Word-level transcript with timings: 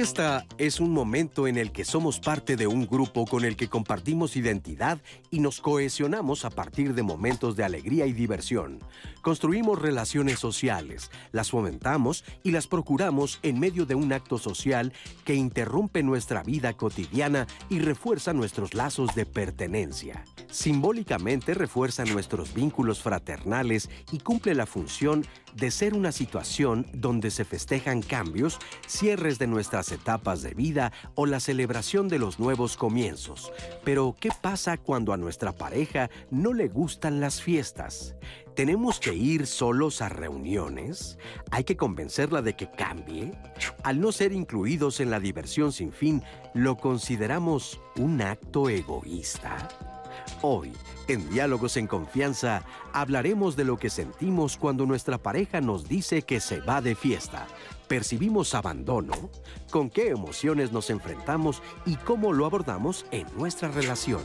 Fiesta 0.00 0.46
es 0.56 0.80
un 0.80 0.94
momento 0.94 1.46
en 1.46 1.58
el 1.58 1.72
que 1.72 1.84
somos 1.84 2.20
parte 2.20 2.56
de 2.56 2.66
un 2.66 2.86
grupo 2.86 3.26
con 3.26 3.44
el 3.44 3.54
que 3.54 3.68
compartimos 3.68 4.34
identidad 4.34 4.98
y 5.30 5.40
nos 5.40 5.60
cohesionamos 5.60 6.46
a 6.46 6.50
partir 6.50 6.94
de 6.94 7.02
momentos 7.02 7.54
de 7.54 7.64
alegría 7.64 8.06
y 8.06 8.14
diversión. 8.14 8.78
Construimos 9.20 9.78
relaciones 9.78 10.38
sociales, 10.38 11.10
las 11.32 11.50
fomentamos 11.50 12.24
y 12.42 12.52
las 12.52 12.66
procuramos 12.66 13.40
en 13.42 13.60
medio 13.60 13.84
de 13.84 13.94
un 13.94 14.14
acto 14.14 14.38
social 14.38 14.94
que 15.26 15.34
interrumpe 15.34 16.02
nuestra 16.02 16.42
vida 16.42 16.72
cotidiana 16.72 17.46
y 17.68 17.80
refuerza 17.80 18.32
nuestros 18.32 18.72
lazos 18.72 19.14
de 19.14 19.26
pertenencia. 19.26 20.24
Simbólicamente 20.50 21.52
refuerza 21.52 22.06
nuestros 22.06 22.54
vínculos 22.54 23.02
fraternales 23.02 23.90
y 24.12 24.20
cumple 24.20 24.54
la 24.54 24.64
función 24.64 25.26
de 25.54 25.70
ser 25.70 25.94
una 25.94 26.12
situación 26.12 26.86
donde 26.92 27.30
se 27.30 27.44
festejan 27.44 28.02
cambios, 28.02 28.58
cierres 28.86 29.38
de 29.38 29.46
nuestras 29.46 29.92
etapas 29.92 30.42
de 30.42 30.54
vida 30.54 30.92
o 31.14 31.26
la 31.26 31.40
celebración 31.40 32.08
de 32.08 32.18
los 32.18 32.38
nuevos 32.38 32.76
comienzos. 32.76 33.52
Pero, 33.84 34.16
¿qué 34.18 34.30
pasa 34.40 34.76
cuando 34.76 35.12
a 35.12 35.16
nuestra 35.16 35.52
pareja 35.52 36.10
no 36.30 36.52
le 36.52 36.68
gustan 36.68 37.20
las 37.20 37.42
fiestas? 37.42 38.14
¿Tenemos 38.54 39.00
que 39.00 39.14
ir 39.14 39.46
solos 39.46 40.02
a 40.02 40.08
reuniones? 40.08 41.18
¿Hay 41.50 41.64
que 41.64 41.76
convencerla 41.76 42.42
de 42.42 42.54
que 42.54 42.70
cambie? 42.70 43.32
Al 43.84 44.00
no 44.00 44.12
ser 44.12 44.32
incluidos 44.32 45.00
en 45.00 45.10
la 45.10 45.20
diversión 45.20 45.72
sin 45.72 45.92
fin, 45.92 46.22
¿lo 46.52 46.76
consideramos 46.76 47.80
un 47.96 48.20
acto 48.20 48.68
egoísta? 48.68 49.68
Hoy, 50.42 50.72
en 51.08 51.28
Diálogos 51.30 51.76
en 51.76 51.86
Confianza, 51.86 52.62
hablaremos 52.92 53.56
de 53.56 53.64
lo 53.64 53.76
que 53.76 53.90
sentimos 53.90 54.56
cuando 54.56 54.86
nuestra 54.86 55.18
pareja 55.18 55.60
nos 55.60 55.88
dice 55.88 56.22
que 56.22 56.40
se 56.40 56.60
va 56.60 56.80
de 56.80 56.94
fiesta. 56.94 57.46
¿Percibimos 57.88 58.54
abandono? 58.54 59.12
¿Con 59.70 59.90
qué 59.90 60.08
emociones 60.08 60.72
nos 60.72 60.90
enfrentamos 60.90 61.62
y 61.86 61.96
cómo 61.96 62.32
lo 62.32 62.46
abordamos 62.46 63.04
en 63.10 63.26
nuestra 63.36 63.68
relación? 63.68 64.22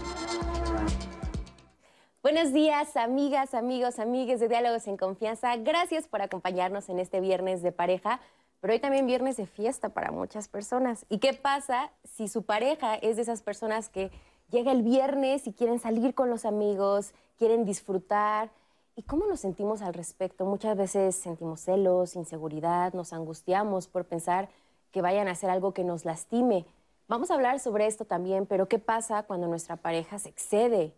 Buenos 2.22 2.54
días, 2.54 2.98
amigas, 2.98 3.54
amigos, 3.54 4.00
amigues 4.00 4.40
de 4.40 4.48
Diálogos 4.48 4.88
en 4.88 4.98
Confianza. 4.98 5.56
Gracias 5.58 6.08
por 6.08 6.22
acompañarnos 6.22 6.90
en 6.90 7.00
este 7.00 7.20
viernes 7.20 7.62
de 7.62 7.72
pareja, 7.72 8.20
pero 8.62 8.74
hoy 8.74 8.80
también 8.80 9.06
viernes 9.06 9.38
de 9.38 9.46
fiesta 9.46 9.90
para 9.90 10.12
muchas 10.12 10.48
personas. 10.48 11.06
¿Y 11.08 11.20
qué 11.20 11.34
pasa 11.34 11.92
si 12.04 12.28
su 12.28 12.44
pareja 12.44 12.96
es 12.96 13.18
de 13.18 13.22
esas 13.22 13.44
personas 13.44 13.90
que 13.90 14.10
llega 14.50 14.72
el 14.72 14.84
viernes 14.84 15.48
y 15.48 15.54
quieren 15.54 15.80
salir 15.80 16.14
con 16.14 16.30
los 16.30 16.46
amigos, 16.46 17.14
quieren 17.38 17.66
disfrutar. 17.66 18.52
¿Y 18.96 19.04
cómo 19.04 19.28
nos 19.28 19.42
sentimos 19.42 19.82
al 19.82 19.94
respecto? 19.94 20.46
Muchas 20.46 20.78
veces 20.78 21.16
sentimos 21.16 21.62
celos, 21.62 22.16
inseguridad, 22.16 22.94
nos 22.94 23.12
angustiamos 23.14 23.88
por 23.88 24.06
pensar 24.06 24.50
que 24.92 25.02
vayan 25.02 25.28
a 25.28 25.32
hacer 25.32 25.50
algo 25.50 25.74
que 25.74 25.84
nos 25.84 26.06
lastime. 26.06 26.66
Vamos 27.08 27.30
a 27.30 27.36
hablar 27.36 27.60
sobre 27.60 27.86
esto 27.86 28.06
también, 28.06 28.46
pero 28.46 28.68
¿qué 28.68 28.80
pasa 28.80 29.24
cuando 29.24 29.48
nuestra 29.48 29.76
pareja 29.76 30.18
se 30.18 30.30
excede 30.30 30.94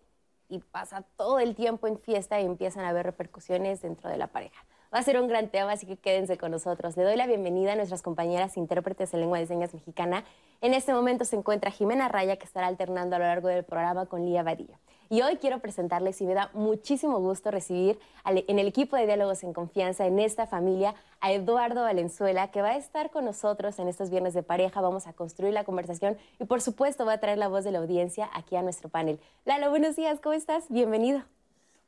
y 0.47 0.59
pasa 0.59 1.03
todo 1.17 1.39
el 1.39 1.55
tiempo 1.55 1.87
en 1.87 1.97
fiesta 1.97 2.39
y 2.39 2.45
empiezan 2.45 2.85
a 2.85 2.89
haber 2.89 3.05
repercusiones 3.05 3.81
dentro 3.81 4.09
de 4.09 4.17
la 4.17 4.27
pareja? 4.27 4.63
Va 4.93 4.99
a 4.99 5.03
ser 5.03 5.19
un 5.19 5.27
gran 5.27 5.49
tema, 5.49 5.73
así 5.73 5.85
que 5.85 5.97
quédense 5.97 6.37
con 6.37 6.51
nosotros. 6.51 6.95
Le 6.95 7.03
doy 7.03 7.17
la 7.17 7.27
bienvenida 7.27 7.73
a 7.73 7.75
nuestras 7.75 8.01
compañeras 8.01 8.55
intérpretes 8.55 9.13
en 9.13 9.19
lengua 9.19 9.37
de 9.37 9.45
señas 9.45 9.73
mexicana. 9.73 10.23
En 10.61 10.73
este 10.73 10.93
momento 10.93 11.25
se 11.25 11.35
encuentra 11.35 11.71
Jimena 11.71 12.07
Raya, 12.07 12.37
que 12.37 12.45
estará 12.45 12.67
alternando 12.67 13.17
a 13.17 13.19
lo 13.19 13.25
largo 13.25 13.49
del 13.49 13.65
programa 13.65 14.05
con 14.05 14.25
Lía 14.25 14.43
Vadillo. 14.43 14.75
Y 15.09 15.21
hoy 15.23 15.37
quiero 15.37 15.59
presentarles 15.59 16.21
y 16.21 16.25
me 16.25 16.33
da 16.33 16.51
muchísimo 16.53 17.19
gusto 17.19 17.51
recibir 17.51 17.99
en 18.25 18.59
el 18.59 18.67
equipo 18.67 18.95
de 18.95 19.05
Diálogos 19.05 19.43
en 19.43 19.53
Confianza, 19.53 20.05
en 20.05 20.19
esta 20.19 20.47
familia, 20.47 20.95
a 21.19 21.33
Eduardo 21.33 21.81
Valenzuela, 21.81 22.49
que 22.51 22.61
va 22.61 22.69
a 22.69 22.77
estar 22.77 23.09
con 23.11 23.25
nosotros 23.25 23.79
en 23.79 23.89
estos 23.89 24.09
viernes 24.09 24.33
de 24.33 24.43
pareja. 24.43 24.79
Vamos 24.79 25.05
a 25.07 25.13
construir 25.13 25.53
la 25.53 25.65
conversación 25.65 26.17
y, 26.39 26.45
por 26.45 26.61
supuesto, 26.61 27.05
va 27.05 27.13
a 27.13 27.19
traer 27.19 27.37
la 27.37 27.49
voz 27.49 27.65
de 27.65 27.71
la 27.71 27.79
audiencia 27.79 28.29
aquí 28.33 28.55
a 28.55 28.61
nuestro 28.61 28.87
panel. 28.87 29.19
Lalo, 29.43 29.69
buenos 29.69 29.97
días, 29.97 30.19
¿cómo 30.21 30.33
estás? 30.33 30.65
Bienvenido. 30.69 31.36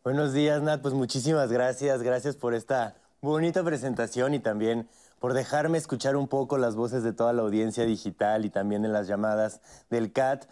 Buenos 0.01 0.31
días, 0.31 0.61
Nat. 0.61 0.81
Pues 0.81 0.93
muchísimas 0.93 1.51
gracias. 1.51 2.01
Gracias 2.03 2.37
por 2.37 2.53
esta 2.53 2.95
bonita 3.19 3.65
presentación 3.65 4.33
y 4.33 4.39
también 4.39 4.87
por 5.19 5.33
dejarme 5.33 5.77
escuchar 5.77 6.15
un 6.15 6.29
poco 6.29 6.57
las 6.57 6.77
voces 6.77 7.03
de 7.03 7.11
toda 7.11 7.33
la 7.33 7.41
audiencia 7.41 7.85
digital 7.85 8.45
y 8.45 8.49
también 8.49 8.85
en 8.85 8.93
las 8.93 9.09
llamadas 9.09 9.59
del 9.89 10.13
CAT. 10.13 10.45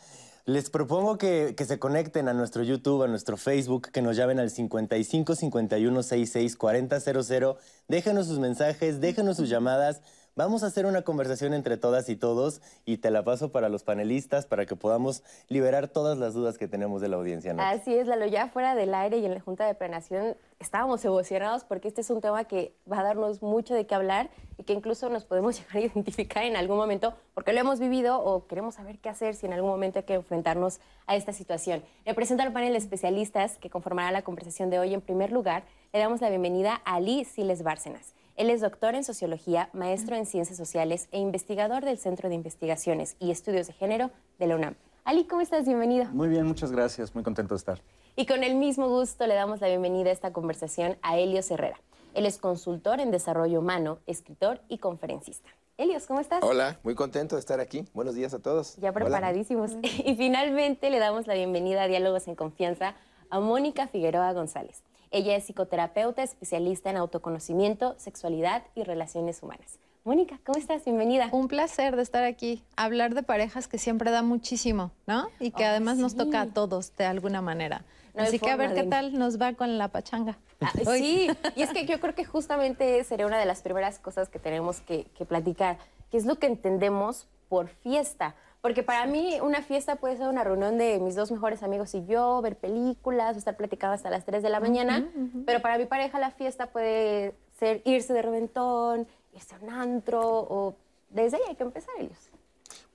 Les 0.44 0.70
propongo 0.70 1.18
que, 1.18 1.54
que, 1.56 1.64
se 1.64 1.80
conecten 1.80 2.28
a 2.28 2.34
nuestro 2.34 2.62
YouTube, 2.62 3.04
a 3.04 3.08
nuestro 3.08 3.38
Facebook, 3.38 3.90
que 3.90 4.02
nos 4.02 4.18
llamen 4.18 4.38
al 4.42 4.50
55 4.50 5.36
51 5.36 6.04
66 6.04 6.58
40 6.58 7.00
00. 7.00 7.58
Déjenos 7.88 8.28
sus 8.28 8.40
mensajes, 8.40 9.00
déjenos 9.00 9.38
sus 9.38 9.48
llamadas. 9.48 10.02
Vamos 10.38 10.62
a 10.62 10.68
hacer 10.68 10.86
una 10.86 11.02
conversación 11.02 11.56
entre 11.56 11.78
todas 11.78 12.10
y 12.10 12.16
todos 12.16 12.62
y 12.86 12.98
te 12.98 13.10
la 13.10 13.24
paso 13.24 13.52
para 13.52 13.70
los 13.70 13.82
panelistas 13.82 14.46
para 14.46 14.68
que 14.68 14.76
podamos 14.76 15.24
liberar 15.50 15.88
todas 15.88 16.16
las 16.20 16.36
dudas 16.36 16.60
que 16.60 16.68
tenemos 16.68 17.02
de 17.02 17.08
la 17.08 17.16
audiencia. 17.16 17.56
Así 17.58 17.96
es, 17.96 18.06
Lalo, 18.06 18.28
ya 18.28 18.48
fuera 18.48 18.76
del 18.76 18.94
aire 18.94 19.18
y 19.18 19.26
en 19.26 19.34
la 19.34 19.40
Junta 19.40 19.66
de 19.66 19.74
Planeación 19.74 20.38
estábamos 20.60 21.04
emocionados 21.06 21.64
porque 21.64 21.88
este 21.88 22.02
es 22.02 22.12
un 22.12 22.22
tema 22.22 22.44
que 22.44 22.76
va 22.90 23.00
a 23.00 23.04
darnos 23.04 23.42
mucho 23.42 23.74
de 23.74 23.88
qué 23.88 23.96
hablar 23.96 24.30
y 24.60 24.64
que 24.64 24.74
incluso 24.74 25.10
nos 25.10 25.26
podemos 25.26 25.58
llegar 25.60 25.78
a 25.78 25.80
identificar 25.80 26.44
en 26.44 26.56
algún 26.56 26.78
momento 26.78 27.16
porque 27.34 27.52
lo 27.52 27.60
hemos 27.60 27.80
vivido 27.80 28.24
o 28.24 28.46
queremos 28.46 28.76
saber 28.76 29.00
qué 29.00 29.10
hacer 29.10 29.34
si 29.34 29.48
en 29.48 29.54
algún 29.54 29.72
momento 29.72 29.98
hay 29.98 30.06
que 30.06 30.14
enfrentarnos 30.14 30.82
a 31.08 31.16
esta 31.16 31.34
situación. 31.34 31.82
Le 32.06 32.14
presento 32.14 32.44
al 32.44 32.54
panel 32.54 32.74
de 32.74 32.78
especialistas 32.78 33.58
que 33.58 33.72
conformará 33.72 34.12
la 34.12 34.22
conversación 34.22 34.70
de 34.70 34.78
hoy. 34.78 34.94
En 34.94 35.02
primer 35.02 35.32
lugar, 35.32 35.64
le 35.94 35.98
damos 35.98 36.22
la 36.22 36.30
bienvenida 36.30 36.80
a 36.86 36.98
Ali 36.98 37.26
Siles 37.26 37.64
Bárcenas. 37.64 38.14
Él 38.38 38.52
es 38.52 38.62
doctor 38.62 38.94
en 38.94 39.04
sociología, 39.04 39.72
maestro 39.74 40.16
en 40.16 40.28
ciencias 40.28 40.60
sociales 40.60 41.08
e 41.12 41.18
investigador 41.18 41.84
del 41.84 41.98
Centro 41.98 42.30
de 42.30 42.36
Investigaciones 42.36 43.16
y 43.20 43.32
Estudios 43.32 43.66
de 43.66 43.74
Género 43.74 44.12
de 44.38 44.46
la 44.46 44.56
UNAM. 44.56 44.76
Ali, 45.06 45.26
¿cómo 45.26 45.42
estás? 45.42 45.66
Bienvenido. 45.66 46.06
Muy 46.12 46.28
bien, 46.28 46.46
muchas 46.46 46.72
gracias. 46.72 47.16
Muy 47.16 47.24
contento 47.24 47.56
de 47.56 47.58
estar. 47.58 47.82
Y 48.16 48.28
con 48.28 48.44
el 48.44 48.54
mismo 48.54 48.90
gusto 48.90 49.26
le 49.26 49.34
damos 49.34 49.60
la 49.60 49.68
bienvenida 49.70 50.12
a 50.12 50.14
esta 50.14 50.34
conversación 50.34 51.00
a 51.02 51.18
Helios 51.18 51.50
Herrera. 51.50 51.82
Él 52.14 52.28
es 52.28 52.38
consultor 52.38 53.00
en 53.00 53.10
desarrollo 53.10 53.60
humano, 53.60 53.98
escritor 54.06 54.62
y 54.68 54.78
conferencista. 54.78 55.50
Helios, 55.80 56.06
¿cómo 56.06 56.20
estás? 56.20 56.44
Hola, 56.44 56.80
muy 56.84 56.94
contento 56.94 57.38
de 57.38 57.40
estar 57.40 57.60
aquí. 57.60 57.86
Buenos 57.96 58.14
días 58.14 58.36
a 58.36 58.40
todos. 58.40 58.76
Ya 58.76 58.92
preparadísimos. 58.92 59.72
Y 59.82 60.16
finalmente 60.16 60.92
le 60.92 61.00
damos 61.00 61.26
la 61.26 61.34
bienvenida 61.34 61.82
a 61.82 61.88
Diálogos 61.88 62.28
en 62.28 62.36
Confianza 62.36 62.94
a 63.32 63.40
Mónica 63.40 63.88
Figueroa 63.88 64.32
González. 64.34 64.84
Ella 65.12 65.36
es 65.36 65.46
psicoterapeuta 65.46 66.22
especialista 66.22 66.90
en 66.90 66.98
autoconocimiento, 66.98 67.96
sexualidad 67.98 68.64
y 68.76 68.84
relaciones 68.84 69.42
humanas. 69.42 69.80
Mónica, 70.04 70.40
¿cómo 70.46 70.58
estás? 70.58 70.86
Bienvenida. 70.86 71.30
Un 71.32 71.48
placer 71.48 71.96
de 71.96 72.02
estar 72.02 72.24
aquí. 72.24 72.64
Hablar 72.76 73.14
de 73.14 73.24
parejas 73.24 73.68
que 73.68 73.78
siempre 73.78 74.12
da 74.12 74.22
muchísimo, 74.22 74.92
¿no? 75.06 75.30
Y 75.40 75.52
que 75.52 75.66
además 75.66 75.98
nos 75.98 76.16
toca 76.16 76.42
a 76.42 76.48
todos 76.48 76.96
de 76.96 77.06
alguna 77.06 77.42
manera. 77.42 77.84
Así 78.16 78.40
que 78.40 78.50
a 78.50 78.56
ver 78.56 78.74
qué 78.74 78.84
tal 78.84 79.18
nos 79.18 79.40
va 79.40 79.54
con 79.54 79.78
la 79.78 79.90
pachanga. 79.90 80.38
Ah, 80.62 80.72
sí, 80.98 81.30
y 81.56 81.62
es 81.62 81.72
que 81.72 81.86
yo 81.86 82.00
creo 82.00 82.16
que 82.16 82.26
justamente 82.26 83.04
sería 83.04 83.28
una 83.28 83.38
de 83.38 83.46
las 83.46 83.62
primeras 83.62 84.00
cosas 84.00 84.28
que 84.30 84.40
tenemos 84.40 84.82
que, 84.82 85.06
que 85.18 85.26
platicar, 85.26 85.78
que 86.10 86.18
es 86.18 86.26
lo 86.26 86.38
que 86.38 86.48
entendemos 86.48 87.28
por 87.48 87.68
fiesta. 87.68 88.36
Porque 88.62 88.84
para 88.84 89.06
mí 89.06 89.40
una 89.42 89.62
fiesta 89.62 89.98
puede 89.98 90.18
ser 90.18 90.28
una 90.28 90.44
reunión 90.44 90.78
de 90.78 91.00
mis 91.00 91.16
dos 91.16 91.32
mejores 91.32 91.64
amigos 91.64 91.94
y 91.96 92.06
yo, 92.06 92.42
ver 92.42 92.58
películas, 92.58 93.38
estar 93.38 93.56
platicando 93.56 93.94
hasta 93.94 94.10
las 94.10 94.26
3 94.26 94.44
de 94.44 94.50
la 94.50 94.60
mañana. 94.60 95.10
Pero 95.46 95.62
para 95.62 95.78
mi 95.78 95.86
pareja 95.86 96.20
la 96.20 96.32
fiesta 96.32 96.68
puede 96.68 97.34
ser 97.60 97.82
irse 97.86 98.14
de 98.14 98.22
reventón, 98.22 99.08
irse 99.34 99.56
a 99.56 99.60
un 99.60 99.70
antro 99.70 100.22
o 100.22 100.76
desde 101.10 101.38
ahí 101.38 101.44
hay 101.50 101.56
que 101.56 101.64
empezar 101.64 101.94
ellos. 102.00 102.27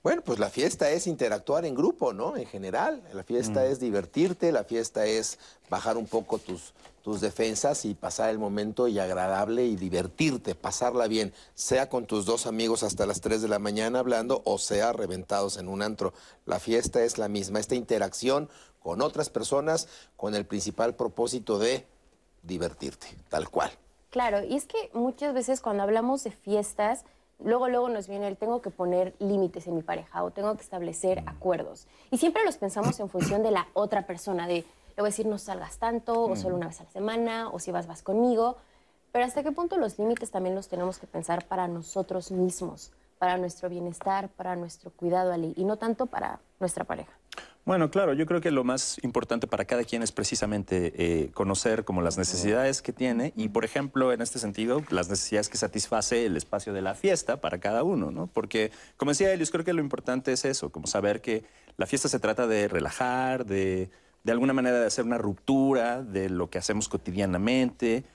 Bueno, 0.03 0.21
pues 0.21 0.37
la 0.37 0.49
fiesta 0.49 0.89
es 0.89 1.07
interactuar 1.07 1.63
en 1.65 1.75
grupo, 1.75 2.11
¿no? 2.11 2.35
En 2.35 2.45
general. 2.45 3.01
La 3.13 3.23
fiesta 3.23 3.61
mm. 3.61 3.71
es 3.71 3.79
divertirte, 3.79 4.51
la 4.51 4.65
fiesta 4.65 5.05
es 5.05 5.39
bajar 5.69 5.95
un 5.95 6.07
poco 6.07 6.39
tus, 6.39 6.73
tus 7.03 7.21
defensas 7.21 7.85
y 7.85 7.93
pasar 7.93 8.29
el 8.29 8.37
momento 8.37 8.89
y 8.89 8.99
agradable 8.99 9.65
y 9.65 9.77
divertirte, 9.77 10.55
pasarla 10.55 11.07
bien, 11.07 11.33
sea 11.55 11.87
con 11.87 12.05
tus 12.05 12.25
dos 12.25 12.47
amigos 12.47 12.83
hasta 12.83 13.05
las 13.05 13.21
3 13.21 13.41
de 13.41 13.47
la 13.47 13.59
mañana 13.59 13.99
hablando 13.99 14.41
o 14.43 14.57
sea 14.57 14.91
reventados 14.91 15.55
en 15.55 15.69
un 15.69 15.81
antro. 15.81 16.13
La 16.45 16.59
fiesta 16.59 17.01
es 17.01 17.17
la 17.17 17.29
misma, 17.29 17.61
esta 17.61 17.75
interacción 17.75 18.49
con 18.81 19.01
otras 19.01 19.29
personas 19.29 19.87
con 20.17 20.35
el 20.35 20.45
principal 20.45 20.95
propósito 20.95 21.59
de 21.59 21.85
divertirte, 22.41 23.07
tal 23.29 23.49
cual. 23.49 23.71
Claro, 24.09 24.43
y 24.43 24.55
es 24.55 24.65
que 24.65 24.91
muchas 24.93 25.33
veces 25.33 25.61
cuando 25.61 25.83
hablamos 25.83 26.25
de 26.25 26.31
fiestas, 26.31 27.05
luego, 27.39 27.67
luego 27.67 27.89
nos 27.89 28.07
viene 28.07 28.27
el 28.27 28.37
tengo 28.37 28.61
que 28.61 28.69
poner 28.69 29.13
límites 29.19 29.67
en 29.67 29.75
mi 29.75 29.81
pareja 29.81 30.23
o 30.23 30.31
tengo 30.31 30.55
que 30.55 30.61
establecer 30.61 31.23
mm. 31.23 31.29
acuerdos. 31.29 31.87
Y 32.11 32.17
siempre 32.17 32.43
los 32.45 32.57
pensamos 32.57 32.99
en 32.99 33.09
función 33.09 33.43
de 33.43 33.51
la 33.51 33.67
otra 33.73 34.05
persona, 34.05 34.47
de 34.47 34.65
le 34.95 35.01
voy 35.01 35.07
a 35.07 35.09
decir 35.09 35.25
no 35.25 35.37
salgas 35.37 35.77
tanto, 35.77 36.23
o 36.23 36.35
solo 36.35 36.55
mm. 36.55 36.57
una 36.57 36.67
vez 36.67 36.81
a 36.81 36.83
la 36.83 36.91
semana, 36.91 37.49
o 37.49 37.59
si 37.59 37.71
vas, 37.71 37.87
vas 37.87 38.03
conmigo. 38.03 38.57
Pero 39.11 39.25
hasta 39.25 39.43
qué 39.43 39.51
punto 39.51 39.77
los 39.77 39.97
límites 39.99 40.31
también 40.31 40.55
los 40.55 40.67
tenemos 40.67 40.99
que 40.99 41.07
pensar 41.07 41.45
para 41.45 41.67
nosotros 41.67 42.31
mismos, 42.31 42.91
para 43.19 43.37
nuestro 43.37 43.69
bienestar, 43.69 44.29
para 44.29 44.55
nuestro 44.55 44.91
cuidado, 44.91 45.31
Ali, 45.31 45.53
y 45.55 45.65
no 45.65 45.77
tanto 45.77 46.05
para 46.07 46.39
nuestra 46.59 46.83
pareja. 46.83 47.13
Bueno, 47.65 47.89
claro, 47.89 48.13
yo 48.13 48.25
creo 48.25 48.41
que 48.41 48.51
lo 48.51 48.65
más 48.65 48.97
importante 49.03 49.47
para 49.47 49.63
cada 49.63 49.85
quien 49.85 50.03
es 50.03 50.11
precisamente 50.11 50.93
eh, 50.97 51.31
conocer 51.31 51.85
como 51.85 52.01
las 52.01 52.17
necesidades 52.17 52.81
que 52.81 52.91
tiene 52.91 53.31
y, 53.37 53.49
por 53.49 53.63
ejemplo, 53.63 54.11
en 54.11 54.21
este 54.21 54.37
sentido, 54.37 54.83
las 54.89 55.09
necesidades 55.09 55.47
que 55.47 55.57
satisface 55.57 56.25
el 56.25 56.35
espacio 56.35 56.73
de 56.73 56.81
la 56.81 56.93
fiesta 56.93 57.39
para 57.39 57.59
cada 57.59 57.83
uno, 57.83 58.11
¿no? 58.11 58.27
Porque, 58.27 58.71
como 58.97 59.11
decía 59.11 59.31
Elios, 59.31 59.49
creo 59.49 59.63
que 59.63 59.71
lo 59.71 59.81
importante 59.81 60.33
es 60.33 60.43
eso, 60.43 60.71
como 60.71 60.87
saber 60.87 61.21
que 61.21 61.45
la 61.77 61.85
fiesta 61.85 62.09
se 62.09 62.19
trata 62.19 62.47
de 62.47 62.67
relajar, 62.67 63.45
de 63.45 63.89
de 64.23 64.31
alguna 64.31 64.53
manera 64.53 64.79
de 64.79 64.87
hacer 64.87 65.05
una 65.05 65.17
ruptura 65.17 66.01
de 66.01 66.29
lo 66.29 66.49
que 66.49 66.57
hacemos 66.57 66.87
cotidianamente. 66.87 68.05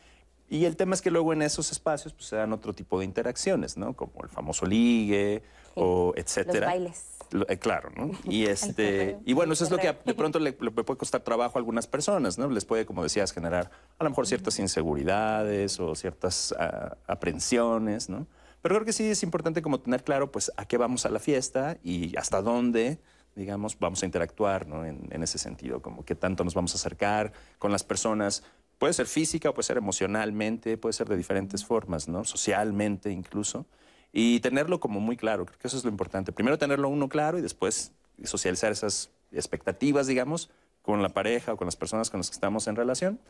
Y 0.49 0.65
el 0.65 0.77
tema 0.77 0.95
es 0.95 1.03
que 1.03 1.11
luego 1.11 1.33
en 1.35 1.43
esos 1.43 1.71
espacios 1.71 2.15
pues, 2.15 2.27
se 2.27 2.37
dan 2.37 2.53
otro 2.53 2.73
tipo 2.73 2.99
de 2.99 3.05
interacciones, 3.05 3.77
¿no? 3.77 3.95
Como 3.95 4.23
el 4.23 4.31
famoso 4.31 4.65
ligue 4.65 5.43
o 5.75 6.15
etcétera. 6.17 6.61
Los 6.61 6.67
bailes. 6.67 7.18
Eh, 7.49 7.59
claro, 7.59 7.91
¿no? 7.97 8.11
Y, 8.25 8.47
este, 8.47 9.19
y 9.25 9.33
bueno, 9.33 9.53
eso 9.53 9.65
es 9.65 9.71
lo 9.71 9.79
que 9.79 9.95
de 10.05 10.15
pronto 10.15 10.39
le, 10.39 10.53
puede 10.53 10.99
costar 10.99 11.21
trabajo 11.23 11.59
a 11.59 11.61
algunas 11.61 11.87
personas, 11.87 12.39
¿no? 12.39 12.49
Les 12.49 12.65
puede, 12.65 12.87
como 12.87 13.03
decías, 13.03 13.33
generar 13.33 13.71
a 13.99 14.05
lo 14.05 14.11
mejor 14.11 14.27
ciertas 14.27 14.59
inseguridades 14.59 15.79
o 15.81 15.95
ciertas 15.95 16.53
uh, 16.53 16.95
aprensiones, 17.07 18.09
¿no? 18.09 18.27
Pero 18.63 18.75
creo 18.77 18.85
que 18.85 18.93
sí 18.93 19.05
es 19.05 19.23
importante 19.23 19.63
como 19.63 19.81
tener 19.81 20.03
claro, 20.03 20.33
pues, 20.33 20.51
a 20.57 20.67
qué 20.67 20.77
vamos 20.79 21.07
a 21.07 21.11
la 21.11 21.19
fiesta 21.19 21.79
y 21.83 22.17
hasta 22.17 22.43
dónde 22.43 22.99
digamos, 23.37 23.79
vamos 23.79 24.03
a 24.03 24.07
interactuar 24.07 24.67
¿no? 24.67 24.85
en, 24.85 25.07
en, 25.13 25.23
ese 25.23 25.39
sentido, 25.39 25.81
como 25.81 26.05
qué 26.05 26.17
tanto 26.17 26.43
nos 26.43 26.55
vamos 26.55 26.73
a 26.73 26.75
acercar 26.75 27.33
con 27.61 27.71
las 27.71 27.85
personas. 27.85 28.43
Puede 28.79 28.93
ser 28.95 29.07
física, 29.07 29.53
puede 29.53 29.65
ser 29.65 29.77
emocionalmente, 29.77 30.77
puede 30.77 30.93
ser 30.93 31.09
de 31.09 31.17
diferentes 31.17 31.65
formas, 31.65 32.09
¿no? 32.09 32.25
socialmente 32.25 33.13
incluso. 33.13 33.65
Y 34.13 34.41
tenerlo 34.41 34.81
como 34.81 35.01
muy 35.01 35.17
claro, 35.17 35.45
creo 35.47 35.59
que 35.59 35.69
eso 35.69 35.77
es 35.77 35.85
lo 35.85 35.91
importante. 35.91 36.33
Primero 36.33 36.59
tenerlo 36.59 36.89
uno 36.89 37.09
claro 37.09 37.39
y 37.39 37.43
después 37.43 37.93
socializar 38.25 38.73
esas 38.73 39.11
expectativas, 39.33 40.07
digamos, 40.07 40.51
con 40.83 41.03
la 41.03 41.11
pareja 41.11 41.53
o 41.53 41.57
con 41.57 41.67
las 41.67 41.77
personas 41.77 42.11
con 42.11 42.21
las 42.21 42.31
que 42.31 42.35
estamos 42.35 42.67
en 42.67 42.77
relación. 42.77 43.21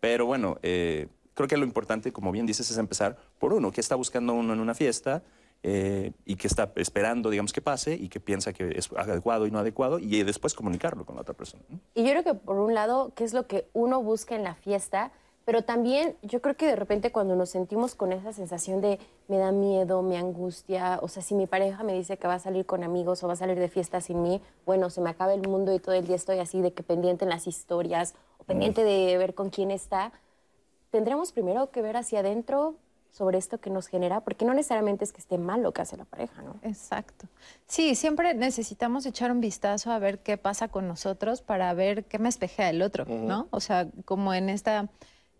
Pero 0.00 0.26
bueno, 0.26 0.58
eh, 0.62 1.08
creo 1.34 1.48
que 1.48 1.56
lo 1.56 1.64
importante, 1.64 2.12
como 2.12 2.32
bien 2.32 2.46
dices, 2.46 2.70
es 2.70 2.78
empezar 2.78 3.16
por 3.38 3.52
uno. 3.52 3.72
¿Qué 3.72 3.80
está 3.80 3.94
buscando 3.94 4.34
uno 4.34 4.52
en 4.52 4.60
una 4.60 4.74
fiesta? 4.74 5.22
Eh, 5.62 6.12
y 6.24 6.36
que 6.36 6.46
está 6.46 6.70
esperando, 6.76 7.30
digamos, 7.30 7.52
que 7.52 7.60
pase 7.60 7.94
y 7.94 8.08
que 8.08 8.20
piensa 8.20 8.52
que 8.52 8.68
es 8.76 8.90
adecuado 8.92 9.46
y 9.46 9.50
no 9.50 9.58
adecuado 9.58 9.98
y 9.98 10.22
después 10.22 10.54
comunicarlo 10.54 11.04
con 11.04 11.16
la 11.16 11.22
otra 11.22 11.34
persona. 11.34 11.64
Y 11.94 12.04
yo 12.04 12.10
creo 12.10 12.22
que 12.22 12.34
por 12.34 12.58
un 12.58 12.74
lado, 12.74 13.12
¿qué 13.16 13.24
es 13.24 13.32
lo 13.32 13.46
que 13.46 13.66
uno 13.72 14.02
busca 14.02 14.36
en 14.36 14.44
la 14.44 14.54
fiesta? 14.54 15.10
Pero 15.46 15.62
también 15.62 16.16
yo 16.22 16.42
creo 16.42 16.56
que 16.56 16.66
de 16.66 16.74
repente 16.74 17.12
cuando 17.12 17.36
nos 17.36 17.50
sentimos 17.50 17.94
con 17.94 18.12
esa 18.12 18.32
sensación 18.32 18.80
de 18.80 18.98
me 19.28 19.38
da 19.38 19.52
miedo, 19.52 20.02
me 20.02 20.18
angustia, 20.18 20.98
o 21.00 21.06
sea, 21.06 21.22
si 21.22 21.36
mi 21.36 21.46
pareja 21.46 21.84
me 21.84 21.94
dice 21.94 22.16
que 22.16 22.26
va 22.26 22.34
a 22.34 22.40
salir 22.40 22.66
con 22.66 22.82
amigos 22.82 23.22
o 23.22 23.28
va 23.28 23.34
a 23.34 23.36
salir 23.36 23.56
de 23.56 23.68
fiesta 23.68 24.00
sin 24.00 24.22
mí, 24.22 24.42
bueno, 24.66 24.90
se 24.90 25.00
me 25.00 25.08
acaba 25.08 25.32
el 25.32 25.46
mundo 25.48 25.72
y 25.72 25.78
todo 25.78 25.94
el 25.94 26.04
día 26.04 26.16
estoy 26.16 26.40
así 26.40 26.60
de 26.62 26.72
que 26.72 26.82
pendiente 26.82 27.24
en 27.24 27.30
las 27.30 27.46
historias 27.46 28.16
o 28.38 28.44
pendiente 28.44 28.82
de 28.82 29.16
ver 29.18 29.34
con 29.34 29.50
quién 29.50 29.70
está. 29.70 30.10
Tendremos 30.90 31.30
primero 31.30 31.70
que 31.70 31.80
ver 31.80 31.96
hacia 31.96 32.20
adentro 32.20 32.74
sobre 33.12 33.38
esto 33.38 33.58
que 33.58 33.70
nos 33.70 33.86
genera, 33.86 34.22
porque 34.22 34.44
no 34.44 34.52
necesariamente 34.52 35.04
es 35.04 35.12
que 35.12 35.20
esté 35.20 35.38
mal 35.38 35.62
lo 35.62 35.72
que 35.72 35.80
hace 35.80 35.96
la 35.96 36.04
pareja, 36.06 36.42
¿no? 36.42 36.56
Exacto. 36.62 37.28
Sí, 37.66 37.94
siempre 37.94 38.34
necesitamos 38.34 39.06
echar 39.06 39.30
un 39.30 39.40
vistazo 39.40 39.92
a 39.92 40.00
ver 40.00 40.18
qué 40.18 40.36
pasa 40.38 40.66
con 40.68 40.88
nosotros 40.88 41.40
para 41.40 41.72
ver 41.72 42.04
qué 42.04 42.18
me 42.18 42.28
espejea 42.28 42.68
el 42.68 42.82
otro, 42.82 43.06
¿no? 43.06 43.46
O 43.52 43.60
sea, 43.60 43.86
como 44.04 44.34
en 44.34 44.50
esta, 44.50 44.90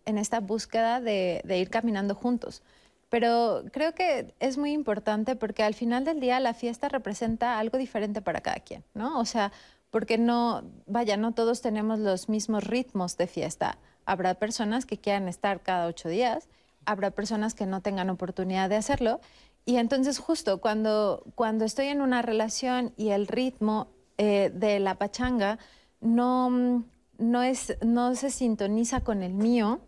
en 0.06 0.18
esta 0.18 0.40
búsqueda 0.40 1.00
de, 1.00 1.42
de 1.44 1.58
ir 1.58 1.70
caminando 1.70 2.14
juntos. 2.14 2.62
Pero 3.08 3.64
creo 3.72 3.94
que 3.94 4.34
es 4.40 4.58
muy 4.58 4.72
importante 4.72 5.36
porque 5.36 5.62
al 5.62 5.74
final 5.74 6.04
del 6.04 6.18
día 6.18 6.40
la 6.40 6.54
fiesta 6.54 6.88
representa 6.88 7.58
algo 7.58 7.78
diferente 7.78 8.22
para 8.22 8.40
cada 8.40 8.60
quien, 8.60 8.82
¿no? 8.94 9.20
O 9.20 9.24
sea, 9.24 9.52
porque 9.90 10.18
no, 10.18 10.64
vaya, 10.86 11.16
no 11.16 11.32
todos 11.32 11.60
tenemos 11.60 11.98
los 11.98 12.28
mismos 12.28 12.64
ritmos 12.64 13.16
de 13.16 13.26
fiesta. 13.26 13.78
Habrá 14.06 14.34
personas 14.34 14.86
que 14.86 14.98
quieran 14.98 15.28
estar 15.28 15.60
cada 15.60 15.86
ocho 15.86 16.08
días 16.08 16.48
habrá 16.86 17.10
personas 17.10 17.54
que 17.54 17.66
no 17.66 17.82
tengan 17.82 18.08
oportunidad 18.08 18.70
de 18.70 18.76
hacerlo. 18.76 19.20
Y 19.66 19.76
entonces 19.76 20.18
justo 20.18 20.60
cuando, 20.60 21.24
cuando 21.34 21.64
estoy 21.64 21.88
en 21.88 22.00
una 22.00 22.22
relación 22.22 22.94
y 22.96 23.10
el 23.10 23.26
ritmo 23.26 23.88
eh, 24.16 24.50
de 24.54 24.78
la 24.78 24.94
pachanga 24.94 25.58
no, 26.00 26.84
no, 27.18 27.42
es, 27.42 27.76
no 27.84 28.14
se 28.14 28.30
sintoniza 28.30 29.00
con 29.00 29.22
el 29.22 29.34
mío, 29.34 29.80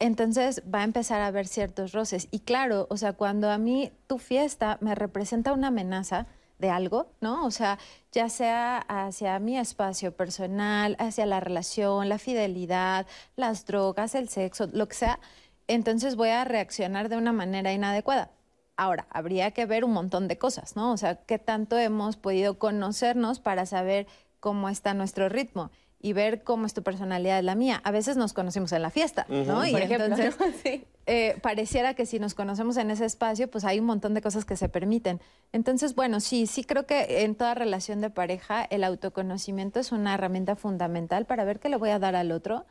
entonces 0.00 0.62
va 0.72 0.80
a 0.80 0.84
empezar 0.84 1.20
a 1.20 1.28
haber 1.28 1.46
ciertos 1.46 1.92
roces. 1.92 2.26
Y 2.30 2.40
claro, 2.40 2.86
o 2.90 2.96
sea, 2.96 3.12
cuando 3.12 3.50
a 3.50 3.58
mí 3.58 3.92
tu 4.06 4.18
fiesta 4.18 4.78
me 4.80 4.94
representa 4.94 5.52
una 5.52 5.68
amenaza 5.68 6.26
de 6.58 6.70
algo, 6.70 7.12
¿no? 7.20 7.44
O 7.46 7.50
sea, 7.50 7.78
ya 8.12 8.28
sea 8.28 8.78
hacia 8.78 9.38
mi 9.38 9.58
espacio 9.58 10.16
personal, 10.16 10.96
hacia 10.98 11.26
la 11.26 11.40
relación, 11.40 12.08
la 12.08 12.18
fidelidad, 12.18 13.06
las 13.36 13.66
drogas, 13.66 14.14
el 14.14 14.28
sexo, 14.28 14.68
lo 14.72 14.88
que 14.88 14.96
sea, 14.96 15.20
entonces 15.68 16.16
voy 16.16 16.30
a 16.30 16.44
reaccionar 16.44 17.08
de 17.08 17.16
una 17.16 17.32
manera 17.32 17.72
inadecuada. 17.72 18.30
Ahora, 18.76 19.06
habría 19.10 19.50
que 19.52 19.66
ver 19.66 19.84
un 19.84 19.92
montón 19.92 20.28
de 20.28 20.38
cosas, 20.38 20.76
¿no? 20.76 20.92
O 20.92 20.96
sea, 20.96 21.16
qué 21.26 21.38
tanto 21.38 21.78
hemos 21.78 22.16
podido 22.16 22.58
conocernos 22.58 23.38
para 23.40 23.66
saber 23.66 24.06
cómo 24.40 24.68
está 24.70 24.94
nuestro 24.94 25.28
ritmo 25.28 25.70
y 26.02 26.12
ver 26.14 26.42
cómo 26.42 26.66
es 26.66 26.74
tu 26.74 26.82
personalidad 26.82 27.38
es 27.38 27.44
la 27.44 27.54
mía. 27.54 27.80
A 27.84 27.90
veces 27.90 28.16
nos 28.16 28.32
conocemos 28.32 28.72
en 28.72 28.82
la 28.82 28.90
fiesta, 28.90 29.26
¿no? 29.28 29.66
Y 29.66 29.74
entonces 29.74 30.34
eh, 31.06 31.36
pareciera 31.42 31.94
que 31.94 32.06
si 32.06 32.18
nos 32.18 32.34
conocemos 32.34 32.76
en 32.78 32.90
ese 32.90 33.04
espacio, 33.04 33.50
pues 33.50 33.64
hay 33.64 33.80
un 33.80 33.86
montón 33.86 34.14
de 34.14 34.22
cosas 34.22 34.44
que 34.44 34.56
se 34.56 34.68
permiten. 34.68 35.20
Entonces, 35.52 35.94
bueno, 35.94 36.20
sí, 36.20 36.46
sí 36.46 36.64
creo 36.64 36.86
que 36.86 37.24
en 37.24 37.34
toda 37.34 37.54
relación 37.54 38.00
de 38.00 38.10
pareja 38.10 38.64
el 38.64 38.84
autoconocimiento 38.84 39.78
es 39.78 39.92
una 39.92 40.14
herramienta 40.14 40.56
fundamental 40.56 41.26
para 41.26 41.44
ver 41.44 41.60
qué 41.60 41.68
le 41.68 41.76
voy 41.76 41.90
a 41.90 41.98
dar 41.98 42.16
al 42.16 42.32
otro 42.32 42.64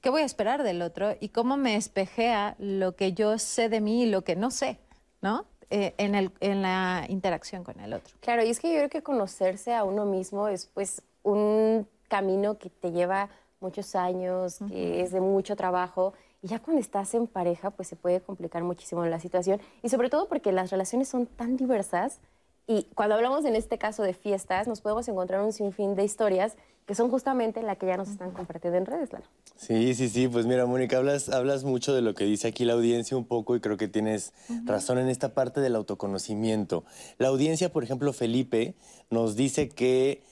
qué 0.00 0.10
voy 0.10 0.22
a 0.22 0.24
esperar 0.26 0.62
del 0.62 0.82
otro 0.82 1.16
y 1.18 1.30
cómo 1.30 1.56
me 1.56 1.74
espejea 1.74 2.54
lo 2.58 2.94
que 2.94 3.12
yo 3.12 3.38
sé 3.38 3.68
de 3.68 3.80
mí 3.80 4.04
y 4.04 4.06
lo 4.06 4.22
que 4.22 4.36
no 4.36 4.52
sé, 4.52 4.78
¿no? 5.20 5.46
Eh, 5.68 5.94
en, 5.98 6.14
el, 6.14 6.30
en 6.38 6.62
la 6.62 7.06
interacción 7.08 7.64
con 7.64 7.80
el 7.80 7.92
otro. 7.92 8.14
Claro, 8.20 8.44
y 8.44 8.50
es 8.50 8.60
que 8.60 8.68
yo 8.68 8.76
creo 8.76 8.88
que 8.88 9.02
conocerse 9.02 9.74
a 9.74 9.82
uno 9.82 10.04
mismo 10.04 10.46
es 10.46 10.66
pues 10.72 11.02
un 11.24 11.88
camino 12.08 12.58
que 12.58 12.70
te 12.70 12.92
lleva 12.92 13.30
muchos 13.60 13.94
años, 13.94 14.58
que 14.68 15.00
es 15.00 15.12
de 15.12 15.20
mucho 15.20 15.56
trabajo. 15.56 16.12
Y 16.42 16.48
ya 16.48 16.58
cuando 16.60 16.80
estás 16.80 17.14
en 17.14 17.26
pareja, 17.26 17.70
pues 17.70 17.88
se 17.88 17.96
puede 17.96 18.20
complicar 18.20 18.62
muchísimo 18.62 19.04
la 19.06 19.20
situación. 19.20 19.60
Y 19.82 19.88
sobre 19.88 20.10
todo 20.10 20.28
porque 20.28 20.52
las 20.52 20.70
relaciones 20.70 21.08
son 21.08 21.26
tan 21.26 21.56
diversas. 21.56 22.20
Y 22.66 22.84
cuando 22.94 23.14
hablamos 23.14 23.44
en 23.44 23.56
este 23.56 23.78
caso 23.78 24.02
de 24.02 24.12
fiestas, 24.12 24.66
nos 24.66 24.80
podemos 24.80 25.08
encontrar 25.08 25.42
un 25.42 25.52
sinfín 25.52 25.94
de 25.94 26.04
historias 26.04 26.56
que 26.86 26.94
son 26.94 27.10
justamente 27.10 27.62
la 27.62 27.74
que 27.76 27.86
ya 27.86 27.96
nos 27.96 28.08
están 28.08 28.30
compartiendo 28.30 28.78
en 28.78 28.86
redes, 28.86 29.12
Lalo. 29.12 29.24
Sí, 29.56 29.94
sí, 29.94 30.08
sí, 30.08 30.28
pues 30.28 30.46
mira, 30.46 30.66
Mónica, 30.66 30.98
hablas, 30.98 31.28
hablas 31.28 31.64
mucho 31.64 31.92
de 31.92 32.00
lo 32.00 32.14
que 32.14 32.24
dice 32.24 32.46
aquí 32.46 32.64
la 32.64 32.74
audiencia 32.74 33.16
un 33.16 33.24
poco 33.24 33.56
y 33.56 33.60
creo 33.60 33.76
que 33.76 33.88
tienes 33.88 34.32
razón 34.64 34.98
en 34.98 35.08
esta 35.08 35.34
parte 35.34 35.60
del 35.60 35.74
autoconocimiento. 35.74 36.84
La 37.18 37.28
audiencia, 37.28 37.72
por 37.72 37.82
ejemplo, 37.82 38.12
Felipe, 38.12 38.76
nos 39.10 39.34
dice 39.34 39.68
que 39.68 40.22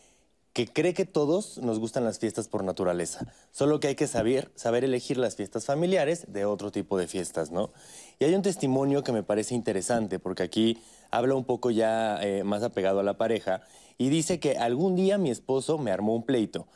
que 0.54 0.68
cree 0.68 0.94
que 0.94 1.04
todos 1.04 1.58
nos 1.58 1.80
gustan 1.80 2.04
las 2.04 2.20
fiestas 2.20 2.46
por 2.46 2.62
naturaleza, 2.62 3.26
solo 3.50 3.80
que 3.80 3.88
hay 3.88 3.96
que 3.96 4.06
saber, 4.06 4.52
saber 4.54 4.84
elegir 4.84 5.18
las 5.18 5.34
fiestas 5.34 5.66
familiares 5.66 6.32
de 6.32 6.44
otro 6.44 6.70
tipo 6.70 6.96
de 6.96 7.08
fiestas, 7.08 7.50
¿no? 7.50 7.72
Y 8.20 8.24
hay 8.24 8.36
un 8.36 8.42
testimonio 8.42 9.02
que 9.02 9.10
me 9.10 9.24
parece 9.24 9.56
interesante, 9.56 10.20
porque 10.20 10.44
aquí 10.44 10.78
habla 11.10 11.34
un 11.34 11.44
poco 11.44 11.72
ya 11.72 12.22
eh, 12.22 12.44
más 12.44 12.62
apegado 12.62 13.00
a 13.00 13.02
la 13.02 13.18
pareja, 13.18 13.62
y 13.98 14.10
dice 14.10 14.38
que 14.38 14.56
algún 14.56 14.94
día 14.94 15.18
mi 15.18 15.30
esposo 15.30 15.76
me 15.76 15.90
armó 15.90 16.14
un 16.14 16.22
pleito, 16.22 16.68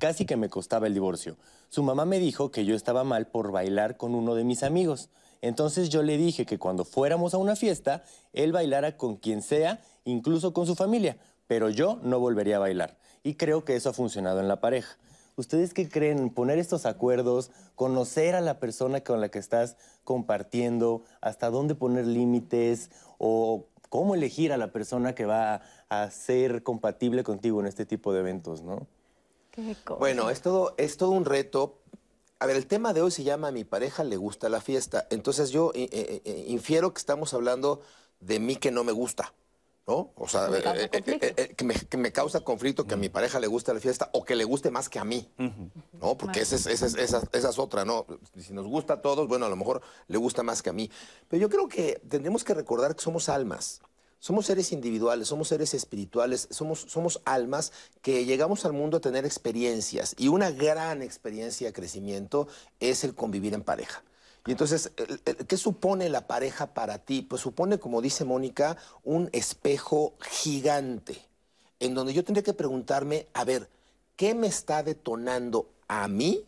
casi 0.00 0.26
que 0.26 0.36
me 0.36 0.48
costaba 0.48 0.88
el 0.88 0.94
divorcio. 0.94 1.36
Su 1.68 1.84
mamá 1.84 2.04
me 2.04 2.18
dijo 2.18 2.50
que 2.50 2.64
yo 2.64 2.74
estaba 2.74 3.04
mal 3.04 3.28
por 3.28 3.52
bailar 3.52 3.96
con 3.96 4.16
uno 4.16 4.34
de 4.34 4.42
mis 4.42 4.64
amigos. 4.64 5.08
Entonces 5.40 5.88
yo 5.88 6.02
le 6.02 6.16
dije 6.16 6.44
que 6.44 6.58
cuando 6.58 6.84
fuéramos 6.84 7.32
a 7.32 7.38
una 7.38 7.56
fiesta, 7.56 8.02
él 8.32 8.52
bailara 8.52 8.96
con 8.96 9.16
quien 9.16 9.40
sea, 9.40 9.80
incluso 10.04 10.52
con 10.52 10.66
su 10.66 10.74
familia, 10.74 11.16
pero 11.50 11.68
yo 11.68 11.98
no 12.04 12.20
volvería 12.20 12.58
a 12.58 12.60
bailar 12.60 12.96
y 13.24 13.34
creo 13.34 13.64
que 13.64 13.74
eso 13.74 13.88
ha 13.88 13.92
funcionado 13.92 14.38
en 14.38 14.46
la 14.46 14.60
pareja. 14.60 14.96
¿Ustedes 15.34 15.74
qué 15.74 15.88
creen? 15.88 16.30
Poner 16.30 16.60
estos 16.60 16.86
acuerdos, 16.86 17.50
conocer 17.74 18.36
a 18.36 18.40
la 18.40 18.60
persona 18.60 19.00
con 19.00 19.20
la 19.20 19.30
que 19.30 19.40
estás 19.40 19.76
compartiendo, 20.04 21.02
hasta 21.20 21.50
dónde 21.50 21.74
poner 21.74 22.06
límites 22.06 22.90
o 23.18 23.66
cómo 23.88 24.14
elegir 24.14 24.52
a 24.52 24.58
la 24.58 24.70
persona 24.70 25.16
que 25.16 25.26
va 25.26 25.62
a 25.88 26.10
ser 26.12 26.62
compatible 26.62 27.24
contigo 27.24 27.58
en 27.58 27.66
este 27.66 27.84
tipo 27.84 28.12
de 28.12 28.20
eventos, 28.20 28.62
¿no? 28.62 28.86
Bueno, 29.98 30.30
es 30.30 30.42
todo, 30.42 30.76
es 30.78 30.98
todo 30.98 31.10
un 31.10 31.24
reto. 31.24 31.80
A 32.38 32.46
ver, 32.46 32.54
el 32.54 32.68
tema 32.68 32.92
de 32.92 33.02
hoy 33.02 33.10
se 33.10 33.24
llama 33.24 33.50
Mi 33.50 33.64
pareja 33.64 34.04
le 34.04 34.16
gusta 34.16 34.48
la 34.48 34.60
fiesta. 34.60 35.08
Entonces 35.10 35.50
yo 35.50 35.72
eh, 35.74 35.88
eh, 35.90 36.22
eh, 36.24 36.44
infiero 36.46 36.94
que 36.94 37.00
estamos 37.00 37.34
hablando 37.34 37.80
de 38.20 38.38
mí 38.38 38.54
que 38.54 38.70
no 38.70 38.84
me 38.84 38.92
gusta. 38.92 39.34
¿No? 39.86 40.12
O 40.16 40.28
sea, 40.28 40.48
eh, 40.48 40.88
eh, 40.92 41.34
eh, 41.36 41.54
que, 41.56 41.96
me, 41.96 42.12
causa 42.12 42.40
conflicto 42.40 42.86
que 42.86 42.94
a 42.94 42.96
mi 42.96 43.08
pareja 43.08 43.40
le 43.40 43.46
guste 43.46 43.72
la 43.74 43.80
fiesta 43.80 44.10
o 44.12 44.24
que 44.24 44.36
le 44.36 44.44
guste 44.44 44.70
más 44.70 44.88
que 44.88 44.98
a 44.98 45.04
mí, 45.04 45.28
¿no? 46.00 46.16
Porque 46.16 46.40
esa 46.40 46.56
es, 46.56 46.66
esa, 46.66 47.22
es, 47.32 47.58
otra, 47.58 47.84
¿no? 47.84 48.06
Si 48.38 48.52
nos 48.52 48.66
gusta 48.66 48.94
a 48.94 49.02
todos, 49.02 49.26
bueno, 49.28 49.46
a 49.46 49.48
lo 49.48 49.56
mejor 49.56 49.82
le 50.08 50.18
gusta 50.18 50.42
más 50.42 50.62
que 50.62 50.70
a 50.70 50.72
mí. 50.72 50.90
Pero 51.28 51.40
yo 51.40 51.48
creo 51.48 51.68
que 51.68 52.00
tendremos 52.08 52.44
que 52.44 52.54
recordar 52.54 52.94
que 52.94 53.02
somos 53.02 53.28
almas. 53.28 53.80
Somos 54.22 54.44
seres 54.44 54.70
individuales, 54.72 55.28
somos 55.28 55.48
seres 55.48 55.72
espirituales, 55.72 56.46
somos, 56.50 56.80
somos 56.80 57.22
almas 57.24 57.72
que 58.02 58.26
llegamos 58.26 58.66
al 58.66 58.74
mundo 58.74 58.98
a 58.98 59.00
tener 59.00 59.24
experiencias 59.24 60.14
y 60.18 60.28
una 60.28 60.50
gran 60.50 61.00
experiencia 61.00 61.68
de 61.68 61.72
crecimiento 61.72 62.46
es 62.80 63.02
el 63.02 63.14
convivir 63.14 63.54
en 63.54 63.62
pareja. 63.62 64.04
Entonces, 64.52 64.92
¿qué 65.46 65.56
supone 65.56 66.08
la 66.08 66.26
pareja 66.26 66.74
para 66.74 66.98
ti? 66.98 67.22
Pues 67.22 67.42
supone, 67.42 67.78
como 67.78 68.00
dice 68.02 68.24
Mónica, 68.24 68.76
un 69.04 69.28
espejo 69.32 70.14
gigante, 70.20 71.20
en 71.78 71.94
donde 71.94 72.12
yo 72.12 72.24
tendría 72.24 72.44
que 72.44 72.54
preguntarme, 72.54 73.28
a 73.32 73.44
ver, 73.44 73.68
¿qué 74.16 74.34
me 74.34 74.46
está 74.46 74.82
detonando 74.82 75.68
a 75.88 76.08
mí 76.08 76.44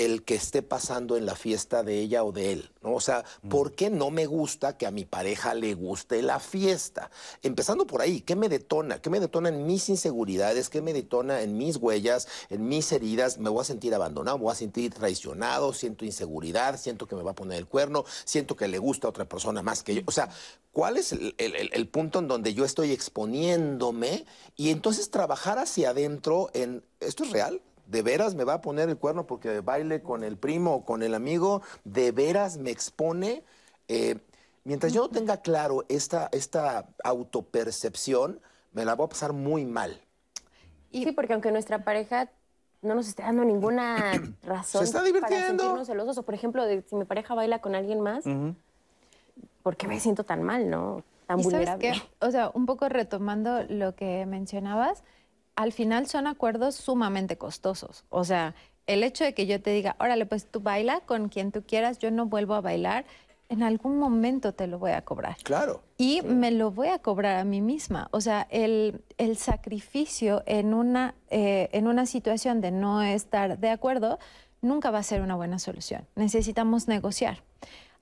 el 0.00 0.22
que 0.24 0.34
esté 0.34 0.62
pasando 0.62 1.18
en 1.18 1.26
la 1.26 1.36
fiesta 1.36 1.82
de 1.82 1.98
ella 2.00 2.24
o 2.24 2.32
de 2.32 2.52
él, 2.52 2.70
¿no? 2.82 2.94
O 2.94 3.00
sea, 3.00 3.22
¿por 3.50 3.72
qué 3.72 3.90
no 3.90 4.10
me 4.10 4.24
gusta 4.24 4.78
que 4.78 4.86
a 4.86 4.90
mi 4.90 5.04
pareja 5.04 5.52
le 5.52 5.74
guste 5.74 6.22
la 6.22 6.40
fiesta? 6.40 7.10
Empezando 7.42 7.86
por 7.86 8.00
ahí, 8.00 8.22
¿qué 8.22 8.34
me 8.34 8.48
detona? 8.48 9.02
¿Qué 9.02 9.10
me 9.10 9.20
detona 9.20 9.50
en 9.50 9.66
mis 9.66 9.90
inseguridades? 9.90 10.70
¿Qué 10.70 10.80
me 10.80 10.94
detona 10.94 11.42
en 11.42 11.58
mis 11.58 11.76
huellas, 11.76 12.28
en 12.48 12.66
mis 12.66 12.90
heridas? 12.92 13.36
Me 13.36 13.50
voy 13.50 13.60
a 13.60 13.64
sentir 13.64 13.94
abandonado, 13.94 14.38
me 14.38 14.44
voy 14.44 14.52
a 14.52 14.56
sentir 14.56 14.94
traicionado, 14.94 15.74
siento 15.74 16.06
inseguridad, 16.06 16.78
siento 16.80 17.06
que 17.06 17.14
me 17.14 17.22
va 17.22 17.32
a 17.32 17.34
poner 17.34 17.58
el 17.58 17.66
cuerno, 17.66 18.06
siento 18.24 18.56
que 18.56 18.68
le 18.68 18.78
gusta 18.78 19.06
a 19.06 19.10
otra 19.10 19.28
persona 19.28 19.60
más 19.62 19.82
que 19.82 19.96
yo. 19.96 20.02
O 20.06 20.12
sea, 20.12 20.30
¿cuál 20.72 20.96
es 20.96 21.12
el- 21.12 21.34
el 21.36 21.88
punto 21.88 22.20
en 22.20 22.28
donde 22.28 22.54
yo 22.54 22.64
estoy 22.64 22.92
exponiéndome? 22.92 24.24
Y 24.56 24.70
entonces 24.70 25.10
trabajar 25.10 25.58
hacia 25.58 25.90
adentro 25.90 26.48
en, 26.54 26.82
¿esto 27.00 27.24
es 27.24 27.30
real? 27.30 27.60
¿De 27.90 28.02
veras 28.02 28.36
me 28.36 28.44
va 28.44 28.54
a 28.54 28.60
poner 28.60 28.88
el 28.88 28.96
cuerno 28.96 29.26
porque 29.26 29.60
baile 29.60 30.00
con 30.00 30.22
el 30.22 30.36
primo 30.36 30.74
o 30.76 30.84
con 30.84 31.02
el 31.02 31.12
amigo? 31.12 31.60
¿De 31.82 32.12
veras 32.12 32.56
me 32.56 32.70
expone? 32.70 33.42
Eh, 33.88 34.16
mientras 34.62 34.92
yo 34.92 35.02
no 35.02 35.08
tenga 35.08 35.38
claro 35.38 35.84
esta, 35.88 36.28
esta 36.30 36.86
autopercepción, 37.02 38.40
me 38.72 38.84
la 38.84 38.94
voy 38.94 39.06
a 39.06 39.08
pasar 39.08 39.32
muy 39.32 39.64
mal. 39.64 40.00
Sí, 40.92 41.10
porque 41.10 41.32
aunque 41.32 41.50
nuestra 41.50 41.82
pareja 41.82 42.30
no 42.82 42.94
nos 42.94 43.08
esté 43.08 43.22
dando 43.22 43.44
ninguna 43.44 44.12
razón 44.44 44.82
Se 44.82 44.84
está 44.84 44.98
para 45.00 45.06
divirtiendo. 45.06 45.46
sentirnos 45.64 45.86
celosos, 45.88 46.18
o 46.18 46.22
por 46.22 46.34
ejemplo, 46.34 46.64
de 46.64 46.82
si 46.82 46.94
mi 46.94 47.04
pareja 47.04 47.34
baila 47.34 47.60
con 47.60 47.74
alguien 47.74 48.00
más, 48.00 48.24
¿por 49.64 49.76
qué 49.76 49.88
me 49.88 49.98
siento 49.98 50.22
tan 50.22 50.44
mal, 50.44 50.70
no? 50.70 51.02
Tan 51.26 51.40
¿Y 51.40 51.42
sabes 51.42 51.70
vulnerable. 51.76 51.92
qué? 51.92 52.26
O 52.26 52.30
sea, 52.30 52.50
un 52.54 52.66
poco 52.66 52.88
retomando 52.88 53.64
lo 53.68 53.96
que 53.96 54.26
mencionabas, 54.26 55.02
al 55.56 55.72
final 55.72 56.06
son 56.06 56.26
acuerdos 56.26 56.74
sumamente 56.74 57.36
costosos. 57.36 58.04
O 58.08 58.24
sea, 58.24 58.54
el 58.86 59.02
hecho 59.02 59.24
de 59.24 59.34
que 59.34 59.46
yo 59.46 59.60
te 59.60 59.70
diga, 59.70 59.96
órale, 60.00 60.26
pues 60.26 60.46
tú 60.46 60.60
baila 60.60 61.00
con 61.00 61.28
quien 61.28 61.52
tú 61.52 61.62
quieras, 61.62 61.98
yo 61.98 62.10
no 62.10 62.26
vuelvo 62.26 62.54
a 62.54 62.60
bailar, 62.60 63.04
en 63.48 63.64
algún 63.64 63.98
momento 63.98 64.54
te 64.54 64.68
lo 64.68 64.78
voy 64.78 64.92
a 64.92 65.02
cobrar. 65.02 65.36
Claro. 65.42 65.82
Y 65.98 66.22
me 66.22 66.52
lo 66.52 66.70
voy 66.70 66.88
a 66.88 67.00
cobrar 67.00 67.36
a 67.36 67.44
mí 67.44 67.60
misma. 67.60 68.08
O 68.12 68.20
sea, 68.20 68.46
el, 68.50 69.02
el 69.18 69.36
sacrificio 69.36 70.44
en 70.46 70.72
una, 70.72 71.14
eh, 71.30 71.68
en 71.72 71.88
una 71.88 72.06
situación 72.06 72.60
de 72.60 72.70
no 72.70 73.02
estar 73.02 73.58
de 73.58 73.70
acuerdo 73.70 74.18
nunca 74.62 74.90
va 74.90 74.98
a 74.98 75.02
ser 75.02 75.20
una 75.20 75.34
buena 75.34 75.58
solución. 75.58 76.06
Necesitamos 76.14 76.86
negociar. 76.86 77.42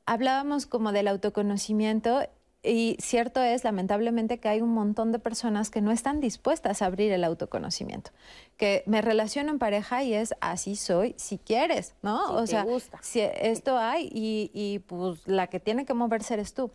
Hablábamos 0.05 0.67
como 0.67 0.93
del 0.93 1.09
autoconocimiento 1.09 2.29
y 2.69 2.97
cierto 3.01 3.43
es, 3.43 3.65
lamentablemente, 3.65 4.39
que 4.39 4.49
hay 4.49 4.61
un 4.61 4.71
montón 4.71 5.13
de 5.13 5.19
personas 5.19 5.71
que 5.71 5.81
no 5.81 5.91
están 5.91 6.21
dispuestas 6.21 6.83
a 6.83 6.87
abrir 6.87 7.11
el 7.13 7.25
autoconocimiento. 7.25 8.11
Que 8.57 8.83
me 8.87 9.01
relaciono 9.03 9.51
en 9.51 9.59
pareja 9.59 10.03
y 10.03 10.15
es 10.15 10.35
así 10.41 10.77
soy, 10.77 11.15
si 11.17 11.39
quieres, 11.39 11.95
¿no? 12.03 12.29
Si 12.29 12.35
o 12.35 12.41
te 12.41 12.47
sea, 12.47 12.63
gusta. 12.65 12.99
si 13.03 13.21
esto 13.21 13.79
hay 13.79 14.09
y, 14.13 14.51
y, 14.53 14.81
pues 14.81 15.27
la 15.27 15.47
que 15.47 15.61
tiene 15.61 15.87
que 15.87 15.95
moverse 15.95 16.35
eres 16.35 16.55
tú. 16.55 16.71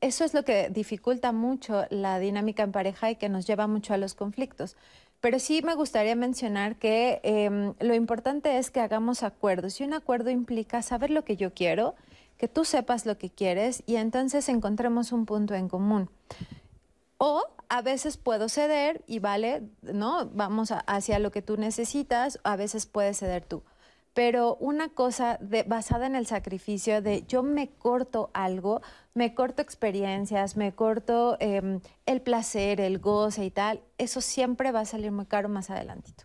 Eso 0.00 0.24
es 0.24 0.34
lo 0.34 0.44
que 0.44 0.68
dificulta 0.68 1.32
mucho 1.32 1.84
la 1.90 2.18
dinámica 2.18 2.62
en 2.62 2.72
pareja 2.72 3.10
y 3.10 3.16
que 3.16 3.28
nos 3.28 3.46
lleva 3.46 3.66
mucho 3.66 3.94
a 3.94 3.96
los 3.96 4.14
conflictos. 4.14 4.76
Pero 5.20 5.38
sí 5.38 5.62
me 5.62 5.74
gustaría 5.74 6.14
mencionar 6.14 6.76
que 6.76 7.20
em, 7.22 7.72
lo 7.80 7.94
importante 7.94 8.58
es 8.58 8.70
que 8.70 8.80
hagamos 8.80 9.22
acuerdos 9.22 9.80
y 9.80 9.84
un 9.84 9.94
acuerdo 9.94 10.30
implica 10.30 10.82
saber 10.82 11.10
lo 11.10 11.24
que 11.24 11.36
yo 11.36 11.54
quiero, 11.54 11.94
que 12.36 12.48
tú 12.48 12.64
sepas 12.64 13.06
lo 13.06 13.18
que 13.18 13.30
quieres 13.30 13.82
y 13.86 13.96
entonces 13.96 14.48
encontremos 14.48 15.12
un 15.12 15.26
punto 15.26 15.54
en 15.54 15.68
común. 15.68 16.10
O 17.18 17.42
a 17.68 17.82
veces 17.82 18.16
puedo 18.16 18.48
ceder 18.48 19.02
y 19.06 19.18
vale, 19.20 19.62
¿no? 19.82 20.26
Vamos 20.26 20.72
hacia 20.86 21.18
lo 21.18 21.30
que 21.30 21.42
tú 21.42 21.56
necesitas, 21.56 22.38
a 22.44 22.56
veces 22.56 22.86
puedes 22.86 23.18
ceder 23.18 23.44
tú. 23.44 23.62
Pero 24.12 24.56
una 24.60 24.88
cosa 24.90 25.38
de- 25.40 25.62
basada 25.62 26.06
en 26.06 26.14
el 26.14 26.26
sacrificio 26.26 27.02
de 27.02 27.24
yo 27.26 27.42
me 27.42 27.70
corto 27.70 28.30
algo, 28.34 28.80
me 29.14 29.34
corto 29.34 29.62
experiencias, 29.62 30.56
me 30.56 30.74
corto 30.74 31.36
em, 31.40 31.80
el 32.06 32.20
placer, 32.22 32.80
el 32.80 32.98
goce 32.98 33.44
y 33.44 33.50
tal, 33.50 33.82
eso 33.98 34.20
siempre 34.20 34.72
va 34.72 34.80
a 34.80 34.84
salir 34.84 35.10
muy 35.10 35.26
caro 35.26 35.48
más 35.48 35.70
adelantito. 35.70 36.24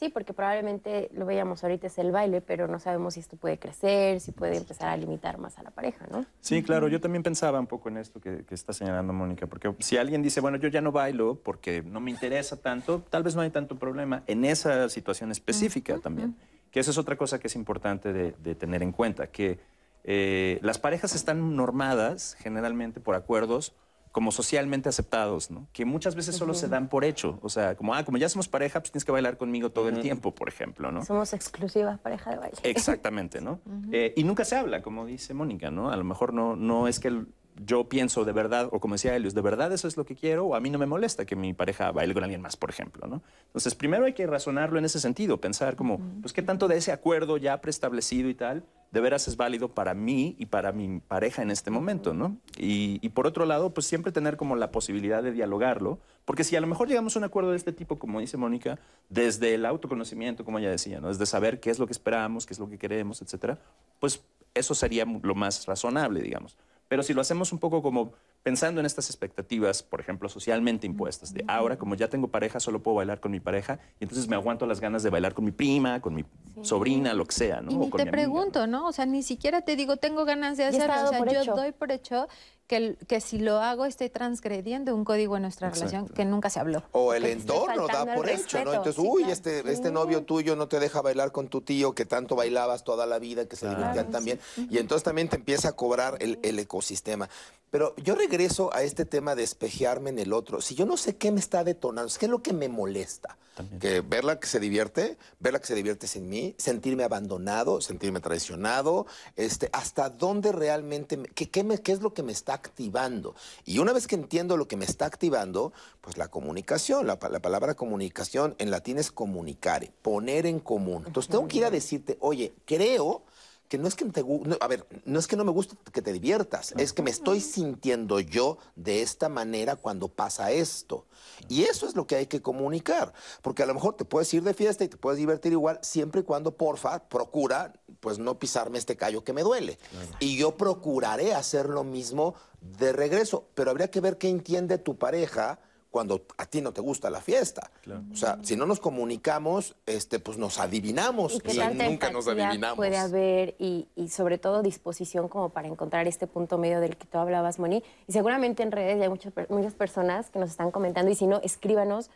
Sí, 0.00 0.08
porque 0.08 0.32
probablemente 0.32 1.10
lo 1.12 1.26
veíamos 1.26 1.62
ahorita 1.62 1.88
es 1.88 1.98
el 1.98 2.10
baile, 2.10 2.40
pero 2.40 2.66
no 2.66 2.80
sabemos 2.80 3.12
si 3.12 3.20
esto 3.20 3.36
puede 3.36 3.58
crecer, 3.58 4.18
si 4.20 4.32
puede 4.32 4.56
empezar 4.56 4.88
a 4.88 4.96
limitar 4.96 5.36
más 5.36 5.58
a 5.58 5.62
la 5.62 5.70
pareja, 5.70 6.06
¿no? 6.10 6.24
Sí, 6.40 6.62
claro, 6.62 6.88
yo 6.88 7.02
también 7.02 7.22
pensaba 7.22 7.60
un 7.60 7.66
poco 7.66 7.90
en 7.90 7.98
esto 7.98 8.18
que, 8.18 8.46
que 8.46 8.54
está 8.54 8.72
señalando 8.72 9.12
Mónica, 9.12 9.46
porque 9.46 9.70
si 9.80 9.98
alguien 9.98 10.22
dice, 10.22 10.40
bueno, 10.40 10.56
yo 10.56 10.68
ya 10.68 10.80
no 10.80 10.90
bailo 10.90 11.34
porque 11.34 11.82
no 11.82 12.00
me 12.00 12.10
interesa 12.10 12.56
tanto, 12.56 13.02
tal 13.10 13.22
vez 13.22 13.36
no 13.36 13.42
hay 13.42 13.50
tanto 13.50 13.78
problema 13.78 14.22
en 14.26 14.46
esa 14.46 14.88
situación 14.88 15.32
específica 15.32 15.98
también, 15.98 16.34
que 16.70 16.80
esa 16.80 16.92
es 16.92 16.96
otra 16.96 17.16
cosa 17.16 17.38
que 17.38 17.48
es 17.48 17.54
importante 17.54 18.14
de, 18.14 18.32
de 18.42 18.54
tener 18.54 18.82
en 18.82 18.92
cuenta, 18.92 19.26
que 19.26 19.58
eh, 20.04 20.60
las 20.62 20.78
parejas 20.78 21.14
están 21.14 21.56
normadas 21.56 22.38
generalmente 22.40 23.00
por 23.00 23.16
acuerdos 23.16 23.74
como 24.12 24.32
socialmente 24.32 24.88
aceptados, 24.88 25.50
¿no? 25.50 25.68
Que 25.72 25.84
muchas 25.84 26.14
veces 26.16 26.34
solo 26.36 26.52
se 26.54 26.68
dan 26.68 26.88
por 26.88 27.04
hecho, 27.04 27.38
o 27.42 27.48
sea, 27.48 27.76
como, 27.76 27.94
ah, 27.94 28.04
como 28.04 28.18
ya 28.18 28.28
somos 28.28 28.48
pareja, 28.48 28.80
pues 28.80 28.90
tienes 28.90 29.04
que 29.04 29.12
bailar 29.12 29.36
conmigo 29.36 29.70
todo 29.70 29.88
el 29.88 30.00
tiempo, 30.00 30.34
por 30.34 30.48
ejemplo, 30.48 30.90
¿no? 30.90 31.04
Somos 31.04 31.32
exclusivas 31.32 31.98
pareja 32.00 32.30
de 32.30 32.36
baile. 32.38 32.58
Exactamente, 32.62 33.40
¿no? 33.40 33.60
Eh, 33.92 34.12
y 34.16 34.24
nunca 34.24 34.44
se 34.44 34.56
habla, 34.56 34.82
como 34.82 35.04
dice 35.06 35.34
Mónica, 35.34 35.70
¿no? 35.70 35.90
A 35.90 35.96
lo 35.96 36.04
mejor 36.04 36.32
no, 36.32 36.54
no 36.56 36.86
es 36.88 37.00
que 37.00 37.08
el- 37.08 37.28
yo 37.64 37.88
pienso 37.88 38.24
de 38.24 38.32
verdad, 38.32 38.68
o 38.72 38.80
como 38.80 38.94
decía 38.94 39.14
Helios, 39.14 39.34
de 39.34 39.42
verdad 39.42 39.72
eso 39.72 39.86
es 39.86 39.96
lo 39.96 40.04
que 40.04 40.14
quiero, 40.14 40.46
o 40.46 40.54
a 40.54 40.60
mí 40.60 40.70
no 40.70 40.78
me 40.78 40.86
molesta 40.86 41.26
que 41.26 41.36
mi 41.36 41.52
pareja 41.52 41.92
baile 41.92 42.14
con 42.14 42.22
alguien 42.22 42.40
más, 42.40 42.56
por 42.56 42.70
ejemplo, 42.70 43.06
¿no? 43.06 43.22
Entonces, 43.46 43.74
primero 43.74 44.04
hay 44.04 44.14
que 44.14 44.26
razonarlo 44.26 44.78
en 44.78 44.84
ese 44.84 45.00
sentido, 45.00 45.40
pensar 45.40 45.76
como, 45.76 46.00
pues, 46.22 46.32
¿qué 46.32 46.42
tanto 46.42 46.68
de 46.68 46.76
ese 46.76 46.92
acuerdo 46.92 47.36
ya 47.36 47.60
preestablecido 47.60 48.28
y 48.28 48.34
tal, 48.34 48.64
de 48.92 49.00
veras 49.00 49.28
es 49.28 49.36
válido 49.36 49.68
para 49.68 49.94
mí 49.94 50.34
y 50.38 50.46
para 50.46 50.72
mi 50.72 51.00
pareja 51.00 51.42
en 51.42 51.50
este 51.50 51.70
momento, 51.70 52.14
¿no? 52.14 52.38
Y, 52.56 52.98
y 53.02 53.10
por 53.10 53.26
otro 53.26 53.44
lado, 53.44 53.72
pues 53.72 53.86
siempre 53.86 54.10
tener 54.10 54.36
como 54.36 54.56
la 54.56 54.72
posibilidad 54.72 55.22
de 55.22 55.32
dialogarlo, 55.32 56.00
porque 56.24 56.44
si 56.44 56.56
a 56.56 56.60
lo 56.60 56.66
mejor 56.66 56.88
llegamos 56.88 57.14
a 57.14 57.20
un 57.20 57.24
acuerdo 57.24 57.50
de 57.50 57.56
este 57.56 57.72
tipo, 57.72 57.98
como 57.98 58.20
dice 58.20 58.36
Mónica, 58.36 58.78
desde 59.08 59.54
el 59.54 59.66
autoconocimiento, 59.66 60.44
como 60.44 60.58
ella 60.58 60.70
decía, 60.70 61.00
¿no? 61.00 61.08
Desde 61.08 61.26
saber 61.26 61.60
qué 61.60 61.70
es 61.70 61.78
lo 61.78 61.86
que 61.86 61.92
esperamos, 61.92 62.46
qué 62.46 62.54
es 62.54 62.58
lo 62.58 62.68
que 62.68 62.78
queremos, 62.78 63.22
etcétera, 63.22 63.58
pues 64.00 64.22
eso 64.54 64.74
sería 64.74 65.04
lo 65.04 65.34
más 65.34 65.66
razonable, 65.66 66.22
digamos. 66.22 66.56
Pero 66.90 67.04
si 67.04 67.14
lo 67.14 67.20
hacemos 67.20 67.52
un 67.52 67.60
poco 67.60 67.82
como 67.82 68.14
pensando 68.42 68.80
en 68.80 68.86
estas 68.86 69.10
expectativas, 69.10 69.82
por 69.82 70.00
ejemplo, 70.00 70.28
socialmente 70.28 70.86
impuestas, 70.86 71.34
de 71.34 71.44
ahora 71.46 71.78
como 71.78 71.94
ya 71.94 72.08
tengo 72.08 72.28
pareja, 72.28 72.58
solo 72.60 72.82
puedo 72.82 72.96
bailar 72.96 73.20
con 73.20 73.30
mi 73.32 73.40
pareja, 73.40 73.78
y 74.00 74.04
entonces 74.04 74.28
me 74.28 74.36
aguanto 74.36 74.66
las 74.66 74.80
ganas 74.80 75.02
de 75.02 75.10
bailar 75.10 75.34
con 75.34 75.44
mi 75.44 75.52
prima, 75.52 76.00
con 76.00 76.14
mi 76.14 76.24
sobrina, 76.62 77.12
lo 77.14 77.24
que 77.26 77.34
sea, 77.34 77.60
¿no? 77.60 77.70
Y 77.70 77.74
O 77.74 77.78
ni 77.80 77.90
con 77.90 77.98
te 77.98 78.04
mi 78.04 78.08
amiga, 78.08 78.26
¿no? 78.26 78.32
pregunto, 78.32 78.66
¿no? 78.66 78.86
O 78.88 78.92
sea, 78.92 79.06
ni 79.06 79.22
siquiera 79.22 79.60
te 79.62 79.76
digo, 79.76 79.96
tengo 79.96 80.24
ganas 80.24 80.56
de 80.56 80.64
hacerlo. 80.64 80.94
O 81.06 81.08
sea, 81.08 81.24
yo 81.26 81.40
hecho. 81.42 81.54
doy 81.54 81.72
por 81.72 81.92
hecho 81.92 82.28
que, 82.66 82.96
que 83.08 83.20
si 83.20 83.40
lo 83.40 83.58
hago 83.58 83.84
estoy 83.84 84.10
transgrediendo 84.10 84.94
un 84.94 85.04
código 85.04 85.36
en 85.36 85.42
nuestra 85.42 85.68
Exacto. 85.68 85.86
relación 85.90 86.14
que 86.14 86.24
nunca 86.24 86.50
se 86.50 86.60
habló. 86.60 86.82
O 86.92 87.12
el 87.14 87.26
entorno 87.26 87.88
da 87.88 88.14
por 88.14 88.28
hecho, 88.28 88.64
¿no? 88.64 88.72
Entonces, 88.72 88.94
Sí, 88.94 89.02
uy, 89.04 89.22
claro. 89.22 89.32
este, 89.32 89.72
este 89.72 89.90
novio 89.90 90.22
tuyo 90.22 90.54
no 90.56 90.68
te 90.68 90.78
deja 90.78 91.02
bailar 91.02 91.32
con 91.32 91.48
tu 91.48 91.62
tío 91.62 91.94
que 91.94 92.04
tanto 92.06 92.36
bailabas 92.36 92.84
toda 92.84 93.06
la 93.06 93.18
vida, 93.18 93.46
que 93.46 93.56
se 93.56 93.68
divertían 93.68 94.10
también. 94.10 94.38
Y 94.70 94.78
entonces 94.78 95.02
también 95.02 95.28
te 95.28 95.36
empieza 95.36 95.70
a 95.70 95.72
cobrar 95.72 96.16
el, 96.20 96.38
el 96.42 96.58
ecosistema. 96.58 97.28
Pero 97.72 97.94
yo 97.96 98.14
regreso 98.14 98.29
a 98.72 98.82
este 98.82 99.04
tema 99.04 99.34
de 99.34 99.42
espejearme 99.42 100.10
en 100.10 100.18
el 100.18 100.32
otro. 100.32 100.60
Si 100.60 100.74
yo 100.74 100.86
no 100.86 100.96
sé 100.96 101.16
qué 101.16 101.30
me 101.32 101.40
está 101.40 101.64
detonando, 101.64 102.12
¿qué 102.18 102.26
es 102.26 102.30
lo 102.30 102.42
que 102.42 102.52
me 102.52 102.68
molesta? 102.68 103.36
Que 103.78 104.00
verla 104.00 104.40
que 104.40 104.46
se 104.46 104.58
divierte, 104.58 105.18
verla 105.38 105.58
que 105.58 105.66
se 105.66 105.74
divierte 105.74 106.06
sin 106.06 106.30
mí, 106.30 106.54
sentirme 106.56 107.04
abandonado, 107.04 107.82
sentirme 107.82 108.20
traicionado, 108.20 109.06
este, 109.36 109.68
hasta 109.74 110.08
dónde 110.08 110.50
realmente, 110.52 111.18
me- 111.18 111.28
qué, 111.28 111.50
qué 111.50 111.62
me- 111.62 111.78
qué 111.82 111.92
es 111.92 112.00
lo 112.00 112.14
que 112.14 112.22
me 112.22 112.32
está 112.32 112.54
activando. 112.54 113.34
Y 113.66 113.78
una 113.78 113.92
vez 113.92 114.06
que 114.06 114.14
entiendo 114.14 114.56
lo 114.56 114.66
que 114.66 114.76
me 114.76 114.86
está 114.86 115.04
activando, 115.04 115.74
pues 116.00 116.16
la 116.16 116.28
comunicación, 116.28 117.06
la, 117.06 117.18
la 117.30 117.40
palabra 117.40 117.74
comunicación 117.74 118.54
en 118.58 118.70
latín 118.70 118.96
es 118.96 119.10
comunicare, 119.12 119.92
poner 120.00 120.46
en 120.46 120.60
común. 120.60 121.02
Entonces 121.06 121.30
tengo 121.30 121.46
que 121.46 121.58
ir 121.58 121.64
a 121.66 121.70
decirte, 121.70 122.16
oye, 122.20 122.54
creo 122.64 123.24
que 123.70 123.78
no 123.78 123.86
es 123.86 123.94
que 123.94 124.04
te 124.06 124.24
no, 124.24 124.56
a 124.60 124.66
ver, 124.66 124.84
no 125.04 125.20
es 125.20 125.28
que 125.28 125.36
no 125.36 125.44
me 125.44 125.52
guste 125.52 125.76
que 125.92 126.02
te 126.02 126.12
diviertas, 126.12 126.74
es 126.76 126.92
que 126.92 127.02
me 127.02 127.10
estoy 127.10 127.40
sintiendo 127.40 128.18
yo 128.18 128.58
de 128.74 129.00
esta 129.00 129.28
manera 129.28 129.76
cuando 129.76 130.08
pasa 130.08 130.50
esto. 130.50 131.06
Y 131.48 131.62
eso 131.62 131.86
es 131.86 131.94
lo 131.94 132.04
que 132.04 132.16
hay 132.16 132.26
que 132.26 132.42
comunicar, 132.42 133.12
porque 133.42 133.62
a 133.62 133.66
lo 133.66 133.74
mejor 133.74 133.94
te 133.94 134.04
puedes 134.04 134.34
ir 134.34 134.42
de 134.42 134.54
fiesta 134.54 134.82
y 134.82 134.88
te 134.88 134.96
puedes 134.96 135.18
divertir 135.18 135.52
igual, 135.52 135.78
siempre 135.82 136.22
y 136.22 136.24
cuando, 136.24 136.56
porfa, 136.56 137.08
procura 137.08 137.72
pues 138.00 138.18
no 138.18 138.40
pisarme 138.40 138.76
este 138.76 138.96
callo 138.96 139.22
que 139.22 139.32
me 139.32 139.42
duele. 139.42 139.78
Y 140.18 140.36
yo 140.36 140.56
procuraré 140.56 141.32
hacer 141.32 141.68
lo 141.68 141.84
mismo 141.84 142.34
de 142.60 142.92
regreso, 142.92 143.46
pero 143.54 143.70
habría 143.70 143.88
que 143.88 144.00
ver 144.00 144.18
qué 144.18 144.28
entiende 144.28 144.78
tu 144.78 144.98
pareja 144.98 145.60
cuando 145.90 146.22
a 146.38 146.46
ti 146.46 146.60
no 146.60 146.72
te 146.72 146.80
gusta 146.80 147.10
la 147.10 147.20
fiesta. 147.20 147.70
O 148.12 148.16
sea, 148.16 148.38
si 148.42 148.54
no 148.56 148.64
nos 148.64 148.78
comunicamos, 148.78 149.74
este, 149.86 150.20
pues 150.20 150.38
nos 150.38 150.58
adivinamos. 150.58 151.40
¿Y 151.44 151.58
nunca 151.90 152.10
nos 152.10 152.28
adivinamos. 152.28 152.76
puede 152.76 152.96
haber 152.96 153.56
y, 153.58 153.88
y 153.96 154.08
sobre 154.08 154.38
todo 154.38 154.62
disposición 154.62 155.28
como 155.28 155.48
para 155.48 155.66
encontrar 155.68 156.06
este 156.06 156.26
punto 156.26 156.58
medio 156.58 156.80
del 156.80 156.96
que 156.96 157.06
tú 157.06 157.18
hablabas, 157.18 157.58
Moni? 157.58 157.82
Y 158.06 158.12
seguramente 158.12 158.62
en 158.62 158.70
redes 158.70 158.98
ya 158.98 159.04
hay 159.04 159.08
muchas, 159.08 159.32
per- 159.32 159.50
muchas 159.50 159.74
personas 159.74 160.30
que 160.30 160.38
nos 160.38 160.50
están 160.50 160.70
comentando 160.70 161.10
y 161.10 161.14
si 161.16 161.26
no, 161.26 161.40
escríbanos 161.42 162.10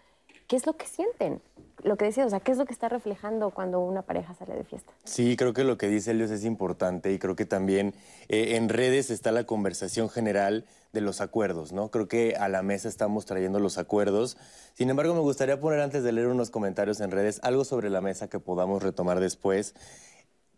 qué 0.46 0.56
es 0.56 0.66
lo 0.66 0.76
que 0.76 0.86
sienten. 0.86 1.42
Lo 1.84 1.98
que 1.98 2.06
decías, 2.06 2.26
o 2.26 2.30
sea, 2.30 2.40
qué 2.40 2.50
es 2.50 2.56
lo 2.56 2.64
que 2.64 2.72
está 2.72 2.88
reflejando 2.88 3.50
cuando 3.50 3.80
una 3.80 4.00
pareja 4.00 4.32
sale 4.34 4.54
de 4.54 4.64
fiesta. 4.64 4.90
Sí, 5.04 5.36
creo 5.36 5.52
que 5.52 5.64
lo 5.64 5.76
que 5.76 5.86
dice 5.86 6.12
Elios 6.12 6.30
es 6.30 6.44
importante 6.46 7.12
y 7.12 7.18
creo 7.18 7.36
que 7.36 7.44
también 7.44 7.94
eh, 8.30 8.56
en 8.56 8.70
redes 8.70 9.10
está 9.10 9.32
la 9.32 9.44
conversación 9.44 10.08
general 10.08 10.64
de 10.94 11.02
los 11.02 11.20
acuerdos, 11.20 11.72
¿no? 11.72 11.90
Creo 11.90 12.08
que 12.08 12.36
a 12.36 12.48
la 12.48 12.62
mesa 12.62 12.88
estamos 12.88 13.26
trayendo 13.26 13.60
los 13.60 13.76
acuerdos. 13.76 14.38
Sin 14.72 14.88
embargo, 14.88 15.12
me 15.12 15.20
gustaría 15.20 15.60
poner 15.60 15.80
antes 15.80 16.02
de 16.02 16.12
leer 16.12 16.28
unos 16.28 16.48
comentarios 16.48 17.00
en 17.00 17.10
redes 17.10 17.38
algo 17.42 17.66
sobre 17.66 17.90
la 17.90 18.00
mesa 18.00 18.30
que 18.30 18.40
podamos 18.40 18.82
retomar 18.82 19.20
después. 19.20 19.74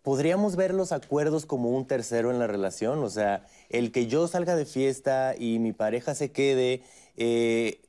¿Podríamos 0.03 0.55
ver 0.55 0.73
los 0.73 0.93
acuerdos 0.93 1.45
como 1.45 1.71
un 1.71 1.89
tercero 1.89 2.31
en 2.31 2.39
la 2.39 2.47
relación? 2.47 3.03
O 3.03 3.11
sea, 3.11 3.45
el 3.69 3.91
que 3.91 4.07
yo 4.07 4.29
salga 4.29 4.55
de 4.55 4.65
fiesta 4.65 5.35
y 5.37 5.59
mi 5.59 5.73
pareja 5.73 6.15
se 6.15 6.31
quede, 6.31 6.83
eh, 7.17 7.81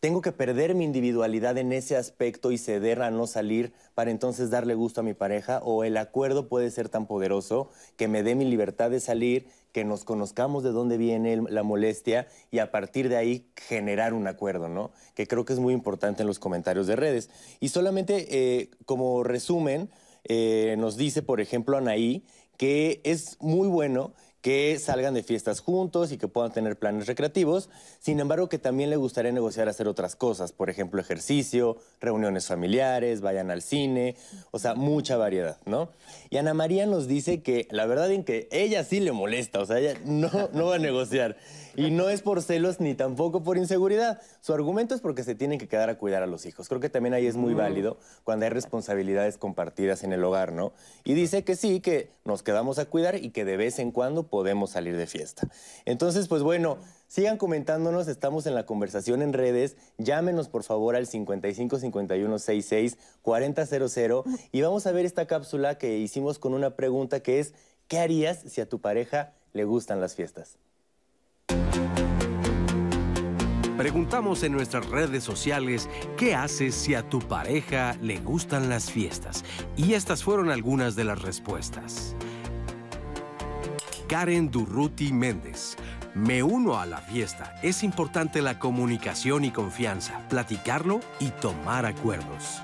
tengo 0.00 0.22
que 0.22 0.32
perder 0.32 0.74
mi 0.74 0.84
individualidad 0.84 1.58
en 1.58 1.72
ese 1.72 1.94
aspecto 1.94 2.52
y 2.52 2.58
ceder 2.58 3.02
a 3.02 3.10
no 3.10 3.26
salir 3.26 3.74
para 3.94 4.10
entonces 4.10 4.48
darle 4.48 4.74
gusto 4.74 5.02
a 5.02 5.04
mi 5.04 5.12
pareja 5.12 5.60
o 5.62 5.84
el 5.84 5.98
acuerdo 5.98 6.48
puede 6.48 6.70
ser 6.70 6.88
tan 6.88 7.06
poderoso 7.06 7.68
que 7.98 8.08
me 8.08 8.22
dé 8.22 8.34
mi 8.34 8.46
libertad 8.46 8.90
de 8.90 8.98
salir, 8.98 9.46
que 9.72 9.84
nos 9.84 10.04
conozcamos 10.04 10.64
de 10.64 10.70
dónde 10.70 10.96
viene 10.96 11.42
la 11.48 11.62
molestia 11.62 12.26
y 12.50 12.60
a 12.60 12.70
partir 12.70 13.10
de 13.10 13.18
ahí 13.18 13.46
generar 13.56 14.14
un 14.14 14.26
acuerdo, 14.26 14.70
¿no? 14.70 14.90
Que 15.14 15.26
creo 15.26 15.44
que 15.44 15.52
es 15.52 15.58
muy 15.58 15.74
importante 15.74 16.22
en 16.22 16.28
los 16.28 16.38
comentarios 16.38 16.86
de 16.86 16.96
redes. 16.96 17.28
Y 17.60 17.68
solamente 17.68 18.26
eh, 18.30 18.70
como 18.86 19.22
resumen, 19.22 19.90
eh, 20.24 20.76
nos 20.78 20.96
dice, 20.96 21.20
por 21.20 21.42
ejemplo, 21.42 21.76
Anaí, 21.76 22.24
que 22.56 23.00
es 23.04 23.36
muy 23.40 23.68
bueno 23.68 24.12
que 24.40 24.78
salgan 24.78 25.14
de 25.14 25.22
fiestas 25.22 25.60
juntos 25.60 26.12
y 26.12 26.18
que 26.18 26.28
puedan 26.28 26.52
tener 26.52 26.78
planes 26.78 27.06
recreativos, 27.06 27.68
sin 27.98 28.20
embargo 28.20 28.48
que 28.48 28.58
también 28.58 28.90
le 28.90 28.96
gustaría 28.96 29.32
negociar 29.32 29.68
hacer 29.68 29.86
otras 29.86 30.16
cosas, 30.16 30.52
por 30.52 30.70
ejemplo 30.70 31.00
ejercicio, 31.00 31.76
reuniones 32.00 32.46
familiares, 32.46 33.20
vayan 33.20 33.50
al 33.50 33.62
cine, 33.62 34.16
o 34.50 34.58
sea, 34.58 34.74
mucha 34.74 35.16
variedad, 35.16 35.58
¿no? 35.66 35.90
Y 36.30 36.38
Ana 36.38 36.54
María 36.54 36.86
nos 36.86 37.06
dice 37.06 37.42
que 37.42 37.68
la 37.70 37.86
verdad 37.86 38.10
en 38.10 38.24
que 38.24 38.48
ella 38.50 38.84
sí 38.84 39.00
le 39.00 39.12
molesta, 39.12 39.60
o 39.60 39.66
sea, 39.66 39.78
ella 39.78 40.00
no, 40.04 40.30
no 40.52 40.66
va 40.66 40.76
a 40.76 40.78
negociar. 40.78 41.36
Y 41.76 41.90
no 41.90 42.08
es 42.08 42.22
por 42.22 42.42
celos 42.42 42.80
ni 42.80 42.94
tampoco 42.94 43.42
por 43.42 43.56
inseguridad. 43.56 44.20
Su 44.40 44.52
argumento 44.52 44.94
es 44.94 45.00
porque 45.00 45.24
se 45.24 45.34
tienen 45.34 45.58
que 45.58 45.68
quedar 45.68 45.90
a 45.90 45.98
cuidar 45.98 46.22
a 46.22 46.26
los 46.26 46.46
hijos. 46.46 46.68
Creo 46.68 46.80
que 46.80 46.88
también 46.88 47.14
ahí 47.14 47.26
es 47.26 47.36
muy 47.36 47.54
válido 47.54 47.98
cuando 48.24 48.44
hay 48.44 48.50
responsabilidades 48.50 49.38
compartidas 49.38 50.02
en 50.02 50.12
el 50.12 50.24
hogar, 50.24 50.52
¿no? 50.52 50.72
Y 51.04 51.14
dice 51.14 51.44
que 51.44 51.56
sí, 51.56 51.80
que 51.80 52.10
nos 52.24 52.42
quedamos 52.42 52.78
a 52.78 52.86
cuidar 52.86 53.16
y 53.16 53.30
que 53.30 53.44
de 53.44 53.56
vez 53.56 53.78
en 53.78 53.92
cuando 53.92 54.24
podemos 54.24 54.70
salir 54.70 54.96
de 54.96 55.06
fiesta. 55.06 55.48
Entonces, 55.84 56.28
pues 56.28 56.42
bueno, 56.42 56.78
sigan 57.06 57.38
comentándonos, 57.38 58.08
estamos 58.08 58.46
en 58.46 58.54
la 58.54 58.66
conversación 58.66 59.22
en 59.22 59.32
redes. 59.32 59.76
Llámenos 59.98 60.48
por 60.48 60.62
favor 60.64 60.96
al 60.96 61.06
55 61.06 61.78
51 61.78 62.38
66 62.38 62.98
4000 63.22 64.22
y 64.52 64.60
vamos 64.62 64.86
a 64.86 64.92
ver 64.92 65.04
esta 65.04 65.26
cápsula 65.26 65.78
que 65.78 65.98
hicimos 65.98 66.38
con 66.38 66.54
una 66.54 66.76
pregunta 66.76 67.20
que 67.20 67.40
es 67.40 67.54
¿qué 67.88 67.98
harías 67.98 68.38
si 68.46 68.60
a 68.60 68.68
tu 68.68 68.80
pareja 68.80 69.32
le 69.52 69.64
gustan 69.64 70.00
las 70.00 70.14
fiestas? 70.14 70.58
Preguntamos 73.80 74.42
en 74.42 74.52
nuestras 74.52 74.86
redes 74.90 75.24
sociales 75.24 75.88
qué 76.18 76.34
haces 76.34 76.74
si 76.74 76.94
a 76.94 77.08
tu 77.08 77.18
pareja 77.18 77.96
le 78.02 78.18
gustan 78.18 78.68
las 78.68 78.90
fiestas. 78.90 79.42
Y 79.74 79.94
estas 79.94 80.22
fueron 80.22 80.50
algunas 80.50 80.96
de 80.96 81.04
las 81.04 81.22
respuestas. 81.22 82.14
Karen 84.06 84.50
Durruti 84.50 85.14
Méndez. 85.14 85.78
Me 86.14 86.42
uno 86.42 86.78
a 86.78 86.84
la 86.84 86.98
fiesta. 86.98 87.54
Es 87.62 87.82
importante 87.82 88.42
la 88.42 88.58
comunicación 88.58 89.46
y 89.46 89.50
confianza, 89.50 90.28
platicarlo 90.28 91.00
y 91.18 91.30
tomar 91.30 91.86
acuerdos. 91.86 92.60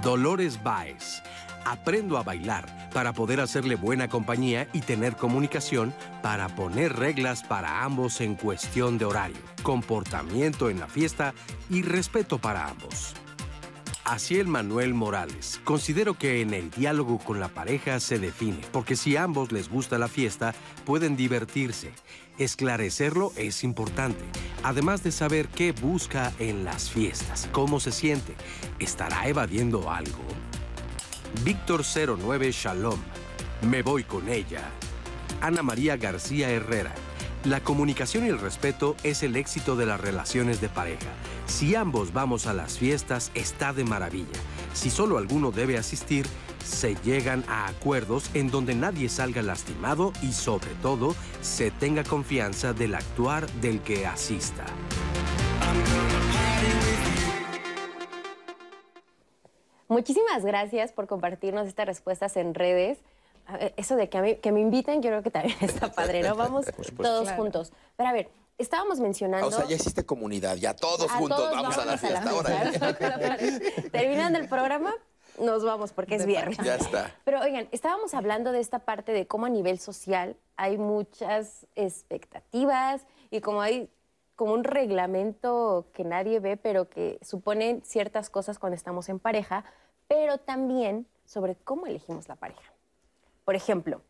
Dolores 0.00 0.62
Baez. 0.62 1.24
Aprendo 1.66 2.16
a 2.16 2.22
bailar 2.22 2.90
para 2.94 3.12
poder 3.12 3.40
hacerle 3.40 3.74
buena 3.74 4.06
compañía 4.08 4.68
y 4.72 4.82
tener 4.82 5.16
comunicación 5.16 5.92
para 6.22 6.48
poner 6.54 6.94
reglas 6.94 7.42
para 7.42 7.82
ambos 7.82 8.20
en 8.20 8.36
cuestión 8.36 8.98
de 8.98 9.04
horario, 9.04 9.36
comportamiento 9.64 10.70
en 10.70 10.78
la 10.78 10.86
fiesta 10.86 11.34
y 11.68 11.82
respeto 11.82 12.38
para 12.38 12.68
ambos. 12.68 13.14
Asiel 14.04 14.46
Manuel 14.46 14.94
Morales. 14.94 15.60
Considero 15.64 16.14
que 16.14 16.40
en 16.40 16.54
el 16.54 16.70
diálogo 16.70 17.18
con 17.18 17.40
la 17.40 17.48
pareja 17.48 17.98
se 17.98 18.20
define, 18.20 18.60
porque 18.70 18.94
si 18.94 19.16
ambos 19.16 19.50
les 19.50 19.68
gusta 19.68 19.98
la 19.98 20.06
fiesta, 20.06 20.54
pueden 20.84 21.16
divertirse. 21.16 21.90
Esclarecerlo 22.38 23.32
es 23.36 23.64
importante, 23.64 24.24
además 24.62 25.02
de 25.02 25.10
saber 25.10 25.48
qué 25.48 25.72
busca 25.72 26.32
en 26.38 26.64
las 26.64 26.88
fiestas, 26.88 27.48
cómo 27.50 27.80
se 27.80 27.90
siente, 27.90 28.36
estará 28.78 29.26
evadiendo 29.26 29.90
algo. 29.90 30.22
Víctor 31.42 31.82
09 31.84 32.50
Shalom. 32.52 32.98
Me 33.62 33.82
voy 33.82 34.04
con 34.04 34.28
ella. 34.28 34.62
Ana 35.40 35.62
María 35.62 35.96
García 35.96 36.50
Herrera. 36.50 36.94
La 37.44 37.60
comunicación 37.60 38.26
y 38.26 38.28
el 38.28 38.38
respeto 38.38 38.96
es 39.04 39.22
el 39.22 39.36
éxito 39.36 39.76
de 39.76 39.86
las 39.86 40.00
relaciones 40.00 40.60
de 40.60 40.68
pareja. 40.68 41.08
Si 41.46 41.74
ambos 41.74 42.12
vamos 42.12 42.46
a 42.46 42.54
las 42.54 42.78
fiestas, 42.78 43.30
está 43.34 43.72
de 43.72 43.84
maravilla. 43.84 44.38
Si 44.74 44.90
solo 44.90 45.18
alguno 45.18 45.52
debe 45.52 45.78
asistir, 45.78 46.26
se 46.64 46.96
llegan 46.96 47.44
a 47.48 47.68
acuerdos 47.68 48.30
en 48.34 48.50
donde 48.50 48.74
nadie 48.74 49.08
salga 49.08 49.42
lastimado 49.42 50.12
y 50.22 50.32
sobre 50.32 50.74
todo 50.82 51.14
se 51.40 51.70
tenga 51.70 52.02
confianza 52.02 52.72
del 52.72 52.96
actuar 52.96 53.48
del 53.60 53.80
que 53.80 54.06
asista. 54.06 54.64
Muchísimas 59.88 60.44
gracias 60.44 60.92
por 60.92 61.06
compartirnos 61.06 61.66
estas 61.68 61.86
respuestas 61.86 62.36
en 62.36 62.54
redes. 62.54 62.98
A 63.46 63.56
ver, 63.58 63.74
eso 63.76 63.94
de 63.96 64.08
que, 64.08 64.18
a 64.18 64.22
mí- 64.22 64.36
que 64.36 64.50
me 64.52 64.60
inviten, 64.60 65.02
yo 65.02 65.10
creo 65.10 65.22
que 65.22 65.30
también 65.30 65.56
está 65.60 65.92
padre, 65.92 66.22
¿no? 66.22 66.34
Vamos 66.34 66.66
todos 66.96 67.22
Claro. 67.24 67.42
juntos. 67.42 67.72
Pero 67.96 68.08
a 68.08 68.12
ver, 68.12 68.28
estábamos 68.58 68.98
mencionando... 68.98 69.46
Ah, 69.46 69.48
o 69.48 69.52
sea, 69.52 69.66
ya 69.66 69.76
hiciste 69.76 70.04
comunidad, 70.04 70.56
ya 70.56 70.74
todos 70.74 71.08
A 71.10 71.16
juntos 71.18 71.38
todos 71.38 71.52
vamos, 71.54 71.78
a 71.78 71.84
la 71.84 71.96
fiesta. 71.98 72.30
Ahora. 72.30 72.66
Terminando 73.92 74.38
el 74.40 74.48
programa, 74.48 74.92
nos 75.38 75.62
vamos 75.64 75.92
porque 75.92 76.16
es 76.16 76.26
viernes. 76.26 76.58
ya 76.64 76.74
está. 76.76 77.14
Pero 77.24 77.40
oigan, 77.40 77.68
estábamos 77.70 78.14
hablando 78.14 78.50
de 78.52 78.60
esta 78.60 78.80
parte 78.80 79.12
de 79.12 79.26
cómo 79.28 79.46
a 79.46 79.50
nivel 79.50 79.78
social 79.78 80.36
hay 80.56 80.76
muchas 80.78 81.66
expectativas 81.76 83.02
y 83.30 83.40
como 83.40 83.60
hay 83.60 83.88
como 84.36 84.52
un 84.52 84.64
reglamento 84.64 85.86
que 85.92 86.04
nadie 86.04 86.40
ve, 86.40 86.56
pero 86.56 86.88
que 86.88 87.18
supone 87.22 87.80
ciertas 87.82 88.30
cosas 88.30 88.58
cuando 88.58 88.76
estamos 88.76 89.08
en 89.08 89.18
pareja, 89.18 89.64
pero 90.08 90.38
también 90.38 91.06
sobre 91.24 91.56
cómo 91.56 91.86
elegimos 91.86 92.28
la 92.28 92.36
pareja. 92.36 92.72
Por 93.44 93.54
ejemplo, 93.54 94.02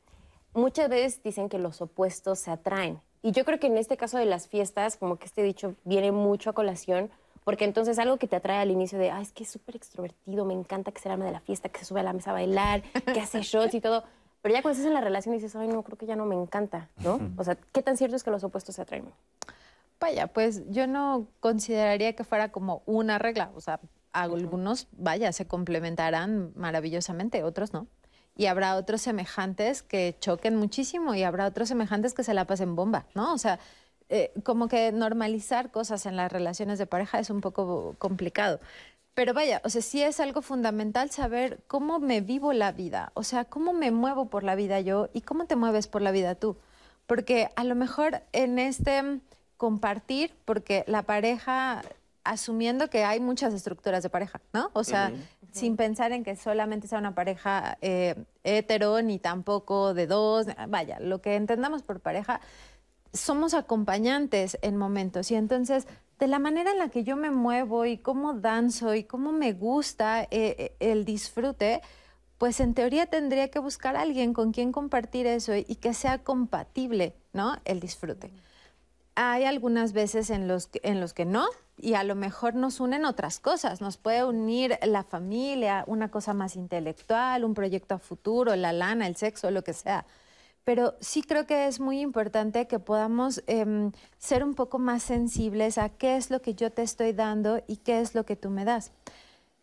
muchas 0.53 0.89
veces 0.89 1.23
dicen 1.23 1.49
que 1.49 1.59
los 1.59 1.81
opuestos 1.81 2.41
se 2.41 2.51
atraen. 2.51 3.01
Y 3.23 3.33
yo 3.33 3.45
creo 3.45 3.59
que 3.59 3.69
en 3.69 3.79
este 3.79 3.97
caso 3.97 4.19
de 4.19 4.27
las 4.27 4.49
fiestas, 4.49 4.97
como 4.97 5.17
que 5.17 5.27
este 5.27 5.43
dicho 5.43 5.75
viene 5.85 6.13
mucho 6.13 6.51
a 6.51 6.53
colación, 6.53 7.11
porque 7.45 7.65
entonces 7.65 7.99
algo 8.01 8.17
que 8.17 8.27
te 8.27 8.37
atrae 8.37 8.59
al 8.59 8.71
inicio 8.71 8.99
de, 8.99 9.11
ah, 9.11 9.21
es 9.21 9.33
que 9.33 9.45
es 9.45 9.51
súper 9.51 9.77
extrovertido, 9.77 10.45
me 10.45 10.55
encanta 10.55 10.91
que 10.91 11.01
se 11.01 11.09
llame 11.09 11.25
de 11.25 11.33
la 11.33 11.41
fiesta, 11.41 11.69
que 11.69 11.79
se 11.79 11.85
sube 11.85 12.01
a 12.01 12.03
la 12.03 12.13
mesa 12.13 12.31
a 12.31 12.35
bailar, 12.35 12.83
que 12.83 13.21
hace 13.21 13.43
shots 13.43 13.75
y 13.75 13.81
todo. 13.81 14.03
Pero 14.43 14.55
ya 14.55 14.63
cuando 14.63 14.73
estás 14.73 14.87
en 14.87 14.95
la 14.95 15.01
relación 15.01 15.35
dices, 15.35 15.55
ay, 15.55 15.69
no, 15.69 15.83
creo 15.83 15.97
que 15.97 16.07
ya 16.07 16.17
no 16.17 16.27
me 16.27 16.35
encanta, 16.35 16.89
¿no? 16.99 17.21
O 17.39 17.45
sea, 17.45 17.57
¿qué 17.73 17.83
tan 17.83 17.97
cierto 17.97 18.17
es 18.17 18.25
que 18.25 18.31
los 18.31 18.43
opuestos 18.43 18.75
se 18.75 18.83
atraen? 18.83 19.05
Vaya, 19.99 20.27
pues 20.27 20.63
yo 20.69 20.87
no 20.87 21.29
consideraría 21.41 22.15
que 22.15 22.25
fuera 22.25 22.53
como 22.53 22.83
una 22.87 23.19
regla. 23.19 23.51
O 23.55 23.61
sea, 23.61 23.81
algunos, 24.13 24.89
vaya, 24.93 25.33
se 25.33 25.47
complementarán 25.47 26.53
maravillosamente, 26.55 27.43
otros 27.43 27.73
no. 27.73 27.87
Y 28.37 28.47
habrá 28.47 28.77
otros 28.77 29.01
semejantes 29.01 29.83
que 29.83 30.17
choquen 30.21 30.57
muchísimo 30.57 31.15
y 31.15 31.23
habrá 31.23 31.47
otros 31.47 31.69
semejantes 31.69 32.13
que 32.13 32.23
se 32.23 32.35
la 32.35 32.47
pasen 32.47 32.77
bomba, 32.77 33.07
¿no? 33.15 33.33
O 33.33 33.39
sea, 33.39 33.59
eh, 34.09 34.33
como 34.45 34.69
que 34.69 34.93
normalizar 34.93 35.71
cosas 35.71 36.07
en 36.07 36.17
las 36.17 36.31
relaciones 36.31 36.79
de 36.79 36.87
pareja 36.87 37.19
es 37.19 37.31
un 37.31 37.41
poco 37.41 37.97
complicado. 37.99 38.61
Pero 39.15 39.33
vaya, 39.33 39.63
o 39.65 39.71
sea, 39.71 39.81
sí 39.81 40.03
es 40.03 40.21
algo 40.21 40.43
fundamental 40.43 41.11
saber 41.11 41.61
cómo 41.67 41.99
me 41.99 42.21
vivo 42.21 42.53
la 42.53 42.73
vida, 42.73 43.13
o 43.15 43.23
sea, 43.23 43.47
cómo 43.47 43.73
me 43.73 43.91
muevo 43.91 44.29
por 44.29 44.45
la 44.45 44.55
vida 44.55 44.81
yo 44.81 45.09
y 45.15 45.23
cómo 45.23 45.47
te 45.47 45.57
mueves 45.57 45.89
por 45.89 46.03
la 46.03 46.11
vida 46.11 46.35
tú. 46.35 46.59
Porque 47.07 47.49
a 47.57 47.65
lo 47.65 47.75
mejor 47.75 48.23
en 48.33 48.59
este 48.59 49.21
compartir, 49.57 50.35
porque 50.45 50.85
la 50.87 51.03
pareja, 51.03 51.83
asumiendo 52.25 52.89
que 52.89 53.05
hay 53.05 53.21
muchas 53.21 53.55
estructuras 53.55 54.03
de 54.03 54.11
pareja, 54.11 54.41
¿no? 54.53 54.71
O 54.73 54.85
sea, 54.85 55.13
sin 55.53 55.77
pensar 55.77 56.13
en 56.13 56.25
que 56.25 56.37
solamente 56.37 56.89
sea 56.89 56.99
una 56.99 57.15
pareja 57.15 57.79
eh, 57.81 58.15
hetero, 58.45 59.01
ni 59.03 59.19
tampoco 59.19 59.95
de 59.95 60.07
dos, 60.07 60.47
vaya, 60.69 61.01
lo 61.01 61.23
que 61.23 61.37
entendamos 61.37 61.83
por 61.83 62.01
pareja, 62.01 62.41
somos 63.13 63.55
acompañantes 63.55 64.59
en 64.61 64.77
momentos 64.77 65.31
y 65.31 65.37
entonces 65.37 65.87
de 66.19 66.27
la 66.27 66.39
manera 66.39 66.73
en 66.73 66.79
la 66.79 66.89
que 66.89 67.05
yo 67.05 67.17
me 67.17 67.31
muevo 67.31 67.85
y 67.85 67.99
cómo 67.99 68.35
danzo 68.35 68.95
y 68.95 69.05
cómo 69.05 69.33
me 69.33 69.53
gusta 69.53 70.23
eh, 70.23 70.29
eh, 70.31 70.77
el 70.81 71.05
disfrute, 71.05 71.83
pues 72.39 72.61
en 72.61 72.75
teoría 72.75 73.07
tendría 73.07 73.49
que 73.49 73.59
buscar 73.59 73.97
a 73.97 74.03
alguien 74.03 74.33
con 74.33 74.53
quien 74.53 74.73
compartir 74.73 75.27
eso 75.27 75.55
y 75.55 75.77
que 75.77 75.95
sea 75.95 76.19
compatible, 76.19 77.15
¿no? 77.33 77.57
El 77.65 77.81
disfrute. 77.81 78.31
Hay 79.17 79.45
algunas 79.45 79.93
veces 79.93 80.31
en 80.31 80.47
los, 80.47 80.69
que, 80.69 80.81
en 80.85 81.01
los 81.01 81.13
que 81.13 81.25
no 81.25 81.47
y 81.77 81.95
a 81.95 82.05
lo 82.05 82.15
mejor 82.15 82.55
nos 82.55 82.79
unen 82.79 83.05
otras 83.05 83.41
cosas. 83.41 83.81
Nos 83.81 83.97
puede 83.97 84.25
unir 84.25 84.79
la 84.83 85.03
familia, 85.03 85.83
una 85.89 86.11
cosa 86.11 86.33
más 86.33 86.55
intelectual, 86.55 87.45
un 87.45 87.55
proyecto 87.55 87.97
a 87.97 87.99
futuro, 87.99 88.55
la 88.55 88.73
lana, 88.73 89.09
el 89.09 89.17
sexo, 89.17 89.51
lo 89.51 89.65
que 89.65 89.73
sea 89.73 90.07
pero 90.67 90.97
sí 90.99 91.23
creo 91.23 91.47
que 91.47 91.69
es 91.69 91.79
muy 91.79 92.01
importante 92.01 92.67
que 92.67 92.81
podamos 92.81 93.41
em, 93.47 93.93
ser 94.19 94.43
un 94.43 94.57
poco 94.57 94.81
más 94.81 95.05
sensibles 95.05 95.79
a 95.79 95.91
qué 95.91 96.17
es 96.17 96.29
lo 96.29 96.43
que 96.43 96.57
yo 96.57 96.73
te 96.73 96.83
estoy 96.83 97.13
dando 97.13 97.63
y 97.69 97.77
qué 97.77 98.01
es 98.01 98.17
lo 98.17 98.27
que 98.27 98.35
tú 98.35 98.51
me 98.51 98.65
das. 98.65 98.91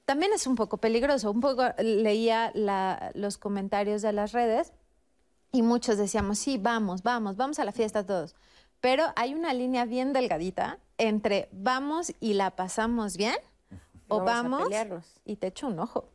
También 0.05 0.31
es 0.31 0.47
un 0.47 0.55
poco 0.55 0.77
peligroso. 0.77 1.29
Un 1.29 1.41
poco 1.41 1.63
leía 1.77 2.53
los 3.15 3.37
comentarios 3.37 4.01
de 4.01 4.13
las 4.13 4.31
redes 4.31 4.71
y 5.51 5.61
muchos 5.61 5.97
decíamos, 5.97 6.39
sí, 6.39 6.57
vamos, 6.57 7.03
vamos, 7.03 7.35
vamos 7.35 7.59
a 7.59 7.65
la 7.65 7.73
fiesta 7.73 8.05
todos. 8.05 8.33
Pero 8.83 9.05
hay 9.15 9.33
una 9.33 9.53
línea 9.53 9.85
bien 9.85 10.11
delgadita 10.11 10.77
entre 10.97 11.47
vamos 11.53 12.13
y 12.19 12.33
la 12.33 12.51
pasamos 12.51 13.15
bien 13.15 13.37
o 14.09 14.19
vamos, 14.19 14.67
y 15.23 15.37
te 15.37 15.47
echo 15.47 15.67
un 15.67 15.79
ojo. 15.79 16.09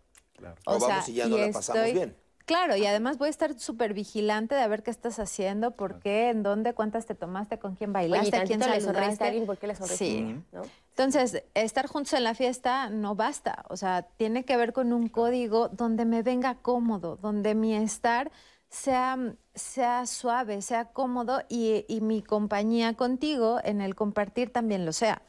O, 0.66 0.78
vamos 0.78 1.08
y 1.08 1.14
ya 1.14 1.26
no 1.28 1.38
la 1.38 1.50
pasamos 1.50 1.94
bien. 1.94 2.14
Claro, 2.44 2.76
y 2.76 2.84
además 2.84 3.16
voy 3.16 3.28
a 3.28 3.30
estar 3.30 3.58
súper 3.58 3.94
vigilante 3.94 4.54
de 4.54 4.68
ver 4.68 4.82
qué 4.82 4.90
estás 4.90 5.18
haciendo, 5.18 5.70
por 5.70 5.98
qué, 5.98 6.28
en 6.28 6.42
dónde, 6.42 6.74
cuántas 6.74 7.06
te 7.06 7.14
tomaste, 7.14 7.58
con 7.58 7.74
quién 7.74 7.94
bailaste, 7.94 8.36
a 8.36 8.44
quién 8.44 8.60
saludaste. 8.60 9.24
A 9.24 9.26
alguien, 9.28 9.46
¿por 9.46 9.56
qué 9.56 9.66
le 9.66 9.74
Sí. 9.74 10.36
Entonces, 10.90 11.44
estar 11.54 11.86
juntos 11.86 12.12
en 12.12 12.24
la 12.24 12.34
fiesta 12.34 12.90
no 12.90 13.14
basta. 13.14 13.64
O 13.70 13.78
sea, 13.78 14.02
tiene 14.02 14.44
que 14.44 14.58
ver 14.58 14.74
con 14.74 14.92
un 14.92 15.08
código 15.08 15.70
donde 15.70 16.04
me 16.04 16.22
venga 16.22 16.56
cómodo, 16.56 17.16
donde 17.16 17.54
mi 17.54 17.74
estar 17.74 18.30
sea, 18.70 19.18
sea 19.54 20.06
suave, 20.06 20.62
sea 20.62 20.86
cómodo 20.86 21.42
y, 21.48 21.84
y 21.88 22.00
mi 22.00 22.22
compañía 22.22 22.94
contigo 22.94 23.60
en 23.64 23.80
el 23.80 23.94
compartir 23.94 24.52
también 24.52 24.84
lo 24.86 24.92
sea. 24.92 25.22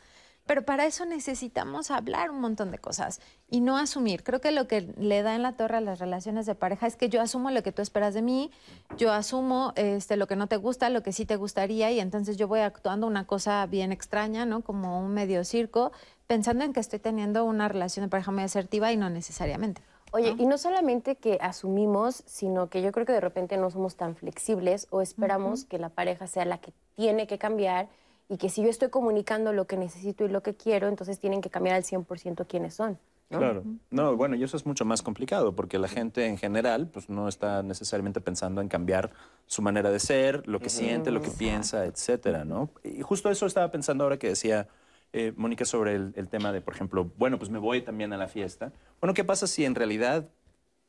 Pero 0.50 0.66
para 0.66 0.88
eso 0.88 1.06
necesitamos 1.06 1.92
hablar 1.92 2.32
un 2.32 2.42
montón 2.42 2.72
de 2.72 2.80
cosas 2.80 3.22
y 3.52 3.62
no 3.62 3.78
asumir. 3.78 4.24
Creo 4.24 4.42
que 4.42 4.52
lo 4.52 4.68
que 4.68 4.82
le 4.98 5.22
da 5.22 5.36
en 5.36 5.44
la 5.44 5.52
torre 5.52 5.78
a 5.78 5.82
las 5.82 6.00
relaciones 6.00 6.48
de 6.48 6.56
pareja 6.56 6.88
es 6.88 6.96
que 6.96 7.08
yo 7.08 7.22
asumo 7.22 7.52
lo 7.52 7.62
que 7.62 7.72
tú 7.72 7.84
esperas 7.84 8.16
de 8.16 8.24
mí, 8.24 8.50
yo 8.98 9.12
asumo 9.12 9.74
este, 9.76 10.18
lo 10.18 10.26
que 10.26 10.36
no 10.36 10.48
te 10.48 10.58
gusta, 10.58 10.90
lo 10.90 11.04
que 11.04 11.14
sí 11.14 11.28
te 11.28 11.36
gustaría 11.36 11.92
y 11.92 12.00
entonces 12.00 12.36
yo 12.36 12.48
voy 12.48 12.62
actuando 12.62 13.06
una 13.06 13.28
cosa 13.28 13.64
bien 13.68 13.92
extraña, 13.92 14.48
¿no? 14.48 14.62
Como 14.62 15.00
un 15.00 15.14
medio 15.14 15.44
circo, 15.44 15.92
pensando 16.26 16.66
en 16.66 16.74
que 16.74 16.80
estoy 16.80 16.98
teniendo 16.98 17.46
una 17.46 17.68
relación 17.68 18.08
de 18.08 18.10
pareja 18.10 18.32
muy 18.32 18.42
asertiva 18.42 18.92
y 18.92 18.98
no 18.98 19.12
necesariamente. 19.12 19.84
Oye, 20.12 20.36
y 20.38 20.46
no 20.46 20.58
solamente 20.58 21.16
que 21.16 21.38
asumimos, 21.42 22.24
sino 22.26 22.70
que 22.70 22.82
yo 22.82 22.92
creo 22.92 23.06
que 23.06 23.14
de 23.14 23.22
repente 23.22 23.58
no 23.58 23.70
somos 23.70 23.96
tan 23.96 24.16
flexibles 24.16 24.88
o 24.90 25.02
esperamos 25.02 25.66
que 25.66 25.78
la 25.78 25.90
pareja 25.90 26.28
sea 26.28 26.46
la 26.46 26.60
que 26.60 26.74
tiene 26.96 27.28
que 27.28 27.38
cambiar 27.38 27.90
y 28.28 28.38
que 28.38 28.50
si 28.50 28.64
yo 28.64 28.70
estoy 28.70 28.90
comunicando 28.90 29.54
lo 29.54 29.66
que 29.66 29.78
necesito 29.78 30.26
y 30.26 30.30
lo 30.30 30.42
que 30.42 30.56
quiero, 30.56 30.88
entonces 30.88 31.20
tienen 31.20 31.42
que 31.42 31.50
cambiar 31.50 31.76
al 31.76 31.84
100% 31.84 32.46
quiénes 32.48 32.76
son. 32.76 32.98
Claro. 33.30 33.64
No, 33.92 34.16
bueno, 34.18 34.36
y 34.36 34.44
eso 34.44 34.58
es 34.58 34.66
mucho 34.66 34.86
más 34.86 35.04
complicado 35.04 35.56
porque 35.56 35.78
la 35.78 35.88
gente 35.88 36.26
en 36.26 36.38
general 36.38 36.88
pues 36.88 37.10
no 37.10 37.28
está 37.28 37.62
necesariamente 37.62 38.22
pensando 38.22 38.60
en 38.62 38.68
cambiar 38.68 39.12
su 39.46 39.62
manera 39.62 39.92
de 39.92 40.00
ser, 40.00 40.48
lo 40.48 40.60
que 40.60 40.70
siente, 40.70 41.12
lo 41.12 41.22
que 41.22 41.30
piensa, 41.30 41.86
etcétera, 41.86 42.44
¿no? 42.44 42.72
Y 42.84 43.02
justo 43.02 43.30
eso 43.30 43.46
estaba 43.46 43.70
pensando 43.70 44.04
ahora 44.04 44.18
que 44.18 44.30
decía 44.30 44.68
eh, 45.14 45.34
Mónica 45.36 45.66
sobre 45.66 45.96
el, 45.96 46.28
tema 46.30 46.52
de, 46.52 46.62
por 46.62 46.74
ejemplo, 46.76 47.12
bueno, 47.18 47.38
pues 47.38 47.50
me 47.50 47.60
voy 47.60 47.82
también 47.82 48.14
a 48.14 48.18
la 48.18 48.28
fiesta. 48.28 48.74
Bueno, 49.02 49.14
¿qué 49.14 49.24
pasa 49.24 49.48
si 49.48 49.66
en 49.66 49.76
realidad 49.76 50.30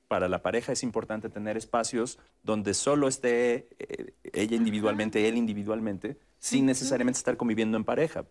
para 0.09 0.29
la 0.29 0.43
pareja 0.43 0.73
es 0.73 0.83
importante 0.83 1.29
tener 1.29 1.57
espacios 1.57 2.19
donde 2.43 2.75
solo 2.75 3.07
esté 3.07 3.69
eh, 3.79 4.13
ella 4.33 4.57
individualmente, 4.57 5.29
él 5.29 5.37
individualmente, 5.37 6.19
sin 6.41 6.67
necesariamente 6.67 7.19
estar 7.19 7.37
conviviendo 7.37 7.77
en 7.77 7.85
pareja. 7.85 8.25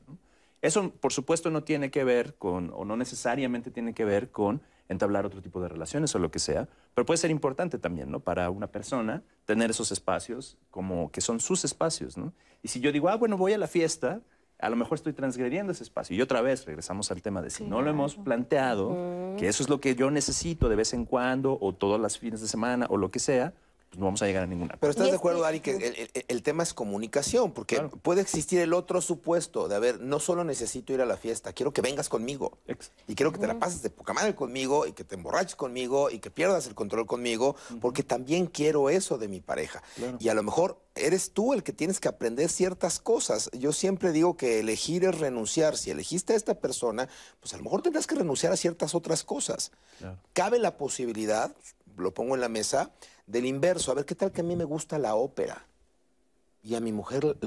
Eso, 0.62 0.92
por 0.92 1.14
supuesto, 1.14 1.50
no 1.50 1.64
tiene 1.64 1.90
que 1.90 2.04
ver 2.04 2.36
con, 2.36 2.72
o 2.76 2.84
no 2.84 2.98
necesariamente 2.98 3.72
tiene 3.72 3.94
que 3.94 4.04
ver 4.04 4.30
con 4.30 4.62
entablar 4.90 5.26
otro 5.26 5.42
tipo 5.42 5.62
de 5.62 5.70
relaciones 5.70 6.14
o 6.16 6.20
lo 6.20 6.32
que 6.32 6.40
sea, 6.40 6.68
pero 6.94 7.06
puede 7.06 7.18
ser 7.18 7.32
importante 7.32 7.78
también, 7.78 8.12
¿no? 8.12 8.20
Para 8.20 8.50
una 8.50 8.68
persona 8.68 9.24
tener 9.46 9.70
esos 9.70 9.94
espacios 9.94 10.58
como 10.72 11.12
que 11.12 11.22
son 11.22 11.40
sus 11.40 11.64
espacios, 11.64 12.18
¿no? 12.18 12.34
Y 12.62 12.68
si 12.68 12.82
yo 12.82 12.92
digo, 12.92 13.08
ah, 13.08 13.16
bueno, 13.16 13.38
voy 13.38 13.54
a 13.54 13.58
la 13.58 13.68
fiesta, 13.68 14.22
a 14.60 14.70
lo 14.70 14.76
mejor 14.76 14.96
estoy 14.96 15.14
transgrediendo 15.14 15.72
ese 15.72 15.84
espacio. 15.84 16.16
Y 16.16 16.22
otra 16.22 16.42
vez 16.42 16.66
regresamos 16.66 17.12
al 17.12 17.22
tema 17.22 17.42
de 17.42 17.50
si 17.50 17.64
no 17.64 17.82
lo 17.82 17.90
hemos 17.90 18.16
planteado, 18.16 19.36
que 19.38 19.48
eso 19.48 19.64
es 19.64 19.70
lo 19.70 19.80
que 19.80 19.96
yo 19.96 20.12
necesito 20.12 20.68
de 20.68 20.76
vez 20.76 20.94
en 20.94 21.06
cuando 21.06 21.58
o 21.62 21.74
todos 21.74 22.00
los 22.00 22.20
fines 22.20 22.42
de 22.42 22.48
semana 22.48 22.86
o 22.90 22.98
lo 22.98 23.10
que 23.10 23.20
sea, 23.20 23.54
pues 23.90 24.00
no 24.00 24.06
vamos 24.06 24.22
a 24.22 24.28
llegar 24.28 24.44
a 24.44 24.48
ninguna. 24.48 24.78
Pero 24.80 24.92
estás 24.92 25.10
de 25.10 25.16
acuerdo, 25.16 25.44
Ari, 25.46 25.62
que 25.62 26.24
el, 26.28 26.44
tema 26.44 26.62
es 26.62 26.74
comunicación, 26.74 27.52
porque 27.52 27.82
puede 28.02 28.22
existir 28.22 28.60
el 28.60 28.74
otro 28.74 29.02
supuesto 29.02 29.68
de, 29.68 29.76
a 29.76 29.80
ver, 29.80 30.00
no 30.00 30.20
solo 30.20 30.44
necesito 30.44 30.94
ir 30.94 31.02
a 31.02 31.06
la 31.06 31.18
fiesta, 31.18 31.54
quiero 31.54 31.74
que 31.74 31.82
vengas 31.82 32.08
conmigo. 32.08 32.60
Y 33.08 33.16
quiero 33.16 33.32
que 33.32 33.40
te 33.40 33.48
la 33.48 33.58
pases 33.58 33.82
de 33.82 33.90
poca 33.90 34.14
madre 34.14 34.36
conmigo 34.36 34.86
y 34.86 34.94
que 34.94 35.04
te 35.04 35.16
emborraches 35.16 35.56
conmigo 35.56 36.12
y 36.12 36.20
que 36.20 36.30
pierdas 36.30 36.68
el 36.68 36.76
control 36.76 37.08
conmigo, 37.08 37.56
porque 37.82 38.04
también 38.04 38.46
quiero 38.46 38.90
eso 38.90 39.18
de 39.18 39.28
mi 39.28 39.42
pareja. 39.42 39.82
Y 40.20 40.30
a 40.30 40.36
lo 40.36 40.44
mejor 40.44 40.78
eres 40.96 41.32
tú 41.32 41.54
el 41.54 41.64
que 41.64 41.74
tienes 41.74 42.00
que 42.00 42.08
aprender 42.08 42.50
ciertas 42.50 43.00
cosas. 43.00 43.50
Yo 43.54 43.72
siempre 43.74 44.12
digo 44.12 44.38
que 44.38 44.60
elegir 44.60 45.06
es 45.06 45.18
renunciar. 45.18 45.78
Si 45.78 45.90
elegiste 45.90 46.34
a 46.34 46.36
esta 46.36 46.56
persona, 46.60 47.10
pues 47.40 47.54
a 47.54 47.58
lo 47.58 47.64
mejor 47.64 47.82
tendrás 47.82 48.08
que 48.08 48.16
renunciar 48.16 48.54
a 48.54 48.58
ciertas 48.58 48.96
otras 48.96 49.24
cosas. 49.24 49.72
Cabe 50.34 50.60
la 50.60 50.78
posibilidad, 50.78 51.56
lo 52.02 52.14
pongo 52.14 52.36
en 52.36 52.42
la 52.42 52.50
mesa, 52.50 52.92
del 53.26 53.46
inverso. 53.46 53.92
A 53.92 53.96
ver, 53.96 54.06
¿qué 54.06 54.16
tal 54.16 54.32
que 54.32 54.42
a 54.42 54.44
mí 54.44 54.56
me 54.56 54.64
gusta 54.64 54.98
la 54.98 55.16
ópera? 55.16 55.66
Y 56.62 56.76
a 56.76 56.82
mi 56.82 56.92
mujer 56.92 57.38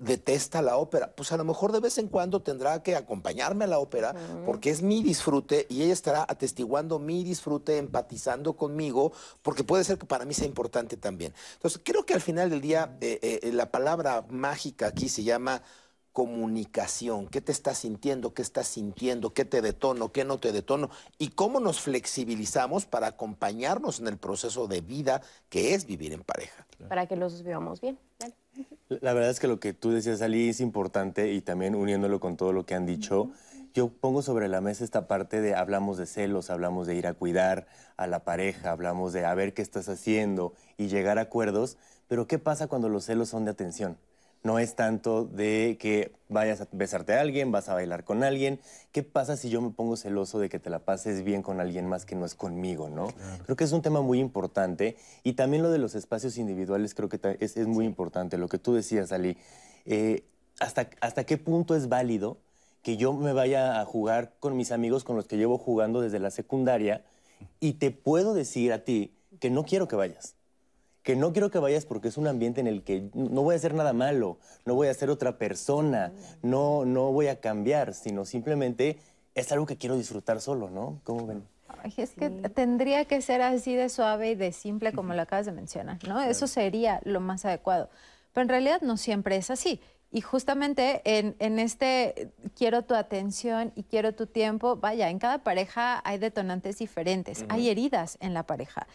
detesta 0.00 0.60
la 0.60 0.76
ópera. 0.76 1.14
Pues 1.16 1.32
a 1.32 1.38
lo 1.38 1.44
mejor 1.44 1.72
de 1.72 1.80
vez 1.80 1.96
en 1.96 2.08
cuando 2.08 2.42
tendrá 2.42 2.82
que 2.82 2.96
acompañarme 2.96 3.64
a 3.64 3.68
la 3.68 3.78
ópera 3.78 4.14
porque 4.44 4.68
es 4.68 4.82
mi 4.82 5.02
disfrute 5.02 5.66
y 5.70 5.82
ella 5.82 5.94
estará 5.94 6.26
atestiguando 6.28 6.98
mi 6.98 7.24
disfrute, 7.24 7.78
empatizando 7.78 8.54
conmigo, 8.54 9.12
porque 9.40 9.64
puede 9.64 9.84
ser 9.84 9.96
que 9.96 10.04
para 10.04 10.26
mí 10.26 10.34
sea 10.34 10.46
importante 10.46 10.98
también. 10.98 11.32
Entonces, 11.54 11.80
creo 11.82 12.04
que 12.04 12.12
al 12.12 12.20
final 12.20 12.50
del 12.50 12.60
día 12.60 12.94
eh, 13.00 13.40
eh, 13.42 13.52
la 13.52 13.70
palabra 13.70 14.26
mágica 14.28 14.88
aquí 14.88 15.08
se 15.08 15.24
llama 15.24 15.62
comunicación, 16.12 17.26
qué 17.26 17.40
te 17.40 17.52
estás 17.52 17.78
sintiendo, 17.78 18.34
qué 18.34 18.42
estás 18.42 18.66
sintiendo, 18.66 19.32
qué 19.32 19.44
te 19.44 19.62
detono, 19.62 20.12
qué 20.12 20.24
no 20.24 20.38
te 20.38 20.52
detono 20.52 20.90
y 21.18 21.28
cómo 21.28 21.58
nos 21.58 21.80
flexibilizamos 21.80 22.84
para 22.86 23.06
acompañarnos 23.08 24.00
en 24.00 24.08
el 24.08 24.18
proceso 24.18 24.66
de 24.66 24.82
vida 24.82 25.22
que 25.48 25.74
es 25.74 25.86
vivir 25.86 26.12
en 26.12 26.22
pareja. 26.22 26.66
Para 26.88 27.06
que 27.06 27.16
los 27.16 27.42
vivamos 27.42 27.80
bien. 27.80 27.98
La 28.88 29.14
verdad 29.14 29.30
es 29.30 29.40
que 29.40 29.48
lo 29.48 29.58
que 29.58 29.72
tú 29.72 29.90
decías, 29.90 30.20
Ali, 30.20 30.50
es 30.50 30.60
importante 30.60 31.32
y 31.32 31.40
también 31.40 31.74
uniéndolo 31.74 32.20
con 32.20 32.36
todo 32.36 32.52
lo 32.52 32.66
que 32.66 32.74
han 32.74 32.84
dicho, 32.84 33.30
yo 33.72 33.88
pongo 33.88 34.20
sobre 34.20 34.48
la 34.48 34.60
mesa 34.60 34.84
esta 34.84 35.08
parte 35.08 35.40
de 35.40 35.54
hablamos 35.54 35.96
de 35.96 36.04
celos, 36.04 36.50
hablamos 36.50 36.86
de 36.86 36.94
ir 36.94 37.06
a 37.06 37.14
cuidar 37.14 37.66
a 37.96 38.06
la 38.06 38.22
pareja, 38.22 38.70
hablamos 38.70 39.14
de 39.14 39.24
a 39.24 39.34
ver 39.34 39.54
qué 39.54 39.62
estás 39.62 39.88
haciendo 39.88 40.52
y 40.76 40.88
llegar 40.88 41.18
a 41.18 41.22
acuerdos, 41.22 41.78
pero 42.06 42.26
¿qué 42.26 42.38
pasa 42.38 42.66
cuando 42.66 42.90
los 42.90 43.04
celos 43.04 43.30
son 43.30 43.46
de 43.46 43.52
atención? 43.52 43.96
No 44.42 44.58
es 44.58 44.74
tanto 44.74 45.24
de 45.24 45.76
que 45.80 46.12
vayas 46.28 46.60
a 46.60 46.68
besarte 46.72 47.14
a 47.14 47.20
alguien, 47.20 47.52
vas 47.52 47.68
a 47.68 47.74
bailar 47.74 48.04
con 48.04 48.24
alguien. 48.24 48.60
¿Qué 48.90 49.04
pasa 49.04 49.36
si 49.36 49.50
yo 49.50 49.60
me 49.60 49.70
pongo 49.70 49.96
celoso 49.96 50.40
de 50.40 50.48
que 50.48 50.58
te 50.58 50.68
la 50.68 50.80
pases 50.80 51.22
bien 51.22 51.42
con 51.42 51.60
alguien 51.60 51.86
más 51.86 52.04
que 52.04 52.16
no 52.16 52.26
es 52.26 52.34
conmigo, 52.34 52.88
no? 52.88 53.08
Creo 53.44 53.56
que 53.56 53.62
es 53.64 53.72
un 53.72 53.82
tema 53.82 54.02
muy 54.02 54.18
importante. 54.18 54.96
Y 55.22 55.34
también 55.34 55.62
lo 55.62 55.70
de 55.70 55.78
los 55.78 55.94
espacios 55.94 56.38
individuales 56.38 56.94
creo 56.94 57.08
que 57.08 57.20
es, 57.38 57.56
muy 57.68 57.84
importante. 57.84 58.36
Lo 58.36 58.48
que 58.48 58.58
tú 58.58 58.74
decías, 58.74 59.12
Ali. 59.12 59.36
Eh, 59.86 60.24
hasta, 60.58 60.90
¿Hasta 61.00 61.24
qué 61.24 61.38
punto 61.38 61.76
es 61.76 61.88
válido 61.88 62.38
que 62.82 62.96
yo 62.96 63.12
me 63.12 63.32
vaya 63.32 63.80
a 63.80 63.84
jugar 63.84 64.34
con 64.40 64.56
mis 64.56 64.72
amigos 64.72 65.04
con 65.04 65.16
los 65.16 65.26
que 65.26 65.36
llevo 65.36 65.56
jugando 65.56 66.00
desde 66.00 66.18
la 66.18 66.30
secundaria 66.30 67.04
y 67.60 67.74
te 67.74 67.90
puedo 67.92 68.34
decir 68.34 68.72
a 68.72 68.84
ti 68.84 69.14
que 69.40 69.50
no 69.50 69.64
quiero 69.64 69.88
que 69.88 69.96
vayas? 69.96 70.34
Que 71.02 71.16
no 71.16 71.32
quiero 71.32 71.50
que 71.50 71.58
vayas 71.58 71.84
porque 71.84 72.08
es 72.08 72.16
un 72.16 72.26
ambiente 72.26 72.60
en 72.60 72.66
el 72.66 72.82
que 72.82 73.10
no 73.14 73.42
voy 73.42 73.54
a 73.54 73.56
hacer 73.56 73.74
nada 73.74 73.92
malo, 73.92 74.38
no 74.64 74.74
voy 74.74 74.88
a 74.88 74.94
ser 74.94 75.10
otra 75.10 75.36
persona, 75.38 76.12
no, 76.42 76.84
no 76.84 77.12
voy 77.12 77.28
a 77.28 77.40
cambiar, 77.40 77.94
sino 77.94 78.24
simplemente 78.24 78.98
es 79.34 79.50
algo 79.52 79.66
que 79.66 79.76
quiero 79.76 79.96
disfrutar 79.96 80.40
solo, 80.40 80.70
¿no? 80.70 81.00
¿Cómo 81.04 81.26
ven? 81.26 81.42
Ay, 81.82 81.92
es 81.96 82.10
que 82.10 82.30
tendría 82.30 83.04
que 83.06 83.20
ser 83.22 83.42
así 83.42 83.74
de 83.74 83.88
suave 83.88 84.30
y 84.30 84.34
de 84.34 84.52
simple 84.52 84.92
como 84.92 85.14
lo 85.14 85.22
acabas 85.22 85.46
de 85.46 85.52
mencionar, 85.52 85.98
¿no? 86.06 86.20
Eso 86.20 86.46
sería 86.46 87.00
lo 87.04 87.20
más 87.20 87.44
adecuado. 87.44 87.88
Pero 88.32 88.42
en 88.42 88.48
realidad 88.48 88.82
no 88.82 88.96
siempre 88.96 89.36
es 89.36 89.50
así. 89.50 89.80
Y 90.14 90.20
justamente 90.20 91.00
en, 91.04 91.34
en, 91.38 91.58
este 91.58 92.32
quiero 92.54 92.82
tu 92.82 92.94
atención 92.94 93.72
y 93.74 93.84
quiero 93.84 94.14
tu 94.14 94.26
tiempo, 94.26 94.76
vaya, 94.76 95.08
en 95.08 95.18
cada 95.18 95.38
pareja 95.38 96.02
hay 96.04 96.18
detonantes 96.18 96.78
diferentes, 96.78 97.46
hay 97.48 97.70
heridas 97.70 98.18
en 98.20 98.34
la 98.34 98.42
pareja. 98.42 98.86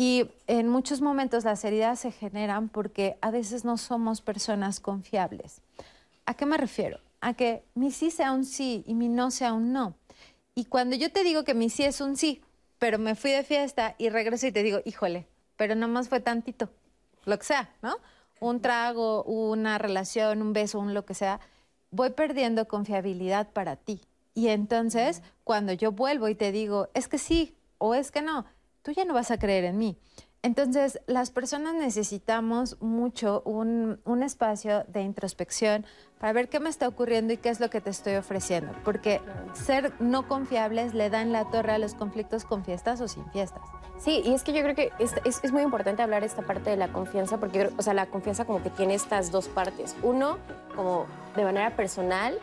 Y 0.00 0.30
en 0.46 0.68
muchos 0.68 1.00
momentos 1.00 1.42
las 1.42 1.64
heridas 1.64 1.98
se 1.98 2.12
generan 2.12 2.68
porque 2.68 3.18
a 3.20 3.32
veces 3.32 3.64
no 3.64 3.76
somos 3.76 4.20
personas 4.20 4.78
confiables. 4.78 5.60
¿A 6.24 6.34
qué 6.34 6.46
me 6.46 6.56
refiero? 6.56 7.00
A 7.20 7.34
que 7.34 7.64
mi 7.74 7.90
sí 7.90 8.12
sea 8.12 8.30
un 8.30 8.44
sí 8.44 8.84
y 8.86 8.94
mi 8.94 9.08
no 9.08 9.32
sea 9.32 9.52
un 9.52 9.72
no. 9.72 9.96
Y 10.54 10.66
cuando 10.66 10.94
yo 10.94 11.10
te 11.10 11.24
digo 11.24 11.42
que 11.42 11.54
mi 11.54 11.68
sí 11.68 11.82
es 11.82 12.00
un 12.00 12.16
sí, 12.16 12.42
pero 12.78 13.00
me 13.00 13.16
fui 13.16 13.32
de 13.32 13.42
fiesta 13.42 13.96
y 13.98 14.08
regreso 14.08 14.46
y 14.46 14.52
te 14.52 14.62
digo, 14.62 14.78
híjole, 14.84 15.26
pero 15.56 15.74
nomás 15.74 16.08
fue 16.08 16.20
tantito, 16.20 16.70
lo 17.24 17.36
que 17.36 17.46
sea, 17.46 17.68
¿no? 17.82 17.96
un 18.38 18.60
trago, 18.60 19.24
una 19.24 19.78
relación, 19.78 20.42
un 20.42 20.52
beso, 20.52 20.78
un 20.78 20.94
lo 20.94 21.04
que 21.04 21.14
sea, 21.14 21.40
voy 21.90 22.10
perdiendo 22.10 22.68
confiabilidad 22.68 23.50
para 23.50 23.74
ti. 23.74 24.00
Y 24.32 24.46
entonces, 24.46 25.22
cuando 25.42 25.72
yo 25.72 25.90
vuelvo 25.90 26.28
y 26.28 26.36
te 26.36 26.52
digo, 26.52 26.88
es 26.94 27.08
que 27.08 27.18
sí 27.18 27.56
o 27.78 27.96
es 27.96 28.12
que 28.12 28.22
no, 28.22 28.44
tú 28.88 28.94
ya 28.94 29.04
no 29.04 29.12
vas 29.12 29.30
a 29.30 29.38
creer 29.38 29.64
en 29.64 29.76
mí. 29.76 29.98
Entonces, 30.40 30.98
las 31.06 31.30
personas 31.30 31.74
necesitamos 31.74 32.80
mucho 32.80 33.42
un, 33.44 34.00
un, 34.04 34.22
espacio 34.22 34.84
de 34.88 35.02
introspección 35.02 35.84
para 36.18 36.32
ver 36.32 36.48
qué 36.48 36.58
me 36.58 36.70
está 36.70 36.88
ocurriendo 36.88 37.34
y 37.34 37.36
qué 37.36 37.50
es 37.50 37.60
lo 37.60 37.68
que 37.68 37.82
te 37.82 37.90
estoy 37.90 38.14
ofreciendo. 38.14 38.72
Porque 38.82 39.20
ser 39.52 39.92
no 40.00 40.26
confiables 40.26 40.94
le 40.94 41.10
dan 41.10 41.32
la 41.32 41.50
torre 41.50 41.72
a 41.72 41.78
los 41.78 41.92
conflictos 41.92 42.46
con 42.46 42.64
fiestas 42.64 43.02
o 43.02 43.08
sin 43.08 43.30
fiestas. 43.30 43.60
Sí, 43.98 44.22
y 44.24 44.32
es 44.32 44.42
que 44.42 44.54
yo 44.54 44.62
creo 44.62 44.74
que 44.74 44.90
es, 44.98 45.12
es, 45.24 45.40
es, 45.42 45.52
muy 45.52 45.62
importante 45.62 46.02
hablar 46.02 46.24
esta 46.24 46.40
parte 46.40 46.70
de 46.70 46.76
la 46.76 46.88
confianza, 46.92 47.38
porque, 47.38 47.68
o 47.76 47.82
sea, 47.82 47.92
la 47.92 48.06
confianza 48.06 48.46
como 48.46 48.62
que 48.62 48.70
tiene 48.70 48.94
estas 48.94 49.30
dos 49.30 49.48
partes. 49.48 49.96
Uno, 50.02 50.38
como 50.74 51.06
de 51.36 51.44
manera 51.44 51.76
personal, 51.76 52.38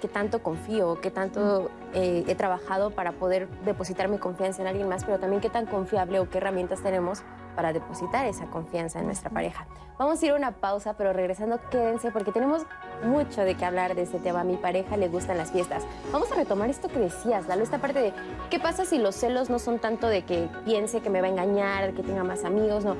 qué 0.00 0.08
tanto 0.08 0.42
confío, 0.42 1.00
qué 1.00 1.10
tanto 1.10 1.70
eh, 1.94 2.24
he 2.26 2.34
trabajado 2.34 2.90
para 2.90 3.12
poder 3.12 3.48
depositar 3.64 4.08
mi 4.08 4.18
confianza 4.18 4.62
en 4.62 4.68
alguien 4.68 4.88
más, 4.88 5.04
pero 5.04 5.18
también 5.18 5.40
qué 5.40 5.50
tan 5.50 5.66
confiable 5.66 6.18
o 6.20 6.28
qué 6.28 6.38
herramientas 6.38 6.82
tenemos 6.82 7.22
para 7.54 7.72
depositar 7.72 8.26
esa 8.26 8.46
confianza 8.46 9.00
en 9.00 9.06
nuestra 9.06 9.30
pareja. 9.30 9.66
Vamos 9.98 10.22
a 10.22 10.26
ir 10.26 10.32
a 10.32 10.36
una 10.36 10.52
pausa, 10.52 10.94
pero 10.94 11.12
regresando 11.12 11.60
quédense 11.70 12.10
porque 12.10 12.32
tenemos 12.32 12.62
mucho 13.04 13.42
de 13.42 13.54
qué 13.54 13.64
hablar 13.64 13.94
de 13.94 14.02
este 14.02 14.18
tema. 14.18 14.40
A 14.40 14.44
mi 14.44 14.56
pareja 14.56 14.96
le 14.96 15.08
gustan 15.08 15.36
las 15.36 15.52
fiestas. 15.52 15.84
Vamos 16.12 16.32
a 16.32 16.36
retomar 16.36 16.70
esto 16.70 16.88
que 16.88 16.98
decías, 16.98 17.46
Lalo, 17.48 17.62
esta 17.62 17.78
parte 17.78 18.00
de 18.00 18.12
qué 18.48 18.58
pasa 18.58 18.84
si 18.84 18.98
los 18.98 19.14
celos 19.14 19.50
no 19.50 19.58
son 19.58 19.78
tanto 19.78 20.06
de 20.06 20.24
que 20.24 20.48
piense 20.64 21.00
que 21.00 21.10
me 21.10 21.20
va 21.20 21.26
a 21.26 21.30
engañar, 21.30 21.92
que 21.92 22.02
tenga 22.02 22.24
más 22.24 22.44
amigos, 22.44 22.84
no. 22.84 22.96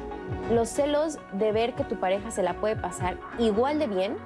Los 0.53 0.69
celos 0.69 1.19
de 1.33 1.53
ver 1.53 1.75
que 1.75 1.85
tu 1.85 1.99
pareja 1.99 2.31
se 2.31 2.43
la 2.43 2.55
puede 2.55 2.77
pasar 2.77 3.17
igual 3.39 3.79
de 3.79 3.87
bien 3.87 4.17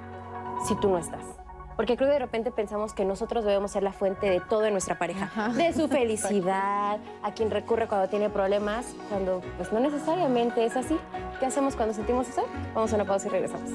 si 0.66 0.74
tú 0.80 0.88
no 0.88 0.98
estás. 0.98 1.43
Porque 1.76 1.96
creo 1.96 2.08
que 2.08 2.14
de 2.14 2.18
repente 2.20 2.50
pensamos 2.50 2.92
que 2.94 3.04
nosotros 3.04 3.44
debemos 3.44 3.72
ser 3.72 3.82
la 3.82 3.92
fuente 3.92 4.30
de 4.30 4.40
todo 4.40 4.64
en 4.64 4.72
nuestra 4.72 4.98
pareja, 4.98 5.24
Ajá. 5.24 5.48
de 5.48 5.72
su 5.72 5.88
felicidad, 5.98 6.98
a 7.22 7.32
quien 7.32 7.50
recurre 7.50 7.88
cuando 7.88 8.08
tiene 8.08 8.30
problemas, 8.30 8.86
cuando 9.08 9.42
pues 9.56 9.72
no 9.72 9.80
necesariamente 9.80 10.64
es 10.64 10.76
así. 10.76 10.98
¿Qué 11.40 11.46
hacemos 11.46 11.74
cuando 11.76 11.94
sentimos 11.94 12.28
eso? 12.28 12.46
Vamos 12.74 12.92
a 12.92 12.96
una 12.96 13.04
pausa 13.04 13.26
y 13.26 13.30
regresamos. 13.30 13.70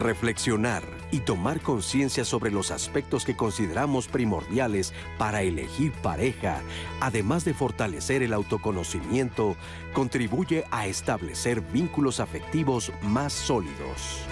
Reflexionar 0.00 0.82
y 1.10 1.20
tomar 1.20 1.60
conciencia 1.60 2.24
sobre 2.24 2.50
los 2.50 2.70
aspectos 2.70 3.26
que 3.26 3.36
consideramos 3.36 4.08
primordiales 4.08 4.94
para 5.18 5.42
elegir 5.42 5.92
pareja, 5.92 6.62
además 7.00 7.44
de 7.44 7.52
fortalecer 7.52 8.22
el 8.22 8.32
autoconocimiento, 8.32 9.56
contribuye 9.92 10.64
a 10.70 10.86
establecer 10.86 11.60
vínculos 11.60 12.18
afectivos 12.18 12.92
más 13.02 13.34
sólidos. 13.34 14.24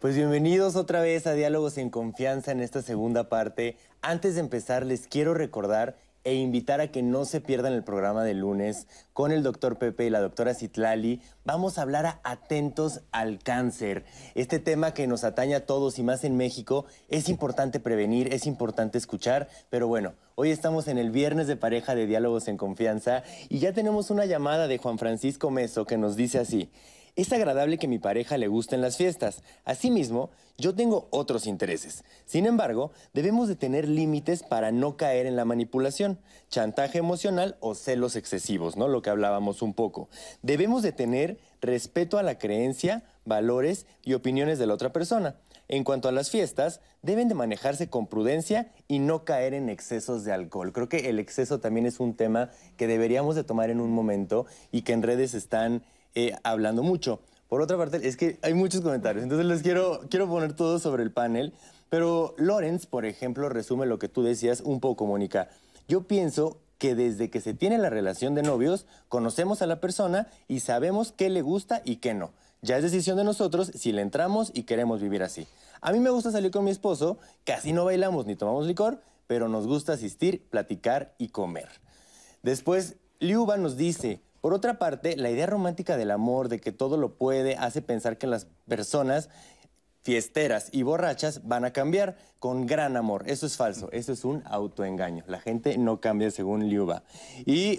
Pues 0.00 0.14
bienvenidos 0.14 0.76
otra 0.76 1.00
vez 1.00 1.26
a 1.26 1.32
Diálogos 1.32 1.76
en 1.76 1.90
Confianza 1.90 2.52
en 2.52 2.60
esta 2.60 2.82
segunda 2.82 3.28
parte. 3.28 3.76
Antes 4.00 4.36
de 4.36 4.40
empezar, 4.40 4.86
les 4.86 5.08
quiero 5.08 5.34
recordar 5.34 5.96
e 6.22 6.34
invitar 6.34 6.80
a 6.80 6.92
que 6.92 7.02
no 7.02 7.24
se 7.24 7.40
pierdan 7.40 7.72
el 7.72 7.82
programa 7.82 8.22
de 8.22 8.34
lunes 8.34 8.86
con 9.12 9.32
el 9.32 9.42
doctor 9.42 9.76
Pepe 9.76 10.06
y 10.06 10.10
la 10.10 10.20
doctora 10.20 10.54
Citlali. 10.54 11.20
Vamos 11.44 11.78
a 11.78 11.82
hablar 11.82 12.06
a 12.06 12.20
atentos 12.22 13.00
al 13.10 13.40
cáncer. 13.40 14.04
Este 14.36 14.60
tema 14.60 14.94
que 14.94 15.08
nos 15.08 15.24
atañe 15.24 15.56
a 15.56 15.66
todos 15.66 15.98
y 15.98 16.04
más 16.04 16.22
en 16.22 16.36
México, 16.36 16.84
es 17.08 17.28
importante 17.28 17.80
prevenir, 17.80 18.32
es 18.32 18.46
importante 18.46 18.98
escuchar, 18.98 19.48
pero 19.68 19.88
bueno, 19.88 20.12
hoy 20.36 20.52
estamos 20.52 20.86
en 20.86 20.98
el 20.98 21.10
viernes 21.10 21.48
de 21.48 21.56
pareja 21.56 21.96
de 21.96 22.06
Diálogos 22.06 22.46
en 22.46 22.56
Confianza 22.56 23.24
y 23.48 23.58
ya 23.58 23.72
tenemos 23.72 24.10
una 24.12 24.26
llamada 24.26 24.68
de 24.68 24.78
Juan 24.78 24.98
Francisco 24.98 25.50
Meso 25.50 25.86
que 25.86 25.98
nos 25.98 26.14
dice 26.14 26.38
así. 26.38 26.70
Es 27.18 27.32
agradable 27.32 27.78
que 27.78 27.88
mi 27.88 27.98
pareja 27.98 28.38
le 28.38 28.46
gusten 28.46 28.80
las 28.80 28.96
fiestas. 28.96 29.42
Asimismo, 29.64 30.30
yo 30.56 30.76
tengo 30.76 31.08
otros 31.10 31.48
intereses. 31.48 32.04
Sin 32.26 32.46
embargo, 32.46 32.92
debemos 33.12 33.48
de 33.48 33.56
tener 33.56 33.88
límites 33.88 34.44
para 34.44 34.70
no 34.70 34.96
caer 34.96 35.26
en 35.26 35.34
la 35.34 35.44
manipulación, 35.44 36.20
chantaje 36.48 36.98
emocional 36.98 37.56
o 37.58 37.74
celos 37.74 38.14
excesivos, 38.14 38.76
¿no? 38.76 38.86
Lo 38.86 39.02
que 39.02 39.10
hablábamos 39.10 39.62
un 39.62 39.74
poco. 39.74 40.08
Debemos 40.42 40.84
de 40.84 40.92
tener 40.92 41.40
respeto 41.60 42.18
a 42.18 42.22
la 42.22 42.38
creencia, 42.38 43.02
valores 43.24 43.86
y 44.04 44.14
opiniones 44.14 44.60
de 44.60 44.68
la 44.68 44.74
otra 44.74 44.92
persona. 44.92 45.34
En 45.66 45.82
cuanto 45.82 46.08
a 46.08 46.12
las 46.12 46.30
fiestas, 46.30 46.80
deben 47.02 47.26
de 47.26 47.34
manejarse 47.34 47.90
con 47.90 48.06
prudencia 48.06 48.70
y 48.86 49.00
no 49.00 49.24
caer 49.24 49.54
en 49.54 49.70
excesos 49.70 50.22
de 50.22 50.30
alcohol. 50.30 50.72
Creo 50.72 50.88
que 50.88 51.10
el 51.10 51.18
exceso 51.18 51.58
también 51.58 51.84
es 51.84 51.98
un 51.98 52.14
tema 52.14 52.50
que 52.76 52.86
deberíamos 52.86 53.34
de 53.34 53.42
tomar 53.42 53.70
en 53.70 53.80
un 53.80 53.90
momento 53.90 54.46
y 54.70 54.82
que 54.82 54.92
en 54.92 55.02
redes 55.02 55.34
están 55.34 55.82
eh, 56.18 56.36
hablando 56.42 56.82
mucho. 56.82 57.20
Por 57.48 57.62
otra 57.62 57.76
parte, 57.76 58.08
es 58.08 58.16
que 58.16 58.40
hay 58.42 58.52
muchos 58.52 58.80
comentarios, 58.80 59.22
entonces 59.22 59.46
les 59.46 59.62
quiero, 59.62 60.00
quiero 60.10 60.26
poner 60.28 60.52
todo 60.52 60.80
sobre 60.80 61.04
el 61.04 61.12
panel. 61.12 61.52
Pero 61.90 62.34
Lorenz, 62.38 62.86
por 62.86 63.06
ejemplo, 63.06 63.48
resume 63.48 63.86
lo 63.86 64.00
que 64.00 64.08
tú 64.08 64.24
decías 64.24 64.60
un 64.60 64.80
poco, 64.80 65.06
Mónica. 65.06 65.48
Yo 65.86 66.08
pienso 66.08 66.58
que 66.76 66.96
desde 66.96 67.30
que 67.30 67.40
se 67.40 67.54
tiene 67.54 67.78
la 67.78 67.88
relación 67.88 68.34
de 68.34 68.42
novios, 68.42 68.84
conocemos 69.08 69.62
a 69.62 69.66
la 69.66 69.80
persona 69.80 70.26
y 70.48 70.58
sabemos 70.58 71.12
qué 71.12 71.30
le 71.30 71.40
gusta 71.40 71.82
y 71.84 71.96
qué 71.96 72.14
no. 72.14 72.32
Ya 72.62 72.76
es 72.76 72.82
decisión 72.82 73.16
de 73.16 73.22
nosotros 73.22 73.70
si 73.76 73.92
le 73.92 74.02
entramos 74.02 74.50
y 74.52 74.64
queremos 74.64 75.00
vivir 75.00 75.22
así. 75.22 75.46
A 75.80 75.92
mí 75.92 76.00
me 76.00 76.10
gusta 76.10 76.32
salir 76.32 76.50
con 76.50 76.64
mi 76.64 76.72
esposo, 76.72 77.18
casi 77.44 77.72
no 77.72 77.84
bailamos 77.84 78.26
ni 78.26 78.34
tomamos 78.34 78.66
licor, 78.66 79.00
pero 79.28 79.48
nos 79.48 79.68
gusta 79.68 79.92
asistir, 79.92 80.44
platicar 80.50 81.14
y 81.16 81.28
comer. 81.28 81.68
Después, 82.42 82.96
Liuba 83.20 83.56
nos 83.56 83.76
dice, 83.76 84.20
por 84.48 84.54
otra 84.54 84.78
parte, 84.78 85.14
la 85.18 85.28
idea 85.28 85.44
romántica 85.44 85.98
del 85.98 86.10
amor, 86.10 86.48
de 86.48 86.58
que 86.58 86.72
todo 86.72 86.96
lo 86.96 87.18
puede, 87.18 87.56
hace 87.56 87.82
pensar 87.82 88.16
que 88.16 88.26
las 88.26 88.46
personas 88.66 89.28
fiesteras 90.00 90.70
y 90.72 90.84
borrachas 90.84 91.46
van 91.46 91.66
a 91.66 91.74
cambiar 91.74 92.16
con 92.38 92.64
gran 92.64 92.96
amor. 92.96 93.24
Eso 93.26 93.44
es 93.44 93.58
falso, 93.58 93.90
eso 93.92 94.10
es 94.10 94.24
un 94.24 94.42
autoengaño. 94.46 95.22
La 95.26 95.38
gente 95.38 95.76
no 95.76 96.00
cambia 96.00 96.30
según 96.30 96.66
Liuba. 96.66 97.02
Y 97.44 97.78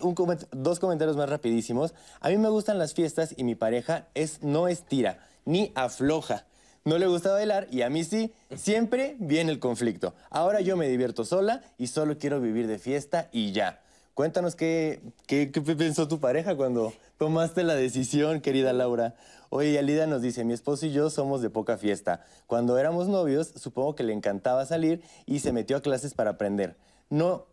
dos 0.51 0.77
comentarios 0.77 1.17
más 1.17 1.27
rapidísimos. 1.27 1.95
A 2.19 2.29
mí 2.29 2.37
me 2.37 2.49
gustan 2.49 2.77
las 2.77 2.93
fiestas 2.93 3.33
y 3.35 3.43
mi 3.45 3.55
pareja 3.55 4.07
es, 4.13 4.43
no 4.43 4.67
estira 4.67 5.25
ni 5.45 5.71
afloja. 5.73 6.45
No 6.85 6.99
le 6.99 7.07
gusta 7.07 7.31
bailar 7.31 7.67
y 7.71 7.81
a 7.81 7.89
mí 7.89 8.03
sí. 8.03 8.31
Siempre 8.55 9.15
viene 9.17 9.51
el 9.51 9.57
conflicto. 9.57 10.13
Ahora 10.29 10.61
yo 10.61 10.77
me 10.77 10.87
divierto 10.87 11.25
sola 11.25 11.63
y 11.79 11.87
solo 11.87 12.19
quiero 12.19 12.39
vivir 12.39 12.67
de 12.67 12.77
fiesta 12.77 13.27
y 13.31 13.53
ya. 13.53 13.81
Cuéntanos 14.19 14.57
qué, 14.57 14.99
qué, 15.27 15.47
pensó 15.47 16.09
tu 16.09 16.19
pareja 16.19 16.57
cuando 16.57 16.91
tomaste 17.17 17.63
la 17.63 17.75
decisión, 17.75 18.41
querida 18.41 18.73
Laura. 18.73 19.15
Oye, 19.49 19.79
Alida 19.79 20.07
nos 20.07 20.21
dice, 20.21 20.43
mi 20.43 20.51
esposo 20.51 20.87
y 20.87 20.91
yo 20.91 21.09
somos 21.09 21.41
de 21.41 21.49
poca 21.49 21.77
fiesta. 21.77 22.25
Cuando 22.45 22.77
éramos 22.77 23.07
novios, 23.07 23.53
supongo 23.55 23.95
que 23.95 24.03
le 24.03 24.11
encantaba 24.11 24.65
salir 24.65 25.01
y 25.25 25.39
se 25.39 25.53
metió 25.53 25.77
a 25.77 25.81
clases 25.81 26.15
para 26.15 26.31
aprender. 26.31 26.75
No, 27.09 27.45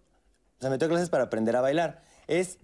se 0.59 0.69
metió 0.69 0.87
a 0.87 0.91
clases 0.91 1.09
para 1.09 1.23
aprender 1.23 1.55
a 1.55 1.61
bailar. 1.61 2.03
Es 2.27 2.59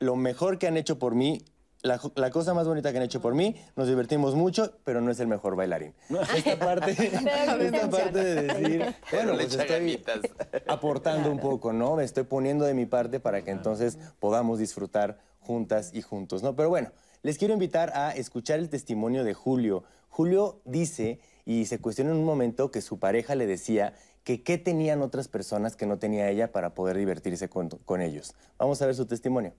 lo 0.00 0.16
mejor 0.16 0.58
que 0.58 0.66
han 0.66 0.76
hecho 0.76 0.98
por 0.98 1.14
mí 1.14 1.44
la, 1.86 2.00
la, 2.14 2.30
cosa 2.30 2.54
más 2.54 2.66
bonita 2.66 2.92
que 2.92 2.98
han 2.98 3.04
hecho 3.04 3.20
por 3.20 3.34
mí, 3.34 3.56
nos 3.76 3.88
divertimos 3.88 4.34
mucho, 4.34 4.72
pero 4.84 5.00
no 5.00 5.10
es 5.10 5.20
el 5.20 5.26
mejor 5.26 5.56
bailarín. 5.56 5.94
Esta 6.36 6.58
parte, 6.58 6.92
esta 6.92 7.90
parte 7.90 8.24
de 8.24 8.42
decir, 8.42 8.94
bueno, 9.12 9.34
pues 9.34 9.54
estoy 9.54 10.02
aportando 10.68 11.30
un 11.30 11.38
poco, 11.38 11.72
¿no? 11.72 11.96
Me 11.96 12.04
estoy 12.04 12.24
poniendo 12.24 12.64
de 12.64 12.74
mi 12.74 12.86
parte 12.86 13.20
para 13.20 13.42
que 13.42 13.50
entonces 13.50 13.98
podamos 14.18 14.58
disfrutar 14.58 15.18
juntas 15.40 15.92
y 15.94 16.02
juntos, 16.02 16.42
¿no? 16.42 16.56
Pero 16.56 16.68
bueno, 16.68 16.90
les 17.22 17.38
quiero 17.38 17.54
invitar 17.54 17.92
a 17.94 18.10
escuchar 18.10 18.58
el 18.58 18.68
testimonio 18.68 19.24
de 19.24 19.34
Julio. 19.34 19.84
Julio 20.08 20.60
dice 20.64 21.20
y 21.44 21.66
se 21.66 21.80
cuestiona 21.80 22.10
en 22.10 22.16
un 22.16 22.24
momento 22.24 22.70
que 22.70 22.82
su 22.82 22.98
pareja 22.98 23.34
le 23.34 23.46
decía 23.46 23.94
que 24.24 24.42
qué 24.42 24.58
tenían 24.58 25.02
otras 25.02 25.28
personas 25.28 25.76
que 25.76 25.86
no 25.86 25.98
tenía 25.98 26.28
ella 26.28 26.50
para 26.50 26.74
poder 26.74 26.96
divertirse 26.96 27.48
con, 27.48 27.68
con 27.68 28.00
ellos. 28.00 28.34
Vamos 28.58 28.82
a 28.82 28.86
ver 28.86 28.96
su 28.96 29.06
testimonio. 29.06 29.54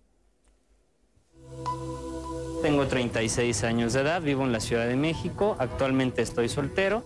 Tengo 2.67 2.85
36 2.85 3.63
años 3.63 3.93
de 3.93 4.01
edad, 4.01 4.21
vivo 4.21 4.43
en 4.43 4.51
la 4.51 4.59
Ciudad 4.59 4.85
de 4.87 4.97
México, 4.97 5.55
actualmente 5.57 6.21
estoy 6.21 6.49
soltero. 6.49 7.05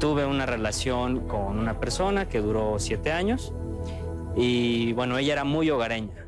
Tuve 0.00 0.24
una 0.24 0.46
relación 0.46 1.28
con 1.28 1.58
una 1.58 1.78
persona 1.78 2.30
que 2.30 2.40
duró 2.40 2.78
siete 2.78 3.12
años 3.12 3.52
y 4.36 4.94
bueno, 4.94 5.18
ella 5.18 5.34
era 5.34 5.44
muy 5.44 5.68
hogareña. 5.68 6.26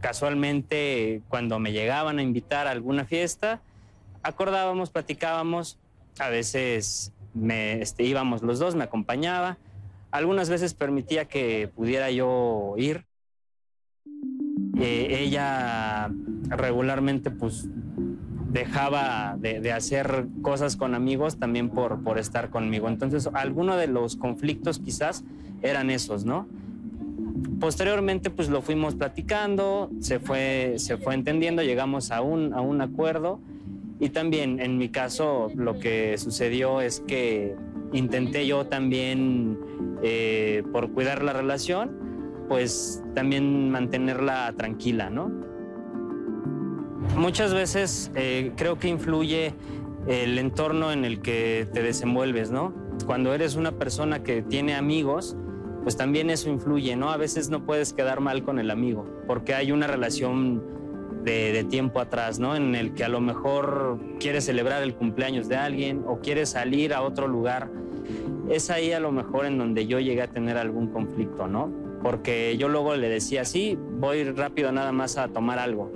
Casualmente, 0.00 1.20
cuando 1.28 1.58
me 1.58 1.72
llegaban 1.72 2.18
a 2.18 2.22
invitar 2.22 2.66
a 2.66 2.70
alguna 2.70 3.04
fiesta, 3.04 3.60
acordábamos, 4.22 4.88
platicábamos, 4.88 5.78
a 6.18 6.30
veces 6.30 7.12
me, 7.34 7.82
este, 7.82 8.04
íbamos 8.04 8.40
los 8.40 8.58
dos, 8.58 8.74
me 8.74 8.84
acompañaba, 8.84 9.58
algunas 10.10 10.48
veces 10.48 10.72
permitía 10.72 11.26
que 11.26 11.68
pudiera 11.68 12.10
yo 12.10 12.72
ir. 12.78 13.04
Eh, 14.78 15.18
ella 15.20 16.10
regularmente 16.48 17.30
pues 17.30 17.68
dejaba 18.50 19.36
de, 19.38 19.72
hacer 19.72 20.26
cosas 20.42 20.76
con 20.76 20.94
amigos 20.94 21.38
también 21.38 21.70
por, 21.70 22.02
por 22.02 22.18
estar 22.18 22.50
conmigo. 22.50 22.88
Entonces, 22.88 23.28
algunos 23.32 23.78
de 23.78 23.86
los 23.86 24.16
conflictos 24.16 24.78
quizás 24.78 25.24
eran 25.62 25.90
esos, 25.90 26.24
¿no? 26.24 26.46
Posteriormente, 27.60 28.28
pues 28.28 28.48
lo 28.50 28.60
fuimos 28.60 28.94
platicando, 28.94 29.90
se 30.00 30.18
fue, 30.18 30.74
se 30.76 30.96
fue 30.96 31.14
entendiendo, 31.14 31.62
llegamos 31.62 32.10
a 32.10 32.20
un, 32.20 32.52
a 32.52 32.60
un 32.60 32.80
acuerdo 32.82 33.40
y 34.00 34.10
también 34.10 34.60
en 34.60 34.78
mi 34.78 34.88
caso 34.88 35.50
lo 35.54 35.78
que 35.78 36.18
sucedió 36.18 36.80
es 36.80 37.00
que 37.00 37.54
intenté 37.92 38.46
yo 38.46 38.66
también, 38.66 39.58
eh, 40.02 40.64
por 40.72 40.90
cuidar 40.90 41.22
la 41.22 41.32
relación, 41.32 42.01
pues 42.48 43.02
también 43.14 43.70
mantenerla 43.70 44.52
tranquila, 44.56 45.10
¿no? 45.10 45.30
Muchas 47.16 47.52
veces 47.52 48.10
eh, 48.14 48.52
creo 48.56 48.78
que 48.78 48.88
influye 48.88 49.54
el 50.06 50.38
entorno 50.38 50.92
en 50.92 51.04
el 51.04 51.20
que 51.20 51.68
te 51.72 51.82
desenvuelves, 51.82 52.50
¿no? 52.50 52.72
Cuando 53.06 53.34
eres 53.34 53.56
una 53.56 53.72
persona 53.72 54.22
que 54.22 54.42
tiene 54.42 54.74
amigos, 54.74 55.36
pues 55.82 55.96
también 55.96 56.30
eso 56.30 56.48
influye, 56.48 56.96
¿no? 56.96 57.10
A 57.10 57.16
veces 57.16 57.50
no 57.50 57.64
puedes 57.64 57.92
quedar 57.92 58.20
mal 58.20 58.42
con 58.44 58.58
el 58.58 58.70
amigo, 58.70 59.06
porque 59.26 59.54
hay 59.54 59.72
una 59.72 59.86
relación 59.86 60.62
de, 61.24 61.64
tiempo 61.68 62.00
atrás, 62.00 62.38
¿no? 62.38 62.56
En 62.56 62.74
el 62.74 62.94
que 62.94 63.04
a 63.04 63.08
lo 63.08 63.20
mejor 63.20 63.98
quieres 64.18 64.44
celebrar 64.44 64.82
el 64.82 64.94
cumpleaños 64.94 65.48
de 65.48 65.56
alguien 65.56 66.04
o 66.06 66.20
quieres 66.20 66.50
salir 66.50 66.94
a 66.94 67.02
otro 67.02 67.28
lugar. 67.28 67.70
Es 68.48 68.70
ahí 68.70 68.92
a 68.92 69.00
lo 69.00 69.12
mejor 69.12 69.46
en 69.46 69.58
donde 69.58 69.86
yo 69.86 70.00
llegué 70.00 70.22
a 70.22 70.28
tener 70.28 70.56
algún 70.56 70.88
conflicto, 70.88 71.46
¿no? 71.46 71.70
Porque 72.02 72.56
yo 72.56 72.68
luego 72.68 72.96
le 72.96 73.08
decía, 73.08 73.44
sí, 73.44 73.78
voy 73.98 74.24
rápido 74.24 74.72
nada 74.72 74.92
más 74.92 75.18
a 75.18 75.28
tomar 75.28 75.58
algo. 75.58 75.92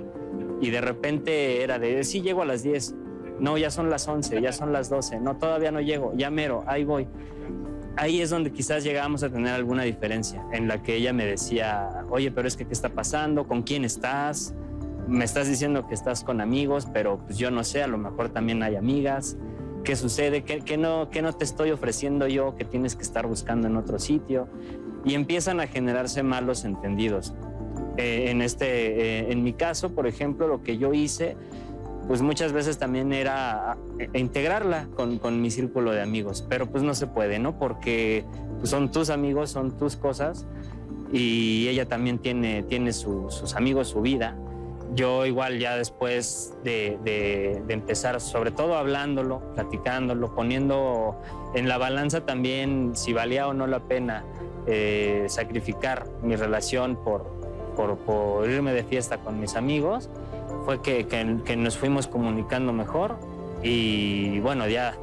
Y 0.61 0.69
de 0.69 0.81
repente 0.81 1.63
era 1.63 1.79
de, 1.79 2.03
sí, 2.03 2.21
llego 2.21 2.41
a 2.41 2.45
las 2.45 2.63
10. 2.63 2.95
No, 3.39 3.57
ya 3.57 3.69
son 3.69 3.89
las 3.89 4.07
11, 4.07 4.41
ya 4.41 4.51
son 4.51 4.73
las 4.73 4.89
12. 4.89 5.19
No, 5.19 5.37
todavía 5.37 5.71
no 5.71 5.81
llego, 5.81 6.13
ya 6.15 6.29
mero, 6.31 6.63
ahí 6.67 6.83
voy 6.83 7.07
ahí 7.97 8.21
es 8.21 8.29
donde 8.29 8.51
quizás 8.51 8.83
llegábamos 8.83 9.23
a 9.23 9.29
tener 9.29 9.53
alguna 9.53 9.83
diferencia, 9.83 10.45
en 10.53 10.67
la 10.67 10.81
que 10.81 10.95
ella 10.95 11.13
me 11.13 11.25
decía, 11.25 12.05
oye, 12.09 12.31
pero 12.31 12.47
es 12.47 12.55
que, 12.55 12.65
¿qué 12.65 12.73
está 12.73 12.89
pasando? 12.89 13.47
¿Con 13.47 13.63
quién 13.63 13.83
estás? 13.83 14.53
Me 15.07 15.25
estás 15.25 15.47
diciendo 15.47 15.87
que 15.87 15.93
estás 15.93 16.23
con 16.23 16.39
amigos, 16.39 16.87
pero 16.93 17.19
pues 17.25 17.37
yo 17.37 17.51
no 17.51 17.63
sé, 17.63 17.83
a 17.83 17.87
lo 17.87 17.97
mejor 17.97 18.29
también 18.29 18.61
hay 18.63 18.75
amigas. 18.75 19.37
¿Qué 19.83 19.95
sucede? 19.95 20.43
¿Qué, 20.43 20.77
no, 20.77 21.09
qué 21.09 21.21
no 21.21 21.33
te 21.33 21.45
estoy 21.45 21.71
ofreciendo 21.71 22.27
yo 22.27 22.55
que 22.55 22.65
tienes 22.65 22.95
que 22.95 23.03
estar 23.03 23.25
buscando 23.25 23.67
en 23.67 23.77
otro 23.77 23.99
sitio? 23.99 24.49
Y 25.05 25.13
empiezan 25.13 25.59
a 25.59 25.67
generarse 25.67 26.23
malos 26.23 26.65
entendidos. 26.65 27.33
Eh, 27.97 28.29
en, 28.29 28.41
este, 28.41 28.65
eh, 28.67 29.31
en 29.31 29.43
mi 29.43 29.53
caso, 29.53 29.95
por 29.95 30.07
ejemplo, 30.07 30.47
lo 30.47 30.61
que 30.61 30.77
yo 30.77 30.93
hice 30.93 31.35
pues 32.07 32.21
muchas 32.21 32.53
veces 32.53 32.77
también 32.77 33.11
era 33.11 33.77
eh, 33.99 34.09
integrarla 34.13 34.87
con, 34.95 35.41
mi 35.41 35.51
círculo 35.51 35.91
de 35.91 36.01
amigos, 36.01 36.45
pero 36.47 36.67
pues 36.67 36.81
no 36.83 36.95
se 36.95 37.05
puede, 37.05 37.37
¿no? 37.37 37.59
Porque 37.59 38.23
pues, 38.59 38.69
son 38.69 38.91
tus 38.91 39.09
amigos, 39.09 39.51
son 39.51 39.77
tus 39.77 39.97
cosas 39.97 40.47
y 41.11 41.67
ella 41.67 41.85
también 41.85 42.19
tiene, 42.19 42.63
tiene 42.63 42.93
sus 42.93 43.53
amigos, 43.55 43.89
su 43.89 44.01
vida. 44.01 44.37
Yo 44.93 45.25
igual 45.25 45.59
ya 45.59 45.75
después 45.75 46.55
de, 46.63 47.61
empezar, 47.67 48.21
sobre 48.21 48.51
todo 48.51 48.77
hablándolo, 48.77 49.41
platicándolo, 49.53 50.33
poniendo 50.33 51.19
en 51.53 51.67
la 51.67 51.77
balanza 51.77 52.25
también 52.25 52.95
si 52.95 53.13
valía 53.13 53.47
o 53.47 53.53
no 53.53 53.67
la 53.67 53.79
pena 53.79 54.23
eh, 54.65 55.25
sacrificar 55.27 56.07
mi 56.21 56.35
relación 56.35 56.95
por, 56.95 57.25
por 57.75 58.49
irme 58.49 58.73
de 58.73 58.83
fiesta 58.83 59.17
con 59.17 59.39
mis 59.39 59.55
amigos, 59.55 60.09
fue 60.65 60.81
que, 60.81 61.05
nos 61.57 61.77
fuimos 61.77 62.07
comunicando 62.07 62.73
mejor 62.73 63.15
y 63.63 64.39
bueno, 64.39 64.67
ya 64.67 64.95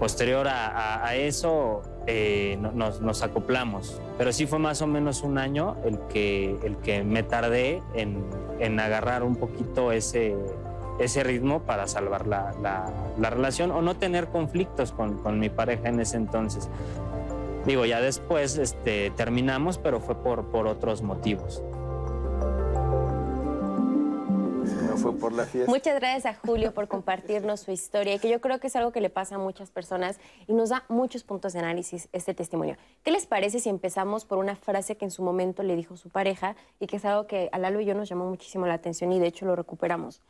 posterior 0.00 0.48
a, 0.48 1.14
eso 1.14 1.82
eh, 2.06 2.58
nos, 2.58 3.22
acoplamos. 3.22 4.00
Pero 4.16 4.32
sí 4.32 4.46
fue 4.46 4.58
más 4.58 4.80
o 4.80 4.86
menos 4.86 5.22
un 5.22 5.36
año 5.36 5.76
el 5.84 5.98
que, 6.08 6.58
el 6.64 6.78
que 6.78 7.04
me 7.04 7.22
tardé 7.22 7.82
en, 7.94 8.80
agarrar 8.80 9.22
un 9.22 9.36
poquito 9.36 9.92
ese, 9.92 10.34
ese 10.98 11.22
ritmo 11.22 11.60
para 11.60 11.86
salvar 11.86 12.26
la, 12.26 12.90
relación 13.18 13.70
o 13.70 13.82
no 13.82 13.94
tener 13.96 14.28
conflictos 14.28 14.90
con, 14.90 15.38
mi 15.38 15.50
pareja 15.50 15.90
en 15.90 16.00
ese 16.00 16.16
entonces. 16.16 16.70
Digo, 17.66 17.84
ya 17.84 18.00
después 18.00 18.56
este, 18.56 19.10
terminamos, 19.10 19.76
pero 19.76 20.00
fue 20.00 20.14
por, 20.14 20.46
por 20.46 20.66
otros 20.66 21.02
motivos. 21.02 21.62
Fue 24.96 25.12
por 25.14 25.32
la 25.32 25.44
fiesta. 25.44 25.70
Muchas 25.70 25.94
gracias 25.98 26.26
a 26.26 26.34
Julio 26.34 26.72
por 26.72 26.88
compartirnos 26.88 27.60
su 27.60 27.70
historia, 27.70 28.18
que 28.18 28.28
yo 28.28 28.40
creo 28.40 28.60
que 28.60 28.66
es 28.66 28.76
algo 28.76 28.92
que 28.92 29.00
le 29.00 29.10
pasa 29.10 29.36
a 29.36 29.38
muchas 29.38 29.70
personas 29.70 30.18
y 30.46 30.52
nos 30.52 30.70
da 30.70 30.84
muchos 30.88 31.24
puntos 31.24 31.52
de 31.52 31.60
análisis 31.60 32.08
este 32.12 32.34
testimonio. 32.34 32.76
¿Qué 33.02 33.10
les 33.10 33.26
parece 33.26 33.60
si 33.60 33.68
empezamos 33.68 34.24
por 34.24 34.38
una 34.38 34.56
frase 34.56 34.96
que 34.96 35.04
en 35.04 35.10
su 35.10 35.22
momento 35.22 35.62
le 35.62 35.76
dijo 35.76 35.96
su 35.96 36.10
pareja 36.10 36.56
y 36.78 36.86
que 36.86 36.96
es 36.96 37.04
algo 37.04 37.26
que 37.26 37.48
a 37.52 37.58
Lalo 37.58 37.80
y 37.80 37.86
yo 37.86 37.94
nos 37.94 38.08
llamó 38.08 38.26
muchísimo 38.26 38.66
la 38.66 38.74
atención 38.74 39.12
y 39.12 39.18
de 39.18 39.26
hecho 39.26 39.46
lo 39.46 39.56
recuperamos? 39.56 40.20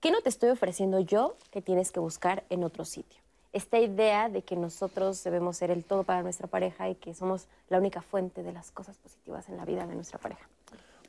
¿Qué 0.00 0.10
no 0.10 0.20
te 0.20 0.28
estoy 0.28 0.50
ofreciendo 0.50 1.00
yo 1.00 1.36
que 1.50 1.62
tienes 1.62 1.90
que 1.90 2.00
buscar 2.00 2.44
en 2.50 2.64
otro 2.64 2.84
sitio? 2.84 3.20
Esta 3.52 3.78
idea 3.78 4.28
de 4.28 4.42
que 4.42 4.56
nosotros 4.56 5.24
debemos 5.24 5.56
ser 5.56 5.70
el 5.70 5.84
todo 5.84 6.04
para 6.04 6.22
nuestra 6.22 6.46
pareja 6.46 6.88
y 6.88 6.94
que 6.94 7.14
somos 7.14 7.48
la 7.68 7.78
única 7.78 8.02
fuente 8.02 8.42
de 8.42 8.52
las 8.52 8.70
cosas 8.70 8.98
positivas 8.98 9.48
en 9.48 9.56
la 9.56 9.64
vida 9.64 9.86
de 9.86 9.94
nuestra 9.94 10.18
pareja. 10.18 10.48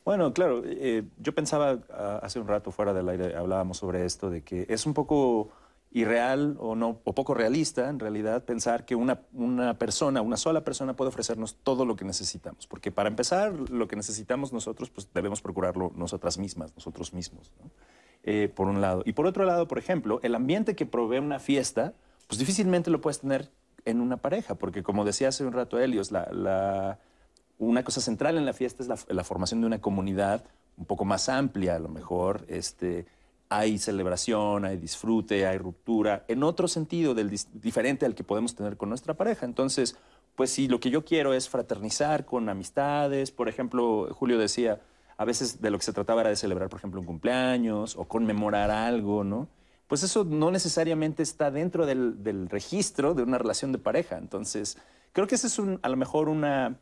Bueno, 0.10 0.34
claro, 0.34 0.64
eh, 0.66 1.04
yo 1.20 1.36
pensaba 1.36 1.78
ah, 1.94 2.20
hace 2.24 2.40
un 2.40 2.48
rato 2.48 2.72
fuera 2.72 2.96
del 2.96 3.08
aire, 3.10 3.36
hablábamos 3.36 3.78
sobre 3.78 4.06
esto, 4.06 4.32
de 4.32 4.42
que 4.42 4.66
es 4.68 4.88
un 4.88 4.96
poco 4.96 5.52
irreal 5.92 6.58
o, 6.58 6.74
no, 6.74 7.00
o 7.04 7.14
poco 7.14 7.36
realista 7.36 7.90
en 7.90 8.00
realidad 8.00 8.44
pensar 8.44 8.86
que 8.86 8.96
una, 8.96 9.20
una 9.34 9.78
persona, 9.78 10.24
una 10.24 10.36
sola 10.36 10.64
persona 10.64 10.96
puede 10.96 11.10
ofrecernos 11.10 11.58
todo 11.58 11.86
lo 11.86 11.96
que 11.96 12.06
necesitamos. 12.06 12.66
Porque 12.66 12.92
para 12.92 13.08
empezar, 13.08 13.54
lo 13.70 13.88
que 13.88 13.96
necesitamos 13.96 14.52
nosotros, 14.52 14.90
pues 14.90 15.08
debemos 15.14 15.44
procurarlo 15.44 15.92
nosotras 15.96 16.40
mismas, 16.40 16.74
nosotros 16.74 17.14
mismos, 17.14 17.54
eh, 18.24 18.52
por 18.52 18.68
un 18.68 18.82
lado. 18.82 19.04
Y 19.06 19.14
por 19.14 19.28
otro 19.28 19.46
lado, 19.46 19.68
por 19.68 19.78
ejemplo, 19.78 20.20
el 20.24 20.34
ambiente 20.34 20.76
que 20.76 20.88
provee 20.88 21.20
una 21.20 21.38
fiesta, 21.38 21.94
pues 22.26 22.40
difícilmente 22.40 22.90
lo 22.90 23.00
puedes 23.00 23.20
tener 23.20 23.52
en 23.86 24.02
una 24.02 24.18
pareja, 24.18 24.56
porque 24.56 24.82
como 24.82 25.06
decía 25.06 25.28
hace 25.28 25.46
un 25.46 25.54
rato 25.54 25.78
Helios, 25.78 26.12
la 26.12 26.98
una 27.60 27.84
cosa 27.84 28.02
central 28.02 28.38
en 28.38 28.46
la 28.46 28.54
fiesta 28.54 28.82
es 28.82 28.90
la, 29.08 29.24
formación 29.24 29.62
de 29.62 29.68
una 29.68 29.80
comunidad 29.80 30.44
un 30.78 30.86
poco 30.86 31.06
más 31.06 31.30
amplia, 31.30 31.76
a 31.76 31.80
lo 31.80 31.90
mejor. 31.90 32.46
Este, 32.48 33.06
hay 33.50 33.78
celebración, 33.78 34.66
hay 34.66 34.78
disfrute, 34.78 35.46
hay 35.46 35.58
ruptura, 35.58 36.26
en 36.28 36.42
otro 36.44 36.68
sentido 36.68 37.14
del, 37.14 37.30
diferente 37.54 38.06
al 38.06 38.16
que 38.16 38.24
podemos 38.24 38.56
tener 38.56 38.78
con 38.78 38.90
nuestra 38.90 39.14
pareja. 39.14 39.46
Entonces, 39.46 39.98
pues 40.36 40.52
si 40.52 40.68
lo 40.68 40.80
que 40.80 40.90
yo 40.90 41.04
quiero 41.04 41.34
es 41.34 41.50
fraternizar 41.50 42.26
con 42.26 42.48
amistades, 42.48 43.30
por 43.30 43.50
ejemplo, 43.50 44.08
Julio 44.14 44.38
decía, 44.38 44.82
a 45.18 45.26
veces 45.26 45.62
de 45.62 45.70
lo 45.70 45.78
que 45.78 45.84
se 45.84 45.92
trataba 45.92 46.22
era 46.22 46.30
de 46.30 46.38
celebrar, 46.38 46.70
por 46.70 46.80
ejemplo, 46.80 47.02
un 47.02 47.06
cumpleaños 47.06 47.98
o 47.98 48.06
conmemorar 48.06 48.72
algo, 48.72 49.26
¿no? 49.26 49.50
Pues 49.88 50.04
eso 50.04 50.24
no 50.24 50.52
necesariamente 50.52 51.24
está 51.24 51.52
dentro 51.52 51.86
del, 51.86 52.48
registro 52.48 53.16
de 53.16 53.24
una 53.24 53.40
relación 53.40 53.72
de 53.72 53.80
pareja. 53.80 54.18
Entonces, 54.18 54.78
creo 55.12 55.26
que 55.26 55.36
ese 55.36 55.48
es 55.48 55.60
a 55.60 55.90
lo 55.90 55.98
mejor 55.98 56.30
una 56.30 56.78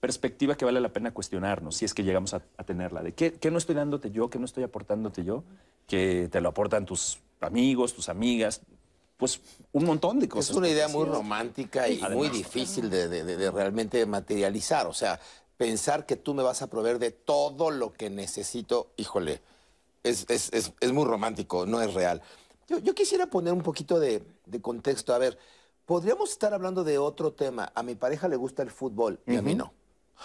perspectiva 0.00 0.56
que 0.56 0.64
vale 0.64 0.80
la 0.80 0.92
pena 0.92 1.12
cuestionarnos, 1.12 1.76
si 1.76 1.84
es 1.84 1.94
que 1.94 2.04
llegamos 2.04 2.34
a, 2.34 2.40
tenerla, 2.64 3.02
de 3.02 3.12
qué, 3.12 3.50
no 3.50 3.58
estoy 3.58 3.74
dándote 3.74 4.10
yo, 4.10 4.30
qué 4.30 4.38
no 4.38 4.44
estoy 4.44 4.64
aportándote 4.64 5.24
yo, 5.24 5.44
que 5.86 6.28
te 6.30 6.40
lo 6.40 6.50
aportan 6.50 6.86
tus 6.86 7.18
amigos, 7.40 7.94
tus 7.94 8.08
amigas, 8.08 8.60
pues 9.16 9.40
un 9.72 9.84
montón 9.84 10.20
de 10.20 10.28
cosas. 10.28 10.50
Es 10.50 10.56
una 10.56 10.68
idea 10.68 10.88
muy 10.88 11.04
romántica 11.04 11.88
y 11.88 12.00
muy 12.10 12.28
difícil 12.28 12.90
de, 12.90 13.50
realmente 13.50 14.04
materializar, 14.06 14.86
o 14.86 14.94
sea, 14.94 15.18
pensar 15.56 16.06
que 16.06 16.16
tú 16.16 16.34
me 16.34 16.42
vas 16.42 16.62
a 16.62 16.68
proveer 16.68 16.98
de 16.98 17.10
todo 17.10 17.70
lo 17.70 17.92
que 17.92 18.10
necesito, 18.10 18.92
híjole, 18.96 19.40
es, 20.04 20.26
es 20.28 20.92
muy 20.92 21.04
romántico, 21.04 21.66
no 21.66 21.82
es 21.82 21.92
real. 21.92 22.22
Yo, 22.68 22.78
yo 22.78 22.94
quisiera 22.94 23.26
poner 23.26 23.54
un 23.54 23.62
poquito 23.62 23.98
de, 23.98 24.22
de 24.44 24.60
contexto. 24.60 25.14
A 25.14 25.18
ver, 25.18 25.38
podríamos 25.86 26.30
estar 26.30 26.52
hablando 26.52 26.84
de 26.84 26.98
otro 26.98 27.32
tema. 27.32 27.72
A 27.74 27.82
mi 27.82 27.94
pareja 27.94 28.28
le 28.28 28.36
gusta 28.36 28.62
el 28.62 28.70
fútbol 28.70 29.18
y 29.26 29.36
a 29.36 29.42
mí 29.42 29.54
no. 29.54 29.72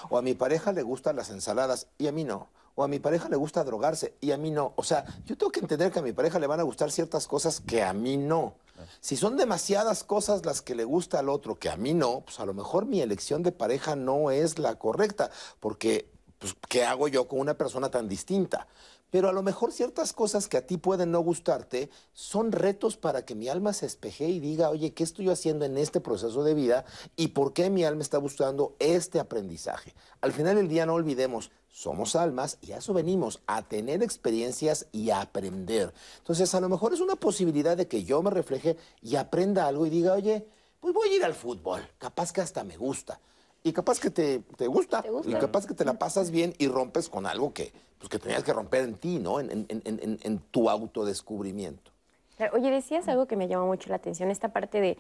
O 0.10 0.18
a 0.18 0.22
mi 0.22 0.34
pareja 0.34 0.72
le 0.72 0.84
gustan 0.84 1.16
las 1.16 1.30
ensaladas 1.30 1.88
y 1.98 2.08
a 2.08 2.12
mí 2.12 2.24
no. 2.24 2.48
O 2.76 2.84
a 2.84 2.88
mi 2.88 3.00
pareja 3.00 3.30
le 3.30 3.36
gusta 3.36 3.64
drogarse 3.64 4.16
y 4.20 4.32
a 4.32 4.38
mí 4.38 4.50
no. 4.50 4.74
O 4.76 4.84
sea, 4.84 5.06
yo 5.26 5.38
tengo 5.38 5.52
que 5.52 5.60
entender 5.60 5.92
que 5.92 6.00
a 6.00 6.02
mi 6.04 6.12
pareja 6.12 6.40
le 6.40 6.48
van 6.48 6.60
a 6.60 6.64
gustar 6.64 6.92
ciertas 6.92 7.28
cosas 7.28 7.62
que 7.62 7.84
a 7.84 7.94
mí 7.94 8.18
no. 8.18 8.56
Si 9.00 9.16
son 9.16 9.38
demasiadas 9.38 10.04
cosas 10.04 10.46
las 10.46 10.62
que 10.62 10.76
le 10.76 10.84
gusta 10.84 11.20
al 11.20 11.30
otro 11.30 11.60
que 11.60 11.70
a 11.70 11.78
mí 11.78 11.94
no, 11.94 12.22
pues 12.22 12.40
a 12.40 12.46
lo 12.46 12.54
mejor 12.54 12.86
mi 12.86 13.02
elección 13.02 13.44
de 13.44 13.52
pareja 13.52 13.96
no 13.96 14.32
es 14.32 14.58
la 14.58 14.76
correcta, 14.76 15.30
porque 15.60 16.10
pues, 16.40 16.56
¿qué 16.68 16.84
hago 16.84 17.08
yo 17.08 17.28
con 17.28 17.40
una 17.40 17.54
persona 17.54 17.90
tan 17.90 18.10
distinta? 18.10 18.68
Pero 19.14 19.30
a 19.30 19.32
lo 19.32 19.44
mejor 19.44 19.72
ciertas 19.72 20.12
cosas 20.12 20.48
que 20.48 20.58
a 20.58 20.66
ti 20.66 20.78
pueden 20.78 21.12
no 21.12 21.20
gustarte 21.20 21.92
son 22.14 22.52
retos 22.52 22.98
para 22.98 23.24
que 23.26 23.36
mi 23.36 23.48
alma 23.48 23.72
se 23.72 23.86
espeje 23.86 24.28
y 24.28 24.40
diga, 24.40 24.72
oye, 24.72 24.96
¿qué 24.96 25.04
estoy 25.04 25.30
haciendo 25.30 25.66
en 25.66 25.78
este 25.78 26.02
proceso 26.02 26.44
de 26.44 26.56
vida 26.56 26.84
y 27.16 27.28
por 27.28 27.54
qué 27.54 27.70
mi 27.70 27.84
alma 27.84 28.02
está 28.02 28.18
buscando 28.18 28.76
este 28.80 29.20
aprendizaje? 29.20 29.94
Al 30.22 30.32
final 30.32 30.56
del 30.56 30.68
día 30.68 30.88
no 30.88 30.96
olvidemos, 30.96 31.52
somos 31.70 32.16
almas 32.16 32.58
y 32.60 32.72
a 32.72 32.78
eso 32.78 32.92
venimos, 32.92 33.44
a 33.46 33.62
tener 33.62 34.02
experiencias 34.02 34.88
y 34.92 35.12
a 35.12 35.22
aprender. 35.22 35.94
Entonces 36.18 36.56
a 36.56 36.60
lo 36.60 36.68
mejor 36.68 36.92
es 36.92 37.00
una 37.00 37.16
posibilidad 37.16 37.78
de 37.78 37.88
que 37.88 38.04
yo 38.06 38.24
me 38.24 38.32
refleje 38.32 38.78
y 39.04 39.18
aprenda 39.18 39.68
algo 39.68 39.86
y 39.86 39.92
diga, 39.92 40.14
oye, 40.14 40.48
pues 40.80 40.92
voy 40.92 41.10
a 41.10 41.16
ir 41.18 41.24
al 41.24 41.36
fútbol, 41.36 41.88
capaz 42.00 42.34
que 42.34 42.42
hasta 42.42 42.64
me 42.64 42.78
gusta. 42.78 43.20
Y 43.64 43.72
capaz 43.72 44.00
que 44.00 44.10
te, 44.10 44.40
te 44.58 44.68
gusta, 44.68 45.02
¿Te 45.02 45.10
gusta? 45.10 45.30
y 45.30 45.34
capaz 45.36 45.66
que 45.66 45.74
te 45.74 45.86
la 45.86 45.94
pasas 45.94 46.32
bien 46.32 46.54
y 46.58 46.68
rompes 46.68 47.08
con 47.10 47.26
algo 47.26 47.54
que, 47.54 47.72
pues, 47.98 48.10
que 48.10 48.20
tenías 48.20 48.44
que 48.44 48.52
romper 48.52 48.84
en 48.84 48.96
ti, 48.96 49.20
¿no? 49.20 49.40
En, 49.40 49.50
en- 49.52 49.66
en- 49.70 49.82
en- 49.86 50.20
en 50.22 50.40
tu 50.52 50.70
autodescubrimiento. 50.70 51.92
Claro, 52.36 52.58
Oye, 52.58 52.72
decías 52.72 53.08
algo 53.08 53.26
que 53.26 53.38
me 53.38 53.48
llamó 53.48 53.68
mucho 53.68 53.90
la 53.90 53.96
atención, 53.96 54.32
esta 54.32 54.50
parte 54.50 54.82
de 54.82 54.98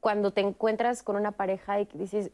cuando 0.00 0.30
te 0.30 0.40
encuentras 0.40 1.02
con 1.02 1.16
una 1.16 1.32
pareja 1.32 1.80
y 1.80 1.86
dices, 1.94 2.30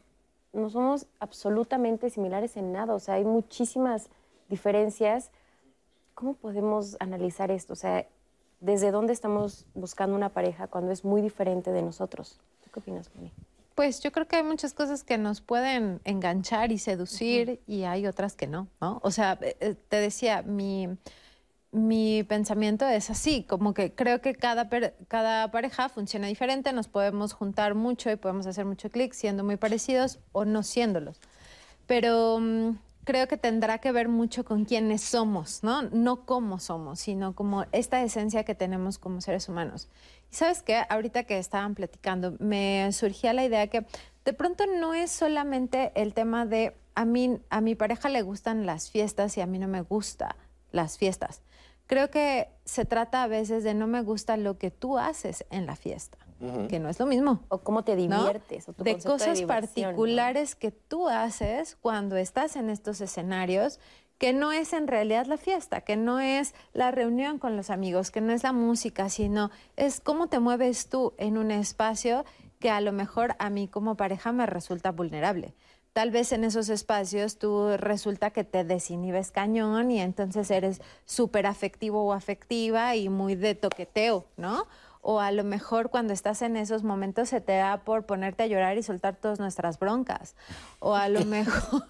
no 0.53 0.69
somos 0.69 1.07
absolutamente 1.19 2.09
similares 2.09 2.55
en 2.55 2.71
nada, 2.71 2.93
o 2.93 2.99
sea, 2.99 3.15
hay 3.15 3.25
muchísimas 3.25 4.09
diferencias. 4.49 5.31
¿Cómo 6.13 6.35
podemos 6.35 6.95
analizar 6.99 7.49
esto? 7.51 7.73
O 7.73 7.75
sea, 7.75 8.05
¿desde 8.59 8.91
dónde 8.91 9.11
estamos 9.13 9.65
buscando 9.73 10.15
una 10.15 10.29
pareja 10.29 10.67
cuando 10.67 10.91
es 10.91 11.03
muy 11.03 11.21
diferente 11.21 11.71
de 11.71 11.81
nosotros? 11.81 12.39
¿Tú 12.63 12.69
qué 12.71 12.79
opinas, 12.79 13.09
Moni? 13.15 13.31
Pues 13.75 14.01
yo 14.01 14.11
creo 14.11 14.27
que 14.27 14.35
hay 14.35 14.43
muchas 14.43 14.73
cosas 14.73 15.03
que 15.03 15.17
nos 15.17 15.41
pueden 15.41 15.99
enganchar 16.03 16.71
y 16.71 16.77
seducir 16.77 17.59
y 17.65 17.83
hay 17.83 18.05
otras 18.05 18.35
que 18.35 18.45
no, 18.45 18.67
¿no? 18.79 18.99
O 19.03 19.09
sea, 19.09 19.39
eh, 19.41 19.57
eh, 19.59 19.75
te 19.89 19.97
decía, 19.97 20.43
mi, 20.43 20.89
mi 21.71 22.23
pensamiento 22.23 22.87
es 22.87 23.09
así, 23.09 23.43
como 23.43 23.73
que 23.73 23.95
creo 23.95 24.21
que 24.21 24.35
cada, 24.35 24.69
cada 25.07 25.49
pareja 25.49 25.89
funciona 25.89 26.27
diferente, 26.27 26.71
nos 26.71 26.87
podemos 26.87 27.33
juntar 27.33 27.73
mucho 27.73 28.11
y 28.11 28.15
podemos 28.15 28.45
hacer 28.45 28.65
mucho 28.65 28.91
clic 28.91 29.13
siendo 29.13 29.43
muy 29.43 29.57
parecidos 29.57 30.19
o 30.33 30.45
no 30.45 30.61
siéndolos. 30.61 31.19
Pero 31.87 32.39
mm, 32.39 32.77
creo 33.03 33.27
que 33.27 33.37
tendrá 33.37 33.79
que 33.79 33.91
ver 33.91 34.07
mucho 34.07 34.45
con 34.45 34.65
quiénes 34.65 35.01
somos, 35.01 35.63
¿no? 35.63 35.83
No 35.83 36.25
cómo 36.25 36.59
somos, 36.59 36.99
sino 36.99 37.35
como 37.35 37.65
esta 37.71 38.01
esencia 38.01 38.43
que 38.43 38.55
tenemos 38.55 38.97
como 38.97 39.21
seres 39.21 39.49
humanos. 39.49 39.89
Y 40.31 40.35
sabes 40.35 40.61
qué, 40.61 40.83
ahorita 40.89 41.23
que 41.23 41.37
estaban 41.37 41.75
platicando, 41.75 42.35
me 42.39 42.89
surgía 42.91 43.33
la 43.33 43.45
idea 43.45 43.67
que 43.67 43.85
de 44.25 44.33
pronto 44.33 44.65
no 44.67 44.93
es 44.93 45.11
solamente 45.11 45.91
el 45.95 46.13
tema 46.13 46.45
de 46.45 46.75
a 46.95 47.05
mí, 47.05 47.39
a 47.49 47.61
mi 47.61 47.75
pareja 47.75 48.09
le 48.09 48.21
gustan 48.21 48.65
las 48.65 48.89
fiestas 48.89 49.37
y 49.37 49.41
a 49.41 49.47
mí 49.47 49.59
no 49.59 49.67
me 49.67 49.81
gusta 49.81 50.35
las 50.71 50.97
fiestas. 50.97 51.41
Creo 51.87 52.09
que 52.09 52.49
se 52.65 52.85
trata 52.85 53.23
a 53.23 53.27
veces 53.27 53.63
de 53.63 53.73
no 53.73 53.87
me 53.87 54.01
gusta 54.01 54.37
lo 54.37 54.57
que 54.57 54.71
tú 54.71 54.97
haces 54.97 55.45
en 55.49 55.65
la 55.65 55.75
fiesta, 55.75 56.17
que 56.69 56.79
no 56.79 56.89
es 56.89 56.99
lo 56.99 57.05
mismo. 57.05 57.41
¿O 57.49 57.59
cómo 57.59 57.83
te 57.83 57.95
¿no? 57.95 58.19
diviertes? 58.19 58.69
O 58.69 58.73
tu 58.73 58.83
de 58.83 58.97
cosas 58.97 59.41
particulares 59.43 60.55
que 60.55 60.71
tú 60.71 61.07
haces 61.07 61.77
cuando 61.81 62.17
estás 62.17 62.55
en 62.55 62.69
estos 62.69 63.01
escenarios 63.01 63.79
que 64.17 64.31
no 64.31 64.53
es 64.53 64.71
en 64.71 64.87
realidad 64.87 65.25
la 65.25 65.37
fiesta, 65.37 65.81
que 65.81 65.97
no 65.97 66.19
es 66.19 66.53
la 66.71 66.91
reunión 66.91 67.39
con 67.39 67.57
los 67.57 67.69
amigos, 67.69 68.09
que 68.09 68.21
no 68.21 68.31
es 68.31 68.43
la 68.43 68.53
música, 68.53 69.09
sino 69.09 69.51
es 69.75 69.99
cómo 69.99 70.27
te 70.27 70.39
mueves 70.39 70.87
tú 70.87 71.13
en 71.17 71.37
un 71.37 71.51
espacio 71.51 72.23
que 72.59 72.69
a 72.69 72.79
lo 72.79 72.93
mejor 72.93 73.35
a 73.39 73.49
mí 73.49 73.67
como 73.67 73.97
pareja 73.97 74.31
me 74.31 74.45
resulta 74.45 74.91
vulnerable. 74.91 75.53
Tal 75.91 76.09
vez 76.09 76.31
en 76.31 76.43
esos 76.43 76.69
espacios 76.69 77.37
tú 77.37 77.75
resulta 77.77 78.31
que 78.31 78.43
te 78.43 78.63
desinhibes 78.63 79.29
cañón 79.29 79.91
y 79.91 79.99
entonces 79.99 80.49
eres 80.49 80.81
súper 81.05 81.45
afectivo 81.45 82.03
o 82.03 82.13
afectiva 82.13 82.95
y 82.95 83.09
muy 83.09 83.35
de 83.35 83.53
toqueteo, 83.53 84.25
¿no? 84.37 84.65
O 85.05 85.19
a 85.19 85.31
lo 85.31 85.43
mejor 85.43 85.89
cuando 85.89 86.13
estás 86.13 86.41
en 86.41 86.55
esos 86.55 86.83
momentos 86.83 87.29
se 87.29 87.41
te 87.41 87.57
da 87.57 87.83
por 87.83 88.05
ponerte 88.05 88.43
a 88.43 88.47
llorar 88.47 88.77
y 88.77 88.83
soltar 88.83 89.17
todas 89.17 89.39
nuestras 89.39 89.77
broncas. 89.77 90.35
O 90.79 90.95
a 90.95 91.09
lo 91.09 91.23
mejor... 91.25 91.85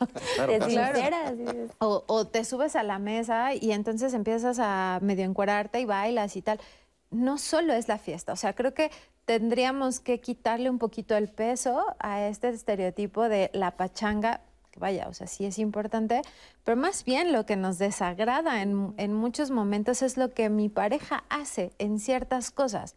Te 0.48 0.60
sinceras, 0.62 1.34
O, 1.78 2.04
o 2.08 2.26
te 2.26 2.44
subes 2.44 2.76
a 2.76 2.84
la 2.84 3.00
mesa 3.00 3.54
y 3.54 3.72
entonces 3.72 4.14
empiezas 4.14 4.58
a 4.60 5.00
medio 5.02 5.24
encuerarte 5.26 5.80
y 5.80 5.86
bailas 5.86 6.36
y 6.36 6.42
tal. 6.42 6.60
No 7.12 7.38
solo 7.38 7.74
es 7.74 7.88
la 7.88 8.00
fiesta, 8.00 8.34
o 8.34 8.36
sea, 8.36 8.54
creo 8.54 8.74
que 8.74 8.90
tendríamos 9.26 10.00
que 10.00 10.20
quitarle 10.20 10.70
un 10.70 10.80
poquito 10.80 11.16
el 11.16 11.30
peso 11.30 11.86
a 12.00 12.24
este 12.24 12.50
estereotipo 12.50 13.30
de 13.30 13.50
la 13.54 13.72
pachanga, 13.78 14.42
que 14.74 14.80
vaya, 14.80 15.08
o 15.08 15.14
sea, 15.14 15.28
sí 15.28 15.46
es 15.46 15.60
importante, 15.60 16.22
pero 16.64 16.76
más 16.76 17.06
bien 17.06 17.32
lo 17.32 17.46
que 17.46 17.56
nos 17.56 17.78
desagrada 17.78 18.64
en, 18.64 18.96
en 18.98 19.14
muchos 19.14 19.52
momentos 19.52 20.02
es 20.02 20.18
lo 20.18 20.34
que 20.34 20.50
mi 20.50 20.68
pareja 20.68 21.24
hace 21.30 21.72
en 21.78 22.00
ciertas 22.00 22.50
cosas 22.50 22.96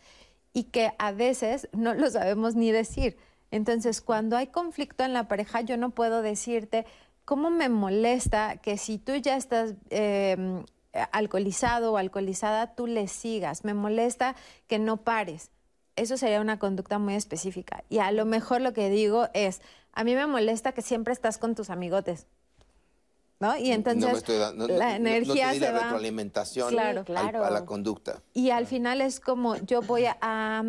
y 0.54 0.64
que 0.64 0.92
a 0.98 1.12
veces 1.12 1.68
no 1.72 1.92
lo 1.92 2.10
sabemos 2.10 2.54
ni 2.54 2.72
decir. 2.72 3.18
Entonces, 3.50 4.00
cuando 4.00 4.38
hay 4.38 4.46
conflicto 4.46 5.04
en 5.04 5.12
la 5.12 5.28
pareja, 5.28 5.60
yo 5.60 5.76
no 5.76 5.90
puedo 5.90 6.22
decirte 6.22 6.86
cómo 7.26 7.50
me 7.50 7.68
molesta 7.68 8.56
que 8.56 8.78
si 8.78 8.96
tú 8.96 9.14
ya 9.16 9.36
estás 9.36 9.74
eh, 9.90 10.64
alcoholizado 11.12 11.92
o 11.92 11.96
alcoholizada, 11.98 12.74
tú 12.74 12.86
le 12.86 13.06
sigas. 13.06 13.64
Me 13.64 13.74
molesta 13.74 14.34
que 14.66 14.78
no 14.78 14.96
pares. 14.96 15.50
Eso 15.96 16.16
sería 16.16 16.40
una 16.40 16.58
conducta 16.58 16.98
muy 16.98 17.14
específica. 17.14 17.82
Y 17.88 17.98
a 17.98 18.12
lo 18.12 18.24
mejor 18.26 18.60
lo 18.60 18.72
que 18.72 18.90
digo 18.90 19.28
es, 19.34 19.60
a 19.92 20.04
mí 20.04 20.14
me 20.14 20.26
molesta 20.26 20.72
que 20.72 20.82
siempre 20.82 21.12
estás 21.12 21.38
con 21.38 21.54
tus 21.54 21.70
amigotes. 21.70 22.26
¿No? 23.38 23.54
Y 23.58 23.70
entonces 23.72 24.00
no 24.02 24.12
me 24.12 24.18
estoy 24.18 24.38
da- 24.38 24.52
no- 24.52 24.66
no- 24.66 24.74
la 24.78 24.96
energía 24.96 25.52
se 25.52 25.60
la 25.60 25.72
va. 25.72 25.78
retroalimentación 25.80 26.70
Claro, 26.70 27.00
al- 27.00 27.04
claro. 27.04 27.44
a 27.44 27.50
la 27.50 27.66
conducta. 27.66 28.22
Y 28.32 28.48
al 28.50 28.66
final 28.66 29.02
es 29.02 29.20
como 29.20 29.56
yo 29.56 29.82
voy 29.82 30.06
a, 30.06 30.62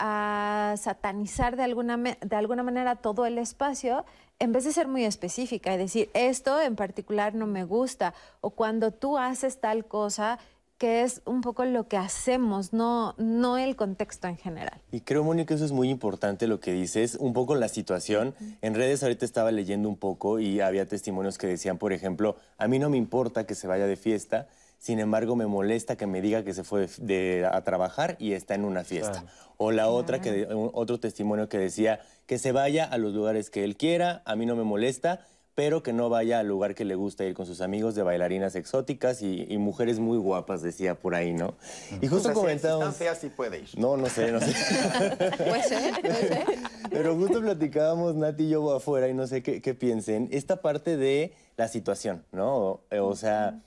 a, 0.00 0.74
satanizar 0.78 1.54
de 1.56 1.62
alguna, 1.62 1.96
de 1.96 2.36
alguna 2.36 2.64
manera 2.64 2.96
todo 2.96 3.24
el 3.26 3.38
espacio 3.38 4.04
en 4.40 4.50
vez 4.50 4.64
de 4.64 4.72
ser 4.72 4.88
muy 4.88 5.04
específica 5.04 5.72
y 5.72 5.76
decir, 5.78 6.10
esto 6.14 6.60
en 6.60 6.74
particular 6.74 7.34
no 7.36 7.46
me 7.46 7.62
gusta, 7.64 8.14
o 8.40 8.50
cuando 8.50 8.90
tú 8.90 9.16
haces 9.16 9.60
tal 9.60 9.84
cosa, 9.84 10.40
que 10.82 11.02
es 11.02 11.22
un 11.26 11.42
poco 11.42 11.64
lo 11.64 11.86
que 11.86 11.96
hacemos, 11.96 12.72
no, 12.72 13.14
no 13.16 13.56
el 13.56 13.76
contexto 13.76 14.26
en 14.26 14.36
general. 14.36 14.80
Y 14.90 15.02
creo, 15.02 15.22
Mónica, 15.22 15.54
eso 15.54 15.64
es 15.64 15.70
muy 15.70 15.88
importante 15.88 16.48
lo 16.48 16.58
que 16.58 16.72
dices, 16.72 17.14
un 17.14 17.32
poco 17.32 17.54
la 17.54 17.68
situación. 17.68 18.34
En 18.62 18.74
redes 18.74 19.00
ahorita 19.04 19.24
estaba 19.24 19.52
leyendo 19.52 19.88
un 19.88 19.96
poco 19.96 20.40
y 20.40 20.60
había 20.60 20.88
testimonios 20.88 21.38
que 21.38 21.46
decían, 21.46 21.78
por 21.78 21.92
ejemplo, 21.92 22.34
a 22.58 22.66
mí 22.66 22.80
no 22.80 22.90
me 22.90 22.96
importa 22.96 23.46
que 23.46 23.54
se 23.54 23.68
vaya 23.68 23.86
de 23.86 23.94
fiesta, 23.94 24.48
sin 24.80 24.98
embargo 24.98 25.36
me 25.36 25.46
molesta 25.46 25.94
que 25.94 26.08
me 26.08 26.20
diga 26.20 26.42
que 26.42 26.52
se 26.52 26.64
fue 26.64 26.88
de, 26.88 27.06
de- 27.42 27.46
a 27.46 27.62
trabajar 27.62 28.16
y 28.18 28.32
está 28.32 28.56
en 28.56 28.64
una 28.64 28.82
fiesta. 28.82 29.24
O 29.58 29.70
la 29.70 29.88
otra, 29.88 30.20
que 30.20 30.32
de- 30.32 30.52
un- 30.52 30.72
otro 30.74 30.98
testimonio 30.98 31.48
que 31.48 31.58
decía 31.58 32.00
que 32.26 32.38
se 32.40 32.50
vaya 32.50 32.86
a 32.86 32.98
los 32.98 33.14
lugares 33.14 33.50
que 33.50 33.62
él 33.62 33.76
quiera, 33.76 34.20
a 34.24 34.34
mí 34.34 34.46
no 34.46 34.56
me 34.56 34.64
molesta, 34.64 35.20
pero 35.54 35.82
que 35.82 35.92
no 35.92 36.08
vaya 36.08 36.38
al 36.38 36.48
lugar 36.48 36.74
que 36.74 36.84
le 36.84 36.94
gusta 36.94 37.24
ir 37.24 37.34
con 37.34 37.44
sus 37.46 37.60
amigos 37.60 37.94
de 37.94 38.02
bailarinas 38.02 38.54
exóticas 38.54 39.20
y, 39.22 39.46
y 39.48 39.58
mujeres 39.58 39.98
muy 39.98 40.16
guapas, 40.18 40.62
decía 40.62 40.94
por 40.98 41.14
ahí, 41.14 41.32
¿no? 41.34 41.54
Y 42.00 42.06
justo 42.06 42.30
O 42.30 42.32
sea, 42.34 42.90
si 42.90 42.98
feas, 42.98 43.18
sí 43.18 43.28
puede 43.28 43.58
ir. 43.60 43.68
No, 43.76 43.96
no 43.96 44.08
sé, 44.08 44.32
no 44.32 44.40
sé. 44.40 44.46
Puede 45.36 45.62
ser, 45.62 46.00
puede 46.00 46.28
ser. 46.28 46.44
Pero 46.90 47.16
justo 47.16 47.40
platicábamos 47.40 48.14
Nati 48.14 48.44
y 48.44 48.48
yo 48.50 48.74
afuera 48.74 49.08
y 49.08 49.14
no 49.14 49.26
sé 49.26 49.42
qué, 49.42 49.60
qué 49.60 49.74
piensen. 49.74 50.28
Esta 50.32 50.62
parte 50.62 50.96
de 50.96 51.32
la 51.56 51.68
situación, 51.68 52.24
¿no? 52.32 52.56
O, 52.56 52.80
o 53.00 53.16
sea, 53.16 53.60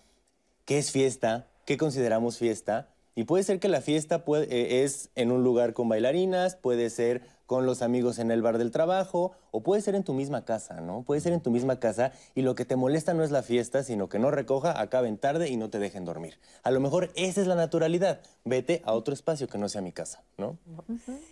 ¿qué 0.66 0.78
es 0.80 0.92
fiesta? 0.92 1.48
¿Qué 1.66 1.78
consideramos 1.78 2.38
fiesta? 2.38 2.90
Y 3.16 3.24
puede 3.24 3.44
ser 3.44 3.60
que 3.60 3.70
la 3.70 3.82
fiesta 3.82 4.26
puede- 4.26 4.46
eh, 4.52 4.84
es 4.84 5.10
en 5.16 5.32
un 5.32 5.44
lugar 5.44 5.74
con 5.74 5.88
bailarinas, 5.88 6.56
puede 6.56 6.90
ser 6.90 7.22
con 7.46 7.66
los 7.66 7.82
amigos 7.82 8.20
en 8.20 8.32
el 8.32 8.42
bar 8.42 8.58
del 8.58 8.72
trabajo, 8.72 9.34
o 9.52 9.64
puede 9.64 9.82
ser 9.82 9.96
en 9.96 10.04
tu 10.04 10.14
misma 10.14 10.46
casa, 10.46 10.82
¿no? 10.82 11.04
Puede 11.04 11.22
ser 11.22 11.34
en 11.34 11.42
tu 11.42 11.52
misma 11.52 11.80
casa 11.80 12.12
y 12.34 12.42
lo 12.42 12.56
que 12.56 12.66
te 12.66 12.76
molesta 12.76 13.14
no 13.14 13.24
es 13.24 13.32
la 13.32 13.44
fiesta, 13.44 13.84
sino 13.84 14.10
que 14.10 14.20
no 14.20 14.32
recoja, 14.32 14.80
acaben 14.82 15.18
tarde 15.18 15.50
y 15.50 15.58
no 15.58 15.70
te 15.70 15.80
dejen 15.80 16.06
dormir. 16.06 16.40
A 16.64 16.72
lo 16.72 16.80
mejor 16.80 17.12
esa 17.16 17.42
es 17.42 17.48
la 17.48 17.56
naturalidad. 17.56 18.22
Vete 18.44 18.82
a 18.86 18.94
otro 18.94 19.14
espacio 19.14 19.48
que 19.48 19.58
no 19.58 19.70
sea 19.70 19.82
mi 19.82 19.92
casa, 19.92 20.24
¿no? 20.38 20.58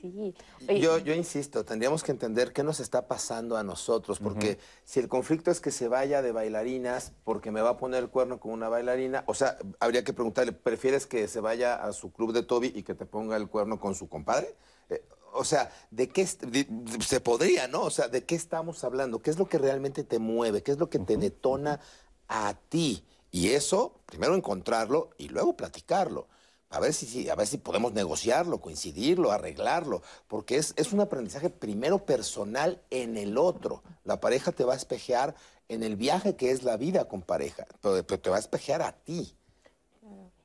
Sí. 0.02 0.34
Yo, 0.80 0.98
yo 1.00 1.14
insisto, 1.14 1.66
tendríamos 1.66 2.04
que 2.04 2.12
entender 2.12 2.54
qué 2.54 2.64
nos 2.64 2.80
está 2.80 3.08
pasando 3.08 3.58
a 3.58 3.64
nosotros, 3.64 4.20
porque 4.20 4.60
si 4.86 5.00
el 5.00 5.08
conflicto 5.08 5.52
es 5.52 5.60
que 5.60 5.72
se 5.72 5.88
vaya 5.88 6.22
de 6.22 6.32
bailarinas 6.32 7.12
porque 7.24 7.52
me 7.52 7.62
va 7.62 7.72
a 7.72 7.78
poner 7.78 8.04
el 8.04 8.10
cuerno 8.10 8.40
con 8.40 8.52
una 8.52 8.70
bailarina, 8.70 9.24
o 9.28 9.34
sea, 9.34 9.58
habría 9.80 10.04
que 10.04 10.14
preguntarle, 10.14 10.52
¿prefieres 10.52 11.06
que 11.06 11.28
se 11.28 11.40
vaya 11.40 11.76
a 11.76 11.92
su 11.94 12.12
club 12.12 12.34
de 12.34 12.44
Toby 12.44 12.72
y 12.74 12.84
que 12.84 12.96
te 12.96 13.06
ponga 13.06 13.36
el 13.36 13.48
cuerno 13.48 13.80
con 13.80 13.96
su 13.96 14.08
compadre? 14.08 14.56
Eh, 14.90 15.04
o 15.34 15.44
sea, 15.44 15.72
¿de 15.92 16.10
qué 16.10 16.26
se 16.26 17.20
podría, 17.20 17.68
no? 17.68 17.82
O 17.84 17.90
sea, 17.90 18.08
¿de 18.08 18.24
qué 18.24 18.36
estamos 18.36 18.84
hablando? 18.84 19.22
¿Qué 19.22 19.30
es 19.30 19.38
lo 19.38 19.48
que 19.48 19.58
realmente 19.58 20.04
te 20.04 20.20
mueve? 20.20 20.64
¿Qué 20.64 20.72
es 20.72 20.78
lo 20.78 20.90
que 20.90 21.00
te 21.00 21.18
detona 21.18 21.80
a 22.28 22.56
ti? 22.70 23.04
Y 23.32 23.50
eso, 23.50 24.00
primero 24.06 24.36
encontrarlo 24.36 25.10
y 25.18 25.30
luego 25.30 25.58
platicarlo. 25.58 26.28
A 26.70 26.80
ver 26.80 26.94
si, 26.94 27.30
a 27.30 27.36
ver 27.36 27.48
si 27.48 27.58
podemos 27.58 27.94
negociarlo, 27.94 28.60
coincidirlo, 28.60 29.32
arreglarlo, 29.32 30.02
porque 30.28 30.58
es, 30.58 30.74
es 30.76 30.92
un 30.92 31.02
aprendizaje 31.02 31.50
primero 31.50 32.06
personal 32.06 32.82
en 32.90 33.18
el 33.18 33.38
otro. 33.38 33.84
La 34.04 34.20
pareja 34.20 34.52
te 34.52 34.64
va 34.64 34.74
a 34.74 34.78
espejear 34.78 35.36
en 35.68 35.84
el 35.84 35.96
viaje 35.96 36.36
que 36.36 36.52
es 36.52 36.64
la 36.64 36.78
vida 36.78 37.06
con 37.08 37.22
pareja, 37.22 37.66
pero, 37.82 38.06
pero 38.06 38.20
te 38.20 38.30
va 38.30 38.38
a 38.38 38.40
espejear 38.40 38.82
a 38.82 38.92
ti. 38.92 39.36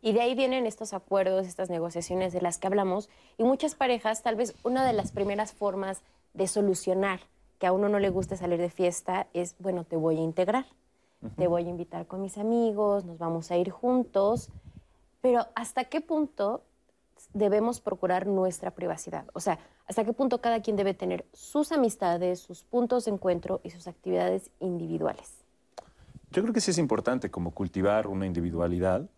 Y 0.00 0.12
de 0.12 0.20
ahí 0.20 0.34
vienen 0.34 0.66
estos 0.66 0.94
acuerdos, 0.94 1.46
estas 1.46 1.70
negociaciones 1.70 2.32
de 2.32 2.40
las 2.40 2.58
que 2.58 2.66
hablamos. 2.66 3.08
Y 3.36 3.44
muchas 3.44 3.74
parejas, 3.74 4.22
tal 4.22 4.36
vez 4.36 4.54
una 4.62 4.86
de 4.86 4.92
las 4.92 5.12
primeras 5.12 5.52
formas 5.52 6.02
de 6.34 6.46
solucionar 6.46 7.20
que 7.58 7.66
a 7.66 7.72
uno 7.72 7.88
no 7.88 7.98
le 7.98 8.10
guste 8.10 8.36
salir 8.36 8.60
de 8.60 8.70
fiesta 8.70 9.26
es, 9.32 9.56
bueno, 9.58 9.84
te 9.84 9.96
voy 9.96 10.18
a 10.18 10.22
integrar, 10.22 10.66
te 11.36 11.48
voy 11.48 11.66
a 11.66 11.70
invitar 11.70 12.06
con 12.06 12.22
mis 12.22 12.38
amigos, 12.38 13.04
nos 13.04 13.18
vamos 13.18 13.50
a 13.50 13.56
ir 13.56 13.70
juntos, 13.70 14.50
pero 15.20 15.46
¿hasta 15.56 15.84
qué 15.84 16.00
punto 16.00 16.62
debemos 17.32 17.80
procurar 17.80 18.26
nuestra 18.26 18.70
privacidad? 18.70 19.26
O 19.32 19.40
sea, 19.40 19.58
¿hasta 19.86 20.04
qué 20.04 20.12
punto 20.12 20.40
cada 20.40 20.62
quien 20.62 20.76
debe 20.76 20.94
tener 20.94 21.26
sus 21.32 21.72
amistades, 21.72 22.38
sus 22.38 22.62
puntos 22.62 23.06
de 23.06 23.12
encuentro 23.12 23.60
y 23.64 23.70
sus 23.70 23.88
actividades 23.88 24.50
individuales? 24.60 25.37
Yo 26.30 26.42
creo 26.42 26.52
que 26.52 26.60
sí 26.60 26.70
es 26.70 26.78
importante 26.78 27.30
como 27.30 27.52
cultivar 27.52 28.06
una 28.06 28.26
individualidad, 28.26 29.08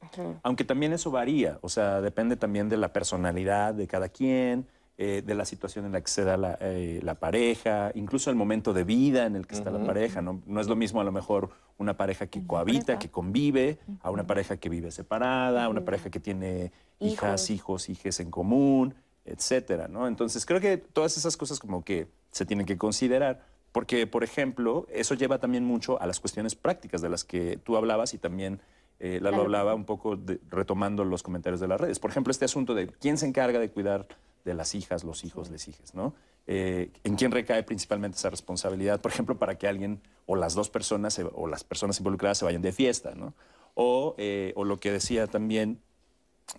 aunque 0.43 0.65
también 0.65 0.93
eso 0.93 1.11
varía, 1.11 1.59
o 1.61 1.69
sea, 1.69 2.01
depende 2.01 2.37
también 2.37 2.69
de 2.69 2.77
la 2.77 2.93
personalidad 2.93 3.75
de 3.75 3.87
cada 3.87 4.09
quien, 4.09 4.67
eh, 5.03 5.23
de 5.25 5.35
la 5.35 5.47
situación 5.47 5.87
en 5.87 5.93
la 5.93 6.03
que 6.03 6.11
se 6.11 6.25
da 6.25 6.37
la, 6.37 6.59
eh, 6.61 7.01
la, 7.03 7.15
pareja, 7.15 7.91
incluso 7.95 8.29
el 8.29 8.37
momento 8.37 8.75
de 8.75 8.85
vida 8.85 9.25
en 9.25 9.35
el 9.35 9.47
que 9.47 9.55
está 9.55 9.71
la 9.71 9.83
pareja. 9.83 10.21
¿no? 10.21 10.43
no 10.47 10.61
es 10.61 10.67
lo 10.67 10.77
mismo 10.77 11.01
a 11.01 11.05
lo 11.05 11.11
mejor 11.11 11.49
una 11.79 11.97
pareja 11.97 12.27
que 12.27 12.47
cohabita, 12.47 12.99
que 12.99 13.11
convive, 13.11 13.79
a 14.03 14.11
una 14.11 14.27
pareja 14.27 14.59
que 14.59 14.69
vive 14.69 14.91
separada, 14.91 15.65
a 15.65 15.69
una 15.71 15.87
pareja 15.87 16.11
que 16.11 16.21
tiene 16.21 16.71
hijas, 16.99 17.49
hijos, 17.49 17.89
hijas 17.89 18.21
en 18.21 18.31
común, 18.31 18.95
etcétera, 19.25 19.89
¿no? 19.89 20.07
Entonces 20.07 20.45
creo 20.45 20.61
que 20.61 20.77
todas 20.77 21.17
esas 21.17 21.37
cosas 21.39 21.59
como 21.59 21.83
que 21.83 22.09
se 22.31 22.45
tienen 22.45 22.67
que 22.67 22.77
considerar. 22.77 23.47
Porque, 23.73 24.07
por 24.07 24.25
ejemplo, 24.25 24.87
eso 24.91 25.15
lleva 25.15 25.39
también 25.39 25.65
mucho 25.65 26.01
a 26.01 26.07
las 26.07 26.19
cuestiones 26.21 26.55
prácticas 26.55 27.01
de 27.01 27.09
las 27.09 27.25
que 27.25 27.59
tú 27.63 27.77
hablabas 27.77 28.15
y 28.15 28.19
también 28.19 28.61
eh, 28.99 29.19
Lalo 29.23 29.43
hablaba 29.43 29.75
un 29.75 29.85
poco 29.85 30.19
retomando 30.51 31.05
los 31.05 31.23
comentarios 31.23 31.61
de 31.61 31.69
las 31.69 31.81
redes. 31.81 31.99
Por 31.99 32.11
ejemplo, 32.11 32.31
este 32.31 32.45
asunto 32.45 32.75
de 32.75 32.89
quién 32.89 33.17
se 33.17 33.27
encarga 33.27 33.59
de 33.59 33.71
cuidar 33.71 34.09
de 34.45 34.55
las 34.55 34.75
hijas, 34.75 35.05
los 35.05 35.25
hijos, 35.25 35.51
las 35.51 35.69
hijas, 35.69 35.95
¿no? 35.95 36.15
Eh, 36.47 36.91
¿En 37.05 37.15
quién 37.17 37.31
recae 37.31 37.63
principalmente 37.63 38.17
esa 38.17 38.31
responsabilidad? 38.31 39.01
Por 39.01 39.13
ejemplo, 39.13 39.39
para 39.39 39.57
que 39.57 39.69
alguien 39.69 40.01
o 40.27 40.37
las 40.37 40.55
dos 40.55 40.69
personas 40.69 41.21
o 41.33 41.47
las 41.47 41.65
personas 41.65 41.99
involucradas 41.99 42.39
se 42.39 42.45
vayan 42.45 42.63
de 42.63 42.73
fiesta, 42.73 43.15
¿no? 43.15 43.35
O, 43.75 44.15
eh, 44.19 44.53
o 44.57 44.65
lo 44.65 44.79
que 44.79 44.91
decía 44.91 45.27
también 45.27 45.81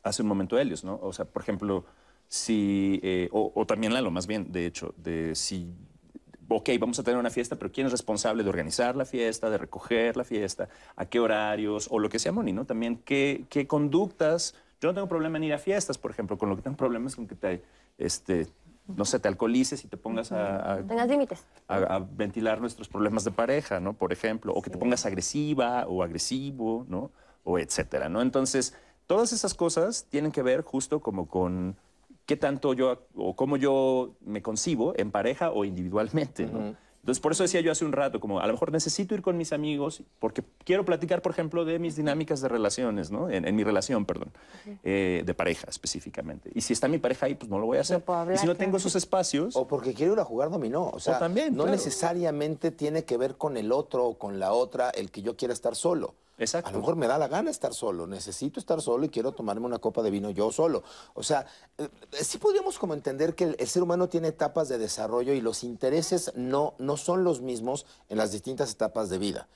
hace 0.03 0.21
un 0.21 0.29
momento 0.29 0.57
Helios, 0.57 0.83
¿no? 0.83 0.99
O 1.01 1.11
sea, 1.11 1.25
por 1.25 1.41
ejemplo, 1.41 1.85
si, 2.27 2.99
eh, 3.03 3.27
o, 3.31 3.51
o, 3.53 3.65
también 3.65 3.93
Lalo, 3.93 4.11
más 4.11 4.27
bien, 4.27 4.51
de 4.51 4.65
hecho, 4.65 4.93
de 4.97 5.35
si 5.35 5.73
ok, 6.55 6.69
vamos 6.79 6.99
a 6.99 7.03
tener 7.03 7.19
una 7.19 7.29
fiesta, 7.29 7.55
pero 7.55 7.71
¿quién 7.71 7.87
es 7.87 7.91
responsable 7.91 8.43
de 8.43 8.49
organizar 8.49 8.95
la 8.95 9.05
fiesta, 9.05 9.49
de 9.49 9.57
recoger 9.57 10.17
la 10.17 10.23
fiesta, 10.23 10.69
a 10.95 11.05
qué 11.05 11.19
horarios, 11.19 11.87
o 11.89 11.99
lo 11.99 12.09
que 12.09 12.19
sea, 12.19 12.31
Moni, 12.31 12.51
¿no? 12.51 12.65
También 12.65 12.97
qué, 13.05 13.45
qué 13.49 13.67
conductas. 13.67 14.55
Yo 14.79 14.89
no 14.89 14.93
tengo 14.93 15.07
problema 15.07 15.37
en 15.37 15.45
ir 15.45 15.53
a 15.53 15.57
fiestas, 15.57 15.97
por 15.97 16.11
ejemplo, 16.11 16.37
con 16.37 16.49
lo 16.49 16.55
que 16.55 16.61
tengo 16.61 16.77
problema 16.77 17.07
es 17.07 17.15
con 17.15 17.27
que 17.27 17.35
te, 17.35 17.63
este, 17.97 18.47
no 18.87 19.05
sé, 19.05 19.19
te 19.19 19.27
alcoholices 19.27 19.83
y 19.85 19.87
te 19.87 19.97
pongas 19.97 20.31
a, 20.31 20.73
a 20.73 20.77
Tengas 20.83 21.07
límites. 21.07 21.45
A, 21.67 21.99
ventilar 21.99 22.59
nuestros 22.61 22.87
problemas 22.87 23.23
de 23.23 23.31
pareja, 23.31 23.79
¿no? 23.79 23.93
Por 23.93 24.11
ejemplo, 24.11 24.53
o 24.53 24.61
que 24.61 24.69
te 24.69 24.77
pongas 24.77 25.05
agresiva 25.05 25.85
o 25.87 26.03
agresivo, 26.03 26.85
¿no? 26.89 27.11
O 27.43 27.59
etcétera, 27.59 28.09
¿no? 28.09 28.21
Entonces, 28.21 28.75
todas 29.07 29.33
esas 29.33 29.53
cosas 29.53 30.05
tienen 30.09 30.31
que 30.31 30.41
ver 30.41 30.61
justo 30.61 30.99
como 30.99 31.27
con 31.27 31.75
qué 32.25 32.37
tanto 32.37 32.73
yo 32.73 33.07
o 33.15 33.35
cómo 33.35 33.57
yo 33.57 34.15
me 34.21 34.41
concibo 34.41 34.93
en 34.97 35.11
pareja 35.11 35.51
o 35.51 35.65
individualmente. 35.65 36.45
¿no? 36.45 36.75
Entonces, 37.01 37.19
por 37.19 37.31
eso 37.31 37.41
decía 37.41 37.61
yo 37.61 37.71
hace 37.71 37.83
un 37.83 37.93
rato, 37.93 38.19
como 38.19 38.39
a 38.39 38.45
lo 38.45 38.53
mejor 38.53 38.71
necesito 38.71 39.15
ir 39.15 39.23
con 39.23 39.35
mis 39.35 39.53
amigos 39.53 40.03
porque 40.19 40.43
quiero 40.63 40.85
platicar, 40.85 41.23
por 41.23 41.31
ejemplo, 41.31 41.65
de 41.65 41.79
mis 41.79 41.95
dinámicas 41.95 42.41
de 42.41 42.47
relaciones, 42.47 43.09
¿no? 43.09 43.27
En, 43.27 43.55
mi 43.55 43.63
relación, 43.63 44.05
perdón, 44.05 44.31
eh, 44.83 45.23
de 45.25 45.33
pareja 45.33 45.67
específicamente. 45.67 46.51
Y 46.53 46.61
si 46.61 46.73
está 46.73 46.87
mi 46.87 46.99
pareja 46.99 47.25
ahí, 47.25 47.33
pues 47.33 47.49
no 47.49 47.57
lo 47.57 47.65
voy 47.65 47.79
a 47.79 47.81
hacer. 47.81 48.03
y 48.31 48.37
si 48.37 48.45
no 48.45 48.55
tengo 48.55 48.77
esos 48.77 48.95
espacios... 48.95 49.55
O 49.55 49.67
porque 49.67 49.95
quiero 49.95 50.13
ir 50.13 50.19
a 50.19 50.25
jugar 50.25 50.51
dominó. 50.51 50.89
O 50.89 50.99
sea, 50.99 51.17
también, 51.17 51.55
no 51.55 51.65
necesariamente 51.65 52.69
tiene 52.69 53.03
que 53.03 53.17
ver 53.17 53.35
con 53.35 53.57
el 53.57 53.71
otro 53.71 54.05
o 54.05 54.19
con 54.19 54.39
la 54.39 54.53
otra 54.53 54.91
el 54.91 55.09
que 55.09 55.23
yo 55.23 55.35
quiera 55.35 55.55
estar 55.55 55.75
solo. 55.75 56.13
Exacto. 56.37 56.69
A 56.69 56.73
lo 56.73 56.79
mejor 56.79 56.95
me 56.95 57.07
da 57.07 57.17
la 57.17 57.27
gana 57.27 57.51
estar 57.51 57.73
solo, 57.73 58.07
necesito 58.07 58.59
estar 58.59 58.81
solo 58.81 59.05
y 59.05 59.09
quiero 59.09 59.31
tomarme 59.31 59.65
una 59.65 59.79
copa 59.79 60.01
de 60.01 60.09
vino 60.09 60.29
yo 60.31 60.51
solo. 60.51 60.83
O 61.13 61.23
sea, 61.23 61.45
eh, 61.77 61.87
sí 62.11 62.37
podríamos 62.37 62.79
como 62.79 62.93
entender 62.93 63.35
que 63.35 63.55
el, 63.57 63.67
ser 63.67 63.83
humano 63.83 64.09
tiene 64.09 64.29
etapas 64.29 64.67
de 64.67 64.77
desarrollo 64.77 65.33
y 65.33 65.41
los 65.41 65.63
intereses 65.63 66.31
no, 66.35 66.73
no 66.79 66.97
son 66.97 67.23
los 67.23 67.41
mismos 67.41 67.85
en 68.09 68.17
las 68.17 68.31
distintas 68.31 68.71
etapas 68.71 69.09
de 69.09 69.17
vida. 69.17 69.47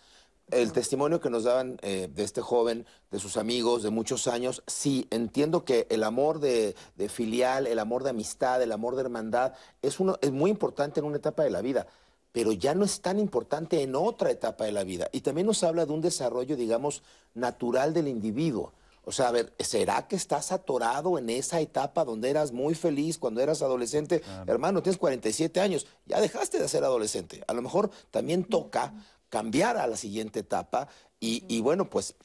El 0.52 0.74
testimonio 0.74 1.20
que 1.20 1.32
nos 1.32 1.44
daban 1.44 1.80
eh, 1.82 2.08
de 2.14 2.24
este 2.24 2.42
joven, 2.42 2.86
de 3.10 3.18
sus 3.18 3.36
amigos, 3.36 3.82
de 3.82 3.90
muchos 3.90 4.28
años, 4.28 4.62
sí, 4.68 5.08
entiendo 5.10 5.66
que 5.66 5.88
el 5.90 6.04
amor 6.04 6.40
de, 6.40 6.76
de 6.98 7.10
filial, 7.10 7.66
el 7.66 7.80
amor 7.80 8.04
de 8.04 8.12
amistad, 8.12 8.62
el 8.62 8.72
amor 8.72 8.96
de 8.96 9.02
hermandad, 9.02 9.54
es, 9.82 10.00
uno, 10.00 10.20
es 10.22 10.32
muy 10.32 10.52
importante 10.52 11.00
en 11.00 11.08
una 11.08 11.18
etapa 11.18 11.44
de 11.44 11.50
la 11.50 11.62
vida 11.62 11.88
pero 12.36 12.52
ya 12.52 12.76
no 12.76 12.84
es 12.84 13.00
tan 13.00 13.18
importante 13.18 13.82
en 13.82 13.96
otra 13.96 14.30
etapa 14.30 14.66
de 14.66 14.74
la 14.74 14.84
vida. 14.84 15.08
Y 15.14 15.22
también 15.22 15.48
nos 15.48 15.64
habla 15.64 15.86
de 15.86 15.94
un 15.94 16.02
desarrollo, 16.02 16.58
digamos, 16.58 17.02
natural 17.34 17.94
del 17.94 18.10
individuo. 18.10 18.74
O 19.06 19.14
sea, 19.14 19.30
a 19.30 19.32
ver, 19.32 19.54
¿será 19.58 20.06
que 20.10 20.18
estás 20.18 20.52
atorado 20.52 21.18
en 21.18 21.30
esa 21.30 21.62
etapa 21.62 22.04
donde 22.04 22.30
eras 22.30 22.52
muy 22.52 22.76
feliz 22.76 23.18
cuando 23.18 23.40
eras 23.40 23.62
adolescente? 23.62 24.22
Hermano, 24.48 24.84
tienes 24.84 24.98
47 24.98 25.62
años, 25.62 25.88
ya 26.08 26.20
dejaste 26.20 26.60
de 26.60 26.68
ser 26.68 26.84
adolescente. 26.84 27.42
A 27.48 27.54
lo 27.54 27.62
mejor 27.62 27.90
también 28.12 28.44
toca 28.44 28.94
cambiar 29.30 29.78
a 29.78 29.88
la 29.88 29.96
siguiente 29.96 30.42
etapa 30.42 30.90
y, 31.22 31.46
y 31.48 31.62
bueno, 31.62 31.90
pues 31.90 32.16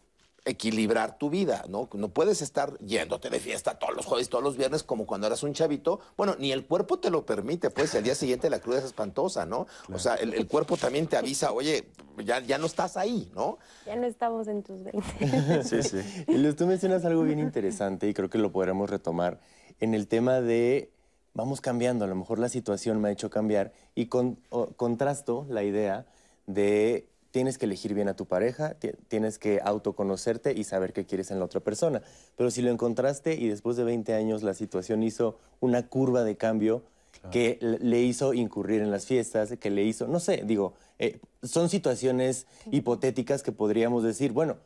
equilibrar 0.45 1.19
tu 1.19 1.31
vida, 1.31 1.65
¿no? 1.69 1.89
No 1.95 2.09
puedes 2.09 2.43
estar 2.43 2.79
yéndote 2.79 3.31
de 3.31 3.41
fiesta 3.41 3.79
todos 3.79 3.95
los 3.95 4.07
jueves, 4.07 4.29
todos 4.29 4.43
los 4.43 4.57
viernes, 4.57 4.83
como 4.83 5.07
cuando 5.07 5.27
eras 5.27 5.43
un 5.43 5.53
chavito. 5.53 6.01
Bueno, 6.17 6.37
ni 6.39 6.53
el 6.53 6.67
cuerpo 6.67 6.99
te 6.99 7.11
lo 7.11 7.27
permite, 7.27 7.71
pues 7.71 7.95
el 7.95 8.05
día 8.05 8.15
siguiente 8.15 8.51
la 8.51 8.61
cruda 8.61 8.79
es 8.79 8.85
espantosa, 8.85 9.47
¿no? 9.47 9.67
O 9.93 9.99
sea, 9.99 10.15
el, 10.15 10.47
cuerpo 10.47 10.77
también 10.77 11.07
te 11.07 11.17
avisa, 11.17 11.53
oye, 11.53 11.89
ya, 12.25 12.41
ya 12.41 12.59
no 12.59 12.67
estás 12.67 12.97
ahí, 12.97 13.31
¿no? 13.35 13.59
Ya 13.87 13.97
no 13.97 14.07
estamos 14.07 14.49
en 14.49 14.63
tus 14.63 14.83
20. 14.83 15.63
sí, 15.65 15.83
sí. 15.83 15.99
Y 16.29 16.53
tú 16.53 16.67
mencionas 16.67 17.05
algo 17.05 17.23
bien 17.23 17.39
interesante 17.39 18.09
y 18.09 18.15
creo 18.15 18.31
que 18.31 18.39
lo 18.39 18.53
podremos 18.53 18.89
retomar 18.89 19.41
en 19.81 19.95
el 19.95 20.09
tema 20.09 20.41
de 20.41 20.91
vamos 21.35 21.61
cambiando, 21.61 22.05
a 22.05 22.09
lo 22.09 22.17
mejor 22.17 22.39
la 22.39 22.49
situación 22.49 23.01
me 23.01 23.09
ha 23.09 23.13
hecho 23.13 23.31
cambiar 23.31 23.73
y 23.95 24.07
con, 24.07 24.37
contrasto 24.77 25.47
la 25.49 25.63
idea 25.63 26.07
de 26.47 27.10
tienes 27.31 27.59
que 27.59 27.67
elegir 27.67 27.95
bien 27.95 28.09
a 28.09 28.17
tu 28.17 28.27
pareja, 28.27 28.77
tienes 29.09 29.39
que 29.39 29.61
autoconocerte 29.63 30.53
y 30.53 30.65
saber 30.65 30.93
qué 30.93 31.07
quieres 31.07 31.31
en 31.31 31.39
la 31.39 31.45
otra 31.45 31.61
persona. 31.61 32.03
Pero 32.37 32.51
si 32.51 32.63
lo 32.63 32.71
encontraste 32.71 33.35
y 33.35 33.49
después 33.49 33.77
de 33.77 33.85
20 33.85 34.15
años 34.15 34.43
la 34.43 34.55
situación 34.55 35.03
hizo 35.03 35.39
una 35.61 35.87
curva 35.87 36.25
de 36.25 36.37
cambio 36.37 36.83
que 37.31 37.59
le 37.61 38.01
hizo 38.01 38.33
incurrir 38.33 38.81
en 38.81 38.91
las 38.91 39.07
fiestas, 39.07 39.55
que 39.59 39.71
le 39.71 39.85
hizo, 39.85 40.07
no 40.09 40.21
sé, 40.21 40.43
digo, 40.45 40.75
eh, 40.99 41.21
son 41.43 41.69
situaciones 41.69 42.47
hipotéticas 42.71 43.43
que 43.43 43.53
podríamos 43.53 44.03
decir, 44.03 44.33
bueno, 44.33 44.57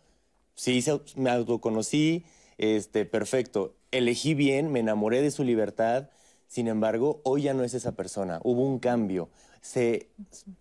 sí, 0.55 0.85
me 1.17 1.31
autoconocí, 1.31 2.25
este, 2.59 3.07
perfecto, 3.07 3.75
elegí 3.91 4.35
bien, 4.35 4.71
me 4.71 4.81
enamoré 4.81 5.21
de 5.21 5.31
su 5.31 5.43
libertad, 5.43 6.11
sin 6.47 6.69
embargo, 6.69 7.21
hoy 7.25 7.43
ya 7.43 7.55
no 7.55 7.65
es 7.65 7.75
esa 7.75 7.93
persona, 7.93 8.41
hubo 8.45 8.63
un 8.63 8.79
cambio 8.79 9.31
se, 9.65 10.11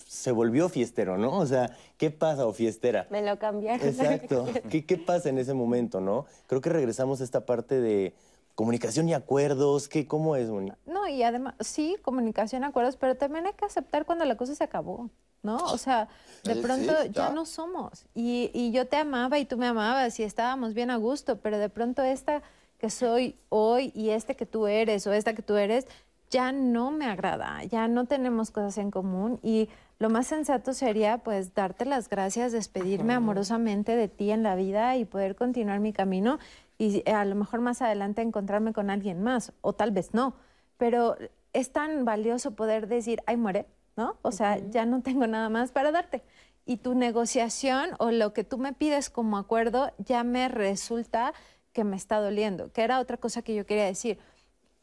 se 0.08 0.32
volvió 0.32 0.70
fiestero, 0.70 1.18
¿no? 1.18 1.38
O 1.38 1.46
sea, 1.46 1.76
¿qué 1.98 2.10
pasa 2.10 2.48
o 2.48 2.54
fiestera? 2.54 3.06
Me 3.10 3.22
lo 3.22 3.38
cambiaron. 3.38 3.86
Exacto. 3.86 4.48
¿Qué, 4.70 4.86
¿Qué 4.86 4.96
pasa 4.96 5.28
en 5.28 5.38
ese 5.38 5.54
momento, 5.54 6.00
no? 6.00 6.26
Creo 6.48 6.62
que 6.62 6.70
regresamos 6.70 7.20
a 7.20 7.26
esta 7.26 7.46
parte 7.46 7.82
de 7.82 8.14
comunicación 8.56 9.10
y 9.10 9.14
acuerdos, 9.14 9.90
¿qué, 9.90 10.08
¿cómo 10.08 10.38
es, 10.38 10.50
Moni? 10.50 10.72
No, 10.86 11.06
y 11.06 11.22
además, 11.22 11.56
sí, 11.60 11.98
comunicación, 12.02 12.64
acuerdos, 12.64 12.96
pero 12.96 13.16
también 13.16 13.46
hay 13.46 13.54
que 13.54 13.66
aceptar 13.66 14.06
cuando 14.06 14.24
la 14.24 14.38
cosa 14.38 14.56
se 14.56 14.64
acabó, 14.64 15.10
¿no? 15.42 15.58
O 15.58 15.78
sea, 15.78 16.08
de 16.46 16.56
pronto 16.56 16.94
sí, 17.02 17.10
ya 17.10 17.28
ya. 17.28 17.30
no 17.32 17.46
somos. 17.46 18.06
Y, 18.16 18.52
y 18.54 18.72
yo 18.72 18.88
te 18.88 18.96
amaba 18.96 19.38
y 19.38 19.44
tú 19.44 19.58
me 19.58 19.68
amabas 19.68 20.18
y 20.22 20.24
estábamos 20.24 20.74
bien 20.74 20.92
a 20.92 20.96
gusto, 20.96 21.40
pero 21.40 21.58
de 21.58 21.68
pronto 21.68 22.04
esta 22.04 22.42
que 22.78 22.90
soy 22.90 23.36
hoy 23.50 23.92
y 23.94 24.12
este 24.12 24.38
que 24.38 24.46
tú 24.46 24.68
eres 24.68 25.06
o 25.08 25.12
esta 25.12 25.34
que 25.34 25.42
tú 25.42 25.58
eres 25.58 25.88
ya 26.34 26.52
no 26.52 26.90
me 26.90 27.06
agrada, 27.06 27.64
ya 27.66 27.88
no 27.88 28.06
tenemos 28.06 28.50
cosas 28.50 28.80
en 28.80 28.90
común 28.90 29.40
y 29.44 29.70
lo 30.00 30.10
más 30.10 30.26
sensato 30.26 30.74
sería 30.74 31.20
pues 31.20 31.54
darte 31.54 31.86
las 31.86 32.10
gracias, 32.10 32.52
despedirme 32.52 33.14
amorosamente 33.14 33.96
de 33.96 34.08
ti 34.08 34.32
en 34.32 34.42
la 34.42 34.56
vida 34.56 34.98
y 34.98 35.06
poder 35.06 35.36
continuar 35.36 35.80
mi 35.80 35.94
camino 35.94 36.40
y 36.80 37.08
a 37.08 37.24
lo 37.24 37.36
mejor 37.36 37.62
más 37.62 37.84
adelante 37.84 38.24
encontrarme 38.24 38.74
con 38.74 38.90
alguien 38.90 39.22
más 39.22 39.54
o 39.62 39.74
tal 39.74 39.92
vez 39.92 40.16
no, 40.16 40.34
pero 40.78 41.18
es 41.54 41.72
tan 41.72 42.04
valioso 42.04 42.56
poder 42.56 42.88
decir, 42.88 43.22
ay, 43.28 43.38
muere, 43.38 43.68
¿no? 43.96 44.18
O 44.24 44.32
sea, 44.32 44.58
ya 44.72 44.88
no 44.88 45.04
tengo 45.04 45.28
nada 45.28 45.50
más 45.50 45.72
para 45.72 45.92
darte. 45.92 46.24
Y 46.66 46.78
tu 46.78 46.96
negociación 46.96 47.92
o 48.00 48.10
lo 48.10 48.34
que 48.34 48.44
tú 48.44 48.58
me 48.58 48.74
pides 48.74 49.12
como 49.12 49.38
acuerdo 49.38 49.92
ya 50.00 50.24
me 50.24 50.50
resulta 50.50 51.34
que 51.74 51.84
me 51.84 51.96
está 51.96 52.20
doliendo, 52.20 52.72
que 52.72 52.82
era 52.82 53.00
otra 53.00 53.18
cosa 53.18 53.44
que 53.44 53.54
yo 53.54 53.68
quería 53.68 53.86
decir 53.86 54.18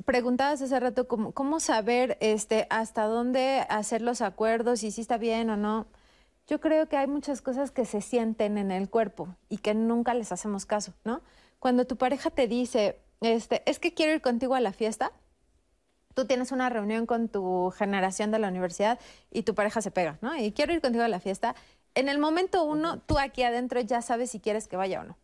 preguntabas 0.05 0.63
hace 0.63 0.79
rato 0.81 1.09
cómo, 1.09 1.33
cómo 1.33 1.61
saber 1.61 2.17
este, 2.21 2.67
hasta 2.71 3.05
dónde 3.05 3.67
hacer 3.69 4.03
los 4.03 4.21
acuerdos 4.21 4.83
y 4.83 4.91
si 4.91 5.01
está 5.01 5.19
bien 5.19 5.51
o 5.51 5.57
no. 5.57 5.87
Yo 6.47 6.61
creo 6.61 6.89
que 6.89 6.97
hay 6.97 7.07
muchas 7.07 7.43
cosas 7.43 7.71
que 7.71 7.85
se 7.85 8.01
sienten 8.01 8.59
en 8.59 8.71
el 8.71 8.91
cuerpo 8.91 9.29
y 9.49 9.59
que 9.59 9.75
nunca 9.75 10.15
les 10.15 10.33
hacemos 10.33 10.67
caso, 10.67 10.93
¿no? 11.05 11.21
Cuando 11.59 11.87
tu 11.87 11.97
pareja 11.97 12.31
te 12.31 12.49
dice, 12.49 12.99
este, 13.21 13.63
es 13.71 13.79
que 13.79 13.95
quiero 13.95 14.13
ir 14.13 14.21
contigo 14.21 14.55
a 14.55 14.61
la 14.61 14.73
fiesta, 14.73 15.13
tú 16.15 16.25
tienes 16.25 16.51
una 16.53 16.69
reunión 16.69 17.07
con 17.07 17.29
tu 17.29 17.71
generación 17.71 18.31
de 18.31 18.39
la 18.39 18.49
universidad 18.49 18.99
y 19.31 19.43
tu 19.43 19.55
pareja 19.55 19.81
se 19.81 19.91
pega, 19.91 20.19
¿no? 20.23 20.37
Y 20.37 20.53
quiero 20.53 20.73
ir 20.73 20.81
contigo 20.81 21.05
a 21.05 21.09
la 21.09 21.21
fiesta. 21.21 21.55
En 21.95 22.09
el 22.09 22.19
momento 22.19 22.65
uno, 22.65 22.99
tú 23.01 23.19
aquí 23.19 23.43
adentro 23.43 23.81
ya 23.81 24.03
sabes 24.03 24.31
si 24.31 24.41
quieres 24.41 24.67
que 24.67 24.77
vaya 24.77 25.01
o 25.01 25.05
no. 25.05 25.17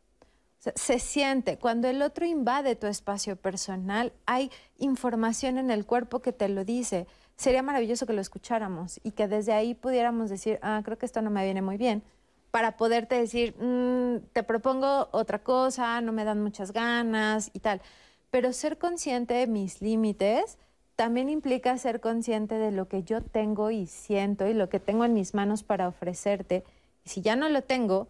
Se 0.74 0.98
siente, 0.98 1.58
cuando 1.58 1.88
el 1.88 2.02
otro 2.02 2.26
invade 2.26 2.76
tu 2.76 2.86
espacio 2.86 3.36
personal, 3.36 4.12
hay 4.26 4.50
información 4.78 5.58
en 5.58 5.70
el 5.70 5.86
cuerpo 5.86 6.20
que 6.20 6.32
te 6.32 6.48
lo 6.48 6.64
dice. 6.64 7.06
Sería 7.36 7.62
maravilloso 7.62 8.06
que 8.06 8.12
lo 8.12 8.20
escucháramos 8.20 8.98
y 9.04 9.12
que 9.12 9.28
desde 9.28 9.52
ahí 9.52 9.74
pudiéramos 9.74 10.30
decir, 10.30 10.58
ah, 10.62 10.80
creo 10.84 10.98
que 10.98 11.06
esto 11.06 11.22
no 11.22 11.30
me 11.30 11.44
viene 11.44 11.62
muy 11.62 11.76
bien, 11.76 12.02
para 12.50 12.76
poderte 12.76 13.16
decir, 13.16 13.54
"Mm, 13.58 14.26
te 14.32 14.42
propongo 14.42 15.08
otra 15.12 15.40
cosa, 15.40 16.00
no 16.00 16.12
me 16.12 16.24
dan 16.24 16.42
muchas 16.42 16.72
ganas 16.72 17.50
y 17.52 17.60
tal. 17.60 17.82
Pero 18.30 18.52
ser 18.52 18.78
consciente 18.78 19.34
de 19.34 19.46
mis 19.46 19.82
límites 19.82 20.58
también 20.96 21.28
implica 21.28 21.76
ser 21.76 22.00
consciente 22.00 22.54
de 22.54 22.70
lo 22.72 22.88
que 22.88 23.02
yo 23.02 23.20
tengo 23.22 23.70
y 23.70 23.86
siento 23.86 24.46
y 24.48 24.54
lo 24.54 24.68
que 24.70 24.80
tengo 24.80 25.04
en 25.04 25.12
mis 25.12 25.34
manos 25.34 25.62
para 25.62 25.88
ofrecerte. 25.88 26.64
Y 27.04 27.10
si 27.10 27.20
ya 27.20 27.36
no 27.36 27.48
lo 27.50 27.62
tengo, 27.62 28.08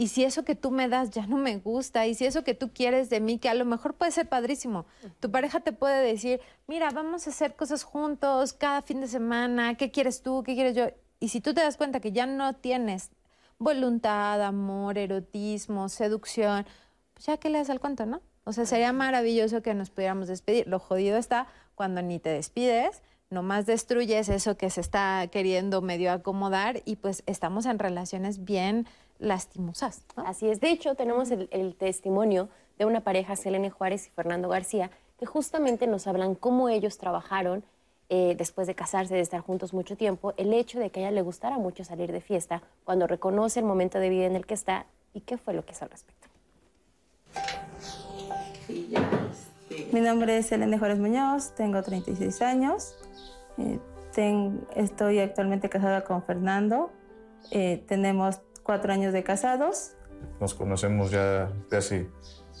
y 0.00 0.08
si 0.08 0.22
eso 0.22 0.44
que 0.44 0.54
tú 0.54 0.70
me 0.70 0.88
das 0.88 1.10
ya 1.10 1.26
no 1.26 1.36
me 1.36 1.58
gusta, 1.58 2.06
y 2.06 2.14
si 2.14 2.24
eso 2.24 2.44
que 2.44 2.54
tú 2.54 2.72
quieres 2.72 3.10
de 3.10 3.18
mí, 3.18 3.38
que 3.38 3.48
a 3.48 3.54
lo 3.54 3.64
mejor 3.64 3.94
puede 3.94 4.12
ser 4.12 4.28
padrísimo, 4.28 4.86
tu 5.18 5.30
pareja 5.32 5.58
te 5.58 5.72
puede 5.72 6.00
decir, 6.06 6.40
mira, 6.68 6.90
vamos 6.90 7.26
a 7.26 7.30
hacer 7.30 7.56
cosas 7.56 7.82
juntos 7.82 8.52
cada 8.52 8.82
fin 8.82 9.00
de 9.00 9.08
semana, 9.08 9.74
¿qué 9.74 9.90
quieres 9.90 10.22
tú? 10.22 10.44
¿Qué 10.44 10.54
quieres 10.54 10.76
yo? 10.76 10.86
Y 11.18 11.30
si 11.30 11.40
tú 11.40 11.52
te 11.52 11.62
das 11.62 11.76
cuenta 11.76 11.98
que 11.98 12.12
ya 12.12 12.26
no 12.26 12.54
tienes 12.54 13.10
voluntad, 13.58 14.40
amor, 14.40 14.98
erotismo, 14.98 15.88
seducción, 15.88 16.64
pues 17.14 17.26
ya 17.26 17.36
que 17.38 17.50
le 17.50 17.58
das 17.58 17.68
al 17.68 17.80
cuento, 17.80 18.06
¿no? 18.06 18.22
O 18.44 18.52
sea, 18.52 18.66
sería 18.66 18.92
maravilloso 18.92 19.62
que 19.62 19.74
nos 19.74 19.90
pudiéramos 19.90 20.28
despedir. 20.28 20.68
Lo 20.68 20.78
jodido 20.78 21.18
está 21.18 21.48
cuando 21.74 22.02
ni 22.02 22.20
te 22.20 22.30
despides, 22.30 23.02
nomás 23.30 23.66
destruyes 23.66 24.28
eso 24.28 24.56
que 24.56 24.70
se 24.70 24.80
está 24.80 25.26
queriendo 25.32 25.82
medio 25.82 26.12
acomodar 26.12 26.82
y 26.84 26.96
pues 26.96 27.24
estamos 27.26 27.66
en 27.66 27.80
relaciones 27.80 28.44
bien 28.44 28.86
lastimosas. 29.18 30.02
¿no? 30.16 30.26
Así 30.26 30.48
es. 30.48 30.60
De 30.60 30.70
hecho, 30.70 30.94
tenemos 30.94 31.30
el, 31.30 31.48
el 31.50 31.74
testimonio 31.74 32.48
de 32.78 32.84
una 32.84 33.00
pareja, 33.00 33.36
Selene 33.36 33.70
Juárez 33.70 34.06
y 34.06 34.10
Fernando 34.10 34.48
García, 34.48 34.90
que 35.18 35.26
justamente 35.26 35.86
nos 35.86 36.06
hablan 36.06 36.34
cómo 36.34 36.68
ellos 36.68 36.96
trabajaron 36.98 37.64
eh, 38.10 38.34
después 38.38 38.66
de 38.66 38.74
casarse, 38.74 39.14
de 39.14 39.20
estar 39.20 39.40
juntos 39.40 39.74
mucho 39.74 39.96
tiempo, 39.96 40.32
el 40.36 40.54
hecho 40.54 40.78
de 40.78 40.90
que 40.90 41.00
a 41.00 41.02
ella 41.04 41.10
le 41.10 41.22
gustara 41.22 41.58
mucho 41.58 41.84
salir 41.84 42.10
de 42.12 42.20
fiesta, 42.20 42.62
cuando 42.84 43.06
reconoce 43.06 43.60
el 43.60 43.66
momento 43.66 43.98
de 43.98 44.08
vida 44.08 44.24
en 44.26 44.36
el 44.36 44.46
que 44.46 44.54
está 44.54 44.86
y 45.12 45.20
qué 45.20 45.36
fue 45.36 45.52
lo 45.54 45.64
que 45.64 45.72
hizo 45.72 45.84
al 45.84 45.90
respecto. 45.90 46.28
Mi 49.92 50.00
nombre 50.00 50.38
es 50.38 50.50
Elena 50.52 50.78
Juárez 50.78 50.98
Muñoz, 50.98 51.54
tengo 51.54 51.82
36 51.82 52.40
años. 52.42 52.94
eh, 53.58 53.78
ten- 54.14 54.66
estoy 54.76 55.18
actualmente 55.18 55.68
casada 55.68 56.04
con 56.04 56.22
Fernando. 56.22 56.90
eh, 57.50 57.82
tenemos 57.88 58.40
cuatro 58.68 58.92
años 58.92 59.14
de 59.14 59.24
casados. 59.24 59.92
Nos 60.40 60.52
conocemos 60.52 61.10
ya 61.10 61.50
de 61.70 61.76
hace 61.78 62.10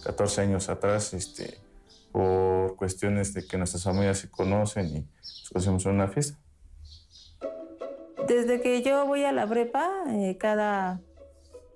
14 0.04 0.40
años 0.40 0.70
atrás, 0.70 1.12
este, 1.12 1.60
por 2.12 2.76
cuestiones 2.76 3.34
de 3.34 3.46
que 3.46 3.58
nuestras 3.58 3.84
familias 3.84 4.16
se 4.16 4.30
conocen 4.30 4.86
y 4.86 5.00
nos 5.00 5.50
conocemos 5.52 5.84
en 5.84 5.92
una 5.92 6.08
fiesta. 6.08 6.38
Desde 8.26 8.62
que 8.62 8.80
yo 8.80 9.04
voy 9.04 9.24
a 9.24 9.32
la 9.32 9.46
prepa, 9.46 9.86
eh, 10.08 10.38
cada, 10.38 11.02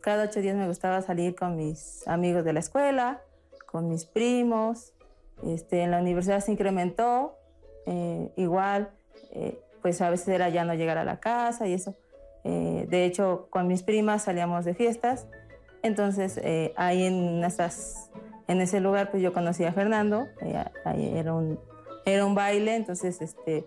cada 0.01 0.24
ocho 0.24 0.41
días 0.41 0.57
me 0.57 0.66
gustaba 0.66 1.03
salir 1.03 1.35
con 1.35 1.57
mis 1.57 2.09
amigos 2.09 2.43
de 2.43 2.55
la 2.55 2.61
escuela, 2.61 3.20
con 3.66 3.91
mis 3.91 4.07
primos. 4.07 4.95
Este, 5.45 5.83
en 5.83 5.91
la 5.91 5.99
universidad 6.01 6.41
se 6.41 6.53
incrementó. 6.53 7.37
eh, 7.85 8.33
igual, 8.37 8.93
eh, 9.33 9.61
pues 9.83 10.01
a 10.01 10.09
veces 10.09 10.28
era 10.28 10.49
ya 10.49 10.64
no 10.64 10.72
llegar 10.72 10.97
a 10.97 11.05
la 11.05 11.20
casa 11.20 11.66
y 11.68 11.74
eso. 11.74 11.97
Eh, 12.45 12.86
de 12.88 13.05
hecho, 13.05 13.47
con 13.51 13.66
mis 13.66 13.82
primas 13.82 14.22
salíamos 14.22 14.64
de 14.64 14.74
fiestas. 14.74 15.26
Entonces, 15.82 16.38
eh, 16.43 16.72
ahí 16.76 17.05
en, 17.05 17.43
esas, 17.45 18.11
en 18.47 18.61
ese 18.61 18.80
lugar, 18.80 19.11
pues 19.11 19.22
yo 19.22 19.32
conocí 19.32 19.64
a 19.64 19.72
Fernando. 19.72 20.28
eh, 20.40 20.64
ahí 20.84 21.12
era, 21.16 21.34
un, 21.34 21.59
era 22.07 22.24
un 22.24 22.34
baile, 22.34 22.76
entonces 22.76 23.20
este, 23.20 23.66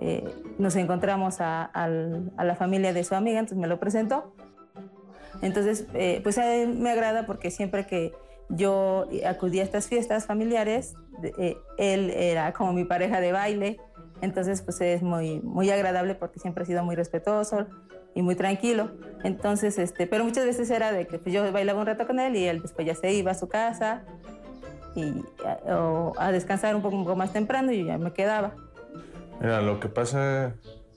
eh, 0.00 0.24
nos 0.58 0.76
encontramos 0.76 1.38
a, 1.40 1.70
la 2.38 2.54
familia 2.54 2.92
de 2.92 3.02
su 3.04 3.14
amiga, 3.14 3.40
entonces 3.40 3.58
me 3.58 3.66
lo 3.66 3.80
presentó. 3.80 4.32
Entonces, 5.42 5.86
pues 6.22 6.36
a 6.38 6.52
él 6.52 6.74
me 6.74 6.90
agrada 6.90 7.24
porque 7.24 7.52
siempre 7.52 7.86
que 7.86 8.12
yo 8.48 9.06
acudía 9.24 9.62
a 9.62 9.64
estas 9.66 9.86
fiestas 9.86 10.26
familiares, 10.26 10.94
él 11.76 12.10
era 12.10 12.52
como 12.52 12.72
mi 12.72 12.84
pareja 12.84 13.20
de 13.20 13.30
baile. 13.30 13.80
Entonces, 14.20 14.62
pues 14.62 14.80
es 14.80 15.00
muy, 15.00 15.40
muy 15.40 15.70
agradable 15.70 16.16
porque 16.16 16.40
siempre 16.40 16.64
ha 16.64 16.66
sido 16.66 16.82
muy 16.82 16.96
respetuoso 16.96 17.66
y 18.18 18.22
muy 18.22 18.34
tranquilo. 18.34 18.90
Entonces, 19.22 19.78
este, 19.78 20.08
pero 20.08 20.24
muchas 20.24 20.44
veces 20.44 20.68
era 20.70 20.90
de 20.90 21.06
que 21.06 21.20
pues, 21.20 21.32
yo 21.32 21.52
bailaba 21.52 21.80
un 21.80 21.86
rato 21.86 22.04
con 22.04 22.18
él 22.18 22.34
y 22.34 22.46
él 22.46 22.60
después 22.60 22.84
ya 22.84 22.96
se 22.96 23.12
iba 23.12 23.30
a 23.30 23.34
su 23.34 23.48
casa 23.48 24.02
y 24.96 25.12
a, 25.46 25.76
o 25.78 26.14
a 26.18 26.32
descansar 26.32 26.74
un 26.74 26.82
poco, 26.82 26.96
un 26.96 27.04
poco 27.04 27.14
más 27.14 27.32
temprano 27.32 27.70
y 27.70 27.78
yo 27.78 27.86
ya 27.86 27.96
me 27.98 28.12
quedaba. 28.12 28.54
Mira, 29.40 29.62
lo 29.62 29.78
que 29.78 29.88
pasa 29.88 30.56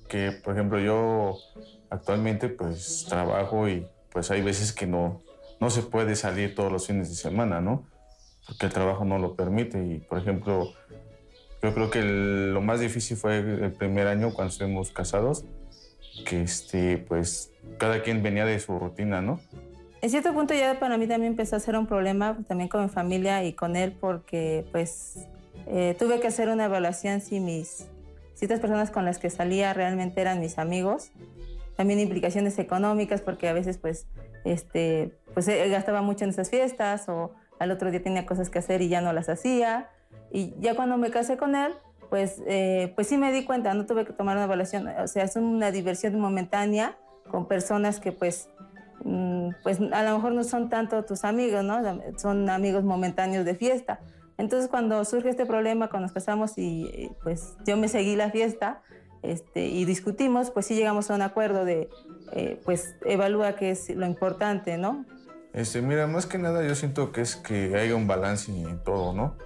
que, 0.09 0.31
por 0.31 0.55
ejemplo, 0.55 0.79
yo 0.79 1.37
actualmente 1.91 2.49
pues 2.49 3.05
trabajo 3.07 3.69
y 3.69 3.85
pues 4.11 4.31
hay 4.31 4.41
veces 4.41 4.73
que 4.73 4.87
no, 4.87 5.21
no 5.59 5.69
se 5.69 5.83
puede 5.83 6.15
salir 6.15 6.55
todos 6.55 6.71
los 6.71 6.87
fines 6.87 7.09
de 7.09 7.15
semana, 7.15 7.61
¿no? 7.61 7.87
Porque 8.47 8.65
el 8.65 8.73
trabajo 8.73 9.05
no 9.05 9.19
lo 9.19 9.35
permite 9.35 9.85
y, 9.85 9.99
por 9.99 10.17
ejemplo, 10.17 10.73
yo 11.61 11.71
creo 11.75 11.91
que 11.91 11.99
el- 11.99 12.51
lo 12.55 12.61
más 12.61 12.79
difícil 12.79 13.15
fue 13.15 13.37
el 13.37 13.71
primer 13.73 14.07
año 14.07 14.33
cuando 14.33 14.51
estuvimos 14.51 14.89
casados, 14.89 15.45
que 16.25 16.41
este, 16.41 16.97
pues 16.97 17.51
cada 17.77 18.01
quien 18.03 18.23
venía 18.23 18.45
de 18.45 18.59
su 18.59 18.77
rutina, 18.77 19.21
¿no? 19.21 19.39
En 20.01 20.09
cierto 20.09 20.33
punto 20.33 20.53
ya 20.53 20.79
para 20.79 20.97
mí 20.97 21.07
también 21.07 21.33
empezó 21.33 21.55
a 21.55 21.59
ser 21.59 21.77
un 21.77 21.85
problema 21.85 22.37
también 22.47 22.69
con 22.69 22.81
mi 22.81 22.89
familia 22.89 23.43
y 23.43 23.53
con 23.53 23.75
él 23.75 23.95
porque 23.99 24.65
pues 24.71 25.27
eh, 25.67 25.95
tuve 25.99 26.19
que 26.19 26.27
hacer 26.27 26.49
una 26.49 26.65
evaluación 26.65 27.21
si 27.21 27.39
mis 27.39 27.87
si 28.33 28.45
estas 28.45 28.59
personas 28.59 28.89
con 28.89 29.05
las 29.05 29.19
que 29.19 29.29
salía 29.29 29.73
realmente 29.73 30.19
eran 30.19 30.39
mis 30.39 30.57
amigos. 30.57 31.11
También 31.75 31.99
implicaciones 31.99 32.57
económicas 32.57 33.21
porque 33.21 33.47
a 33.47 33.53
veces 33.53 33.77
pues 33.77 34.07
este 34.43 35.15
pues 35.35 35.47
él 35.47 35.69
gastaba 35.69 36.01
mucho 36.01 36.23
en 36.23 36.31
esas 36.31 36.49
fiestas 36.49 37.07
o 37.07 37.35
al 37.59 37.69
otro 37.69 37.91
día 37.91 38.01
tenía 38.01 38.25
cosas 38.25 38.49
que 38.49 38.57
hacer 38.57 38.81
y 38.81 38.89
ya 38.89 39.01
no 39.01 39.13
las 39.13 39.29
hacía. 39.29 39.89
Y 40.31 40.55
ya 40.59 40.75
cuando 40.75 40.97
me 40.97 41.11
casé 41.11 41.37
con 41.37 41.55
él, 41.55 41.73
pues, 42.11 42.43
eh, 42.45 42.91
pues 42.93 43.07
sí 43.07 43.17
me 43.17 43.31
di 43.31 43.45
cuenta, 43.45 43.73
no 43.73 43.85
tuve 43.85 44.03
que 44.05 44.11
tomar 44.11 44.35
una 44.35 44.43
evaluación. 44.43 44.85
O 44.85 45.07
sea, 45.07 45.23
es 45.23 45.37
una 45.37 45.71
diversión 45.71 46.19
momentánea 46.19 46.97
con 47.29 47.47
personas 47.47 48.01
que 48.01 48.11
pues 48.11 48.49
mm, 49.05 49.51
pues 49.63 49.79
a 49.79 50.03
lo 50.03 50.15
mejor 50.15 50.33
no 50.33 50.43
son 50.43 50.69
tanto 50.69 51.05
tus 51.05 51.23
amigos, 51.23 51.63
¿no? 51.63 51.81
Son 52.17 52.49
amigos 52.49 52.83
momentáneos 52.83 53.45
de 53.45 53.55
fiesta. 53.55 54.01
Entonces 54.37 54.69
cuando 54.69 55.05
surge 55.05 55.29
este 55.29 55.45
problema, 55.45 55.89
cuando 55.89 56.07
nos 56.07 56.13
casamos 56.13 56.57
y 56.57 56.83
eh, 56.87 57.11
pues 57.23 57.55
yo 57.65 57.77
me 57.77 57.87
seguí 57.87 58.17
la 58.17 58.29
fiesta 58.29 58.81
este, 59.21 59.67
y 59.67 59.85
discutimos, 59.85 60.51
pues 60.51 60.65
sí 60.65 60.75
llegamos 60.75 61.09
a 61.11 61.15
un 61.15 61.21
acuerdo 61.21 61.63
de, 61.63 61.89
eh, 62.33 62.59
pues 62.65 62.93
evalúa 63.05 63.55
qué 63.55 63.71
es 63.71 63.89
lo 63.89 64.05
importante, 64.05 64.77
¿no? 64.77 65.05
Este, 65.53 65.81
mira, 65.81 66.07
más 66.07 66.25
que 66.25 66.37
nada 66.37 66.61
yo 66.67 66.75
siento 66.75 67.13
que 67.13 67.21
es 67.21 67.37
que 67.37 67.73
haya 67.77 67.95
un 67.95 68.07
balance 68.07 68.51
en 68.51 68.83
todo, 68.83 69.13
¿no? 69.13 69.37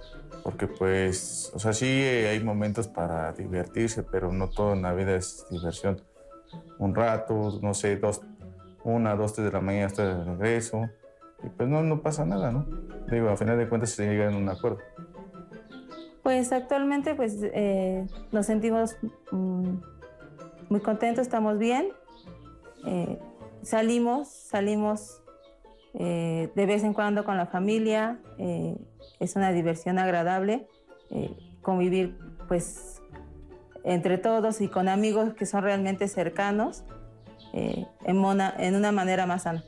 Porque 0.46 0.68
pues, 0.68 1.50
o 1.56 1.58
sea, 1.58 1.72
sí 1.72 1.88
hay 1.88 2.38
momentos 2.38 2.86
para 2.86 3.32
divertirse, 3.32 4.04
pero 4.04 4.32
no 4.32 4.48
todo 4.48 4.74
en 4.74 4.82
la 4.82 4.94
vida 4.94 5.16
es 5.16 5.44
diversión. 5.50 6.00
Un 6.78 6.94
rato, 6.94 7.58
no 7.60 7.74
sé, 7.74 7.96
dos, 7.96 8.22
una, 8.84 9.16
dos, 9.16 9.32
tres 9.34 9.46
de 9.46 9.52
la 9.52 9.60
mañana 9.60 9.86
hasta 9.86 10.04
de 10.04 10.24
regreso, 10.24 10.88
y 11.42 11.48
pues 11.48 11.68
no, 11.68 11.82
no 11.82 12.00
pasa 12.00 12.24
nada, 12.24 12.52
¿no? 12.52 12.64
Digo, 13.10 13.28
a 13.28 13.36
final 13.36 13.58
de 13.58 13.68
cuentas 13.68 13.90
se 13.90 14.06
llega 14.06 14.30
en 14.30 14.36
un 14.36 14.48
acuerdo. 14.48 14.78
Pues 16.22 16.52
actualmente 16.52 17.16
pues 17.16 17.38
eh, 17.42 18.06
nos 18.30 18.46
sentimos 18.46 18.96
mm, 19.32 19.78
muy 20.68 20.78
contentos, 20.80 21.22
estamos 21.22 21.58
bien. 21.58 21.88
Eh, 22.84 23.18
salimos, 23.62 24.28
salimos 24.28 25.24
eh, 25.94 26.52
de 26.54 26.66
vez 26.66 26.84
en 26.84 26.94
cuando 26.94 27.24
con 27.24 27.36
la 27.36 27.46
familia, 27.46 28.20
eh, 28.38 28.76
es 29.20 29.36
una 29.36 29.52
diversión 29.52 29.98
agradable, 29.98 30.66
eh, 31.10 31.36
convivir 31.62 32.18
pues 32.48 33.02
entre 33.84 34.18
todos 34.18 34.60
y 34.60 34.68
con 34.68 34.88
amigos 34.88 35.34
que 35.34 35.46
son 35.46 35.62
realmente 35.62 36.08
cercanos 36.08 36.84
en, 37.52 37.86
en 38.04 38.74
una 38.76 38.92
manera 38.92 39.26
más 39.26 39.42
sana. 39.42 39.64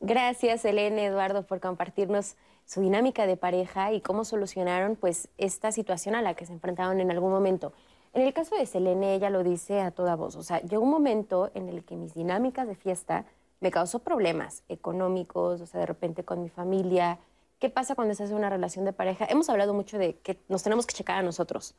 Gracias, 0.00 0.64
Elena, 0.66 1.02
Eduardo, 1.02 1.46
por 1.46 1.60
compartirnos 1.60 2.36
su 2.66 2.82
dinámica 2.82 3.26
de 3.26 3.38
pareja 3.38 3.92
y 3.92 4.00
cómo 4.02 4.24
solucionaron 4.24 4.96
pues 4.96 5.28
esta 5.38 5.72
situación 5.72 6.14
a 6.14 6.22
la 6.22 6.34
que 6.34 6.44
se 6.44 6.52
enfrentaron 6.52 7.00
en 7.00 7.10
algún 7.10 7.30
momento. 7.30 7.72
En 8.12 8.22
el 8.22 8.32
caso 8.32 8.54
de 8.54 8.66
Selene, 8.66 9.14
ella 9.14 9.30
lo 9.30 9.42
dice 9.42 9.80
a 9.80 9.90
toda 9.90 10.14
voz. 10.14 10.36
O 10.36 10.42
sea, 10.42 10.60
llegó 10.60 10.82
un 10.84 10.90
momento 10.90 11.50
en 11.54 11.68
el 11.68 11.84
que 11.84 11.96
mis 11.96 12.14
dinámicas 12.14 12.68
de 12.68 12.74
fiesta 12.74 13.24
me 13.64 13.70
causó 13.70 14.00
problemas 14.00 14.62
económicos, 14.68 15.62
o 15.62 15.66
sea, 15.66 15.80
de 15.80 15.86
repente 15.86 16.22
con 16.22 16.42
mi 16.42 16.50
familia. 16.50 17.18
¿Qué 17.58 17.70
pasa 17.70 17.94
cuando 17.94 18.14
se 18.14 18.24
hace 18.24 18.34
una 18.34 18.50
relación 18.50 18.84
de 18.84 18.92
pareja? 18.92 19.24
Hemos 19.24 19.48
hablado 19.48 19.72
mucho 19.72 19.96
de 19.96 20.18
que 20.18 20.38
nos 20.50 20.62
tenemos 20.62 20.86
que 20.86 20.92
checar 20.92 21.16
a 21.16 21.22
nosotros, 21.22 21.74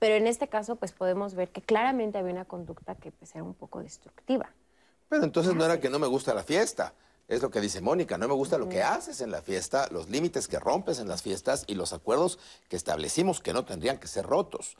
pero 0.00 0.16
en 0.16 0.26
este 0.26 0.48
caso, 0.48 0.74
pues 0.74 0.90
podemos 0.90 1.36
ver 1.36 1.50
que 1.50 1.62
claramente 1.62 2.18
había 2.18 2.32
una 2.32 2.46
conducta 2.46 2.96
que 2.96 3.12
pues, 3.12 3.32
era 3.36 3.44
un 3.44 3.54
poco 3.54 3.80
destructiva. 3.80 4.50
Pero 5.08 5.22
entonces 5.22 5.54
no 5.54 5.64
era 5.64 5.78
que 5.78 5.88
no 5.88 6.00
me 6.00 6.08
gusta 6.08 6.34
la 6.34 6.42
fiesta. 6.42 6.94
Es 7.28 7.42
lo 7.42 7.50
que 7.52 7.60
dice 7.60 7.80
Mónica, 7.80 8.18
no 8.18 8.26
me 8.26 8.34
gusta 8.34 8.58
lo 8.58 8.68
que 8.68 8.82
haces 8.82 9.20
en 9.20 9.30
la 9.30 9.40
fiesta, 9.40 9.86
los 9.92 10.10
límites 10.10 10.48
que 10.48 10.58
rompes 10.58 10.98
en 10.98 11.06
las 11.06 11.22
fiestas 11.22 11.62
y 11.68 11.76
los 11.76 11.92
acuerdos 11.92 12.40
que 12.68 12.74
establecimos 12.74 13.38
que 13.38 13.52
no 13.52 13.64
tendrían 13.64 13.98
que 13.98 14.08
ser 14.08 14.26
rotos. 14.26 14.76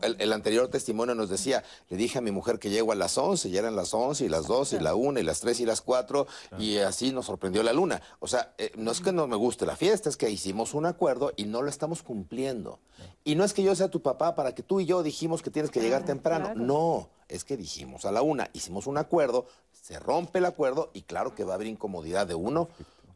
El, 0.00 0.32
anterior 0.32 0.68
testimonio 0.68 1.14
nos 1.14 1.28
decía, 1.28 1.62
le 1.90 1.98
dije 1.98 2.18
a 2.18 2.22
mi 2.22 2.30
mujer 2.30 2.58
que 2.58 2.70
llego 2.70 2.92
a 2.92 2.94
las 2.94 3.18
11, 3.18 3.50
y 3.50 3.56
eran 3.58 3.76
las 3.76 3.92
11 3.92 4.24
y 4.24 4.28
las 4.30 4.46
12 4.46 4.76
y 4.76 4.80
la 4.80 4.94
1 4.94 5.20
y 5.20 5.22
las 5.22 5.40
3 5.40 5.60
y 5.60 5.66
las 5.66 5.82
4 5.82 6.26
y 6.58 6.78
así 6.78 7.12
nos 7.12 7.26
sorprendió 7.26 7.62
la 7.62 7.74
luna. 7.74 8.00
O 8.20 8.26
sea, 8.26 8.54
eh, 8.56 8.72
no 8.76 8.90
es 8.90 9.00
que 9.00 9.12
no 9.12 9.26
me 9.26 9.36
guste 9.36 9.66
la 9.66 9.76
fiesta, 9.76 10.08
es 10.08 10.16
que 10.16 10.30
hicimos 10.30 10.72
un 10.72 10.86
acuerdo 10.86 11.32
y 11.36 11.44
no 11.44 11.60
lo 11.60 11.68
estamos 11.68 12.02
cumpliendo. 12.02 12.78
Y 13.24 13.34
no 13.34 13.44
es 13.44 13.52
que 13.52 13.62
yo 13.62 13.74
sea 13.74 13.88
tu 13.88 14.00
papá 14.00 14.34
para 14.34 14.54
que 14.54 14.62
tú 14.62 14.80
y 14.80 14.86
yo 14.86 15.02
dijimos 15.02 15.42
que 15.42 15.50
tienes 15.50 15.70
que 15.70 15.80
llegar 15.80 16.04
temprano. 16.04 16.54
No, 16.54 17.10
es 17.28 17.44
que 17.44 17.56
dijimos 17.58 18.06
a 18.06 18.12
la 18.12 18.22
una, 18.22 18.48
hicimos 18.54 18.86
un 18.86 18.96
acuerdo, 18.96 19.46
se 19.72 19.98
rompe 19.98 20.38
el 20.38 20.46
acuerdo 20.46 20.90
y 20.94 21.02
claro 21.02 21.34
que 21.34 21.44
va 21.44 21.52
a 21.52 21.54
haber 21.56 21.66
incomodidad 21.66 22.26
de 22.26 22.34
uno 22.34 22.68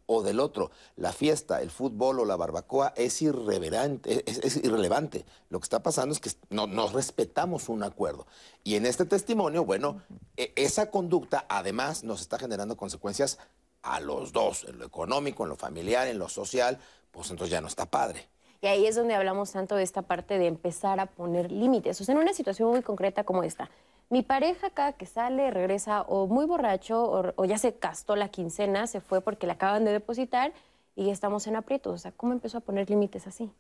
o 0.08 0.22
del 0.22 0.40
otro. 0.40 0.70
La 0.96 1.12
fiesta, 1.12 1.60
el 1.60 1.70
fútbol 1.70 2.18
o 2.18 2.24
la 2.24 2.34
barbacoa 2.34 2.92
es, 2.96 3.22
irreverente, 3.22 4.24
es, 4.26 4.56
irrelevante. 4.56 5.24
Lo 5.50 5.60
que 5.60 5.64
está 5.64 5.82
pasando 5.82 6.12
es 6.12 6.20
que 6.20 6.30
no, 6.50 6.66
nos 6.66 6.92
respetamos 6.94 7.68
un 7.68 7.82
acuerdo. 7.82 8.26
Y 8.64 8.74
en 8.76 8.86
este 8.86 9.04
testimonio, 9.04 9.64
bueno, 9.64 10.02
e, 10.36 10.52
esa 10.56 10.90
conducta 10.90 11.46
además 11.48 12.04
nos 12.04 12.22
está 12.22 12.38
generando 12.38 12.76
consecuencias 12.76 13.38
a 13.82 14.00
los 14.00 14.32
dos, 14.32 14.64
en 14.64 14.78
lo 14.78 14.86
económico, 14.86 15.44
en 15.44 15.50
lo 15.50 15.56
familiar, 15.56 16.08
en 16.08 16.18
lo 16.18 16.28
social, 16.28 16.78
pues 17.10 17.30
entonces 17.30 17.52
ya 17.52 17.60
no 17.60 17.68
está 17.68 17.86
padre. 17.86 18.28
Y 18.60 18.66
ahí 18.66 18.86
es 18.86 18.96
donde 18.96 19.14
hablamos 19.14 19.52
tanto 19.52 19.76
de 19.76 19.82
esta 19.82 20.02
parte 20.02 20.38
de 20.38 20.46
empezar 20.46 20.98
a 21.00 21.06
poner 21.06 21.52
límites. 21.52 22.00
O 22.00 22.04
sea, 22.04 22.14
en 22.14 22.20
una 22.20 22.32
situación 22.32 22.70
muy 22.70 22.82
concreta 22.82 23.24
como 23.24 23.44
esta, 23.44 23.70
mi 24.10 24.22
pareja 24.22 24.70
cada 24.70 24.92
que 24.92 25.06
sale 25.06 25.50
regresa 25.50 26.02
o 26.02 26.26
muy 26.26 26.46
borracho 26.46 27.32
o, 27.36 27.44
ya 27.44 27.58
se 27.58 27.76
gastó 27.80 28.16
la 28.16 28.28
quincena, 28.28 28.86
se 28.86 29.00
fue 29.00 29.20
porque 29.20 29.46
le 29.46 29.52
acaban 29.52 29.84
de 29.84 29.92
depositar 29.92 30.52
y 30.96 31.10
estamos 31.10 31.46
en 31.46 31.56
aprietos. 31.56 31.94
O 31.94 31.98
sea, 31.98 32.12
¿cómo 32.12 32.32
empezó 32.32 32.58
a 32.58 32.60
poner 32.60 32.88
límites 32.88 33.26
así? 33.26 33.50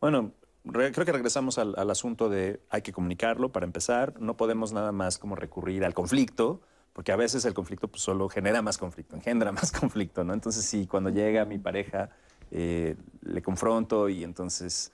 Bueno, 0.00 0.32
creo 0.72 0.92
que 0.92 1.12
regresamos 1.12 1.58
al, 1.58 1.90
asunto 1.90 2.28
de 2.28 2.60
hay 2.70 2.82
que 2.82 2.92
comunicarlo 2.92 3.50
para 3.50 3.66
empezar. 3.66 4.18
No 4.20 4.36
podemos 4.36 4.72
nada 4.72 4.92
más 4.92 5.18
como 5.18 5.36
recurrir 5.36 5.84
al 5.84 5.92
conflicto, 5.92 6.60
porque 6.92 7.12
a 7.12 7.16
veces 7.16 7.44
el 7.44 7.54
conflicto 7.54 7.88
pues, 7.88 8.02
solo 8.02 8.28
genera 8.28 8.62
más 8.62 8.78
conflicto, 8.78 9.16
engendra 9.16 9.52
más 9.52 9.70
conflicto, 9.70 10.24
¿no? 10.24 10.32
Entonces, 10.32 10.64
si 10.64 10.86
cuando 10.86 11.10
llega 11.10 11.44
mi 11.44 11.58
pareja 11.58 12.10
eh, 12.50 12.96
le 13.22 13.42
confronto 13.42 14.08
y 14.08 14.24
entonces 14.24 14.92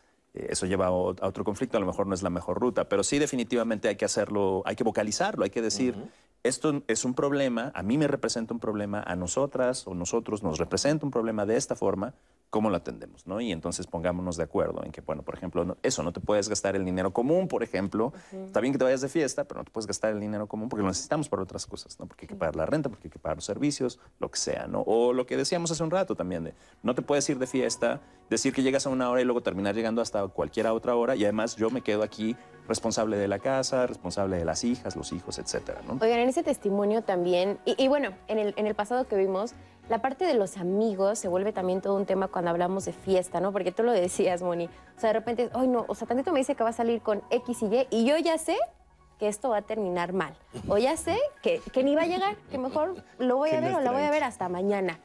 eso 0.48 0.66
lleva 0.66 0.86
a 0.86 0.90
otro 0.90 1.44
conflicto, 1.44 1.76
a 1.76 1.80
lo 1.80 1.86
mejor 1.86 2.06
no 2.06 2.14
es 2.14 2.22
la 2.22 2.30
mejor 2.30 2.60
ruta, 2.60 2.88
pero 2.88 3.02
sí 3.02 3.18
definitivamente 3.18 3.88
hay 3.88 3.96
que 3.96 4.04
hacerlo, 4.04 4.62
hay 4.66 4.76
que 4.76 4.84
vocalizarlo, 4.84 5.44
hay 5.44 5.50
que 5.50 5.62
decir, 5.62 5.96
esto 6.42 6.82
es 6.86 7.04
un 7.04 7.14
problema, 7.14 7.72
a 7.74 7.82
mí 7.82 7.98
me 7.98 8.06
representa 8.06 8.54
un 8.54 8.60
problema, 8.60 9.02
a 9.02 9.16
nosotras 9.16 9.86
o 9.86 9.94
nosotros 9.94 10.42
nos 10.42 10.58
representa 10.58 11.04
un 11.04 11.10
problema 11.10 11.44
de 11.46 11.56
esta 11.56 11.74
forma, 11.74 12.14
¿cómo 12.50 12.70
lo 12.70 12.76
atendemos? 12.76 13.26
¿no? 13.26 13.40
Y 13.40 13.52
entonces 13.52 13.86
pongámonos 13.86 14.36
de 14.36 14.44
acuerdo 14.44 14.84
en 14.84 14.92
que, 14.92 15.00
bueno, 15.00 15.22
por 15.22 15.34
ejemplo, 15.34 15.76
eso, 15.82 16.02
no 16.02 16.12
te 16.12 16.20
puedes 16.20 16.48
gastar 16.48 16.76
el 16.76 16.84
dinero 16.84 17.12
común, 17.12 17.48
por 17.48 17.62
ejemplo. 17.62 18.12
Está 18.32 18.60
bien 18.60 18.72
que 18.72 18.78
te 18.78 18.84
vayas 18.84 19.00
de 19.00 19.08
fiesta, 19.08 19.44
pero 19.44 19.60
no 19.60 19.64
te 19.64 19.70
puedes 19.70 19.86
gastar 19.86 20.12
el 20.12 20.20
dinero 20.20 20.46
común 20.46 20.68
porque 20.68 20.82
lo 20.82 20.88
necesitamos 20.88 21.28
para 21.28 21.42
otras 21.42 21.66
cosas, 21.66 21.98
¿no? 21.98 22.06
Porque 22.06 22.24
hay 22.24 22.28
que 22.28 22.36
pagar 22.36 22.56
la 22.56 22.66
renta, 22.66 22.88
porque 22.88 23.08
hay 23.08 23.10
que 23.10 23.18
pagar 23.18 23.36
los 23.36 23.44
servicios, 23.44 23.98
lo 24.20 24.30
que 24.30 24.38
sea, 24.38 24.66
¿no? 24.68 24.82
O 24.86 25.12
lo 25.12 25.26
que 25.26 25.36
decíamos 25.36 25.70
hace 25.70 25.82
un 25.82 25.90
rato 25.90 26.14
también, 26.14 26.44
de 26.44 26.54
no 26.82 26.94
te 26.94 27.02
puedes 27.02 27.28
ir 27.28 27.38
de 27.38 27.46
fiesta, 27.46 28.00
decir 28.30 28.52
que 28.52 28.62
llegas 28.62 28.86
a 28.86 28.90
una 28.90 29.10
hora 29.10 29.20
y 29.20 29.24
luego 29.24 29.42
terminar 29.42 29.74
llegando 29.74 30.00
hasta 30.00 30.25
cualquier 30.30 30.66
otra 30.68 30.94
hora 30.94 31.16
y 31.16 31.24
además 31.24 31.56
yo 31.56 31.70
me 31.70 31.80
quedo 31.80 32.02
aquí 32.02 32.36
responsable 32.68 33.16
de 33.16 33.28
la 33.28 33.38
casa, 33.38 33.86
responsable 33.86 34.36
de 34.36 34.44
las 34.44 34.64
hijas, 34.64 34.96
los 34.96 35.12
hijos, 35.12 35.38
etcétera, 35.38 35.80
¿no? 35.86 35.98
Oigan, 36.00 36.18
en 36.18 36.28
ese 36.28 36.42
testimonio 36.42 37.02
también, 37.02 37.58
y, 37.64 37.88
bueno, 37.88 38.10
en 38.28 38.38
el, 38.38 38.54
en 38.56 38.66
el 38.66 38.74
pasado 38.74 39.06
que 39.06 39.16
vimos, 39.16 39.54
la 39.88 40.02
parte 40.02 40.24
de 40.24 40.34
los 40.34 40.56
amigos 40.56 41.18
se 41.18 41.28
vuelve 41.28 41.52
también 41.52 41.80
todo 41.80 41.94
un 41.94 42.06
tema 42.06 42.26
cuando 42.28 42.50
hablamos 42.50 42.84
de 42.84 42.92
fiesta, 42.92 43.40
¿no? 43.40 43.52
Porque 43.52 43.70
tú 43.70 43.84
lo 43.84 43.92
decías, 43.92 44.42
Moni. 44.42 44.66
O 44.96 45.00
sea, 45.00 45.10
de 45.10 45.12
repente, 45.14 45.48
ay, 45.54 45.68
no, 45.68 45.84
o 45.86 45.94
sea, 45.94 46.08
tantito 46.08 46.32
me 46.32 46.40
dice 46.40 46.56
que 46.56 46.64
va 46.64 46.70
a 46.70 46.72
salir 46.72 47.00
con 47.02 47.22
X 47.30 47.62
y 47.62 47.66
Y, 47.66 47.86
y 47.90 48.04
yo 48.04 48.16
ya 48.18 48.36
sé 48.36 48.56
que 49.18 49.28
esto 49.28 49.50
va 49.50 49.58
a 49.58 49.62
terminar 49.62 50.12
mal. 50.12 50.36
O 50.68 50.76
ya 50.76 50.96
sé 50.96 51.16
que, 51.42 51.60
que 51.72 51.84
ni 51.84 51.94
va 51.94 52.02
a 52.02 52.06
llegar, 52.06 52.36
que 52.50 52.58
mejor 52.58 52.96
lo 53.18 53.36
voy 53.36 53.50
a 53.50 53.60
ver 53.60 53.74
o 53.74 53.80
la 53.80 53.92
voy 53.92 54.02
a 54.02 54.10
ver 54.10 54.24
hasta 54.24 54.48
mañana. 54.48 54.98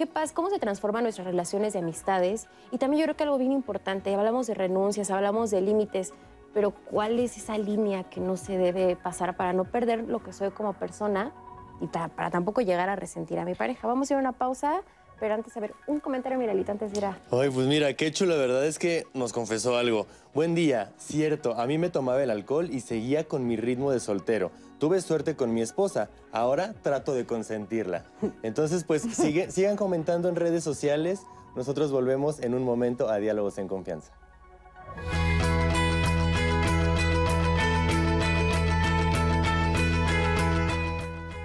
¿Qué 0.00 0.06
pasa? 0.06 0.32
¿Cómo 0.32 0.48
se 0.48 0.58
transforman 0.58 1.02
nuestras 1.02 1.26
relaciones 1.26 1.74
de 1.74 1.80
amistades? 1.80 2.46
Y 2.70 2.78
también 2.78 3.00
yo 3.00 3.04
creo 3.04 3.16
que 3.18 3.24
algo 3.24 3.36
bien 3.36 3.52
importante, 3.52 4.14
hablamos 4.14 4.46
de 4.46 4.54
renuncias, 4.54 5.10
hablamos 5.10 5.50
de 5.50 5.60
límites, 5.60 6.14
pero 6.54 6.70
¿cuál 6.70 7.18
es 7.18 7.36
esa 7.36 7.58
línea 7.58 8.04
que 8.04 8.18
no 8.18 8.38
se 8.38 8.56
debe 8.56 8.96
pasar 8.96 9.36
para 9.36 9.52
no 9.52 9.64
perder 9.64 10.08
lo 10.08 10.22
que 10.22 10.32
soy 10.32 10.52
como 10.52 10.72
persona 10.72 11.34
y 11.82 11.86
para, 11.86 12.30
tampoco 12.30 12.62
llegar 12.62 12.88
a 12.88 12.96
resentir 12.96 13.38
a 13.38 13.44
mi 13.44 13.54
pareja? 13.54 13.86
Vamos 13.86 14.10
a 14.10 14.14
ir 14.14 14.16
a 14.16 14.20
una 14.20 14.32
pausa, 14.32 14.80
pero 15.20 15.34
antes 15.34 15.54
a 15.58 15.60
ver, 15.60 15.74
un 15.86 16.00
comentario, 16.00 16.38
Miralita, 16.38 16.72
antes 16.72 16.92
de 16.92 16.98
ir 16.98 17.04
a... 17.04 17.18
Ay, 17.30 17.50
pues 17.50 17.66
mira, 17.66 17.92
qué 17.92 18.10
chulo, 18.10 18.36
la 18.36 18.40
verdad 18.40 18.64
es 18.64 18.78
que 18.78 19.04
nos 19.12 19.34
confesó 19.34 19.76
algo. 19.76 20.06
Buen 20.32 20.54
día, 20.54 20.94
cierto, 20.96 21.60
a 21.60 21.66
mí 21.66 21.76
me 21.76 21.90
tomaba 21.90 22.22
el 22.22 22.30
alcohol 22.30 22.70
y 22.70 22.80
seguía 22.80 23.24
con 23.24 23.46
mi 23.46 23.58
ritmo 23.58 23.90
de 23.90 24.00
soltero. 24.00 24.50
Tuve 24.80 25.02
suerte 25.02 25.36
con 25.36 25.52
mi 25.52 25.60
esposa, 25.60 26.08
ahora 26.32 26.72
trato 26.72 27.12
de 27.12 27.26
consentirla. 27.26 28.06
Entonces, 28.42 28.82
pues 28.84 29.02
sigan 29.50 29.76
comentando 29.76 30.30
en 30.30 30.36
redes 30.36 30.64
sociales. 30.64 31.20
Nosotros 31.54 31.92
volvemos 31.92 32.40
en 32.40 32.54
un 32.54 32.64
momento 32.64 33.10
a 33.10 33.18
Diálogos 33.18 33.58
en 33.58 33.68
Confianza. 33.68 34.10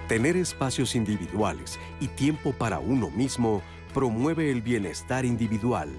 Tener 0.08 0.38
espacios 0.38 0.94
individuales 0.94 1.78
y 2.00 2.08
tiempo 2.08 2.54
para 2.54 2.78
uno 2.78 3.10
mismo 3.10 3.60
promueve 3.92 4.50
el 4.50 4.62
bienestar 4.62 5.26
individual, 5.26 5.90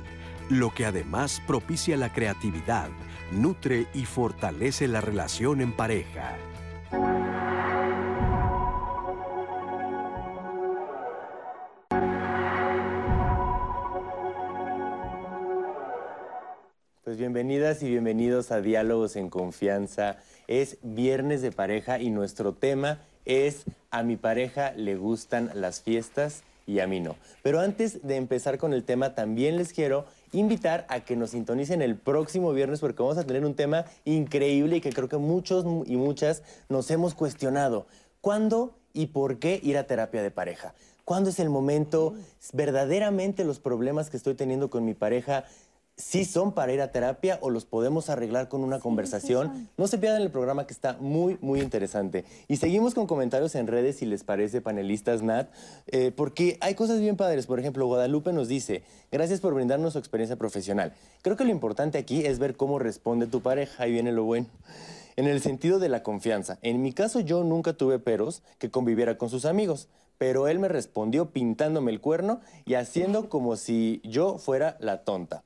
lo 0.49 0.73
que 0.73 0.87
además 0.87 1.39
propicia 1.45 1.97
la 1.97 2.11
creatividad, 2.11 2.89
nutre 3.31 3.85
y 3.93 4.05
fortalece 4.05 4.87
la 4.87 5.01
relación 5.01 5.61
en 5.61 5.71
pareja. 5.71 6.35
Pues 6.89 6.99
bienvenidas 17.17 17.83
y 17.83 17.89
bienvenidos 17.89 18.51
a 18.51 18.61
Diálogos 18.61 19.17
en 19.17 19.29
Confianza. 19.29 20.17
Es 20.47 20.77
viernes 20.81 21.41
de 21.41 21.51
pareja 21.51 21.99
y 21.99 22.09
nuestro 22.09 22.53
tema 22.53 22.99
es 23.25 23.65
a 23.91 24.03
mi 24.03 24.15
pareja 24.15 24.71
le 24.71 24.95
gustan 24.95 25.51
las 25.53 25.81
fiestas 25.81 26.43
y 26.67 26.79
a 26.81 26.85
mí 26.85 26.99
no. 26.99 27.15
Pero 27.41 27.59
antes 27.59 28.05
de 28.05 28.17
empezar 28.17 28.59
con 28.59 28.73
el 28.73 28.83
tema, 28.83 29.15
también 29.15 29.57
les 29.57 29.73
quiero 29.73 30.05
invitar 30.33 30.85
a 30.89 30.99
que 30.99 31.15
nos 31.15 31.31
sintonicen 31.31 31.81
el 31.81 31.95
próximo 31.95 32.53
viernes 32.53 32.81
porque 32.81 33.01
vamos 33.01 33.17
a 33.17 33.25
tener 33.25 33.45
un 33.45 33.55
tema 33.55 33.85
increíble 34.05 34.75
y 34.75 34.81
que 34.81 34.91
creo 34.91 35.07
que 35.07 35.17
muchos 35.17 35.65
y 35.87 35.95
muchas 35.95 36.43
nos 36.69 36.91
hemos 36.91 37.15
cuestionado. 37.15 37.87
¿Cuándo 38.21 38.75
y 38.93 39.07
por 39.07 39.39
qué 39.39 39.59
ir 39.63 39.77
a 39.77 39.87
terapia 39.87 40.21
de 40.21 40.29
pareja? 40.29 40.75
¿Cuándo 41.05 41.29
es 41.29 41.39
el 41.39 41.49
momento? 41.49 42.15
¿Verdaderamente 42.51 43.45
los 43.45 43.59
problemas 43.59 44.09
que 44.09 44.17
estoy 44.17 44.35
teniendo 44.35 44.69
con 44.69 44.83
mi 44.83 44.93
pareja 44.93 45.45
sí 45.97 46.25
son 46.25 46.51
para 46.51 46.71
ir 46.71 46.81
a 46.81 46.91
terapia 46.91 47.39
o 47.41 47.49
los 47.49 47.65
podemos 47.65 48.09
arreglar 48.09 48.49
con 48.49 48.63
una 48.63 48.79
conversación. 48.79 49.67
No 49.77 49.87
se 49.87 49.97
pierdan 49.97 50.21
el 50.21 50.29
programa 50.29 50.67
que 50.67 50.73
está 50.73 50.95
muy, 50.99 51.37
muy 51.41 51.59
interesante. 51.59 52.23
Y 52.47 52.57
seguimos 52.57 52.93
con 52.93 53.07
comentarios 53.07 53.55
en 53.55 53.65
redes, 53.65 53.97
si 53.97 54.05
les 54.05 54.23
parece, 54.23 54.61
panelistas 54.61 55.23
Nat, 55.23 55.49
eh, 55.87 56.11
porque 56.15 56.57
hay 56.61 56.75
cosas 56.75 56.99
bien 56.99 57.17
padres. 57.17 57.47
Por 57.47 57.59
ejemplo, 57.59 57.87
Guadalupe 57.87 58.31
nos 58.31 58.47
dice, 58.47 58.83
gracias 59.11 59.41
por 59.41 59.55
brindarnos 59.55 59.93
su 59.93 59.99
experiencia 59.99 60.35
profesional. 60.35 60.93
Creo 61.23 61.35
que 61.35 61.45
lo 61.45 61.51
importante 61.51 61.97
aquí 61.97 62.25
es 62.25 62.37
ver 62.37 62.55
cómo 62.55 62.77
responde 62.77 63.25
tu 63.25 63.41
pareja. 63.41 63.83
Ahí 63.83 63.91
viene 63.91 64.11
lo 64.11 64.23
bueno. 64.23 64.45
En 65.15 65.25
el 65.25 65.41
sentido 65.41 65.79
de 65.79 65.89
la 65.89 66.03
confianza. 66.03 66.59
En 66.61 66.83
mi 66.83 66.93
caso, 66.93 67.21
yo 67.21 67.43
nunca 67.43 67.73
tuve 67.73 67.97
peros 67.97 68.43
que 68.59 68.69
conviviera 68.69 69.17
con 69.17 69.29
sus 69.29 69.45
amigos 69.45 69.89
pero 70.19 70.47
él 70.47 70.57
me 70.57 70.67
respondió 70.67 71.29
pintándome 71.29 71.91
el 71.91 72.01
cuerno 72.01 72.41
y 72.65 72.73
haciendo 72.73 73.29
como 73.29 73.55
si 73.55 74.01
yo 74.03 74.39
fuera 74.39 74.75
la 74.79 75.03
tonta 75.03 75.43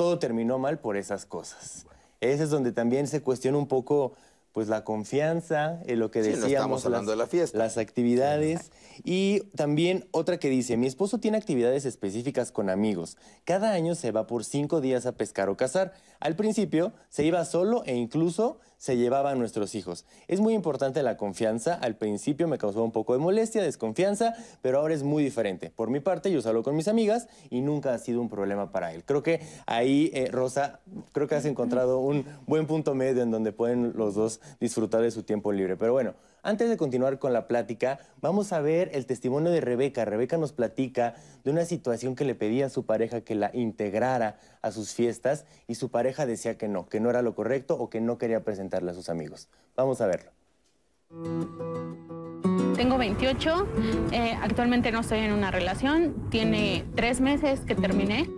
todo 0.00 0.18
terminó 0.18 0.58
mal 0.58 0.78
por 0.78 0.96
esas 0.96 1.26
cosas. 1.26 1.84
Ese 2.22 2.44
es 2.44 2.48
donde 2.48 2.72
también 2.72 3.06
se 3.06 3.20
cuestiona 3.20 3.58
un 3.58 3.66
poco 3.66 4.14
pues 4.52 4.66
la 4.66 4.82
confianza, 4.82 5.78
en 5.84 5.98
lo 5.98 6.10
que 6.10 6.22
decíamos, 6.22 6.86
hablando 6.86 7.10
de 7.10 7.18
la 7.18 7.26
fiesta. 7.26 7.58
las 7.58 7.76
actividades 7.76 8.70
y 9.04 9.40
también 9.56 10.08
otra 10.10 10.38
que 10.38 10.48
dice, 10.48 10.78
mi 10.78 10.86
esposo 10.86 11.18
tiene 11.18 11.36
actividades 11.36 11.84
específicas 11.84 12.50
con 12.50 12.70
amigos. 12.70 13.18
Cada 13.44 13.72
año 13.72 13.94
se 13.94 14.10
va 14.10 14.26
por 14.26 14.42
cinco 14.46 14.80
días 14.80 15.04
a 15.04 15.12
pescar 15.12 15.50
o 15.50 15.58
cazar. 15.58 15.92
Al 16.20 16.36
principio 16.36 16.92
se 17.08 17.24
iba 17.24 17.44
solo 17.44 17.82
e 17.86 17.96
incluso 17.96 18.58
se 18.76 18.96
llevaba 18.96 19.30
a 19.30 19.34
nuestros 19.34 19.74
hijos. 19.74 20.06
Es 20.26 20.40
muy 20.40 20.54
importante 20.54 21.02
la 21.02 21.16
confianza. 21.16 21.74
Al 21.74 21.96
principio 21.96 22.48
me 22.48 22.56
causó 22.56 22.82
un 22.82 22.92
poco 22.92 23.12
de 23.12 23.18
molestia, 23.18 23.62
desconfianza, 23.62 24.34
pero 24.62 24.78
ahora 24.78 24.94
es 24.94 25.02
muy 25.02 25.22
diferente. 25.22 25.70
Por 25.70 25.90
mi 25.90 26.00
parte, 26.00 26.30
yo 26.30 26.40
salgo 26.40 26.62
con 26.62 26.76
mis 26.76 26.88
amigas 26.88 27.28
y 27.50 27.60
nunca 27.60 27.92
ha 27.92 27.98
sido 27.98 28.22
un 28.22 28.30
problema 28.30 28.72
para 28.72 28.94
él. 28.94 29.04
Creo 29.04 29.22
que 29.22 29.40
ahí, 29.66 30.10
eh, 30.14 30.28
Rosa, 30.30 30.80
creo 31.12 31.26
que 31.26 31.34
has 31.34 31.44
encontrado 31.44 31.98
un 31.98 32.24
buen 32.46 32.66
punto 32.66 32.94
medio 32.94 33.22
en 33.22 33.30
donde 33.30 33.52
pueden 33.52 33.92
los 33.96 34.14
dos 34.14 34.40
disfrutar 34.60 35.02
de 35.02 35.10
su 35.10 35.24
tiempo 35.24 35.52
libre. 35.52 35.76
Pero 35.76 35.92
bueno, 35.92 36.14
antes 36.42 36.68
de 36.68 36.76
continuar 36.76 37.18
con 37.18 37.32
la 37.32 37.46
plática, 37.46 37.98
vamos 38.20 38.52
a 38.52 38.60
ver 38.60 38.90
el 38.94 39.06
testimonio 39.06 39.50
de 39.50 39.60
Rebeca. 39.60 40.04
Rebeca 40.04 40.38
nos 40.38 40.52
platica 40.52 41.14
de 41.44 41.50
una 41.50 41.64
situación 41.64 42.14
que 42.14 42.24
le 42.24 42.34
pedía 42.34 42.66
a 42.66 42.70
su 42.70 42.84
pareja 42.86 43.20
que 43.20 43.34
la 43.34 43.50
integrara 43.54 44.38
a 44.62 44.70
sus 44.70 44.94
fiestas 44.94 45.44
y 45.66 45.74
su 45.74 45.90
pareja 45.90 46.26
decía 46.26 46.56
que 46.56 46.68
no, 46.68 46.88
que 46.88 47.00
no 47.00 47.10
era 47.10 47.22
lo 47.22 47.34
correcto 47.34 47.76
o 47.78 47.90
que 47.90 48.00
no 48.00 48.18
quería 48.18 48.42
presentarle 48.44 48.90
a 48.90 48.94
sus 48.94 49.08
amigos. 49.08 49.48
Vamos 49.76 50.00
a 50.00 50.06
verlo. 50.06 50.30
Tengo 52.76 52.96
28, 52.96 53.66
eh, 54.12 54.38
actualmente 54.40 54.90
no 54.92 55.00
estoy 55.00 55.18
en 55.18 55.32
una 55.32 55.50
relación, 55.50 56.30
tiene 56.30 56.84
tres 56.94 57.20
meses 57.20 57.60
que 57.60 57.74
terminé. 57.74 58.28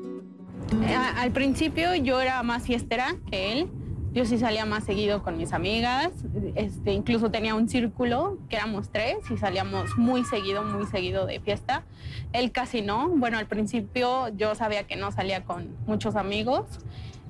Eh, 0.85 0.95
al 0.95 1.31
principio 1.33 1.95
yo 1.95 2.21
era 2.21 2.43
más 2.43 2.63
fiestera 2.63 3.15
que 3.31 3.53
él, 3.53 3.71
yo 4.13 4.27
sí 4.27 4.39
salía 4.39 4.67
más 4.67 4.85
seguido 4.85 5.23
con 5.23 5.39
mis 5.39 5.53
amigas, 5.55 6.11
este, 6.55 6.93
incluso 6.93 7.31
tenía 7.31 7.55
un 7.55 7.69
círculo 7.69 8.37
que 8.51 8.57
éramos 8.57 8.91
tres 8.91 9.19
y 9.31 9.39
salíamos 9.39 9.97
muy 9.97 10.25
seguido, 10.25 10.63
muy 10.63 10.87
seguido 10.87 11.25
de 11.25 11.41
fiesta. 11.41 11.85
Él 12.33 12.53
casi 12.53 12.83
no. 12.83 13.09
Bueno, 13.09 13.39
al 13.39 13.47
principio 13.47 14.29
yo 14.37 14.55
sabía 14.55 14.87
que 14.87 14.97
no 14.97 15.13
salía 15.13 15.45
con 15.45 15.75
muchos 15.87 16.15
amigos 16.17 16.67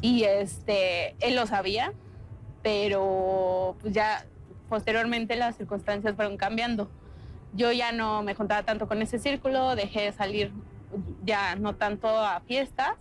y 0.01 0.25
este, 0.25 1.15
él 1.21 1.37
lo 1.37 1.47
sabía, 1.47 1.93
pero 2.65 3.77
pues 3.81 3.95
ya 3.95 4.27
posteriormente 4.69 5.37
las 5.37 5.57
circunstancias 5.57 6.17
fueron 6.17 6.37
cambiando. 6.37 6.91
Yo 7.55 7.71
ya 7.71 7.93
no 7.93 8.23
me 8.23 8.35
juntaba 8.35 8.65
tanto 8.65 8.89
con 8.89 9.03
ese 9.03 9.21
círculo, 9.21 9.77
dejé 9.77 10.03
de 10.03 10.13
salir 10.13 10.53
ya 11.25 11.55
no 11.55 11.77
tanto 11.77 12.09
a 12.09 12.41
fiestas 12.41 12.97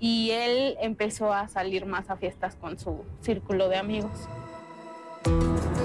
y 0.00 0.30
él 0.30 0.76
empezó 0.80 1.32
a 1.32 1.46
salir 1.48 1.84
más 1.84 2.08
a 2.08 2.16
fiestas 2.16 2.56
con 2.56 2.78
su 2.78 3.04
círculo 3.20 3.68
de 3.68 3.76
amigos. 3.76 4.10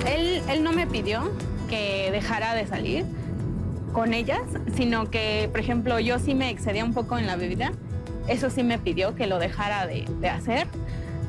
Él, 0.08 0.42
él 0.50 0.64
no 0.64 0.72
me 0.72 0.88
pidió 0.88 1.30
que 1.70 2.10
dejara 2.12 2.56
de 2.56 2.66
salir 2.66 3.06
con 3.92 4.14
ellas, 4.14 4.42
sino 4.76 5.12
que, 5.12 5.50
por 5.52 5.60
ejemplo, 5.60 6.00
yo 6.00 6.18
sí 6.20 6.34
me 6.34 6.50
excedía 6.50 6.86
un 6.86 6.94
poco 6.94 7.18
en 7.18 7.28
la 7.28 7.36
bebida. 7.36 7.74
Eso 8.28 8.50
sí 8.50 8.64
me 8.64 8.80
pidió 8.80 9.16
que 9.16 9.28
lo 9.28 9.38
dejara 9.38 9.86
de, 9.86 10.30
hacer. 10.30 10.68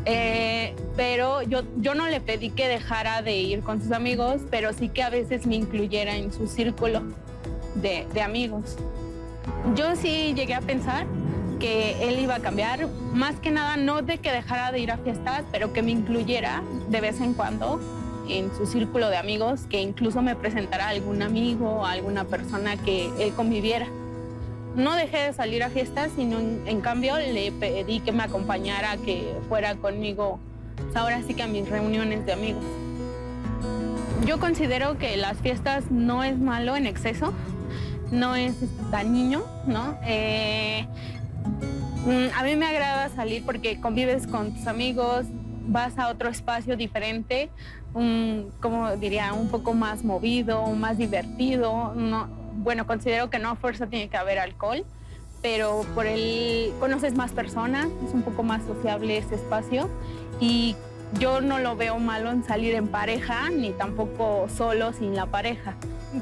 Eh, 0.05 0.77
pero 0.97 1.43
yo, 1.43 1.63
yo 1.79 1.97
no 1.97 2.07
le 2.07 2.21
pedí 2.21 2.51
que 2.51 2.69
dejara 2.69 3.21
de 3.23 3.37
ir 3.37 3.61
con 3.63 3.83
sus 3.83 3.91
amigos, 3.91 4.43
pero 4.49 4.73
sí 4.73 4.89
que 4.89 5.03
a 5.03 5.11
veces 5.11 5.45
me 5.47 5.57
incluyera 5.57 6.17
en 6.17 6.33
su 6.33 6.47
círculo 6.47 7.03
de 7.75 8.23
amigos. 8.23 8.77
Yo 9.75 9.97
sí 9.97 10.33
llegué 10.35 10.55
a 10.55 10.61
pensar 10.61 11.07
que 11.59 12.09
él 12.09 12.19
iba 12.19 12.37
a 12.37 12.41
cambiar, 12.41 12.89
más 13.13 13.37
que 13.37 13.51
nada 13.51 13.77
no 13.77 14.03
de 14.03 14.19
que 14.19 14.33
dejara 14.33 14.73
de 14.73 14.81
ir 14.81 14.91
a 14.91 14.99
fiestas, 14.99 15.45
pero 15.53 15.73
que 15.73 15.83
me 15.83 15.91
incluyera 15.91 16.63
de 16.89 17.01
vez 17.01 17.21
en 17.21 17.35
cuando 17.35 17.81
en 18.29 18.55
su 18.57 18.67
círculo 18.67 19.09
de 19.09 19.17
amigos, 19.17 19.63
que 19.69 19.81
incluso 19.81 20.23
me 20.23 20.35
presentara 20.35 20.87
a 20.87 20.89
algún 20.91 21.23
amigo, 21.23 21.87
a 21.87 21.93
alguna 21.93 22.25
persona 22.25 22.77
que 22.77 23.11
él 23.19 23.33
conviviera. 23.35 23.87
No 24.75 24.95
dejé 24.95 25.19
de 25.19 25.33
salir 25.33 25.63
a 25.63 25.71
fiestas, 25.71 26.11
sino 26.17 26.39
en, 26.39 26.81
cambio 26.81 27.17
le 27.17 27.51
pedí 27.53 28.01
que 28.01 28.13
me 28.13 28.25
acompañara, 28.25 28.97
que 28.99 29.35
fuera 29.49 29.75
conmigo, 29.77 30.39
pues 30.77 30.97
ahora 30.97 31.23
sí 31.23 31.35
que 31.35 31.43
a 31.43 31.47
mis 31.47 31.69
reuniones 31.69 32.27
de 32.27 32.33
amigos. 32.33 32.65
Yo 34.27 34.39
considero 34.39 34.99
que 34.99 35.17
las 35.17 35.39
fiestas 35.39 35.91
no 35.91 36.25
es 36.25 36.37
malo 36.39 36.77
en 36.77 36.87
exceso, 36.87 37.33
no 38.11 38.35
es 38.35 38.55
dañino, 38.91 39.45
¿no? 39.67 39.99
Eh, 40.05 40.87
a 42.35 42.43
mí 42.43 42.57
me 42.57 42.67
agrada 42.67 43.09
salir 43.09 43.45
porque 43.45 43.81
convives 43.81 44.27
con 44.27 44.53
tus 44.55 44.67
amigos, 44.67 45.27
vas 45.67 45.99
a 45.99 46.09
otro 46.09 46.29
espacio 46.29 46.77
diferente, 46.77 47.51
como 48.61 48.97
diría, 48.97 49.33
un 49.33 49.49
poco 49.49 49.75
más 49.75 50.05
movido, 50.05 50.67
más 50.69 50.99
divertido. 50.99 51.95
bueno, 52.59 52.87
considero 52.87 53.31
que 53.31 53.39
no 53.39 53.51
a 53.51 53.57
fuerza 53.57 53.87
tiene 53.87 54.09
que 54.09 54.17
haber 54.17 54.39
alcohol, 54.39 54.85
pero 55.43 55.83
por 55.95 56.07
el 56.07 56.73
conoces 56.81 57.15
más 57.15 57.33
personas, 57.33 57.89
es 58.07 58.15
un 58.15 58.23
poco 58.23 58.43
más 58.43 58.63
sociable 58.65 59.19
ese 59.19 59.35
espacio 59.35 59.89
y 60.41 60.77
yo 61.21 61.41
no 61.41 61.59
lo 61.59 61.77
veo 61.77 61.99
malo 61.99 62.31
en 62.31 62.45
salir 62.45 62.75
en 62.75 62.89
pareja 62.89 63.49
ni 63.51 63.71
tampoco 63.71 64.49
solo 64.55 64.93
sin 64.93 65.15
la 65.15 65.27
pareja. 65.27 65.75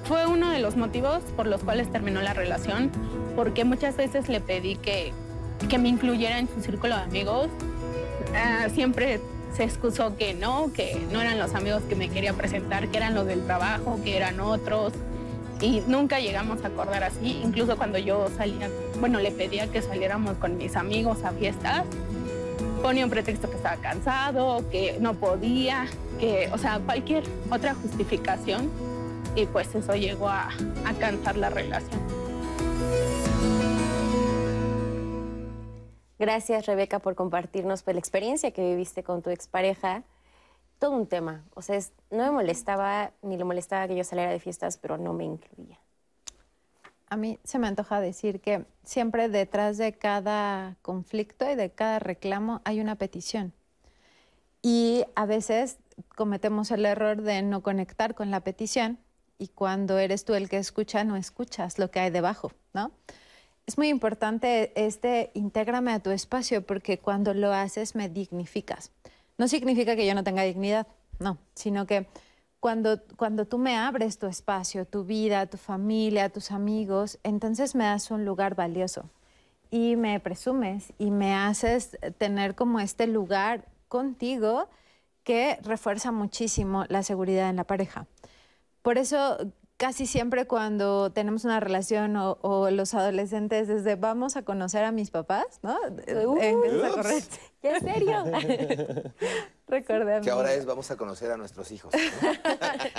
Fue 0.05 0.27
uno 0.27 0.51
de 0.51 0.61
los 0.61 0.77
motivos 0.77 1.23
por 1.37 1.47
los 1.47 1.63
cuales 1.63 1.91
terminó 1.91 2.21
la 2.21 2.35
relación, 2.35 2.91
porque 3.37 3.65
muchas 3.65 3.97
veces 3.97 4.29
le 4.29 4.41
pedí 4.41 4.77
que 4.77 5.13
que 5.67 5.79
me 5.79 5.89
incluyera 5.89 6.39
en 6.39 6.49
su 6.49 6.61
círculo 6.61 6.97
de 6.97 7.03
amigos. 7.03 7.49
Ah, 8.35 8.69
siempre 8.73 9.21
se 9.57 9.65
excusó 9.65 10.17
que 10.17 10.35
no, 10.35 10.73
que 10.73 11.07
no 11.13 11.21
eran 11.21 11.39
los 11.39 11.55
amigos 11.55 11.83
que 11.89 11.95
me 11.95 12.09
quería 12.09 12.33
presentar, 12.33 12.89
que 12.89 12.97
eran 12.97 13.15
los 13.15 13.27
del 13.27 13.45
trabajo, 13.45 14.01
que 14.03 14.17
eran 14.17 14.41
otros. 14.41 14.93
Y 15.61 15.83
nunca 15.87 16.19
llegamos 16.19 16.65
a 16.65 16.69
acordar 16.69 17.05
así. 17.05 17.41
Incluso 17.45 17.77
cuando 17.77 17.99
yo 17.99 18.29
salía, 18.37 18.69
bueno, 19.01 19.21
le 19.21 19.31
pedía 19.31 19.69
que 19.69 19.81
saliéramos 19.81 20.37
con 20.39 20.57
mis 20.57 20.77
amigos 20.77 21.23
a 21.25 21.31
fiestas, 21.31 21.85
ponía 22.83 23.05
un 23.05 23.11
pretexto 23.11 23.49
que 23.49 23.57
estaba 23.57 23.77
cansado, 23.77 24.69
que 24.71 24.99
no 25.01 25.15
podía, 25.15 25.87
que, 26.19 26.51
o 26.53 26.59
sea, 26.59 26.81
cualquier 26.81 27.23
otra 27.51 27.75
justificación. 27.75 28.69
Y 29.37 29.47
pues 29.47 29.75
eso 29.75 29.95
llegó 29.95 30.29
a, 30.29 30.51
a 30.85 30.93
cansar 30.99 31.37
la 31.37 31.51
relación. 31.51 32.01
Gracias, 36.25 36.65
Rebeca, 36.65 37.01
por 37.01 37.17
compartirnos 37.17 37.83
pues, 37.83 37.95
la 37.95 37.99
experiencia 37.99 38.51
que 38.51 38.63
viviste 38.63 39.03
con 39.03 39.21
tu 39.21 39.29
expareja. 39.29 40.05
Todo 40.79 40.93
un 40.93 41.07
tema. 41.07 41.45
O 41.53 41.61
sea, 41.61 41.79
no 42.11 42.25
me 42.25 42.31
molestaba 42.31 43.13
ni 43.21 43.37
le 43.37 43.45
molestaba 43.45 43.87
que 43.87 43.95
yo 43.95 44.05
saliera 44.05 44.33
de 44.33 44.41
fiestas, 44.41 44.79
pero 44.79 44.97
no 44.97 45.13
me 45.13 45.25
incluía. 45.25 45.79
A 47.11 47.19
mí 47.19 47.39
se 47.45 47.59
me 47.59 47.67
antoja 47.67 48.01
decir 48.01 48.41
que 48.41 48.65
siempre 48.85 49.29
detrás 49.29 49.77
de 49.77 49.93
cada 49.93 50.79
conflicto 50.81 51.45
y 51.51 51.57
de 51.57 51.71
cada 51.73 51.99
reclamo 51.99 52.63
hay 52.65 52.81
una 52.81 52.95
petición. 52.95 53.53
Y 54.63 55.05
a 55.17 55.27
veces 55.27 55.77
cometemos 56.17 56.71
el 56.71 56.87
error 56.87 57.21
de 57.21 57.43
no 57.43 57.63
conectar 57.63 58.15
con 58.15 58.31
la 58.31 58.41
petición 58.41 58.99
y 59.37 59.49
cuando 59.49 59.99
eres 59.99 60.25
tú 60.25 60.33
el 60.33 60.49
que 60.49 60.57
escucha, 60.57 61.05
no 61.05 61.17
escuchas 61.17 61.79
lo 61.79 61.91
que 61.91 62.01
hay 62.01 62.09
debajo, 62.09 62.51
¿no? 62.73 62.93
Es 63.67 63.79
muy 63.79 63.89
importante 63.89 64.73
este 64.77 65.31
intégrame 65.35 65.93
a 65.93 66.01
tu 66.01 66.11
espacio 66.11 66.67
porque 66.67 66.99
cuando 66.99 67.35
lo 67.35 67.53
haces 67.53 67.95
me 67.95 68.09
dignificas. 68.09 68.91
No 69.39 69.49
significa 69.49 69.97
que 69.97 70.07
yo 70.07 70.15
no 70.15 70.23
tenga 70.23 70.43
dignidad, 70.43 70.87
no, 71.19 71.39
sino 71.55 71.87
que 71.87 72.07
cuando, 72.61 73.01
cuando 73.17 73.47
tú 73.47 73.59
me 73.59 73.77
abres 73.77 74.19
tu 74.19 74.27
espacio, 74.27 74.87
tu 74.87 75.05
vida, 75.05 75.47
tu 75.47 75.57
familia, 75.57 76.29
tus 76.29 76.51
amigos, 76.51 77.19
entonces 77.23 77.75
me 77.75 77.85
das 77.85 78.11
un 78.11 78.25
lugar 78.25 78.55
valioso 78.55 79.11
y 79.71 79.97
me 79.97 80.21
presumes 80.21 80.93
y 80.99 81.11
me 81.11 81.35
haces 81.35 81.99
tener 82.19 82.55
como 82.55 82.81
este 82.81 83.07
lugar 83.07 83.67
contigo 83.89 84.69
que 85.25 85.59
refuerza 85.63 86.13
muchísimo 86.13 86.85
la 86.89 87.03
seguridad 87.03 87.49
en 87.51 87.57
la 87.57 87.65
pareja. 87.65 88.07
Por 88.83 88.99
eso 88.99 89.39
casi 89.77 90.07
siempre 90.07 90.47
cuando 90.47 91.11
tenemos 91.13 91.45
una 91.45 91.61
relación 91.61 92.17
o, 92.17 92.39
o 92.43 92.71
los 92.71 92.95
adolescentes 92.95 93.69
desde 93.69 93.97
vamos 93.97 94.37
a 94.37 94.43
conocer 94.43 94.85
a 94.85 94.93
mis 94.93 95.11
papás, 95.11 95.61
¿no? 95.63 95.77
Uy, 96.29 96.39
Empiezas 96.45 96.91
a 96.91 96.95
correr. 96.95 97.23
¿Ya 97.63 97.77
en 97.77 97.81
serio? 97.85 98.25
Recordé 99.67 100.15
a 100.15 100.21
Que 100.21 100.31
ahora 100.31 100.53
es 100.53 100.67
vamos 100.67 100.91
a 100.91 100.97
conocer 100.97 101.31
a 101.33 101.37
nuestros 101.37 101.71
hijos. 101.73 101.93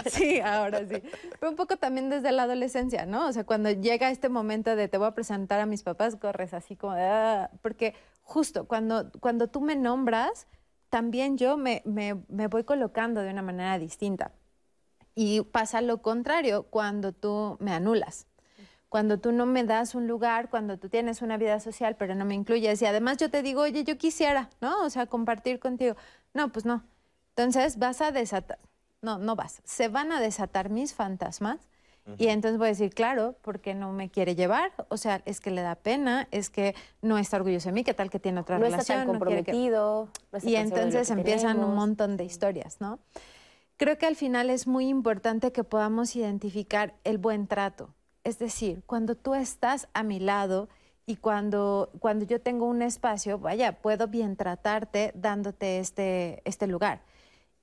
Sí, 0.09 0.39
ahora 0.39 0.79
sí. 0.87 1.01
Pero 1.39 1.49
un 1.49 1.55
poco 1.55 1.77
también 1.77 2.09
desde 2.09 2.31
la 2.31 2.43
adolescencia, 2.43 3.05
¿no? 3.05 3.27
O 3.27 3.33
sea, 3.33 3.43
cuando 3.43 3.71
llega 3.71 4.09
este 4.11 4.29
momento 4.29 4.75
de 4.75 4.87
te 4.87 4.97
voy 4.97 5.07
a 5.07 5.11
presentar 5.13 5.59
a 5.59 5.65
mis 5.65 5.83
papás, 5.83 6.15
corres 6.15 6.53
así 6.53 6.75
como 6.75 6.93
de... 6.93 7.03
"Ah", 7.03 7.49
porque 7.61 7.95
justo 8.21 8.67
cuando, 8.67 9.11
cuando 9.19 9.47
tú 9.47 9.61
me 9.61 9.75
nombras, 9.75 10.47
también 10.89 11.37
yo 11.37 11.57
me, 11.57 11.81
me- 11.85 12.23
me 12.27 12.47
voy 12.47 12.63
colocando 12.63 13.21
de 13.21 13.29
una 13.31 13.41
manera 13.41 13.77
distinta. 13.79 14.31
Y 15.15 15.41
pasa 15.41 15.81
lo 15.81 16.01
contrario 16.01 16.63
cuando 16.63 17.13
tú 17.13 17.57
me 17.59 17.71
anulas. 17.71 18.27
Cuando 18.89 19.19
tú 19.19 19.31
no 19.31 19.45
me 19.45 19.63
das 19.63 19.95
un 19.95 20.07
lugar, 20.07 20.49
cuando 20.49 20.77
tú 20.77 20.89
tienes 20.89 21.21
una 21.21 21.37
vida 21.37 21.59
social, 21.59 21.95
pero 21.97 22.15
no 22.15 22.23
me 22.25 22.35
incluyes. 22.35 22.81
Y 22.81 22.85
además 22.85 23.17
yo 23.17 23.29
te 23.29 23.41
digo, 23.41 23.61
oye, 23.61 23.83
yo 23.83 23.97
quisiera, 23.97 24.49
¿no? 24.61 24.83
O 24.83 24.89
sea, 24.89 25.05
compartir 25.07 25.59
contigo. 25.59 25.95
No, 26.33 26.49
pues 26.51 26.65
no. 26.65 26.83
Entonces 27.29 27.77
vas 27.77 27.99
a 28.01 28.11
desatar, 28.11 28.59
no, 29.01 29.17
no 29.17 29.35
vas, 29.35 29.61
se 29.65 29.89
van 29.89 30.11
a 30.13 30.21
desatar 30.21 30.69
mis 30.69 30.93
fantasmas 30.93 31.59
y 32.19 32.27
entonces 32.27 32.59
voy 32.59 32.67
a 32.67 32.69
decir, 32.69 32.93
claro, 32.93 33.35
porque 33.41 33.73
no 33.73 33.91
me 33.91 34.09
quiere 34.11 34.35
llevar, 34.35 34.71
o 34.89 34.95
sea, 34.97 35.23
es 35.25 35.39
que 35.41 35.49
le 35.49 35.61
da 35.63 35.73
pena, 35.75 36.27
es 36.29 36.51
que 36.51 36.75
no 37.01 37.17
está 37.17 37.37
orgulloso 37.37 37.69
de 37.69 37.73
mí, 37.73 37.83
qué 37.83 37.95
tal 37.95 38.11
que 38.11 38.19
tiene 38.19 38.39
otra 38.41 38.59
No 38.59 38.65
está 38.67 38.77
relación. 38.77 38.97
tan 39.07 39.07
no 39.19 39.25
quiere 39.25 39.43
que- 39.43 39.51
comprometido. 39.51 40.09
no 40.31 40.37
está 40.37 40.49
y 40.49 40.53
tan 40.53 40.63
de 40.69 40.69
lo 40.69 40.75
entonces 40.77 41.09
empiezan 41.09 41.59
un 41.63 41.73
montón 41.73 42.15
de 42.15 42.23
historias, 42.25 42.79
¿no? 42.79 42.99
Creo 43.77 43.97
que 43.97 44.05
al 44.05 44.15
final 44.15 44.49
es 44.49 44.67
muy 44.67 44.87
importante 44.87 45.51
que 45.51 45.65
podamos 45.65 46.15
identificar 46.15 46.95
el 47.03 47.17
buen 47.17 47.47
trato. 47.47 47.93
Es 48.23 48.39
decir, 48.39 48.83
cuando 48.85 49.15
tú 49.15 49.35
estás 49.35 49.89
a 49.93 50.01
mi 50.03 50.19
lado 50.19 50.69
y 51.05 51.17
cuando, 51.17 51.91
cuando 51.99 52.25
yo 52.25 52.39
tengo 52.41 52.65
un 52.65 52.81
espacio, 52.81 53.37
vaya, 53.37 53.81
puedo 53.81 54.07
bien 54.07 54.37
tratarte 54.37 55.11
dándote 55.13 55.79
este, 55.79 56.41
este 56.45 56.67
lugar. 56.67 57.01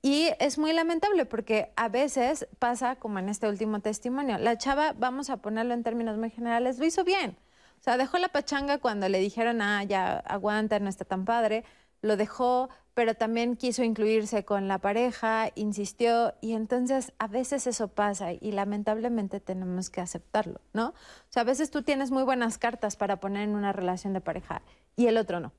Y 0.03 0.29
es 0.39 0.57
muy 0.57 0.71
lamentable 0.73 1.25
porque 1.25 1.71
a 1.75 1.89
veces 1.89 2.47
pasa, 2.59 2.97
como 2.97 3.19
en 3.19 3.29
este 3.29 3.47
último 3.49 3.79
testimonio, 3.79 4.37
la 4.37 4.57
chava, 4.57 4.93
vamos 4.93 5.29
a 5.29 5.37
ponerlo 5.37 5.73
en 5.73 5.81
términos 5.81 6.17
muy 6.17 6.29
generales, 6.29 6.77
lo 6.77 6.85
hizo 6.85 7.03
bien. 7.03 7.37
O 7.79 7.83
sea, 7.83 7.97
dejó 7.97 8.17
la 8.17 8.29
pachanga 8.29 8.77
cuando 8.77 9.09
le 9.09 9.19
dijeron, 9.19 9.61
ah, 9.61 9.83
ya 9.83 10.17
aguanta, 10.19 10.79
no 10.79 10.89
está 10.89 11.05
tan 11.05 11.25
padre. 11.25 11.63
Lo 12.01 12.17
dejó, 12.17 12.69
pero 12.93 13.15
también 13.15 13.55
quiso 13.55 13.83
incluirse 13.83 14.45
con 14.45 14.67
la 14.67 14.77
pareja, 14.79 15.49
insistió, 15.55 16.33
y 16.41 16.53
entonces 16.53 17.11
a 17.17 17.27
veces 17.27 17.65
eso 17.67 17.87
pasa 17.87 18.33
y 18.33 18.51
lamentablemente 18.51 19.39
tenemos 19.39 19.89
que 19.89 20.01
aceptarlo, 20.01 20.61
¿no? 20.73 20.89
O 20.89 20.93
sea, 21.29 21.41
a 21.41 21.45
veces 21.45 21.71
tú 21.71 21.81
tienes 21.83 22.11
muy 22.11 22.23
buenas 22.23 22.57
cartas 22.57 22.95
para 22.95 23.19
poner 23.19 23.43
en 23.49 23.55
una 23.55 23.73
relación 23.73 24.13
de 24.13 24.21
pareja 24.21 24.61
y 24.95 25.07
el 25.07 25.17
otro 25.17 25.39
no. 25.39 25.51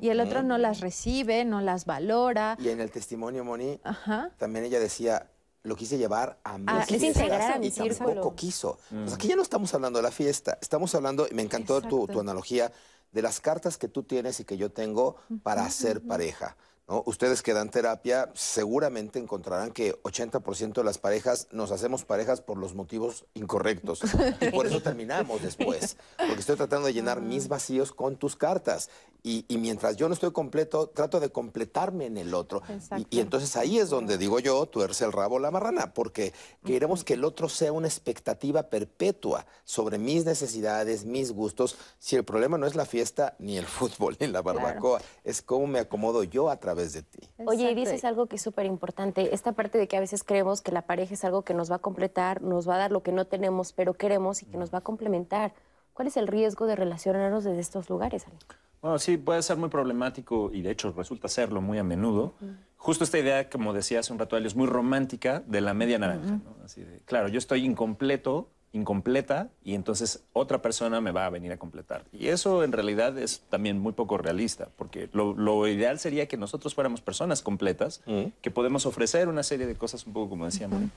Y 0.00 0.10
el 0.10 0.20
otro 0.20 0.44
no 0.44 0.58
las 0.58 0.78
recibe, 0.80 1.44
no 1.44 1.60
las 1.60 1.84
valora. 1.84 2.56
Y 2.60 2.68
en 2.68 2.80
el 2.80 2.92
testimonio, 2.92 3.44
Moni, 3.44 3.80
Ajá. 3.82 4.30
también 4.38 4.64
ella 4.64 4.78
decía, 4.78 5.26
lo 5.64 5.74
quise 5.74 5.98
llevar 5.98 6.38
a 6.44 6.56
mi 6.56 6.66
Ah, 6.68 6.84
fiesta 6.86 7.06
integrar 7.08 7.52
a 7.52 7.56
y 7.56 7.60
mi 7.60 7.70
tampoco 7.72 7.94
círculo. 8.04 8.34
quiso. 8.36 8.78
Pues 8.90 9.12
aquí 9.14 9.26
ya 9.26 9.34
no 9.34 9.42
estamos 9.42 9.74
hablando 9.74 9.98
de 9.98 10.04
la 10.04 10.12
fiesta, 10.12 10.56
estamos 10.62 10.94
hablando, 10.94 11.26
y 11.28 11.34
me 11.34 11.42
encantó 11.42 11.82
tu, 11.82 12.06
tu 12.06 12.20
analogía, 12.20 12.70
de 13.10 13.22
las 13.22 13.40
cartas 13.40 13.76
que 13.76 13.88
tú 13.88 14.04
tienes 14.04 14.38
y 14.38 14.44
que 14.44 14.56
yo 14.56 14.70
tengo 14.70 15.16
para 15.42 15.64
hacer 15.64 16.00
pareja. 16.00 16.56
¿No? 16.88 17.02
Ustedes 17.06 17.42
que 17.42 17.52
dan 17.52 17.70
terapia 17.70 18.30
seguramente 18.34 19.18
encontrarán 19.18 19.70
que 19.72 19.94
80% 20.02 20.72
de 20.74 20.84
las 20.84 20.98
parejas 20.98 21.48
nos 21.52 21.70
hacemos 21.70 22.04
parejas 22.04 22.40
por 22.40 22.56
los 22.58 22.74
motivos 22.74 23.24
incorrectos. 23.34 24.00
Y 24.40 24.50
por 24.50 24.66
eso 24.66 24.80
terminamos 24.82 25.42
después. 25.42 25.96
Porque 26.16 26.40
estoy 26.40 26.56
tratando 26.56 26.86
de 26.86 26.94
llenar 26.94 27.20
mis 27.20 27.48
vacíos 27.48 27.92
con 27.92 28.16
tus 28.16 28.36
cartas. 28.36 28.88
Y, 29.24 29.44
y 29.48 29.58
mientras 29.58 29.96
yo 29.96 30.06
no 30.06 30.14
estoy 30.14 30.30
completo, 30.30 30.88
trato 30.90 31.18
de 31.18 31.30
completarme 31.30 32.06
en 32.06 32.18
el 32.18 32.32
otro. 32.34 32.62
Y- 33.00 33.06
Y, 33.10 33.20
entonces 33.20 33.56
ahí 33.56 33.78
es 33.78 33.90
donde 33.90 34.16
digo 34.16 34.38
yo, 34.38 34.64
tuerce 34.66 35.04
el 35.04 35.10
rabo 35.12 35.40
la 35.40 35.50
marrana, 35.50 35.92
porque 35.92 36.32
queremos 36.64 37.02
que 37.02 37.14
el 37.14 37.24
otro 37.24 37.48
sea 37.48 37.72
una 37.72 37.88
expectativa 37.88 38.62
perpetua 38.70 39.44
sobre 39.64 39.98
mis 39.98 40.24
necesidades, 40.24 41.04
mis 41.04 41.32
gustos. 41.32 41.76
Si 41.98 42.14
el 42.14 42.24
problema 42.24 42.58
no 42.58 42.66
es 42.68 42.76
la 42.76 42.86
fiesta, 42.86 43.34
ni 43.40 43.58
el 43.58 43.66
fútbol, 43.66 44.16
ni 44.20 44.28
la 44.28 44.40
barbacoa, 44.40 45.00
es 45.24 45.42
cómo 45.42 45.66
me 45.66 45.80
acomodo 45.80 46.22
yo 46.22 46.48
a 46.48 46.60
través 46.60 46.77
de 46.86 47.02
ti. 47.02 47.20
Oye, 47.46 47.70
y 47.70 47.74
dices 47.74 48.04
algo 48.04 48.26
que 48.26 48.36
es 48.36 48.42
súper 48.42 48.66
importante, 48.66 49.34
esta 49.34 49.52
parte 49.52 49.78
de 49.78 49.88
que 49.88 49.96
a 49.96 50.00
veces 50.00 50.24
creemos 50.24 50.62
que 50.62 50.72
la 50.72 50.82
pareja 50.82 51.14
es 51.14 51.24
algo 51.24 51.42
que 51.42 51.54
nos 51.54 51.70
va 51.70 51.76
a 51.76 51.80
completar, 51.80 52.42
nos 52.42 52.68
va 52.68 52.76
a 52.76 52.78
dar 52.78 52.92
lo 52.92 53.02
que 53.02 53.12
no 53.12 53.26
tenemos, 53.26 53.72
pero 53.72 53.94
queremos 53.94 54.42
y 54.42 54.46
que 54.46 54.56
nos 54.56 54.72
va 54.72 54.78
a 54.78 54.82
complementar. 54.82 55.52
¿Cuál 55.92 56.08
es 56.08 56.16
el 56.16 56.28
riesgo 56.28 56.66
de 56.66 56.76
relacionarnos 56.76 57.44
desde 57.44 57.60
estos 57.60 57.90
lugares, 57.90 58.26
Ale? 58.26 58.36
Bueno, 58.80 58.98
sí, 58.98 59.16
puede 59.16 59.42
ser 59.42 59.56
muy 59.56 59.68
problemático 59.68 60.50
y 60.52 60.62
de 60.62 60.70
hecho 60.70 60.92
resulta 60.96 61.28
serlo 61.28 61.60
muy 61.60 61.78
a 61.78 61.84
menudo. 61.84 62.34
Justo 62.76 63.02
esta 63.02 63.18
idea, 63.18 63.50
como 63.50 63.72
decía 63.72 64.00
hace 64.00 64.12
un 64.12 64.20
rato, 64.20 64.36
es 64.36 64.54
muy 64.54 64.68
romántica 64.68 65.42
de 65.46 65.60
la 65.60 65.74
media 65.74 65.98
naranja. 65.98 66.38
¿no? 66.44 66.64
Así 66.64 66.82
de, 66.82 67.00
claro, 67.00 67.28
yo 67.28 67.38
estoy 67.38 67.64
incompleto, 67.64 68.50
incompleta, 68.72 69.48
y 69.64 69.74
entonces 69.74 70.22
otra 70.32 70.60
persona 70.60 71.00
me 71.00 71.10
va 71.10 71.26
a 71.26 71.30
venir 71.30 71.52
a 71.52 71.56
completar. 71.56 72.04
Y 72.12 72.28
eso 72.28 72.62
en 72.64 72.72
realidad 72.72 73.16
es 73.18 73.40
también 73.48 73.78
muy 73.78 73.92
poco 73.92 74.18
realista, 74.18 74.68
porque 74.76 75.08
lo, 75.12 75.34
lo 75.34 75.66
ideal 75.66 75.98
sería 75.98 76.28
que 76.28 76.36
nosotros 76.36 76.74
fuéramos 76.74 77.00
personas 77.00 77.42
completas, 77.42 78.02
que 78.42 78.50
podemos 78.50 78.86
ofrecer 78.86 79.28
una 79.28 79.42
serie 79.42 79.66
de 79.66 79.74
cosas, 79.74 80.06
un 80.06 80.12
poco 80.12 80.30
como 80.30 80.44
decía 80.44 80.68
Moni, 80.68 80.90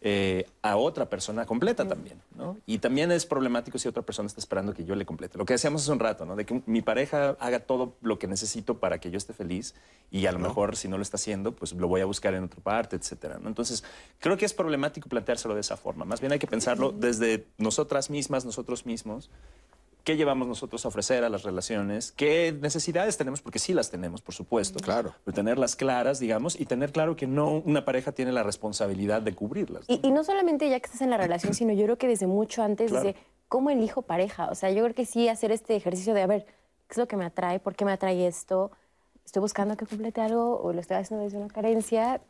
eh, 0.00 0.46
a 0.62 0.76
otra 0.76 1.10
persona 1.10 1.44
completa 1.44 1.86
también, 1.88 2.20
¿no? 2.36 2.56
Y 2.66 2.78
también 2.78 3.10
es 3.10 3.26
problemático 3.26 3.78
si 3.78 3.88
otra 3.88 4.02
persona 4.02 4.28
está 4.28 4.40
esperando 4.40 4.72
que 4.72 4.84
yo 4.84 4.94
le 4.94 5.04
complete. 5.04 5.38
Lo 5.38 5.44
que 5.44 5.54
decíamos 5.54 5.82
hace 5.82 5.90
un 5.90 5.98
rato, 5.98 6.24
¿no? 6.24 6.36
De 6.36 6.46
que 6.46 6.62
mi 6.66 6.82
pareja 6.82 7.36
haga 7.40 7.60
todo 7.60 7.96
lo 8.00 8.18
que 8.18 8.28
necesito 8.28 8.78
para 8.78 9.00
que 9.00 9.10
yo 9.10 9.18
esté 9.18 9.32
feliz 9.32 9.74
y 10.10 10.26
a 10.26 10.32
lo 10.32 10.38
mejor 10.38 10.76
si 10.76 10.86
no 10.86 10.98
lo 10.98 11.02
está 11.02 11.16
haciendo, 11.16 11.52
pues 11.52 11.72
lo 11.72 11.88
voy 11.88 12.00
a 12.00 12.04
buscar 12.04 12.34
en 12.34 12.44
otra 12.44 12.60
parte, 12.60 12.94
etcétera, 12.94 13.38
¿no? 13.38 13.48
Entonces, 13.48 13.82
creo 14.20 14.36
que 14.36 14.44
es 14.44 14.54
problemático 14.54 15.08
planteárselo 15.08 15.54
de 15.54 15.62
esa 15.62 15.76
forma. 15.76 16.04
Más 16.04 16.20
bien 16.20 16.32
hay 16.32 16.38
que 16.38 16.46
pensarlo 16.46 16.92
desde 16.92 17.46
nosotras 17.56 18.08
mismas, 18.08 18.44
nosotros 18.44 18.86
mismos, 18.86 19.30
qué 20.08 20.16
llevamos 20.16 20.48
nosotros 20.48 20.82
a 20.86 20.88
ofrecer 20.88 21.22
a 21.22 21.28
las 21.28 21.42
relaciones, 21.42 22.12
qué 22.12 22.50
necesidades 22.58 23.18
tenemos, 23.18 23.42
porque 23.42 23.58
sí 23.58 23.74
las 23.74 23.90
tenemos, 23.90 24.22
por 24.22 24.34
supuesto. 24.34 24.78
Claro. 24.80 25.12
Pero 25.22 25.34
tenerlas 25.34 25.76
claras, 25.76 26.18
digamos, 26.18 26.58
y 26.58 26.64
tener 26.64 26.92
claro 26.92 27.14
que 27.14 27.26
no 27.26 27.58
una 27.58 27.84
pareja 27.84 28.12
tiene 28.12 28.32
la 28.32 28.42
responsabilidad 28.42 29.20
de 29.20 29.34
cubrirlas. 29.34 29.86
¿no? 29.86 29.94
Y, 29.94 30.00
y 30.02 30.10
no 30.10 30.24
solamente 30.24 30.66
ya 30.70 30.80
que 30.80 30.86
estás 30.86 31.02
en 31.02 31.10
la 31.10 31.18
relación, 31.18 31.52
sino 31.52 31.74
yo 31.74 31.84
creo 31.84 31.98
que 31.98 32.08
desde 32.08 32.26
mucho 32.26 32.62
antes, 32.62 32.90
Claro. 32.90 33.04
desde 33.04 33.20
cómo 33.48 33.68
elijo 33.68 34.00
pareja. 34.00 34.48
O 34.50 34.54
sea, 34.54 34.70
yo 34.70 34.82
creo 34.82 34.94
que 34.94 35.04
sí 35.04 35.28
hacer 35.28 35.52
este 35.52 35.76
ejercicio 35.76 36.14
de, 36.14 36.22
a 36.22 36.26
ver, 36.26 36.46
¿qué 36.46 36.92
es 36.92 36.96
lo 36.96 37.06
que 37.06 37.18
me 37.18 37.26
atrae? 37.26 37.60
¿Por 37.60 37.74
qué 37.76 37.84
me 37.84 37.92
atrae 37.92 38.26
esto? 38.26 38.70
¿Estoy 39.26 39.40
buscando 39.42 39.76
que 39.76 39.84
complete 39.84 40.22
algo 40.22 40.58
o 40.62 40.72
lo 40.72 40.80
estoy 40.80 40.96
haciendo 40.96 41.22
desde 41.24 41.36
una 41.36 41.48
carencia? 41.48 42.22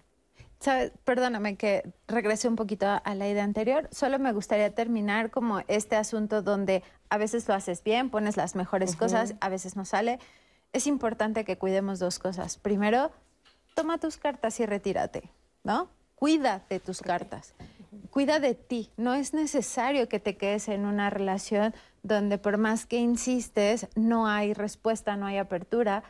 ¿Sabes? 0.61 0.93
Perdóname 1.05 1.57
que 1.57 1.93
regrese 2.09 2.49
un 2.49 2.57
poquito 2.57 2.87
a, 2.87 3.15
la 3.15 3.29
idea 3.29 3.45
anterior. 3.45 3.89
Solo 3.93 4.19
me 4.19 4.33
gustaría 4.33 4.75
terminar 4.75 5.31
como 5.31 5.61
este 5.69 5.95
asunto 5.95 6.43
donde 6.43 6.83
a 7.11 7.19
veces 7.19 7.47
lo 7.47 7.55
haces 7.55 7.85
bien, 7.85 8.11
pones 8.11 8.37
las 8.37 8.57
mejores 8.57 8.97
cosas, 8.97 9.35
a 9.41 9.49
veces 9.49 9.77
no 9.77 9.85
sale. 9.85 10.19
Es 10.73 10.87
importante 10.87 11.45
que 11.45 11.59
cuidemos 11.59 12.01
dos 12.01 12.19
cosas. 12.19 12.59
Primero, 12.59 13.13
toma 13.75 13.99
tus 13.99 14.17
cartas 14.17 14.59
y 14.59 14.67
retírate, 14.67 15.31
¿no? 15.63 15.89
Cuida 16.17 16.65
de 16.69 16.81
tus 16.81 17.01
cartas. 17.01 17.55
Cuida 18.11 18.41
de 18.41 18.55
ti. 18.55 18.91
No 18.97 19.15
es 19.15 19.35
necesario 19.35 20.09
que 20.09 20.19
te 20.19 20.37
quedes 20.37 20.69
en 20.69 20.87
una 20.87 21.09
relación 21.09 21.73
donde 22.03 22.39
por 22.39 22.59
más 22.59 22.87
que 22.87 22.97
insistes, 22.97 23.87
no 23.95 24.27
hay 24.27 24.55
respuesta, 24.55 25.17
no 25.17 25.27
hay 25.27 25.39
apertura. 25.39 26.03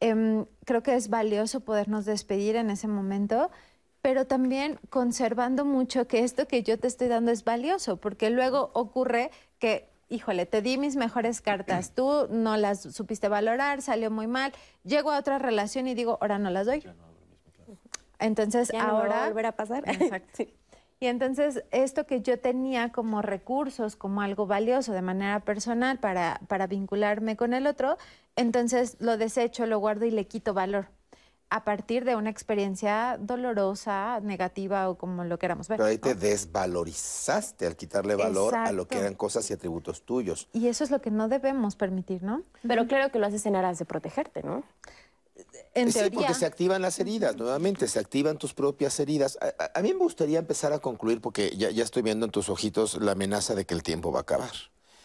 Em, 0.00 0.46
creo 0.64 0.82
que 0.84 0.94
es 0.94 1.08
valioso 1.08 1.60
podernos 1.60 2.04
despedir 2.04 2.54
en 2.54 2.70
ese 2.70 2.86
momento, 2.86 3.50
pero 4.02 4.26
también 4.26 4.78
conservando 4.90 5.64
mucho 5.64 6.06
que 6.06 6.24
esto 6.24 6.46
que 6.46 6.62
yo 6.62 6.78
te 6.78 6.86
estoy 6.86 7.08
dando 7.08 7.30
es 7.30 7.44
valioso, 7.44 7.96
porque 7.96 8.30
luego 8.30 8.70
ocurre 8.74 9.30
que, 9.58 9.88
híjole, 10.08 10.46
te 10.46 10.62
di 10.62 10.78
mis 10.78 10.96
mejores 10.96 11.40
cartas, 11.40 11.92
tú 11.94 12.28
no 12.30 12.56
las 12.56 12.82
supiste 12.82 13.28
valorar, 13.28 13.82
salió 13.82 14.10
muy 14.10 14.26
mal, 14.26 14.52
llego 14.84 15.10
a 15.10 15.18
otra 15.18 15.38
relación 15.38 15.88
y 15.88 15.94
digo, 15.94 16.18
ahora 16.20 16.38
no 16.38 16.50
las 16.50 16.66
doy. 16.66 16.84
Entonces, 18.20 18.70
Ya 18.72 18.86
no 18.86 18.86
me 18.86 18.92
va 18.92 18.98
ahora... 19.00 19.24
a 19.24 19.28
volver 19.28 19.46
a 19.46 19.52
pasar. 19.52 19.88
Exacto. 19.88 20.44
Y 21.00 21.06
entonces 21.06 21.62
esto 21.70 22.06
que 22.06 22.22
yo 22.22 22.40
tenía 22.40 22.90
como 22.90 23.22
recursos, 23.22 23.94
como 23.94 24.20
algo 24.20 24.46
valioso 24.48 24.92
de 24.92 25.02
manera 25.02 25.38
personal 25.40 26.00
para, 26.00 26.40
para 26.48 26.66
vincularme 26.66 27.36
con 27.36 27.54
el 27.54 27.68
otro, 27.68 27.98
entonces 28.34 28.96
lo 28.98 29.16
desecho, 29.16 29.66
lo 29.66 29.78
guardo 29.78 30.06
y 30.06 30.10
le 30.10 30.26
quito 30.26 30.54
valor 30.54 30.88
a 31.50 31.64
partir 31.64 32.04
de 32.04 32.14
una 32.16 32.30
experiencia 32.30 33.16
dolorosa, 33.18 34.20
negativa 34.20 34.88
o 34.90 34.96
como 34.96 35.24
lo 35.24 35.38
queramos 35.38 35.68
ver. 35.68 35.78
Pero 35.78 35.88
ahí 35.88 35.98
te 35.98 36.14
¿no? 36.14 36.20
desvalorizaste 36.20 37.66
al 37.66 37.76
quitarle 37.76 38.14
valor 38.16 38.54
a 38.54 38.72
lo 38.72 38.86
que 38.86 38.98
eran 38.98 39.14
cosas 39.14 39.48
y 39.50 39.54
atributos 39.54 40.02
tuyos. 40.02 40.48
Y 40.52 40.68
eso 40.68 40.84
es 40.84 40.90
lo 40.90 41.00
que 41.00 41.10
no 41.10 41.28
debemos 41.28 41.76
permitir, 41.76 42.22
¿no? 42.22 42.42
Pero 42.66 42.86
claro 42.86 43.10
que 43.10 43.18
lo 43.18 43.26
haces 43.26 43.46
en 43.46 43.56
aras 43.56 43.78
de 43.78 43.84
protegerte, 43.84 44.42
¿no? 44.42 44.62
en 45.74 45.92
sí, 45.92 45.98
teoría. 46.00 46.18
porque 46.18 46.34
se 46.34 46.46
activan 46.46 46.82
las 46.82 46.98
heridas, 46.98 47.36
nuevamente, 47.36 47.86
se 47.86 48.00
activan 48.00 48.38
tus 48.38 48.54
propias 48.54 48.98
heridas. 48.98 49.38
A, 49.40 49.62
a- 49.62 49.78
a 49.78 49.82
mí 49.82 49.92
me 49.92 50.00
gustaría 50.00 50.40
empezar 50.40 50.72
a 50.72 50.80
concluir, 50.80 51.20
porque 51.20 51.56
ya, 51.56 51.70
ya 51.70 51.84
estoy 51.84 52.02
viendo 52.02 52.26
en 52.26 52.32
tus 52.32 52.48
ojitos 52.48 53.00
la 53.00 53.12
amenaza 53.12 53.54
de 53.54 53.64
que 53.64 53.74
el 53.74 53.84
tiempo 53.84 54.10
va 54.10 54.18
a 54.18 54.22
acabar. 54.22 54.50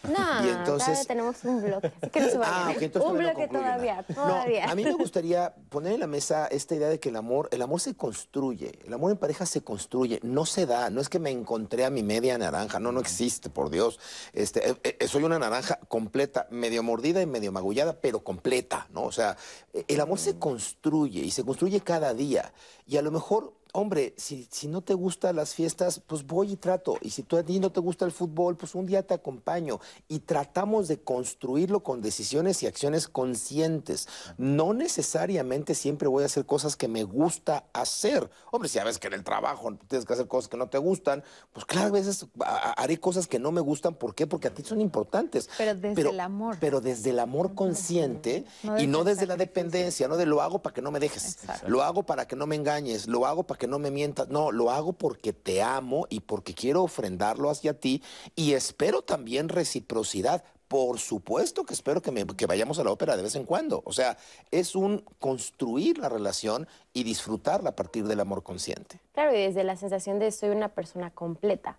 No, 0.08 0.44
Y 0.46 0.48
entonces- 0.50 0.86
todavía 0.86 1.04
tenemos 1.04 1.44
un 1.44 1.62
bloque. 1.62 1.92
Así 2.00 2.10
que 2.10 2.20
no 2.20 2.28
se 2.28 2.38
vayan. 2.38 2.54
Ah, 2.54 2.74
entonces 2.78 3.10
un 3.10 3.16
no 3.16 3.22
bloque 3.22 3.48
todavía, 3.48 4.02
todavía. 4.02 4.66
No, 4.66 4.72
a 4.72 4.74
mí 4.74 4.84
me 4.84 4.92
gustaría 4.94 5.54
poner 5.68 5.94
en 5.94 6.00
la 6.00 6.06
mesa 6.06 6.46
esta 6.46 6.74
idea 6.74 6.88
de 6.88 7.00
que 7.00 7.08
el 7.08 7.16
amor, 7.16 7.48
el 7.52 7.62
amor 7.62 7.80
se 7.80 7.94
construye, 7.94 8.78
el 8.86 8.92
amor 8.92 9.10
en 9.12 9.18
pareja 9.18 9.46
se 9.46 9.62
construye, 9.62 10.20
no 10.22 10.46
se 10.46 10.66
da, 10.66 10.90
no 10.90 11.00
es 11.00 11.08
que 11.08 11.18
me 11.18 11.30
encontré 11.30 11.84
a 11.84 11.90
mi 11.90 12.02
media 12.02 12.36
naranja, 12.38 12.78
no, 12.80 12.92
no 12.92 13.00
existe, 13.00 13.50
por 13.50 13.70
Dios. 13.70 13.98
Este, 14.32 14.70
eh, 14.70 14.76
eh, 15.00 15.08
soy 15.08 15.24
una 15.24 15.38
naranja 15.38 15.78
completa, 15.88 16.46
medio 16.50 16.82
mordida 16.82 17.22
y 17.22 17.26
medio 17.26 17.52
magullada, 17.52 17.98
pero 18.00 18.22
completa, 18.24 18.86
¿no? 18.92 19.02
O 19.04 19.12
sea, 19.12 19.36
eh, 19.72 19.84
el 19.88 20.00
amor 20.00 20.18
se 20.18 20.38
construye 20.38 21.20
y 21.20 21.30
se 21.30 21.44
construye 21.44 21.80
cada 21.80 22.14
día. 22.14 22.52
Y 22.86 22.96
a 22.96 23.02
lo 23.02 23.10
mejor 23.10 23.52
hombre, 23.76 24.14
si, 24.16 24.46
si 24.52 24.68
no 24.68 24.82
te 24.82 24.94
gustan 24.94 25.34
las 25.34 25.52
fiestas, 25.52 26.00
pues 26.06 26.24
voy 26.24 26.52
y 26.52 26.56
trato. 26.56 26.96
Y 27.00 27.10
si 27.10 27.24
tú 27.24 27.36
a 27.36 27.42
ti 27.42 27.58
no 27.58 27.72
te 27.72 27.80
gusta 27.80 28.04
el 28.04 28.12
fútbol, 28.12 28.56
pues 28.56 28.74
un 28.76 28.86
día 28.86 29.02
te 29.04 29.14
acompaño. 29.14 29.80
Y 30.08 30.20
tratamos 30.20 30.86
de 30.86 31.00
construirlo 31.02 31.82
con 31.82 32.00
decisiones 32.00 32.62
y 32.62 32.66
acciones 32.68 33.08
conscientes. 33.08 34.06
No 34.38 34.74
necesariamente 34.74 35.74
siempre 35.74 36.06
voy 36.08 36.22
a 36.22 36.26
hacer 36.26 36.46
cosas 36.46 36.76
que 36.76 36.86
me 36.86 37.02
gusta 37.04 37.64
hacer. 37.72 38.30
Hombre, 38.52 38.68
si 38.68 38.78
sabes 38.78 38.98
que 38.98 39.08
en 39.08 39.14
el 39.14 39.24
trabajo 39.24 39.74
tienes 39.88 40.06
que 40.06 40.12
hacer 40.12 40.28
cosas 40.28 40.48
que 40.48 40.56
no 40.56 40.68
te 40.68 40.78
gustan, 40.78 41.24
pues 41.52 41.66
claro, 41.66 41.88
a 41.88 41.90
veces 41.90 42.26
a- 42.40 42.44
a- 42.70 42.72
haré 42.74 42.98
cosas 43.00 43.26
que 43.26 43.38
no 43.40 43.50
me 43.50 43.60
gustan. 43.60 43.94
¿Por 43.96 44.14
qué? 44.14 44.26
Porque 44.28 44.48
a 44.48 44.54
ti 44.54 44.62
son 44.62 44.80
importantes. 44.80 45.50
Pero 45.58 45.74
desde 45.74 46.10
el 46.10 46.20
amor. 46.20 46.56
Pero 46.60 46.80
desde 46.80 47.10
el 47.10 47.18
amor 47.18 47.54
consciente 47.54 48.44
No 48.62 48.78
y 48.78 48.86
no 48.86 49.02
desde 49.04 49.26
la 49.26 49.36
dependencia, 49.36 50.06
no 50.06 50.16
de 50.16 50.26
lo 50.26 50.40
hago 50.42 50.60
para 50.62 50.72
que 50.74 50.80
no 50.82 50.90
me 50.92 51.00
dejes, 51.00 51.32
Exacto. 51.42 51.68
lo 51.68 51.82
hago 51.82 52.04
para 52.04 52.26
que 52.28 52.36
no 52.36 52.46
me 52.46 52.54
engañes, 52.56 53.06
lo 53.08 53.26
hago 53.26 53.42
para 53.44 53.58
que 53.58 53.63
no 53.66 53.78
me 53.78 53.90
mientas, 53.90 54.28
no, 54.28 54.52
lo 54.52 54.70
hago 54.70 54.92
porque 54.92 55.32
te 55.32 55.62
amo 55.62 56.06
y 56.10 56.20
porque 56.20 56.54
quiero 56.54 56.82
ofrendarlo 56.82 57.50
hacia 57.50 57.78
ti 57.78 58.02
y 58.36 58.52
espero 58.52 59.02
también 59.02 59.48
reciprocidad. 59.48 60.44
Por 60.68 60.98
supuesto 60.98 61.64
que 61.64 61.74
espero 61.74 62.00
que, 62.00 62.10
me- 62.10 62.26
que 62.26 62.46
vayamos 62.46 62.78
a 62.78 62.84
la 62.84 62.90
ópera 62.90 63.16
de 63.16 63.22
vez 63.22 63.34
en 63.36 63.44
cuando. 63.44 63.82
O 63.84 63.92
sea, 63.92 64.16
es 64.50 64.74
un 64.74 65.04
construir 65.18 65.98
la 65.98 66.08
relación 66.08 66.66
y 66.92 67.04
disfrutarla 67.04 67.70
a 67.70 67.76
partir 67.76 68.06
del 68.06 68.18
amor 68.20 68.42
consciente. 68.42 68.98
Claro, 69.12 69.34
y 69.34 69.40
desde 69.40 69.62
la 69.62 69.76
sensación 69.76 70.18
de 70.18 70.32
soy 70.32 70.48
una 70.50 70.70
persona 70.70 71.10
completa. 71.10 71.78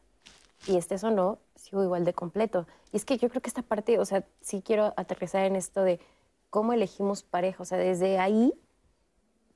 Y 0.67 0.77
estés 0.77 1.03
o 1.03 1.11
no, 1.11 1.39
sigo 1.55 1.83
igual 1.83 2.05
de 2.05 2.13
completo. 2.13 2.67
Y 2.93 2.97
es 2.97 3.05
que 3.05 3.17
yo 3.17 3.27
creo 3.29 3.41
que 3.41 3.49
esta 3.49 3.63
parte, 3.63 3.99
o 3.99 4.05
sea, 4.05 4.23
sí 4.41 4.61
quiero 4.63 4.93
aterrizar 4.97 5.43
en 5.45 5.55
esto 5.55 5.81
de 5.83 5.99
cómo 6.49 6.71
elegimos 6.71 7.23
pareja. 7.23 7.63
O 7.63 7.65
sea, 7.65 7.77
desde 7.77 8.17
ahí 8.19 8.53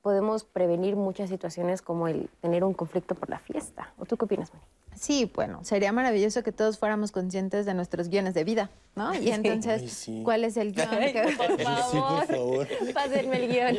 podemos 0.02 0.44
prevenir 0.44 0.96
muchas 0.96 1.28
situaciones 1.28 1.82
como 1.82 2.08
el 2.08 2.28
tener 2.40 2.64
un 2.64 2.74
conflicto 2.74 3.14
por 3.14 3.28
la 3.30 3.38
fiesta. 3.38 3.92
¿O 3.98 4.04
tú 4.06 4.16
qué 4.16 4.24
opinas, 4.24 4.52
Moni? 4.52 4.64
Sí, 4.96 5.30
bueno, 5.34 5.62
sería 5.64 5.92
maravilloso 5.92 6.42
que 6.42 6.50
todos 6.52 6.76
fuéramos 6.78 7.12
conscientes 7.12 7.64
de 7.64 7.74
nuestros 7.74 8.08
guiones 8.08 8.34
de 8.34 8.44
vida, 8.44 8.70
¿no? 8.96 9.14
Y 9.14 9.30
entonces, 9.32 9.82
Ay, 9.82 9.88
sí. 9.88 10.20
¿cuál 10.24 10.44
es 10.44 10.56
el 10.56 10.72
guion? 10.72 10.88
que- 10.98 11.22
Por 11.38 11.60
favor, 11.60 12.26
favor. 12.26 12.68
pásenme 12.92 13.44
el 13.44 13.52
guion. 13.52 13.76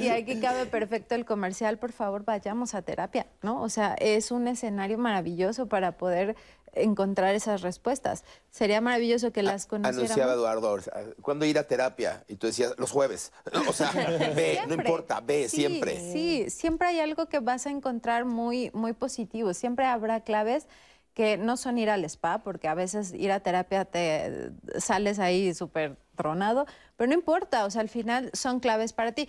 Y 0.00 0.08
aquí 0.08 0.40
cabe 0.40 0.66
perfecto 0.66 1.14
el 1.14 1.24
comercial, 1.24 1.78
por 1.78 1.92
favor, 1.92 2.24
vayamos 2.24 2.74
a 2.74 2.82
terapia, 2.82 3.26
¿no? 3.42 3.62
O 3.62 3.68
sea, 3.68 3.94
es 4.00 4.30
un 4.30 4.48
escenario 4.48 4.98
maravilloso 4.98 5.66
para 5.68 5.92
poder 5.92 6.34
encontrar 6.74 7.34
esas 7.34 7.62
respuestas. 7.62 8.24
Sería 8.50 8.80
maravilloso 8.80 9.32
que 9.32 9.42
las 9.42 9.66
Anunciaba 9.70 9.92
conociéramos. 9.92 10.34
Eduardo, 10.34 10.68
ahora, 10.68 10.84
¿cuándo 11.22 11.44
ir 11.44 11.58
a 11.58 11.64
terapia? 11.64 12.24
Y 12.28 12.36
tú 12.36 12.46
decías, 12.46 12.74
los 12.78 12.90
jueves. 12.90 13.32
O 13.68 13.72
sea, 13.72 13.90
ve, 14.34 14.58
no 14.62 14.66
Siempre. 14.66 14.74
importa, 14.76 15.20
ve, 15.20 15.48
Sí, 15.48 15.56
siempre. 15.56 16.12
Sí, 16.12 16.50
siempre 16.50 16.88
hay 16.88 17.00
algo 17.00 17.26
que 17.26 17.40
vas 17.40 17.66
a 17.66 17.70
encontrar 17.70 18.24
muy, 18.24 18.70
muy 18.74 18.92
positivo. 18.92 19.54
Siempre 19.54 19.86
habrá 19.86 20.20
claves 20.20 20.66
que 21.14 21.36
no 21.36 21.56
son 21.56 21.78
ir 21.78 21.90
al 21.90 22.04
spa, 22.04 22.38
porque 22.38 22.68
a 22.68 22.74
veces 22.74 23.12
ir 23.12 23.32
a 23.32 23.40
terapia 23.40 23.84
te 23.84 24.52
sales 24.78 25.18
ahí 25.18 25.52
súper 25.54 25.96
tronado, 26.16 26.66
pero 26.96 27.08
no 27.08 27.14
importa, 27.14 27.64
o 27.64 27.70
sea, 27.70 27.80
al 27.80 27.88
final 27.88 28.30
son 28.32 28.60
claves 28.60 28.92
para 28.92 29.12
ti. 29.12 29.28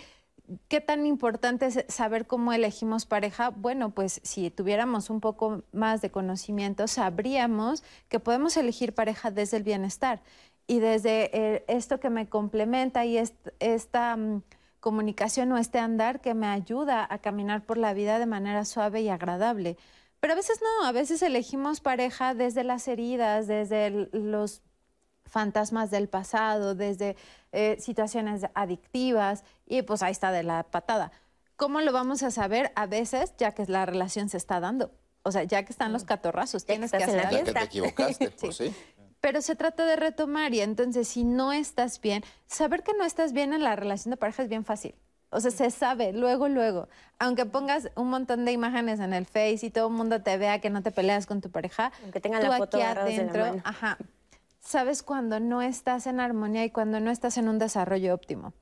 ¿Qué 0.68 0.82
tan 0.82 1.06
importante 1.06 1.68
es 1.68 1.86
saber 1.88 2.28
cómo 2.28 2.52
elegimos 2.52 3.06
pareja? 3.06 3.50
Bueno, 3.52 3.92
pues 3.92 4.20
si 4.24 4.50
tuviéramos 4.50 5.10
un 5.10 5.22
poco 5.22 5.64
más 5.72 6.02
de 6.02 6.12
conocimiento, 6.12 6.88
sabríamos 6.88 7.84
que 8.10 8.20
podemos 8.20 8.58
elegir 8.58 8.94
pareja 8.94 9.32
desde 9.32 9.58
el 9.58 9.64
bienestar 9.64 10.22
y 10.68 10.80
desde 10.80 11.30
eh, 11.58 11.66
esto 11.68 12.00
que 12.00 12.10
me 12.10 12.28
complementa 12.28 13.06
y 13.06 13.18
est- 13.18 13.48
esta 13.60 14.16
mm, 14.18 14.42
comunicación 14.80 15.52
o 15.52 15.58
este 15.58 15.80
andar 15.80 16.22
que 16.22 16.34
me 16.34 16.48
ayuda 16.48 17.08
a 17.10 17.20
caminar 17.20 17.66
por 17.66 17.78
la 17.78 17.94
vida 17.94 18.20
de 18.20 18.26
manera 18.26 18.66
suave 18.66 19.02
y 19.02 19.10
agradable. 19.10 19.78
Pero 20.20 20.34
a 20.34 20.36
veces 20.36 20.60
no, 20.62 20.86
a 20.88 20.92
veces 20.92 21.22
elegimos 21.22 21.82
pareja 21.82 22.34
desde 22.34 22.64
las 22.64 22.88
heridas, 22.88 23.48
desde 23.48 23.88
el- 23.88 24.10
los 24.14 24.62
fantasmas 25.32 25.90
del 25.90 26.08
pasado, 26.10 26.76
desde 26.76 27.16
eh, 27.52 27.78
situaciones 27.80 28.46
adictivas 28.54 29.44
y 29.66 29.82
pues 29.82 30.04
ahí 30.04 30.12
está 30.12 30.32
de 30.32 30.44
la 30.44 30.64
patada. 30.64 31.12
¿Cómo 31.56 31.82
lo 31.82 31.92
vamos 31.92 32.22
a 32.24 32.32
saber? 32.32 32.72
A 32.76 32.86
veces, 32.86 33.34
ya 33.38 33.54
que 33.54 33.66
la 33.66 33.86
relación 33.86 34.30
se 34.30 34.38
está 34.38 34.60
dando. 34.60 34.92
O 35.24 35.32
sea, 35.32 35.44
ya 35.44 35.64
que 35.64 35.72
están 35.72 35.94
los 35.94 36.04
catorrazos, 36.04 36.64
Ya 36.64 36.68
que 36.68 36.74
tienes 36.74 36.92
que 36.92 36.98
hacer 36.98 37.24
la. 37.24 37.32
Ya 37.32 37.44
que 37.44 37.54
te 37.54 37.64
equivocaste, 37.64 38.32
pues 38.42 38.58
sí. 38.58 38.76
Pero 39.22 39.42
se 39.42 39.56
trata 39.56 39.86
de 39.86 39.96
retomar 39.96 40.54
y 40.54 40.62
entonces 40.62 41.08
si 41.08 41.24
no 41.24 41.54
estás 41.54 42.02
bien, 42.02 42.24
saber 42.48 42.84
que 42.84 42.94
no 42.94 43.06
estás 43.06 43.32
bien 43.34 43.54
en 43.54 43.64
la 43.64 43.76
relación 43.76 44.10
de 44.10 44.18
pareja 44.18 44.44
es 44.44 44.50
bien 44.50 44.66
fácil. 44.66 44.96
O 45.30 45.40
sea, 45.40 45.52
se 45.52 45.70
sabe 45.72 46.12
luego, 46.12 46.50
luego. 46.50 46.90
Aunque 47.20 47.46
pongas 47.46 47.90
un 47.96 48.10
montón 48.10 48.44
de 48.44 48.52
imágenes 48.52 49.00
en 49.00 49.14
el 49.14 49.26
Face 49.26 49.60
y 49.62 49.70
todo 49.70 49.88
el 49.88 49.94
mundo 49.94 50.22
te 50.22 50.38
vea 50.38 50.60
que 50.60 50.70
no 50.70 50.82
te 50.82 50.92
peleas 50.92 51.26
con 51.26 51.40
tu 51.40 51.50
pareja, 51.52 51.92
Aunque 52.04 52.20
tengan 52.20 52.44
la 52.44 52.58
foto 52.58 52.78
aquí 52.78 52.84
agarrados 52.84 53.12
de 53.12 53.18
la 53.18 53.22
adentro, 53.24 53.46
mano. 53.46 53.62
ajá, 53.64 53.98
sabes 54.62 55.04
cuando 55.04 55.40
no 55.40 55.62
estás 55.62 56.08
en 56.08 56.20
armonía 56.20 56.64
y 56.64 56.70
cuando 56.70 57.00
no 57.00 57.12
estás 57.12 57.38
en 57.38 57.50
un 57.50 57.60
desarrollo 57.60 58.14
óptimo. 58.14 58.54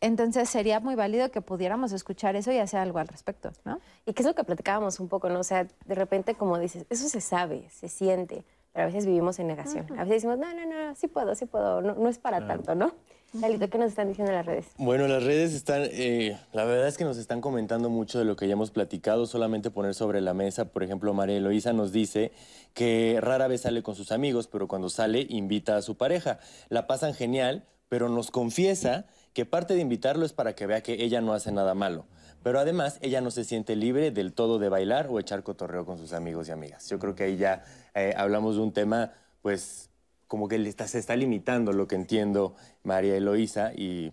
Entonces 0.00 0.48
sería 0.50 0.78
muy 0.78 0.94
válido 0.94 1.30
que 1.30 1.40
pudiéramos 1.40 1.92
escuchar 1.92 2.36
eso 2.36 2.52
y 2.52 2.58
hacer 2.58 2.80
algo 2.80 2.98
al 2.98 3.08
respecto, 3.08 3.50
¿no? 3.64 3.80
Y 4.04 4.12
que 4.12 4.22
es 4.22 4.26
lo 4.26 4.34
que 4.34 4.44
platicábamos 4.44 5.00
un 5.00 5.08
poco, 5.08 5.30
¿no? 5.30 5.40
O 5.40 5.44
sea, 5.44 5.66
de 5.86 5.94
repente, 5.94 6.34
como 6.34 6.58
dices, 6.58 6.84
eso 6.90 7.08
se 7.08 7.22
sabe, 7.22 7.68
se 7.70 7.88
siente, 7.88 8.44
pero 8.72 8.84
a 8.84 8.86
veces 8.86 9.06
vivimos 9.06 9.38
en 9.38 9.46
negación. 9.46 9.86
A 9.92 10.04
veces 10.04 10.22
decimos, 10.22 10.38
no, 10.38 10.52
no, 10.52 10.66
no, 10.66 10.94
sí 10.94 11.08
puedo, 11.08 11.34
sí 11.34 11.46
puedo, 11.46 11.80
no, 11.80 11.94
no 11.94 12.08
es 12.10 12.18
para 12.18 12.46
tanto, 12.46 12.74
¿no? 12.74 12.92
Lalito, 13.40 13.68
¿qué 13.68 13.78
nos 13.78 13.88
están 13.88 14.08
diciendo 14.08 14.32
en 14.32 14.38
las 14.38 14.46
redes? 14.46 14.66
Bueno, 14.78 15.06
las 15.08 15.22
redes 15.22 15.52
están, 15.54 15.82
eh, 15.84 16.38
la 16.52 16.64
verdad 16.64 16.88
es 16.88 16.96
que 16.96 17.04
nos 17.04 17.18
están 17.18 17.40
comentando 17.40 17.90
mucho 17.90 18.18
de 18.18 18.24
lo 18.24 18.36
que 18.36 18.46
ya 18.46 18.54
hemos 18.54 18.70
platicado, 18.70 19.26
solamente 19.26 19.70
poner 19.70 19.94
sobre 19.94 20.20
la 20.20 20.34
mesa, 20.34 20.66
por 20.72 20.82
ejemplo, 20.82 21.12
María 21.14 21.36
Eloísa 21.36 21.72
nos 21.72 21.92
dice 21.92 22.32
que 22.74 23.18
rara 23.20 23.48
vez 23.48 23.62
sale 23.62 23.82
con 23.82 23.94
sus 23.94 24.12
amigos, 24.12 24.48
pero 24.48 24.68
cuando 24.68 24.88
sale 24.88 25.26
invita 25.28 25.76
a 25.76 25.82
su 25.82 25.96
pareja. 25.96 26.38
La 26.68 26.86
pasan 26.86 27.14
genial, 27.14 27.64
pero 27.88 28.08
nos 28.08 28.30
confiesa 28.30 29.06
que 29.32 29.44
parte 29.44 29.74
de 29.74 29.80
invitarlo 29.80 30.24
es 30.24 30.32
para 30.32 30.54
que 30.54 30.66
vea 30.66 30.82
que 30.82 31.04
ella 31.04 31.20
no 31.20 31.32
hace 31.32 31.52
nada 31.52 31.74
malo. 31.74 32.06
Pero 32.42 32.60
además, 32.60 32.98
ella 33.02 33.20
no 33.20 33.30
se 33.30 33.44
siente 33.44 33.76
libre 33.76 34.10
del 34.10 34.32
todo 34.32 34.58
de 34.58 34.68
bailar 34.68 35.08
o 35.10 35.18
echar 35.18 35.42
cotorreo 35.42 35.84
con 35.84 35.98
sus 35.98 36.12
amigos 36.12 36.48
y 36.48 36.52
amigas. 36.52 36.88
Yo 36.88 36.98
creo 36.98 37.14
que 37.14 37.24
ahí 37.24 37.36
ya 37.36 37.64
eh, 37.94 38.14
hablamos 38.16 38.56
de 38.56 38.62
un 38.62 38.72
tema, 38.72 39.12
pues, 39.42 39.90
como 40.28 40.48
que 40.48 40.58
le 40.58 40.68
está- 40.68 40.88
se 40.88 40.98
está 40.98 41.16
limitando 41.16 41.72
lo 41.72 41.86
que 41.86 41.94
entiendo 41.96 42.54
María 42.82 43.16
Eloísa 43.16 43.72
y 43.74 44.12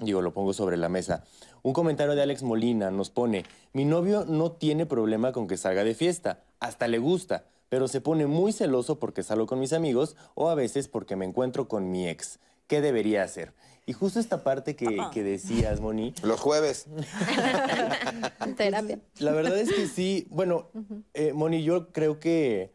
digo, 0.00 0.22
lo 0.22 0.32
pongo 0.32 0.52
sobre 0.52 0.76
la 0.76 0.88
mesa. 0.88 1.24
Un 1.62 1.72
comentario 1.72 2.14
de 2.14 2.22
Alex 2.22 2.42
Molina 2.42 2.90
nos 2.90 3.10
pone, 3.10 3.44
mi 3.72 3.84
novio 3.84 4.24
no 4.26 4.52
tiene 4.52 4.86
problema 4.86 5.32
con 5.32 5.46
que 5.46 5.56
salga 5.56 5.84
de 5.84 5.94
fiesta, 5.94 6.42
hasta 6.60 6.88
le 6.88 6.98
gusta, 6.98 7.44
pero 7.68 7.88
se 7.88 8.00
pone 8.00 8.26
muy 8.26 8.52
celoso 8.52 8.98
porque 8.98 9.22
salgo 9.22 9.46
con 9.46 9.60
mis 9.60 9.72
amigos 9.72 10.16
o 10.34 10.48
a 10.50 10.54
veces 10.54 10.88
porque 10.88 11.16
me 11.16 11.24
encuentro 11.24 11.68
con 11.68 11.90
mi 11.90 12.08
ex. 12.08 12.38
¿Qué 12.66 12.80
debería 12.80 13.22
hacer? 13.22 13.52
Y 13.86 13.92
justo 13.92 14.20
esta 14.20 14.44
parte 14.44 14.76
que, 14.76 14.98
que 15.12 15.22
decías, 15.22 15.80
Moni, 15.80 16.14
Los 16.22 16.40
jueves. 16.40 16.86
Terapia. 18.56 18.98
la 19.18 19.32
verdad 19.32 19.58
es 19.58 19.72
que 19.72 19.86
sí, 19.88 20.26
bueno, 20.30 20.68
eh, 21.14 21.32
Moni, 21.32 21.62
yo 21.62 21.92
creo 21.92 22.18
que 22.20 22.72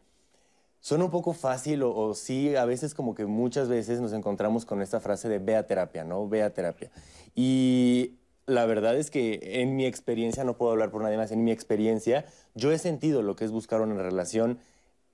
suena 0.88 1.04
un 1.04 1.10
poco 1.10 1.34
fácil 1.34 1.82
o, 1.82 1.94
o 1.94 2.14
sí, 2.14 2.56
a 2.56 2.64
veces 2.64 2.94
como 2.94 3.14
que 3.14 3.26
muchas 3.26 3.68
veces 3.68 4.00
nos 4.00 4.14
encontramos 4.14 4.64
con 4.64 4.80
esta 4.80 5.00
frase 5.00 5.28
de 5.28 5.38
ve 5.38 5.54
a 5.54 5.66
terapia, 5.66 6.02
¿no? 6.02 6.26
Ve 6.26 6.42
a 6.42 6.54
terapia. 6.54 6.90
Y 7.34 8.14
la 8.46 8.64
verdad 8.64 8.96
es 8.96 9.10
que 9.10 9.38
en 9.60 9.76
mi 9.76 9.84
experiencia, 9.84 10.44
no 10.44 10.56
puedo 10.56 10.72
hablar 10.72 10.90
por 10.90 11.02
nadie 11.02 11.18
más, 11.18 11.30
en 11.30 11.44
mi 11.44 11.50
experiencia, 11.50 12.24
yo 12.54 12.72
he 12.72 12.78
sentido 12.78 13.20
lo 13.20 13.36
que 13.36 13.44
es 13.44 13.50
buscar 13.50 13.82
una 13.82 14.02
relación 14.02 14.60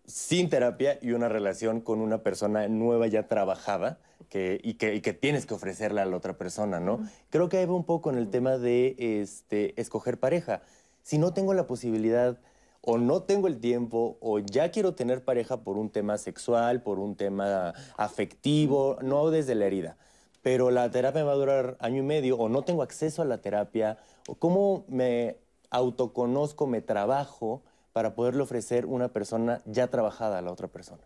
sin 0.06 0.48
terapia 0.48 0.96
y 1.02 1.10
una 1.10 1.28
relación 1.28 1.80
con 1.80 2.00
una 2.00 2.22
persona 2.22 2.68
nueva 2.68 3.08
ya 3.08 3.26
trabajada 3.26 3.98
que, 4.28 4.60
y, 4.62 4.74
que, 4.74 4.94
y 4.94 5.00
que 5.00 5.12
tienes 5.12 5.44
que 5.44 5.54
ofrecerle 5.54 6.02
a 6.02 6.04
la 6.04 6.16
otra 6.16 6.38
persona, 6.38 6.78
¿no? 6.78 7.00
Creo 7.30 7.48
que 7.48 7.56
ahí 7.56 7.66
va 7.66 7.74
un 7.74 7.84
poco 7.84 8.10
en 8.10 8.18
el 8.18 8.30
tema 8.30 8.58
de 8.58 8.94
este, 8.98 9.80
escoger 9.80 10.20
pareja. 10.20 10.62
Si 11.02 11.18
no 11.18 11.34
tengo 11.34 11.52
la 11.52 11.66
posibilidad 11.66 12.38
o 12.86 12.98
no 12.98 13.22
tengo 13.22 13.48
el 13.48 13.58
tiempo 13.60 14.18
o 14.20 14.38
ya 14.38 14.70
quiero 14.70 14.94
tener 14.94 15.24
pareja 15.24 15.58
por 15.58 15.78
un 15.78 15.90
tema 15.90 16.18
sexual, 16.18 16.82
por 16.82 16.98
un 16.98 17.16
tema 17.16 17.72
afectivo, 17.96 18.98
no 19.02 19.30
desde 19.30 19.54
la 19.54 19.66
herida. 19.66 19.96
pero 20.42 20.70
la 20.70 20.90
terapia 20.90 21.24
va 21.24 21.32
a 21.32 21.36
durar 21.36 21.76
año 21.80 22.00
y 22.00 22.06
medio 22.06 22.36
o 22.36 22.50
no 22.50 22.62
tengo 22.62 22.82
acceso 22.82 23.22
a 23.22 23.24
la 23.24 23.38
terapia, 23.38 23.96
cómo 24.38 24.84
me 24.88 25.38
autoconozco, 25.70 26.66
me 26.66 26.82
trabajo 26.82 27.62
para 27.94 28.14
poderle 28.14 28.42
ofrecer 28.42 28.84
una 28.84 29.08
persona 29.08 29.62
ya 29.64 29.86
trabajada 29.86 30.38
a 30.38 30.42
la 30.42 30.52
otra 30.52 30.68
persona. 30.68 31.02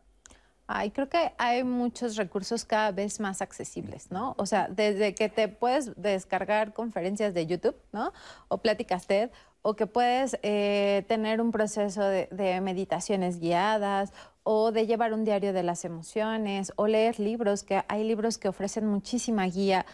Ay, 0.71 0.91
creo 0.91 1.09
que 1.09 1.33
hay 1.39 1.65
muchos 1.65 2.17
recursos 2.17 2.65
cada 2.67 2.93
vez 2.93 3.21
más 3.21 3.41
accesibles, 3.41 4.11
¿no? 4.11 4.35
O 4.37 4.45
sea, 4.45 4.69
desde 4.69 5.15
que 5.15 5.31
te 5.31 5.49
puedes 5.49 5.93
descargar 5.97 6.75
conferencias 6.75 7.33
de 7.33 7.47
YouTube, 7.47 7.77
¿no? 7.91 8.13
O 8.49 8.59
pláticas 8.59 9.07
TED, 9.07 9.31
o 9.63 9.75
que 9.75 9.87
puedes 9.87 10.39
eh, 10.43 11.05
tener 11.09 11.41
un 11.41 11.51
proceso 11.51 12.03
de, 12.03 12.29
de, 12.31 12.61
meditaciones 12.61 13.41
guiadas, 13.41 14.13
o 14.43 14.73
de 14.73 14.87
llevar 14.87 15.13
un 15.13 15.25
diario 15.25 15.53
de 15.53 15.63
las 15.63 15.85
emociones, 15.85 16.73
o 16.77 16.87
leer 16.87 17.21
libros, 17.21 17.63
que 17.63 17.83
hay 17.89 18.05
libros 18.05 18.39
que 18.39 18.49
ofrecen 18.49 18.87
muchísima 18.87 19.45
guía. 19.47 19.85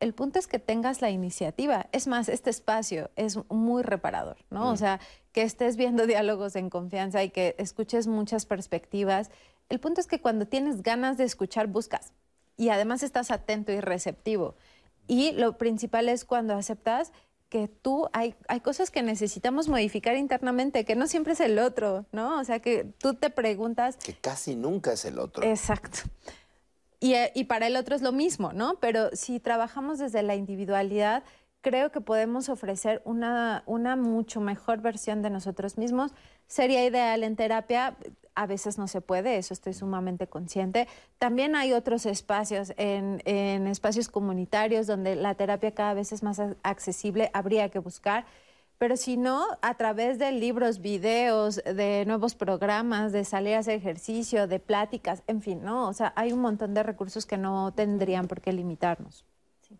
El 0.00 0.14
punto 0.14 0.38
es 0.38 0.46
que 0.46 0.58
tengas 0.58 1.02
la 1.02 1.10
iniciativa. 1.10 1.86
Es 1.92 2.06
más, 2.06 2.28
este 2.28 2.50
espacio 2.50 3.10
es 3.16 3.38
muy 3.50 3.82
reparador, 3.82 4.36
¿no? 4.50 4.70
O 4.70 4.76
sea, 4.76 5.00
que 5.32 5.42
estés 5.42 5.76
viendo 5.76 6.06
diálogos 6.06 6.56
en 6.56 6.70
confianza 6.70 7.22
y 7.22 7.30
que 7.30 7.54
escuches 7.58 8.06
muchas 8.06 8.46
perspectivas 8.46 9.30
el 9.68 9.80
punto 9.80 10.00
es 10.00 10.06
que 10.06 10.20
cuando 10.20 10.46
tienes 10.46 10.82
ganas 10.82 11.18
de 11.18 11.24
escuchar, 11.24 11.66
buscas. 11.66 12.12
Y 12.56 12.70
además 12.70 13.02
estás 13.02 13.30
atento 13.30 13.70
y 13.72 13.80
receptivo. 13.80 14.56
Y 15.06 15.32
lo 15.32 15.58
principal 15.58 16.08
es 16.08 16.24
cuando 16.24 16.54
aceptas 16.54 17.12
que 17.48 17.68
tú 17.68 18.08
hay, 18.12 18.34
hay 18.46 18.60
cosas 18.60 18.90
que 18.90 19.02
necesitamos 19.02 19.68
modificar 19.68 20.16
internamente, 20.16 20.84
que 20.84 20.94
no 20.96 21.06
siempre 21.06 21.32
es 21.32 21.40
el 21.40 21.58
otro, 21.58 22.04
¿no? 22.12 22.38
O 22.38 22.44
sea, 22.44 22.60
que 22.60 22.84
tú 22.98 23.14
te 23.14 23.30
preguntas... 23.30 23.96
Que 23.96 24.14
casi 24.14 24.54
nunca 24.54 24.92
es 24.92 25.04
el 25.04 25.18
otro. 25.18 25.42
Exacto. 25.44 26.00
Y, 27.00 27.14
y 27.34 27.44
para 27.44 27.66
el 27.66 27.76
otro 27.76 27.94
es 27.94 28.02
lo 28.02 28.12
mismo, 28.12 28.52
¿no? 28.52 28.78
Pero 28.80 29.10
si 29.14 29.40
trabajamos 29.40 29.98
desde 29.98 30.22
la 30.22 30.34
individualidad, 30.34 31.22
creo 31.60 31.90
que 31.90 32.00
podemos 32.00 32.48
ofrecer 32.48 33.02
una, 33.04 33.62
una 33.66 33.96
mucho 33.96 34.40
mejor 34.40 34.80
versión 34.80 35.22
de 35.22 35.30
nosotros 35.30 35.78
mismos. 35.78 36.12
Sería 36.46 36.84
ideal 36.84 37.24
en 37.24 37.36
terapia 37.36 37.96
a 38.38 38.46
veces 38.46 38.78
no 38.78 38.86
se 38.86 39.00
puede, 39.00 39.36
eso 39.36 39.52
estoy 39.52 39.74
sumamente 39.74 40.28
consciente. 40.28 40.86
También 41.18 41.56
hay 41.56 41.72
otros 41.72 42.06
espacios, 42.06 42.72
en, 42.76 43.20
espacios 43.66 44.08
comunitarios 44.08 44.86
donde 44.86 45.16
la 45.16 45.34
terapia 45.34 45.72
cada 45.74 45.92
vez 45.94 46.12
es 46.12 46.22
más 46.22 46.40
accesible, 46.62 47.32
habría 47.34 47.68
que 47.68 47.80
buscar. 47.80 48.26
Pero 48.78 48.96
si 48.96 49.16
no, 49.16 49.44
a 49.60 49.74
través 49.74 50.20
de 50.20 50.30
libros, 50.30 50.80
videos, 50.80 51.56
de 51.56 52.04
nuevos 52.06 52.36
programas, 52.36 53.10
de 53.10 53.24
salir 53.24 53.56
a 53.56 53.58
hacer 53.58 53.74
ejercicio, 53.74 54.46
de 54.46 54.60
pláticas, 54.60 55.24
en 55.26 55.42
fin, 55.42 55.64
¿no? 55.64 55.88
O 55.88 55.92
sea, 55.92 56.12
hay 56.14 56.30
un 56.30 56.40
montón 56.40 56.74
de 56.74 56.84
recursos 56.84 57.26
que 57.26 57.38
no 57.38 57.72
tendrían 57.72 58.28
por 58.28 58.40
qué 58.40 58.52
limitarnos. 58.52 59.24
Sí. 59.62 59.76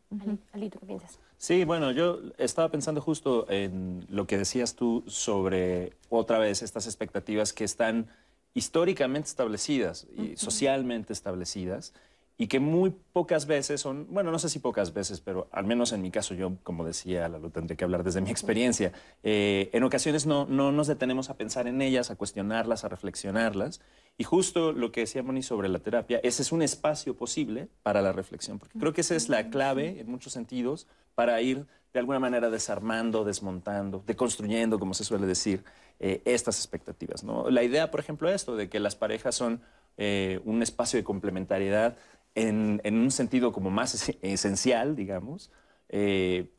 Alito, 0.52 0.80
¿qué 0.80 0.86
piensas? 0.86 1.20
Sí, 1.38 1.64
bueno, 1.64 1.92
yo 1.92 2.20
estaba 2.36 2.68
pensando 2.68 3.00
justo 3.00 3.46
en 3.48 4.04
lo 4.10 4.26
que 4.26 4.36
decías 4.36 4.74
tú 4.74 5.04
sobre 5.06 5.92
otra 6.10 6.38
vez 6.38 6.62
estas 6.62 6.86
expectativas 6.86 7.52
que 7.52 7.62
están 7.62 8.08
históricamente 8.54 9.28
establecidas 9.28 10.08
y 10.16 10.36
socialmente 10.36 11.12
establecidas 11.12 11.94
y 12.40 12.46
que 12.46 12.60
muy 12.60 12.94
pocas 13.12 13.46
veces 13.46 13.80
son, 13.80 14.06
bueno, 14.10 14.30
no 14.30 14.38
sé 14.38 14.48
si 14.48 14.60
pocas 14.60 14.94
veces, 14.94 15.20
pero 15.20 15.48
al 15.50 15.66
menos 15.66 15.92
en 15.92 16.00
mi 16.00 16.12
caso, 16.12 16.34
yo, 16.34 16.52
como 16.62 16.84
decía, 16.84 17.28
lo 17.28 17.50
tendré 17.50 17.76
que 17.76 17.82
hablar 17.82 18.04
desde 18.04 18.20
mi 18.20 18.30
experiencia, 18.30 18.92
eh, 19.24 19.68
en 19.72 19.82
ocasiones 19.82 20.24
no, 20.24 20.46
no 20.46 20.70
nos 20.70 20.86
detenemos 20.86 21.30
a 21.30 21.36
pensar 21.36 21.66
en 21.66 21.82
ellas, 21.82 22.12
a 22.12 22.16
cuestionarlas, 22.16 22.84
a 22.84 22.88
reflexionarlas. 22.88 23.80
Y 24.16 24.24
justo 24.24 24.72
lo 24.72 24.92
que 24.92 25.00
decía 25.00 25.24
Moni 25.24 25.42
sobre 25.42 25.68
la 25.68 25.80
terapia, 25.80 26.20
ese 26.22 26.42
es 26.42 26.52
un 26.52 26.62
espacio 26.62 27.16
posible 27.16 27.68
para 27.82 28.02
la 28.02 28.12
reflexión, 28.12 28.60
porque 28.60 28.78
creo 28.78 28.92
que 28.92 29.00
esa 29.00 29.16
es 29.16 29.28
la 29.28 29.50
clave 29.50 30.00
en 30.00 30.08
muchos 30.08 30.32
sentidos 30.32 30.86
para 31.16 31.40
ir 31.42 31.66
de 31.92 31.98
alguna 31.98 32.20
manera 32.20 32.50
desarmando, 32.50 33.24
desmontando, 33.24 34.04
deconstruyendo, 34.06 34.78
como 34.78 34.94
se 34.94 35.02
suele 35.02 35.26
decir, 35.26 35.64
eh, 35.98 36.22
estas 36.24 36.58
expectativas. 36.58 37.24
¿no? 37.24 37.50
La 37.50 37.64
idea, 37.64 37.90
por 37.90 37.98
ejemplo, 37.98 38.28
esto 38.28 38.54
de 38.54 38.68
que 38.68 38.78
las 38.78 38.94
parejas 38.94 39.34
son 39.34 39.60
eh, 39.96 40.40
un 40.44 40.62
espacio 40.62 40.96
de 40.96 41.02
complementariedad 41.02 41.96
en, 42.38 42.80
un 42.94 43.10
sentido 43.10 43.52
como 43.52 43.70
más 43.70 44.10
esencial, 44.22 44.96
digamos, 44.96 45.50
eh, 45.88 46.50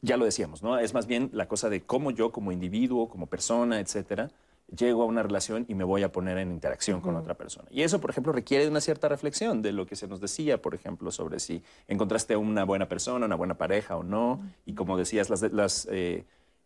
ya 0.00 0.16
lo 0.16 0.24
decíamos, 0.24 0.62
¿no? 0.62 0.78
Es 0.78 0.94
más 0.94 1.06
bien 1.06 1.30
la 1.32 1.46
cosa 1.46 1.68
de 1.68 1.82
cómo 1.82 2.10
yo 2.10 2.32
como 2.32 2.50
individuo, 2.50 3.08
como 3.08 3.26
persona, 3.26 3.78
etcétera, 3.78 4.30
llego 4.76 5.02
a 5.02 5.06
una 5.06 5.22
relación 5.22 5.64
y 5.68 5.74
me 5.74 5.84
voy 5.84 6.02
a 6.02 6.10
poner 6.10 6.38
en 6.38 6.50
interacción 6.50 7.00
con 7.00 7.14
otra 7.14 7.34
persona. 7.34 7.68
Y 7.70 7.82
eso, 7.82 8.00
por 8.00 8.10
ejemplo, 8.10 8.32
requiere 8.32 8.64
de 8.64 8.70
una 8.70 8.80
cierta 8.80 9.08
reflexión 9.08 9.62
de 9.62 9.72
lo 9.72 9.86
que 9.86 9.96
se 9.96 10.08
nos 10.08 10.20
decía, 10.20 10.60
por 10.60 10.74
ejemplo, 10.74 11.10
sobre 11.10 11.38
si 11.38 11.62
encontraste 11.88 12.36
una 12.36 12.64
buena 12.64 12.88
persona, 12.88 13.26
una 13.26 13.36
buena 13.36 13.58
pareja 13.58 13.96
o 13.96 14.02
no, 14.02 14.42
y 14.66 14.74
como 14.74 14.96
decías, 14.96 15.30
las, 15.30 15.42
las 15.52 15.86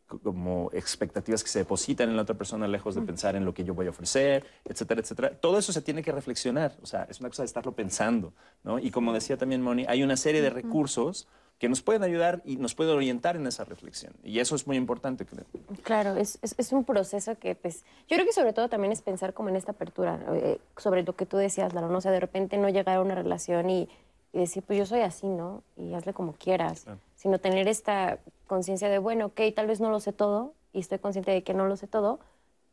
como 0.06 0.70
expectativas 0.72 1.42
que 1.42 1.48
se 1.48 1.60
depositan 1.60 2.08
en 2.08 2.16
la 2.16 2.22
otra 2.22 2.36
persona 2.36 2.68
lejos 2.68 2.94
de 2.94 3.02
pensar 3.02 3.36
en 3.36 3.44
lo 3.44 3.52
que 3.52 3.64
yo 3.64 3.74
voy 3.74 3.86
a 3.86 3.90
ofrecer, 3.90 4.46
etcétera, 4.64 5.00
etcétera. 5.00 5.30
Todo 5.40 5.58
eso 5.58 5.72
se 5.72 5.82
tiene 5.82 6.02
que 6.02 6.12
reflexionar, 6.12 6.76
o 6.82 6.86
sea, 6.86 7.06
es 7.10 7.20
una 7.20 7.28
cosa 7.28 7.42
de 7.42 7.46
estarlo 7.46 7.72
pensando, 7.72 8.32
¿no? 8.62 8.78
Y 8.78 8.90
como 8.90 9.12
decía 9.12 9.36
también 9.36 9.62
Moni, 9.62 9.84
hay 9.88 10.02
una 10.02 10.16
serie 10.16 10.42
de 10.42 10.50
recursos 10.50 11.26
que 11.58 11.68
nos 11.68 11.82
pueden 11.82 12.02
ayudar 12.02 12.42
y 12.44 12.56
nos 12.56 12.74
pueden 12.74 12.94
orientar 12.94 13.36
en 13.36 13.46
esa 13.46 13.64
reflexión. 13.64 14.12
Y 14.22 14.40
eso 14.40 14.54
es 14.54 14.66
muy 14.66 14.76
importante, 14.76 15.24
creo. 15.24 15.46
Claro, 15.82 16.16
es, 16.16 16.38
es, 16.42 16.72
un 16.72 16.84
proceso 16.84 17.38
que, 17.38 17.54
pues, 17.54 17.82
yo 18.08 18.16
creo 18.16 18.26
que 18.26 18.32
sobre 18.32 18.52
todo 18.52 18.68
también 18.68 18.92
es 18.92 19.00
pensar 19.00 19.32
como 19.32 19.48
en 19.48 19.56
esta 19.56 19.72
apertura, 19.72 20.20
eh, 20.34 20.58
sobre 20.76 21.02
lo 21.02 21.16
que 21.16 21.24
tú 21.24 21.38
decías, 21.38 21.72
Laro, 21.72 21.88
¿no? 21.88 21.98
O 21.98 22.00
sea, 22.02 22.12
de 22.12 22.20
repente 22.20 22.58
no 22.58 22.68
llegar 22.68 22.96
a 22.96 23.00
una 23.00 23.14
relación 23.14 23.70
y, 23.70 23.88
decir, 24.32 24.62
pues 24.62 24.78
yo 24.78 24.84
soy 24.84 25.00
así, 25.00 25.26
¿no? 25.26 25.62
Y 25.78 25.94
hazle 25.94 26.12
como 26.12 26.34
quieras 26.34 26.84
sino 27.26 27.40
tener 27.40 27.66
esta 27.66 28.20
conciencia 28.46 28.88
de, 28.88 28.98
bueno, 28.98 29.26
ok, 29.26 29.40
tal 29.52 29.66
vez 29.66 29.80
no 29.80 29.90
lo 29.90 29.98
sé 29.98 30.12
todo 30.12 30.54
y 30.72 30.78
estoy 30.78 31.00
consciente 31.00 31.32
de 31.32 31.42
que 31.42 31.54
no 31.54 31.66
lo 31.66 31.76
sé 31.76 31.88
todo, 31.88 32.20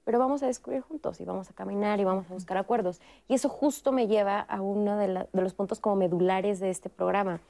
pero 0.05 0.19
vamos 0.19 0.43
a 0.43 0.45
descubrir 0.45 0.81
juntos 0.81 1.19
y 1.19 1.25
vamos 1.25 1.49
a 1.49 1.53
caminar 1.53 1.99
y 1.99 2.03
vamos 2.03 2.30
a 2.30 2.34
buscar 2.35 2.57
acuerdos. 2.59 3.01
Y 3.27 3.34
eso 3.34 3.49
justo 3.49 3.91
me 3.91 4.05
lleva 4.05 4.41
a 4.41 4.61
uno 4.61 4.95
de, 4.95 5.27
los 5.31 5.55
puntos 5.55 5.80
como 5.80 5.95
medulares 5.95 6.59
de 6.59 6.69
este 6.69 6.88
programa, 6.88 7.41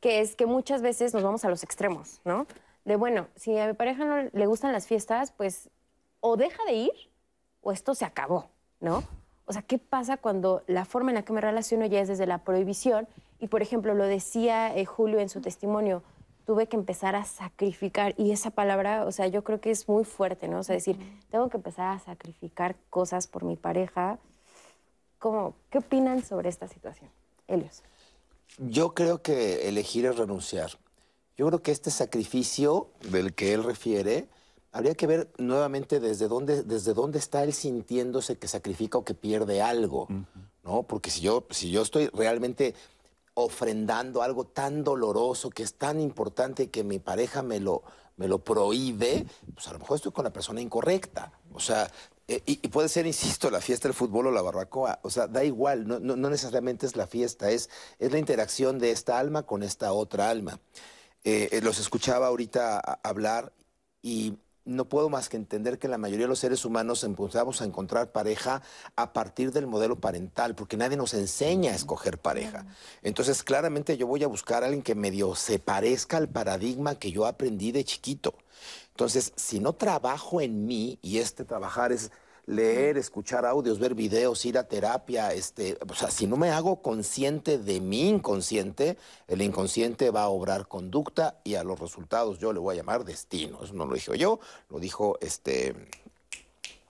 que 0.00 0.20
es 0.20 0.34
que 0.34 0.46
muchas 0.46 0.80
veces 0.80 1.12
nos 1.12 1.22
vamos 1.22 1.44
a 1.44 1.50
los 1.50 1.62
extremos, 1.62 2.22
¿no? 2.24 2.46
De, 2.86 2.96
bueno, 2.96 3.26
si 3.34 3.58
a 3.58 3.66
mi 3.66 3.74
pareja 3.74 4.06
no 4.06 4.30
le 4.32 4.46
gustan 4.46 4.72
las 4.72 4.86
fiestas, 4.86 5.32
pues 5.32 5.68
o 6.20 6.38
deja 6.38 6.64
de 6.64 6.72
ir 6.72 6.92
o 7.60 7.70
esto 7.70 7.94
se 7.94 8.06
acabó, 8.06 8.46
¿no? 8.80 9.02
O 9.44 9.52
sea, 9.52 9.60
¿qué 9.60 9.76
pasa 9.76 10.16
cuando 10.16 10.62
la 10.66 10.86
forma 10.86 11.10
en 11.10 11.16
la 11.16 11.22
que 11.22 11.34
me 11.34 11.42
relaciono 11.42 11.84
ya 11.84 12.00
es 12.00 12.08
desde 12.08 12.24
la 12.24 12.38
prohibición? 12.38 13.06
Y, 13.40 13.48
por 13.48 13.60
ejemplo, 13.60 13.92
lo 13.92 14.04
decía 14.04 14.74
eh, 14.74 14.86
Julio 14.86 15.20
en 15.20 15.28
su 15.28 15.42
testimonio, 15.42 16.02
tuve 16.46 16.68
que 16.68 16.76
empezar 16.76 17.16
a 17.16 17.24
sacrificar. 17.24 18.14
Y 18.16 18.30
esa 18.30 18.50
palabra, 18.50 19.04
o 19.04 19.12
sea, 19.12 19.26
yo 19.26 19.44
creo 19.44 19.60
que 19.60 19.70
es 19.70 19.88
muy 19.88 20.04
fuerte, 20.04 20.48
¿no? 20.48 20.60
O 20.60 20.62
sea, 20.62 20.74
decir, 20.74 20.96
tengo 21.30 21.50
que 21.50 21.56
empezar 21.56 21.88
a 21.88 21.98
sacrificar 21.98 22.76
cosas 22.88 23.26
por 23.26 23.44
mi 23.44 23.56
pareja. 23.56 24.18
¿Cómo, 25.18 25.56
¿Qué 25.70 25.78
opinan 25.78 26.24
sobre 26.24 26.48
esta 26.48 26.68
situación? 26.68 27.10
Helios. 27.48 27.82
Yo 28.58 28.94
creo 28.94 29.20
que 29.22 29.68
elegir 29.68 30.06
es 30.06 30.16
renunciar. 30.16 30.70
Yo 31.36 31.46
creo 31.48 31.62
que 31.62 31.72
este 31.72 31.90
sacrificio 31.90 32.88
del 33.10 33.34
que 33.34 33.52
él 33.52 33.64
refiere, 33.64 34.28
habría 34.72 34.94
que 34.94 35.06
ver 35.06 35.28
nuevamente 35.38 36.00
desde 36.00 36.28
dónde, 36.28 36.62
desde 36.62 36.94
dónde 36.94 37.18
está 37.18 37.42
él 37.42 37.52
sintiéndose 37.52 38.38
que 38.38 38.48
sacrifica 38.48 38.98
o 38.98 39.04
que 39.04 39.14
pierde 39.14 39.60
algo, 39.60 40.06
¿no? 40.62 40.84
Porque 40.84 41.10
si 41.10 41.20
yo, 41.22 41.44
si 41.50 41.70
yo 41.70 41.82
estoy 41.82 42.06
realmente 42.08 42.74
ofrendando 43.38 44.22
algo 44.22 44.46
tan 44.46 44.82
doloroso, 44.82 45.50
que 45.50 45.62
es 45.62 45.74
tan 45.74 46.00
importante 46.00 46.70
que 46.70 46.82
mi 46.84 46.98
pareja 46.98 47.42
me 47.42 47.60
lo, 47.60 47.82
me 48.16 48.28
lo 48.28 48.42
prohíbe, 48.42 49.26
pues 49.54 49.68
a 49.68 49.74
lo 49.74 49.78
mejor 49.78 49.96
estoy 49.96 50.12
con 50.12 50.24
la 50.24 50.32
persona 50.32 50.62
incorrecta. 50.62 51.32
O 51.52 51.60
sea, 51.60 51.90
eh, 52.28 52.42
y, 52.46 52.56
puede 52.68 52.88
ser, 52.88 53.06
insisto, 53.06 53.50
la 53.50 53.60
fiesta 53.60 53.88
del 53.88 53.94
fútbol 53.94 54.28
o 54.28 54.30
la 54.30 54.40
barbacoa. 54.40 55.00
O 55.02 55.10
sea, 55.10 55.26
da 55.26 55.44
igual, 55.44 55.86
no, 55.86 55.98
no, 55.98 56.30
necesariamente 56.30 56.86
es 56.86 56.96
la 56.96 57.06
fiesta, 57.06 57.50
es, 57.50 57.68
es 57.98 58.10
la 58.10 58.18
interacción 58.18 58.78
de 58.78 58.90
esta 58.90 59.18
alma 59.18 59.42
con 59.42 59.62
esta 59.62 59.92
otra 59.92 60.30
alma. 60.30 60.58
Eh, 61.22 61.50
eh, 61.52 61.60
los 61.60 61.78
escuchaba 61.78 62.28
ahorita 62.28 62.80
hablar 63.02 63.52
y 64.00 64.38
no 64.66 64.88
puedo 64.88 65.08
más 65.08 65.28
que 65.28 65.36
entender 65.36 65.78
que 65.78 65.88
la 65.88 65.96
mayoría 65.96 66.24
de 66.24 66.30
los 66.30 66.40
seres 66.40 66.64
humanos 66.64 67.04
empezamos 67.04 67.62
a 67.62 67.64
encontrar 67.64 68.12
pareja 68.12 68.62
a 68.96 69.12
partir 69.12 69.52
del 69.52 69.66
modelo 69.66 70.00
parental, 70.00 70.54
porque 70.54 70.76
nadie 70.76 70.96
nos 70.96 71.14
enseña 71.14 71.72
a 71.72 71.76
escoger 71.76 72.18
pareja. 72.18 72.66
Entonces, 73.02 73.42
claramente 73.42 73.96
yo 73.96 74.06
voy 74.06 74.24
a 74.24 74.28
buscar 74.28 74.62
a 74.62 74.66
alguien 74.66 74.82
que 74.82 74.94
medio 74.94 75.34
se 75.34 75.58
parezca 75.58 76.16
al 76.16 76.28
paradigma 76.28 76.98
que 76.98 77.12
yo 77.12 77.26
aprendí 77.26 77.72
de 77.72 77.84
chiquito. 77.84 78.34
Entonces, 78.90 79.32
si 79.36 79.60
no 79.60 79.74
trabajo 79.74 80.40
en 80.40 80.66
mí, 80.66 80.98
y 81.00 81.18
este 81.18 81.44
trabajar 81.44 81.92
es 81.92 82.10
leer, 82.46 82.96
escuchar 82.96 83.44
audios, 83.44 83.78
ver 83.78 83.94
videos, 83.94 84.44
ir 84.46 84.56
a 84.56 84.68
terapia, 84.68 85.32
este, 85.32 85.76
o 85.88 85.94
sea, 85.94 86.10
si 86.10 86.26
no 86.26 86.36
me 86.36 86.50
hago 86.50 86.80
consciente 86.80 87.58
de 87.58 87.80
mi 87.80 88.08
inconsciente, 88.08 88.96
el 89.26 89.42
inconsciente 89.42 90.10
va 90.10 90.22
a 90.22 90.28
obrar 90.28 90.68
conducta 90.68 91.40
y 91.44 91.56
a 91.56 91.64
los 91.64 91.78
resultados 91.80 92.38
yo 92.38 92.52
le 92.52 92.60
voy 92.60 92.74
a 92.74 92.76
llamar 92.78 93.04
destino. 93.04 93.62
Eso 93.62 93.74
no 93.74 93.86
lo 93.86 93.94
dije 93.94 94.16
yo, 94.16 94.38
lo 94.70 94.78
dijo 94.78 95.18
este 95.20 95.74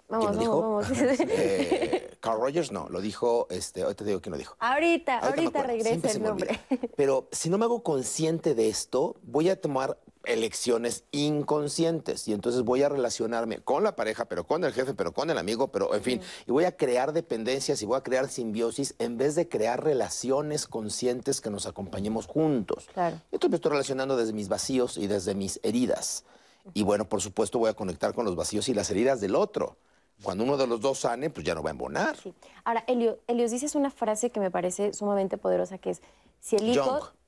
Vamos, 0.09 0.37
¿Quién 0.37 0.45
lo 0.45 0.61
vamos, 0.61 0.89
dijo? 0.89 1.01
vamos. 1.01 1.21
Eh, 1.29 2.17
Carl 2.21 2.41
Rogers, 2.41 2.71
no, 2.71 2.89
lo 2.89 3.01
dijo, 3.01 3.49
este, 3.51 3.83
ahorita 3.83 4.05
te 4.05 4.11
digo 4.11 4.21
quién 4.21 4.33
lo 4.33 4.39
dijo. 4.39 4.55
ahorita, 4.61 5.19
Ahorita 5.19 5.63
regresa 5.63 6.11
el 6.11 6.23
nombre. 6.23 6.61
Pero 6.97 7.29
si 7.33 7.51
no 7.51 7.59
me 7.59 7.65
hago 7.65 7.83
consciente 7.83 8.55
de 8.55 8.69
esto, 8.69 9.17
voy 9.23 9.49
a 9.49 9.61
tomar 9.61 9.99
elecciones 10.27 11.05
inconscientes 11.13 12.29
y 12.29 12.33
entonces 12.33 12.63
voy 12.63 12.83
a 12.83 12.89
relacionarme 12.89 13.59
con 13.61 13.85
la 13.85 13.97
pareja, 13.97 14.27
pero 14.27 14.47
con 14.47 14.65
el 14.65 14.73
jefe, 14.73 14.95
pero 14.95 15.13
con 15.13 15.31
el 15.31 15.39
amigo, 15.39 15.69
pero 15.69 15.95
en 15.95 16.03
fin, 16.03 16.21
y 16.47 16.53
voy 16.53 16.65
a 16.65 16.77
crear 16.77 17.13
dependencias 17.13 17.81
y 17.83 17.87
voy 17.87 17.97
a 17.97 18.03
crear 18.03 18.29
simbiosis 18.29 18.95
en 18.99 19.17
vez 19.17 19.35
de 19.35 19.49
crear 19.49 19.83
relaciones 19.83 20.67
conscientes 20.67 21.41
que 21.41 21.51
nos 21.51 21.67
acompañemos 21.67 22.27
juntos. 22.27 22.89
Claro. 22.93 23.21
Entonces 23.33 23.51
me 23.51 23.57
estoy 23.57 23.73
relacionando 23.73 24.17
desde 24.17 24.33
mis 24.33 24.49
vacíos 24.49 24.99
y 24.99 25.07
desde 25.07 25.35
mis 25.35 25.61
heridas. 25.63 26.25
Y 26.75 26.83
bueno, 26.83 27.09
por 27.09 27.23
supuesto 27.23 27.59
voy 27.59 27.71
a 27.71 27.75
conectar 27.75 28.13
con 28.13 28.25
los 28.25 28.37
vacíos 28.37 28.69
y 28.69 28.75
las 28.75 28.91
heridas 28.91 29.21
del 29.21 29.37
otro. 29.37 29.77
Cuando 30.23 30.45
uno 30.45 30.57
de 30.57 30.67
los 30.67 30.81
dos 30.81 31.01
sane, 31.01 31.31
pues 31.31 31.45
ya 31.45 31.55
no 31.55 31.63
va 31.63 31.71
a 31.71 31.73
embonar. 31.73 32.17
Sí. 32.17 32.33
Ahora, 32.65 32.85
Elio, 32.87 33.21
Elios, 33.27 33.51
dices 33.51 33.75
una 33.75 33.91
frase 33.91 34.31
que 34.31 34.41
me 34.41 34.51
parece 34.51 34.93
sumamente 34.95 35.37
poderosa, 35.37 35.79
que 35.79 35.91
es, 35.91 36.01
si 36.41 36.57
el 36.57 36.75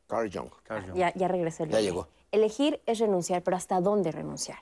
hijo... 0.09 0.41
Jung, 0.41 0.51
Carl 0.63 0.85
Jung. 0.87 0.97
Ya, 0.97 1.13
ya 1.15 1.29
regresó 1.29 1.65
el 1.65 1.71
Ya 1.71 1.81
llegó. 1.81 2.09
Elegir 2.31 2.81
es 2.85 2.99
renunciar, 2.99 3.43
pero 3.43 3.57
¿hasta 3.57 3.81
dónde 3.81 4.13
renunciar? 4.13 4.59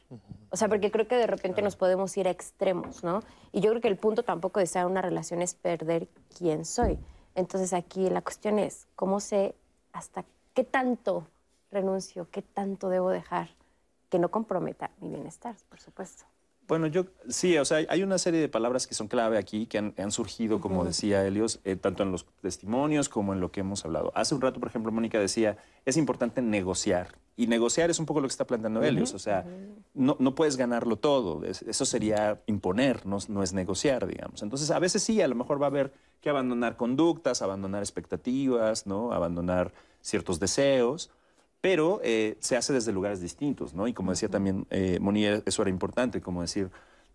O 0.50 0.56
sea, 0.56 0.68
porque 0.68 0.92
creo 0.92 1.08
que 1.08 1.16
de 1.16 1.26
repente 1.26 1.62
nos 1.62 1.74
podemos 1.74 2.16
ir 2.16 2.28
a 2.28 2.30
extremos, 2.30 3.02
¿no? 3.02 3.22
Y 3.52 3.60
yo 3.60 3.70
creo 3.70 3.82
que 3.82 3.88
el 3.88 3.96
punto 3.96 4.22
tampoco 4.22 4.60
de 4.60 4.64
estar 4.64 4.84
en 4.84 4.92
una 4.92 5.02
relación 5.02 5.42
es 5.42 5.54
perder 5.54 6.08
quién 6.36 6.64
soy. 6.64 6.98
Entonces 7.34 7.72
aquí 7.72 8.08
la 8.08 8.22
cuestión 8.22 8.58
es, 8.58 8.86
¿cómo 8.94 9.18
sé 9.18 9.56
hasta 9.92 10.24
qué 10.54 10.62
tanto 10.62 11.26
renuncio, 11.70 12.28
qué 12.30 12.42
tanto 12.42 12.88
debo 12.88 13.10
dejar 13.10 13.50
que 14.08 14.18
no 14.20 14.30
comprometa 14.30 14.90
mi 15.00 15.08
bienestar, 15.08 15.56
por 15.68 15.80
supuesto? 15.80 16.24
Bueno, 16.68 16.88
yo 16.88 17.06
sí, 17.28 17.56
o 17.58 17.64
sea, 17.64 17.78
hay 17.88 18.02
una 18.02 18.18
serie 18.18 18.40
de 18.40 18.48
palabras 18.48 18.86
que 18.88 18.94
son 18.94 19.06
clave 19.06 19.38
aquí, 19.38 19.66
que 19.66 19.78
han, 19.78 19.94
han 19.98 20.10
surgido, 20.10 20.60
como 20.60 20.84
decía 20.84 21.24
Helios, 21.24 21.60
eh, 21.64 21.76
tanto 21.76 22.02
en 22.02 22.10
los 22.10 22.26
testimonios 22.42 23.08
como 23.08 23.32
en 23.32 23.40
lo 23.40 23.52
que 23.52 23.60
hemos 23.60 23.84
hablado. 23.84 24.10
Hace 24.16 24.34
un 24.34 24.40
rato, 24.40 24.58
por 24.58 24.68
ejemplo, 24.68 24.90
Mónica 24.90 25.20
decía, 25.20 25.58
es 25.84 25.96
importante 25.96 26.42
negociar. 26.42 27.14
Y 27.36 27.46
negociar 27.46 27.90
es 27.90 27.98
un 28.00 28.06
poco 28.06 28.20
lo 28.20 28.26
que 28.26 28.32
está 28.32 28.46
planteando 28.46 28.82
Helios, 28.82 29.12
o 29.14 29.18
sea, 29.18 29.44
no, 29.94 30.16
no 30.18 30.34
puedes 30.34 30.56
ganarlo 30.56 30.96
todo, 30.96 31.44
es- 31.44 31.62
eso 31.62 31.84
sería 31.84 32.40
imponer, 32.46 33.06
no, 33.06 33.18
no 33.28 33.42
es 33.42 33.52
negociar, 33.52 34.06
digamos. 34.06 34.42
Entonces, 34.42 34.70
a 34.70 34.78
veces 34.78 35.02
sí, 35.02 35.20
a 35.20 35.28
lo 35.28 35.34
mejor 35.34 35.60
va 35.60 35.66
a 35.66 35.68
haber 35.68 35.92
que 36.22 36.30
abandonar 36.30 36.76
conductas, 36.76 37.42
abandonar 37.42 37.82
expectativas, 37.82 38.86
¿no? 38.86 39.12
Abandonar 39.12 39.72
ciertos 40.00 40.40
deseos, 40.40 41.10
pero 41.66 42.00
eh, 42.04 42.36
se 42.38 42.56
hace 42.56 42.72
desde 42.72 42.92
lugares 42.92 43.20
distintos, 43.20 43.74
¿no? 43.74 43.88
Y 43.88 43.92
como 43.92 44.12
decía 44.12 44.28
también 44.28 44.68
eh, 44.70 45.00
Moni, 45.00 45.24
eso 45.24 45.62
era 45.62 45.68
importante, 45.68 46.20
como 46.20 46.40
decir, 46.40 46.70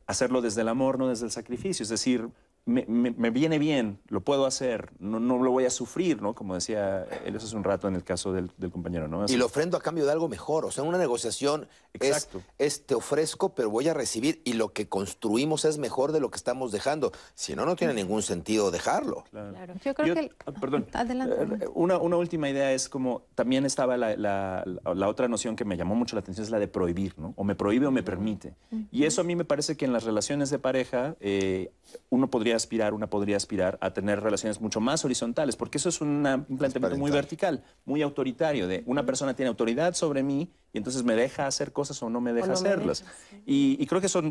hacerlo 0.07 0.41
desde 0.41 0.59
el 0.59 0.67
amor, 0.67 0.99
no 0.99 1.07
desde 1.07 1.23
el 1.23 1.31
sacrificio, 1.31 1.83
es 1.83 1.87
decir, 1.87 2.27
me, 2.65 2.85
me- 2.87 3.11
me 3.11 3.29
viene 3.31 3.57
bien, 3.59 3.99
lo 4.07 4.21
puedo 4.21 4.45
hacer, 4.45 4.91
no, 4.99 5.19
no 5.19 5.41
lo 5.41 5.51
voy 5.51 5.65
a 5.65 5.69
sufrir, 5.71 6.21
¿no? 6.21 6.35
Como 6.35 6.53
decía 6.53 7.05
él 7.25 7.35
hace 7.35 7.55
un 7.55 7.63
rato 7.63 7.87
en 7.87 7.95
el 7.95 8.03
caso 8.03 8.31
del, 8.33 8.51
del 8.57 8.71
compañero, 8.71 9.07
¿no? 9.07 9.25
Y 9.27 9.35
lo 9.35 9.47
ofrendo 9.47 9.77
a 9.77 9.81
cambio 9.81 10.05
de 10.05 10.11
algo 10.11 10.29
mejor. 10.29 10.65
O 10.65 10.71
sea, 10.71 10.83
una 10.83 10.97
negociación 10.99 11.67
es, 11.93 12.07
Exacto. 12.09 12.41
es 12.59 12.85
te 12.85 12.93
ofrezco, 12.95 13.55
pero 13.55 13.69
voy 13.71 13.87
a 13.87 13.93
recibir 13.95 14.41
y 14.45 14.53
lo 14.53 14.73
que 14.73 14.87
construimos 14.87 15.65
es 15.65 15.77
mejor 15.79 16.11
de 16.11 16.19
lo 16.19 16.29
que 16.29 16.37
estamos 16.37 16.71
dejando. 16.71 17.11
Si 17.33 17.55
no, 17.55 17.65
no 17.65 17.75
tiene 17.75 17.93
ningún 17.95 18.21
sentido 18.21 18.69
dejarlo. 18.71 19.23
Claro. 19.31 19.73
Yo 19.83 19.93
creo 19.95 20.07
Yo- 20.07 20.13
que... 20.13 20.19
el- 20.21 20.35
ah, 20.45 20.51
perdón. 20.51 20.85
Adelante. 20.93 21.65
Eh, 21.65 21.67
Una, 21.73 21.97
una 21.97 22.17
última 22.17 22.47
idea 22.49 22.71
es 22.73 22.89
como, 22.89 23.23
también 23.35 23.65
estaba 23.65 23.97
la, 23.97 24.15
la- 24.15 24.63
la- 24.65 24.93
la 24.93 25.07
otra 25.09 25.27
noción 25.27 25.55
que 25.55 25.65
me 25.65 25.77
llamó 25.77 25.95
mucho 25.95 26.15
la 26.15 26.19
atención, 26.21 26.43
es 26.45 26.51
la 26.51 26.59
de 26.59 26.67
prohibir, 26.67 27.17
¿no? 27.17 27.33
O 27.37 27.43
me 27.43 27.55
prohíbe 27.55 27.87
o 27.87 27.91
me 27.91 28.03
permite. 28.03 28.53
Y 28.91 29.05
eso 29.05 29.21
a 29.21 29.23
mí 29.23 29.35
me 29.35 29.45
parece 29.45 29.75
que 29.75 29.85
en 29.85 29.93
las 29.93 30.03
relaciones 30.03 30.49
de 30.51 30.59
pareja, 30.59 31.15
eh, 31.19 31.71
uno 32.09 32.29
podría 32.29 32.50
aspirar, 32.55 32.93
una 32.93 33.07
podría 33.07 33.37
aspirar 33.37 33.77
a 33.81 33.91
tener 33.93 34.21
relaciones 34.21 34.59
mucho 34.61 34.79
más 34.79 35.03
horizontales, 35.05 35.55
porque 35.55 35.77
eso 35.77 35.89
es 35.89 36.01
una- 36.01 36.35
un 36.35 36.57
planteamiento 36.57 36.97
muy 36.97 37.11
vertical, 37.11 37.63
muy 37.85 38.01
autoritario, 38.01 38.67
de 38.67 38.83
una 38.85 39.05
persona 39.05 39.33
tiene 39.35 39.49
autoridad 39.49 39.93
sobre 39.93 40.23
mí 40.23 40.49
y 40.73 40.77
entonces 40.77 41.03
me 41.03 41.15
deja 41.15 41.47
hacer 41.47 41.71
cosas 41.73 42.01
o 42.03 42.09
no 42.09 42.21
me 42.21 42.33
deja 42.33 42.47
no 42.47 42.53
me 42.61 42.69
hacerlas. 42.69 43.03
y, 43.45 43.77
y 43.79 43.85
creo 43.87 43.99
que 44.01 44.07
eso 44.07 44.21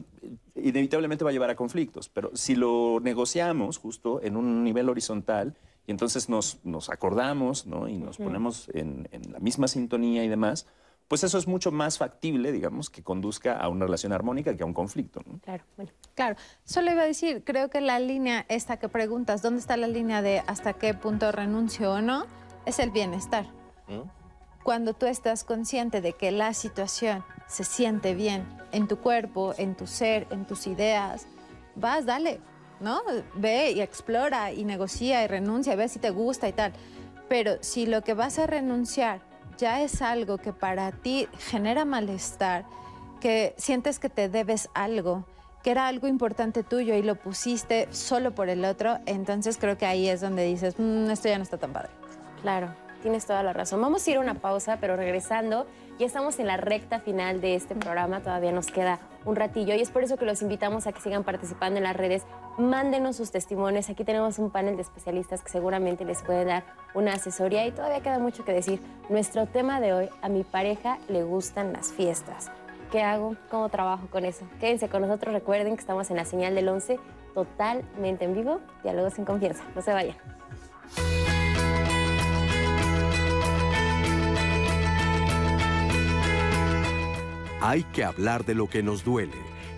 inevitablemente 0.54 1.24
va 1.24 1.30
a 1.30 1.32
llevar 1.32 1.50
a 1.50 1.56
conflictos, 1.56 2.08
pero 2.08 2.30
si 2.34 2.54
lo 2.56 2.98
negociamos 3.02 3.78
justo 3.78 4.20
en 4.22 4.36
un 4.36 4.62
nivel 4.64 4.88
horizontal 4.88 5.54
y 5.86 5.90
entonces 5.90 6.28
nos, 6.28 6.58
nos 6.64 6.90
acordamos 6.90 7.66
¿no? 7.66 7.88
y 7.88 7.98
nos 7.98 8.18
ponemos 8.18 8.68
en, 8.74 9.08
en 9.12 9.32
la 9.32 9.38
misma 9.38 9.68
sintonía 9.68 10.24
y 10.24 10.28
demás, 10.28 10.66
pues 11.10 11.24
eso 11.24 11.38
es 11.38 11.48
mucho 11.48 11.72
más 11.72 11.98
factible, 11.98 12.52
digamos, 12.52 12.88
que 12.88 13.02
conduzca 13.02 13.56
a 13.56 13.68
una 13.68 13.84
relación 13.84 14.12
armónica 14.12 14.56
que 14.56 14.62
a 14.62 14.66
un 14.66 14.72
conflicto. 14.72 15.20
¿no? 15.26 15.40
Claro, 15.40 15.64
bueno. 15.76 15.90
Claro, 16.14 16.36
solo 16.62 16.92
iba 16.92 17.02
a 17.02 17.04
decir, 17.04 17.42
creo 17.42 17.68
que 17.68 17.80
la 17.80 17.98
línea 17.98 18.46
esta 18.48 18.78
que 18.78 18.88
preguntas, 18.88 19.42
¿dónde 19.42 19.58
está 19.58 19.76
la 19.76 19.88
línea 19.88 20.22
de 20.22 20.38
hasta 20.46 20.74
qué 20.74 20.94
punto 20.94 21.32
renuncio 21.32 21.94
o 21.94 22.00
no? 22.00 22.26
Es 22.64 22.78
el 22.78 22.92
bienestar. 22.92 23.46
Cuando 24.62 24.94
tú 24.94 25.06
estás 25.06 25.42
consciente 25.42 26.00
de 26.00 26.12
que 26.12 26.30
la 26.30 26.54
situación 26.54 27.24
se 27.48 27.64
siente 27.64 28.14
bien 28.14 28.46
en 28.70 28.86
tu 28.86 28.98
cuerpo, 28.98 29.52
en 29.58 29.74
tu 29.74 29.88
ser, 29.88 30.28
en 30.30 30.46
tus 30.46 30.68
ideas, 30.68 31.26
vas, 31.74 32.06
dale, 32.06 32.38
¿no? 32.78 33.00
Ve 33.34 33.72
y 33.72 33.80
explora 33.80 34.52
y 34.52 34.62
negocia 34.62 35.24
y 35.24 35.26
renuncia, 35.26 35.74
ve 35.74 35.88
si 35.88 35.98
te 35.98 36.10
gusta 36.10 36.48
y 36.48 36.52
tal. 36.52 36.72
Pero 37.28 37.54
si 37.62 37.86
lo 37.86 38.04
que 38.04 38.14
vas 38.14 38.38
a 38.38 38.46
renunciar 38.46 39.28
ya 39.60 39.82
es 39.82 40.02
algo 40.02 40.38
que 40.38 40.52
para 40.52 40.90
ti 40.90 41.28
genera 41.38 41.84
malestar, 41.84 42.64
que 43.20 43.54
sientes 43.58 43.98
que 43.98 44.08
te 44.08 44.28
debes 44.28 44.70
algo, 44.74 45.24
que 45.62 45.70
era 45.70 45.86
algo 45.86 46.08
importante 46.08 46.62
tuyo 46.62 46.94
y 46.94 47.02
lo 47.02 47.16
pusiste 47.16 47.86
solo 47.90 48.34
por 48.34 48.48
el 48.48 48.64
otro, 48.64 48.98
entonces 49.04 49.58
creo 49.58 49.76
que 49.76 49.84
ahí 49.84 50.08
es 50.08 50.22
donde 50.22 50.44
dices, 50.44 50.74
"Mm, 50.78 51.10
esto 51.10 51.28
ya 51.28 51.36
no 51.36 51.44
está 51.44 51.58
tan 51.58 51.72
padre. 51.74 51.90
Claro, 52.40 52.74
tienes 53.02 53.26
toda 53.26 53.42
la 53.42 53.52
razón. 53.52 53.80
Vamos 53.82 54.06
a 54.06 54.10
ir 54.10 54.16
a 54.16 54.20
una 54.20 54.34
pausa, 54.34 54.78
pero 54.80 54.96
regresando, 54.96 55.66
ya 56.00 56.06
estamos 56.06 56.38
en 56.38 56.46
la 56.46 56.56
recta 56.56 56.98
final 57.00 57.42
de 57.42 57.54
este 57.54 57.74
programa, 57.74 58.20
todavía 58.20 58.52
nos 58.52 58.68
queda 58.68 59.00
un 59.26 59.36
ratillo 59.36 59.74
y 59.74 59.82
es 59.82 59.90
por 59.90 60.02
eso 60.02 60.16
que 60.16 60.24
los 60.24 60.40
invitamos 60.40 60.86
a 60.86 60.92
que 60.92 61.00
sigan 61.02 61.24
participando 61.24 61.76
en 61.76 61.84
las 61.84 61.94
redes. 61.94 62.22
Mándenos 62.56 63.16
sus 63.16 63.30
testimonios. 63.30 63.90
Aquí 63.90 64.02
tenemos 64.02 64.38
un 64.38 64.50
panel 64.50 64.76
de 64.76 64.82
especialistas 64.82 65.42
que 65.42 65.50
seguramente 65.50 66.06
les 66.06 66.22
puede 66.22 66.46
dar 66.46 66.64
una 66.94 67.12
asesoría 67.12 67.66
y 67.66 67.72
todavía 67.72 68.00
queda 68.00 68.18
mucho 68.18 68.46
que 68.46 68.52
decir. 68.54 68.80
Nuestro 69.10 69.44
tema 69.44 69.78
de 69.78 69.92
hoy, 69.92 70.08
a 70.22 70.30
mi 70.30 70.42
pareja 70.42 70.98
le 71.10 71.22
gustan 71.22 71.74
las 71.74 71.92
fiestas. 71.92 72.50
¿Qué 72.90 73.02
hago? 73.02 73.36
¿Cómo 73.50 73.68
trabajo 73.68 74.06
con 74.10 74.24
eso? 74.24 74.46
Quédense 74.58 74.88
con 74.88 75.02
nosotros, 75.02 75.34
recuerden 75.34 75.74
que 75.74 75.80
estamos 75.80 76.08
en 76.08 76.16
la 76.16 76.24
señal 76.24 76.54
del 76.54 76.70
11, 76.70 76.98
totalmente 77.34 78.24
en 78.24 78.34
vivo, 78.34 78.60
diálogos 78.82 79.12
sin 79.12 79.26
confianza. 79.26 79.64
No 79.74 79.82
se 79.82 79.92
vayan. 79.92 80.16
Hay 87.60 87.84
que 87.84 88.04
hablar 88.04 88.46
de 88.46 88.54
lo 88.54 88.68
que 88.68 88.82
nos 88.82 89.04
duele, 89.04 89.36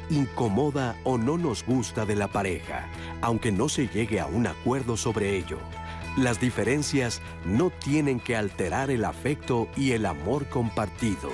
incomoda 0.08 0.96
o 1.02 1.18
no 1.18 1.36
nos 1.36 1.64
gusta 1.64 2.06
de 2.06 2.14
la 2.14 2.28
pareja, 2.28 2.88
aunque 3.20 3.50
no 3.50 3.68
se 3.68 3.88
llegue 3.88 4.20
a 4.20 4.26
un 4.26 4.46
acuerdo 4.46 4.96
sobre 4.96 5.36
ello. 5.36 5.58
Las 6.16 6.38
diferencias 6.40 7.20
no 7.44 7.70
tienen 7.70 8.20
que 8.20 8.36
alterar 8.36 8.90
el 8.90 9.04
afecto 9.04 9.68
y 9.76 9.92
el 9.92 10.06
amor 10.06 10.46
compartido. 10.48 11.30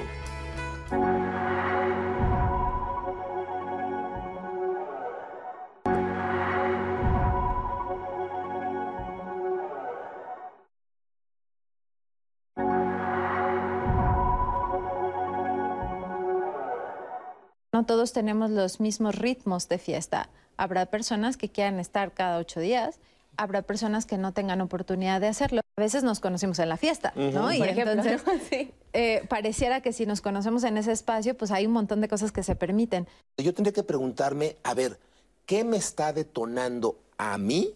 No 17.79 17.87
todos 17.87 18.13
tenemos 18.13 18.51
los 18.51 18.81
mismos 18.81 19.15
ritmos 19.15 19.69
de 19.69 19.79
fiesta. 19.79 20.31
Habrá 20.57 20.87
personas 20.87 21.37
que 21.37 21.49
quieran 21.49 21.79
estar 21.79 22.13
cada 22.13 22.39
ocho 22.39 22.59
días, 22.59 22.99
habrá 23.37 23.63
personas 23.63 24.05
que 24.05 24.19
no 24.19 24.33
tengan 24.33 24.61
oportunidad 24.61 25.21
de 25.21 25.29
hacerlo. 25.29 25.61
A 25.77 25.81
veces 25.81 26.03
nos 26.03 26.19
conocimos 26.19 26.59
en 26.59 26.71
la 26.71 26.77
fiesta, 26.77 27.13
¿no? 27.15 27.53
Y 27.53 27.59
Por 27.59 27.69
ejemplo, 27.69 27.93
entonces 27.93 28.27
¿no? 28.27 28.33
Sí. 28.51 28.73
eh, 28.95 29.25
pareciera 29.29 29.81
que 29.81 29.93
si 29.93 30.07
nos 30.07 30.21
conocemos 30.21 30.65
en 30.65 30.77
ese 30.77 30.91
espacio, 30.91 31.37
pues 31.37 31.53
hay 31.53 31.67
un 31.67 31.73
montón 31.73 32.01
de 32.01 32.09
cosas 32.09 32.33
que 32.33 32.43
se 32.43 32.57
permiten. 32.57 33.07
Yo 33.37 33.55
tendría 33.55 33.73
que 33.73 33.85
preguntarme, 33.85 34.57
a 34.65 34.75
ver, 34.75 34.99
¿qué 35.47 35.63
me 35.63 35.77
está 35.77 36.13
detonando 36.13 36.99
a 37.17 37.39
mí 37.39 37.75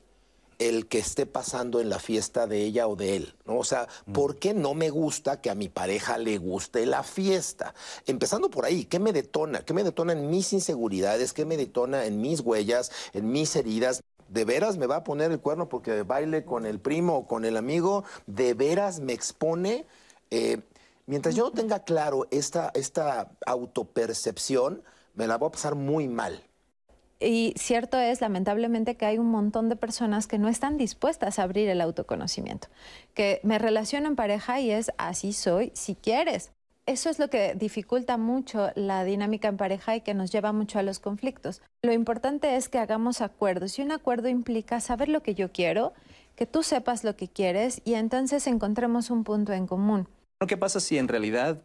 el 0.68 0.86
que 0.86 0.98
esté 0.98 1.26
pasando 1.26 1.80
en 1.80 1.88
la 1.88 1.98
fiesta 1.98 2.46
de 2.46 2.62
ella 2.62 2.86
o 2.86 2.96
de 2.96 3.16
él? 3.16 3.34
¿no? 3.46 3.58
O 3.58 3.64
sea, 3.64 3.88
¿por 4.12 4.36
qué 4.36 4.54
no 4.54 4.74
me 4.74 4.90
gusta 4.90 5.40
que 5.40 5.50
a 5.50 5.54
mi 5.54 5.68
pareja 5.68 6.18
le 6.18 6.38
guste 6.38 6.86
la 6.86 7.02
fiesta? 7.02 7.74
Empezando 8.06 8.50
por 8.50 8.64
ahí, 8.64 8.84
¿qué 8.84 8.98
me 8.98 9.12
detona? 9.12 9.64
¿Qué 9.64 9.74
me 9.74 9.84
detona 9.84 10.12
en 10.12 10.30
mis 10.30 10.52
inseguridades? 10.52 11.32
¿Qué 11.32 11.44
me 11.44 11.56
detona 11.56 12.04
en 12.06 12.20
mis 12.20 12.40
huellas, 12.40 12.90
en 13.12 13.30
mis 13.30 13.54
heridas? 13.56 14.02
¿De 14.28 14.44
veras 14.44 14.78
me 14.78 14.86
va 14.86 14.96
a 14.96 15.04
poner 15.04 15.30
el 15.30 15.40
cuerno 15.40 15.68
porque 15.68 16.02
baile 16.02 16.44
con 16.44 16.64
el 16.64 16.80
primo 16.80 17.18
o 17.18 17.26
con 17.26 17.44
el 17.44 17.56
amigo? 17.56 18.04
¿De 18.26 18.54
veras 18.54 19.00
me 19.00 19.12
expone? 19.12 19.86
Eh, 20.30 20.60
mientras 21.06 21.34
yo 21.34 21.44
no 21.44 21.52
tenga 21.52 21.84
claro 21.84 22.26
esta, 22.30 22.70
esta 22.74 23.32
autopercepción, 23.44 24.82
me 25.14 25.26
la 25.26 25.36
voy 25.36 25.48
a 25.48 25.52
pasar 25.52 25.74
muy 25.74 26.08
mal. 26.08 26.42
Y 27.24 27.54
cierto 27.56 27.98
es, 27.98 28.20
lamentablemente, 28.20 28.96
que 28.96 29.06
hay 29.06 29.18
un 29.18 29.30
montón 29.30 29.68
de 29.68 29.76
personas 29.76 30.26
que 30.26 30.38
no 30.38 30.48
están 30.48 30.76
dispuestas 30.76 31.38
a 31.38 31.44
abrir 31.44 31.68
el 31.68 31.80
autoconocimiento, 31.80 32.68
que 33.14 33.40
me 33.42 33.58
relaciono 33.58 34.08
en 34.08 34.16
pareja 34.16 34.60
y 34.60 34.70
es 34.70 34.92
así 34.98 35.32
soy 35.32 35.70
si 35.74 35.94
quieres. 35.94 36.52
Eso 36.84 37.10
es 37.10 37.20
lo 37.20 37.30
que 37.30 37.54
dificulta 37.54 38.16
mucho 38.16 38.70
la 38.74 39.04
dinámica 39.04 39.46
en 39.46 39.56
pareja 39.56 39.94
y 39.94 40.00
que 40.00 40.14
nos 40.14 40.32
lleva 40.32 40.52
mucho 40.52 40.80
a 40.80 40.82
los 40.82 40.98
conflictos. 40.98 41.62
Lo 41.82 41.92
importante 41.92 42.56
es 42.56 42.68
que 42.68 42.78
hagamos 42.78 43.20
acuerdos 43.20 43.78
y 43.78 43.82
un 43.82 43.92
acuerdo 43.92 44.28
implica 44.28 44.80
saber 44.80 45.08
lo 45.08 45.22
que 45.22 45.36
yo 45.36 45.52
quiero, 45.52 45.92
que 46.34 46.44
tú 46.44 46.64
sepas 46.64 47.04
lo 47.04 47.14
que 47.14 47.28
quieres 47.28 47.80
y 47.84 47.94
entonces 47.94 48.48
encontremos 48.48 49.10
un 49.10 49.22
punto 49.22 49.52
en 49.52 49.68
común. 49.68 50.08
¿Qué 50.48 50.56
pasa 50.56 50.80
si 50.80 50.98
en 50.98 51.06
realidad 51.06 51.62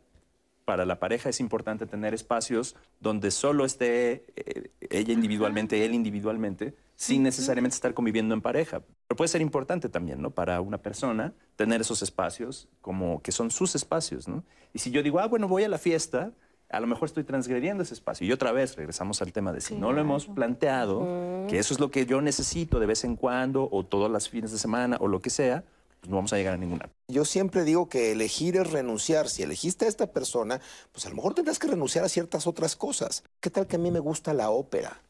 para 0.68 0.86
la 0.86 1.00
pareja 1.00 1.30
es 1.30 1.40
importante 1.40 1.86
tener 1.86 2.14
espacios 2.14 2.76
donde 3.00 3.32
solo 3.32 3.64
esté 3.64 4.26
eh, 4.36 4.70
ella 4.90 5.14
individualmente, 5.14 5.86
él 5.86 5.94
individualmente, 5.94 6.76
sin 6.98 7.24
necesariamente 7.24 7.76
estar 7.76 7.94
conviviendo 7.94 8.34
en 8.34 8.42
pareja. 8.42 8.82
Pero 9.08 9.16
puede 9.16 9.30
ser 9.30 9.40
importante 9.40 9.88
también, 9.88 10.22
¿no? 10.22 10.32
Para 10.32 10.60
una 10.60 10.80
persona 10.80 11.34
tener 11.56 11.80
esos 11.80 12.02
espacios 12.02 12.68
como 12.82 13.22
que 13.22 13.32
son 13.32 13.50
sus 13.50 13.76
espacios, 13.76 14.28
¿no? 14.28 14.44
Y 14.74 14.80
si 14.80 14.92
yo 14.92 15.02
digo, 15.02 15.22
ah, 15.22 15.28
bueno, 15.28 15.48
voy 15.48 15.64
a 15.64 15.70
la 15.70 15.78
fiesta, 15.78 16.34
a 16.70 16.82
lo 16.82 16.88
mejor 16.88 17.06
estoy 17.06 17.24
transgrediendo 17.24 17.84
ese 17.84 17.94
espacio. 17.94 18.28
Y 18.28 18.34
otra 18.34 18.52
vez 18.52 18.76
regresamos 18.76 19.22
al 19.22 19.32
tema 19.32 19.54
de 19.54 19.62
si 19.62 19.74
no 19.74 19.94
lo 19.94 20.02
hemos 20.02 20.28
planteado, 20.28 21.48
que 21.48 21.60
eso 21.60 21.74
es 21.74 21.80
lo 21.80 21.92
que 21.92 22.06
yo 22.06 22.20
necesito 22.20 22.82
de 22.82 22.88
vez 22.88 23.06
en 23.06 23.16
cuando 23.16 23.70
o 23.72 23.86
todos 23.86 24.12
los 24.12 24.28
fines 24.28 24.52
de 24.52 24.58
semana 24.58 24.98
o 25.00 25.08
lo 25.08 25.22
que 25.22 25.30
sea, 25.30 25.64
pues 26.08 26.12
no 26.12 26.16
vamos 26.20 26.32
a 26.32 26.38
llegar 26.38 26.54
a 26.54 26.58
ninguna. 26.58 26.90
Yo 27.10 27.26
siempre 27.26 27.66
digo 27.66 27.90
que 27.90 28.14
elegir 28.14 28.56
es 28.56 28.72
renunciar. 28.72 29.28
Si 29.28 29.44
elegiste 29.44 29.84
a 29.84 29.88
esta 29.90 30.08
persona, 30.08 30.62
pues 30.94 31.06
a 31.06 31.10
lo 31.10 31.16
mejor 31.18 31.34
tendrás 31.34 31.60
que 31.60 31.68
renunciar 31.68 32.06
a 32.06 32.10
ciertas 32.10 32.48
otras 32.48 32.78
cosas. 32.78 33.26
¿Qué 33.42 33.50
tal 33.50 33.68
que 33.68 33.76
a 33.76 33.80
mí 33.80 33.92
me 33.92 34.00
gusta 34.00 34.34
la 34.34 34.50
ópera? 34.50 35.02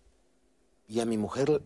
Y 0.88 0.99
a 0.99 1.06
mi 1.06 1.19
mujer 1.19 1.61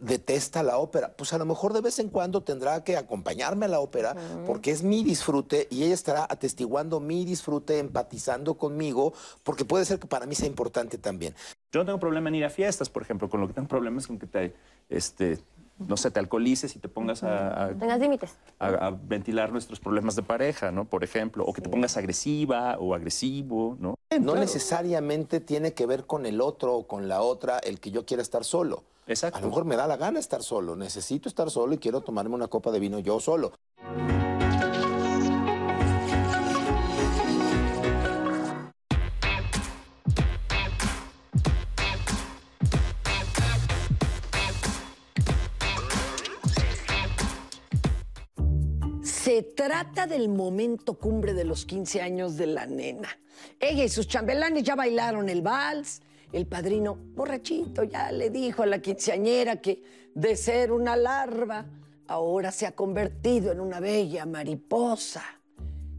detesta 0.00 0.64
la 0.64 0.78
ópera. 0.78 1.14
Pues 1.16 1.32
a 1.32 1.38
lo 1.38 1.44
mejor 1.44 1.74
de 1.74 1.80
vez 1.80 2.00
en 2.00 2.08
cuando 2.08 2.42
tendrá 2.42 2.82
que 2.82 2.96
acompañarme 2.96 3.66
a 3.66 3.68
la 3.68 3.78
ópera 3.78 4.16
porque 4.46 4.72
es 4.72 4.82
mi 4.82 5.04
disfrute 5.04 5.68
y 5.70 5.84
ella 5.84 5.94
estará 5.94 6.26
atestiguando 6.28 6.98
mi 6.98 7.24
disfrute, 7.24 7.78
empatizando 7.78 8.54
conmigo, 8.54 9.12
porque 9.44 9.64
puede 9.64 9.84
ser 9.84 10.00
que 10.00 10.08
para 10.08 10.26
mí 10.26 10.34
sea 10.34 10.48
importante 10.48 10.98
también. 10.98 11.36
Yo 11.70 11.80
no 11.80 11.86
tengo 11.86 12.00
problema 12.00 12.30
en 12.30 12.34
ir 12.34 12.44
a 12.44 12.50
fiestas, 12.50 12.88
por 12.88 13.02
ejemplo, 13.02 13.28
con 13.28 13.40
lo 13.40 13.46
que 13.46 13.52
tengo 13.52 13.68
problemas 13.68 14.04
es 14.04 14.06
con 14.08 14.18
que 14.18 14.26
te, 14.26 14.54
este, 14.88 15.38
no 15.78 15.96
sé, 15.96 16.10
te 16.10 16.20
alcoholices 16.20 16.74
y 16.76 16.78
te 16.78 16.88
pongas 16.88 17.22
a, 17.22 17.70
Tengas 17.78 18.00
límites. 18.00 18.36
a, 18.58 18.68
a 18.68 18.90
ventilar 18.90 19.52
nuestros 19.52 19.78
problemas 19.80 20.16
de 20.16 20.22
pareja, 20.22 20.70
¿no? 20.70 20.84
Por 20.84 21.04
ejemplo, 21.04 21.44
o 21.44 21.52
que 21.52 21.60
te 21.60 21.68
pongas 21.68 21.96
agresiva 21.96 22.76
o 22.78 22.94
agresivo, 22.94 23.76
¿no? 23.78 23.96
No 24.20 24.34
necesariamente 24.34 25.40
tiene 25.40 25.74
que 25.74 25.86
ver 25.86 26.06
con 26.06 26.26
el 26.26 26.40
otro 26.40 26.74
o 26.74 26.86
con 26.86 27.08
la 27.08 27.20
otra 27.22 27.58
el 27.58 27.80
que 27.80 27.90
yo 27.90 28.06
quiera 28.06 28.22
estar 28.22 28.44
solo. 28.44 28.84
Exacto. 29.06 29.38
A 29.38 29.40
lo 29.42 29.48
mejor 29.48 29.64
me 29.66 29.76
da 29.76 29.86
la 29.86 29.96
gana 29.96 30.18
estar 30.18 30.42
solo, 30.42 30.74
necesito 30.74 31.28
estar 31.28 31.50
solo 31.50 31.74
y 31.74 31.78
quiero 31.78 32.00
tomarme 32.00 32.34
una 32.34 32.48
copa 32.48 32.70
de 32.72 32.80
vino 32.80 32.98
yo 32.98 33.20
solo. 33.20 33.52
Trata 49.42 50.06
del 50.06 50.28
momento 50.28 50.94
cumbre 50.94 51.34
de 51.34 51.44
los 51.44 51.66
15 51.66 52.00
años 52.00 52.36
de 52.36 52.46
la 52.46 52.66
nena. 52.66 53.08
Ella 53.60 53.84
y 53.84 53.88
sus 53.88 54.08
chambelanes 54.08 54.62
ya 54.62 54.74
bailaron 54.74 55.28
el 55.28 55.42
vals. 55.42 56.02
El 56.32 56.46
padrino, 56.46 56.96
borrachito, 57.14 57.84
ya 57.84 58.10
le 58.12 58.30
dijo 58.30 58.62
a 58.62 58.66
la 58.66 58.80
quinceañera 58.80 59.60
que 59.60 59.82
de 60.14 60.36
ser 60.36 60.72
una 60.72 60.96
larva, 60.96 61.66
ahora 62.08 62.50
se 62.50 62.66
ha 62.66 62.72
convertido 62.72 63.52
en 63.52 63.60
una 63.60 63.80
bella 63.80 64.26
mariposa. 64.26 65.22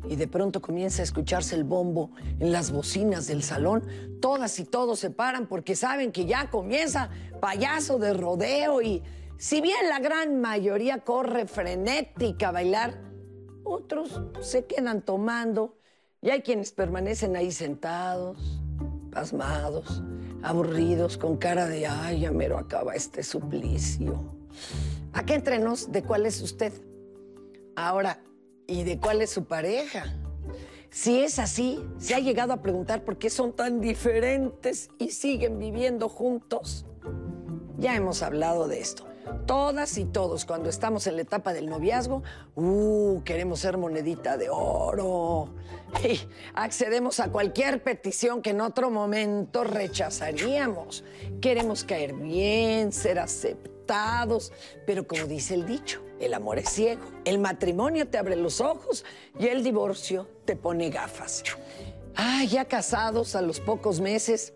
Y 0.09 0.15
de 0.15 0.27
pronto 0.27 0.61
comienza 0.61 1.01
a 1.01 1.03
escucharse 1.03 1.55
el 1.55 1.63
bombo 1.63 2.11
en 2.39 2.51
las 2.51 2.71
bocinas 2.71 3.27
del 3.27 3.43
salón. 3.43 3.83
Todas 4.21 4.59
y 4.59 4.65
todos 4.65 4.99
se 4.99 5.09
paran 5.09 5.47
porque 5.47 5.75
saben 5.75 6.11
que 6.11 6.25
ya 6.25 6.49
comienza 6.49 7.09
payaso 7.41 7.99
de 7.99 8.13
rodeo 8.13 8.81
y 8.81 9.01
si 9.37 9.61
bien 9.61 9.89
la 9.89 9.99
gran 9.99 10.41
mayoría 10.41 10.99
corre 10.99 11.45
frenética 11.47 12.49
a 12.49 12.51
bailar, 12.51 13.06
otros 13.67 14.21
se 14.41 14.65
quedan 14.65 15.01
tomando 15.01 15.77
y 16.21 16.29
hay 16.29 16.41
quienes 16.41 16.71
permanecen 16.71 17.35
ahí 17.35 17.51
sentados, 17.51 18.61
pasmados, 19.11 20.01
aburridos, 20.41 21.17
con 21.17 21.37
cara 21.37 21.67
de, 21.67 21.87
ay, 21.87 22.21
ya 22.21 22.31
mero 22.31 22.57
acaba 22.57 22.95
este 22.95 23.23
suplicio. 23.23 24.33
Acá 25.13 25.35
entrenos 25.35 25.91
de 25.91 26.03
cuál 26.03 26.25
es 26.25 26.41
usted. 26.41 26.73
Ahora, 27.75 28.19
¿y 28.65 28.83
de 28.83 28.99
cuál 28.99 29.21
es 29.21 29.29
su 29.29 29.45
pareja? 29.45 30.15
Si 30.89 31.19
es 31.19 31.37
así, 31.37 31.83
se 31.97 32.15
ha 32.15 32.19
llegado 32.19 32.53
a 32.53 32.61
preguntar 32.61 33.03
por 33.03 33.17
qué 33.17 33.29
son 33.29 33.53
tan 33.53 33.81
diferentes 33.81 34.89
y 34.97 35.11
siguen 35.11 35.59
viviendo 35.59 36.09
juntos. 36.09 36.85
Ya 37.77 37.95
hemos 37.95 38.23
hablado 38.23 38.67
de 38.67 38.79
esto. 38.79 39.05
Todas 39.45 39.97
y 39.97 40.05
todos, 40.05 40.45
cuando 40.45 40.69
estamos 40.69 41.07
en 41.07 41.15
la 41.15 41.21
etapa 41.21 41.53
del 41.53 41.67
noviazgo, 41.67 42.23
uh, 42.55 43.21
queremos 43.23 43.59
ser 43.59 43.77
monedita 43.77 44.37
de 44.37 44.49
oro. 44.49 45.49
Y 46.03 46.19
accedemos 46.53 47.19
a 47.19 47.31
cualquier 47.31 47.81
petición 47.81 48.41
que 48.41 48.49
en 48.49 48.61
otro 48.61 48.89
momento 48.89 49.63
rechazaríamos. 49.63 51.03
Queremos 51.39 51.83
caer 51.83 52.13
bien, 52.13 52.91
ser 52.91 53.19
aceptados, 53.19 54.51
pero 54.85 55.07
como 55.07 55.25
dice 55.25 55.53
el 55.53 55.65
dicho, 55.65 56.01
el 56.19 56.33
amor 56.33 56.59
es 56.59 56.69
ciego. 56.69 57.03
El 57.23 57.39
matrimonio 57.39 58.07
te 58.07 58.17
abre 58.17 58.35
los 58.35 58.59
ojos 58.59 59.05
y 59.39 59.47
el 59.47 59.63
divorcio 59.63 60.27
te 60.45 60.55
pone 60.55 60.89
gafas. 60.89 61.43
Ah, 62.15 62.43
ya 62.43 62.65
casados 62.65 63.35
a 63.35 63.41
los 63.41 63.59
pocos 63.59 64.01
meses, 64.01 64.53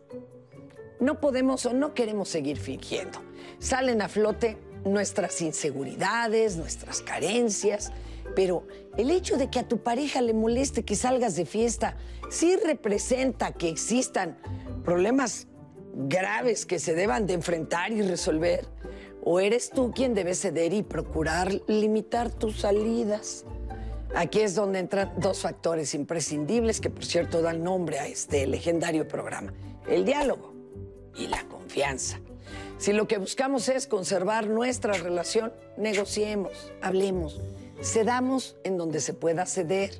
no 0.99 1.19
podemos 1.19 1.65
o 1.65 1.73
no 1.73 1.93
queremos 1.93 2.29
seguir 2.29 2.57
fingiendo. 2.57 3.19
Salen 3.61 4.01
a 4.01 4.09
flote 4.09 4.57
nuestras 4.85 5.39
inseguridades, 5.39 6.57
nuestras 6.57 6.99
carencias, 7.01 7.91
pero 8.35 8.67
el 8.97 9.11
hecho 9.11 9.37
de 9.37 9.51
que 9.51 9.59
a 9.59 9.67
tu 9.67 9.83
pareja 9.83 10.19
le 10.19 10.33
moleste 10.33 10.83
que 10.83 10.95
salgas 10.95 11.35
de 11.35 11.45
fiesta 11.45 11.95
sí 12.31 12.55
representa 12.65 13.51
que 13.51 13.69
existan 13.69 14.35
problemas 14.83 15.47
graves 15.93 16.65
que 16.65 16.79
se 16.79 16.95
deban 16.95 17.27
de 17.27 17.35
enfrentar 17.35 17.91
y 17.91 18.01
resolver. 18.01 18.65
¿O 19.23 19.39
eres 19.39 19.69
tú 19.69 19.91
quien 19.91 20.15
debe 20.15 20.33
ceder 20.33 20.73
y 20.73 20.81
procurar 20.81 21.51
limitar 21.67 22.31
tus 22.31 22.61
salidas? 22.61 23.45
Aquí 24.15 24.39
es 24.39 24.55
donde 24.55 24.79
entran 24.79 25.13
dos 25.17 25.41
factores 25.41 25.93
imprescindibles 25.93 26.81
que, 26.81 26.89
por 26.89 27.05
cierto, 27.05 27.43
dan 27.43 27.63
nombre 27.63 27.99
a 27.99 28.07
este 28.07 28.47
legendario 28.47 29.07
programa. 29.07 29.53
El 29.87 30.03
diálogo 30.03 30.55
y 31.15 31.27
la 31.27 31.43
confianza. 31.43 32.19
Si 32.81 32.93
lo 32.93 33.07
que 33.07 33.19
buscamos 33.19 33.69
es 33.69 33.85
conservar 33.85 34.47
nuestra 34.47 34.93
relación, 34.93 35.53
negociemos, 35.77 36.73
hablemos, 36.81 37.39
cedamos 37.79 38.57
en 38.63 38.75
donde 38.75 39.01
se 39.01 39.13
pueda 39.13 39.45
ceder, 39.45 39.91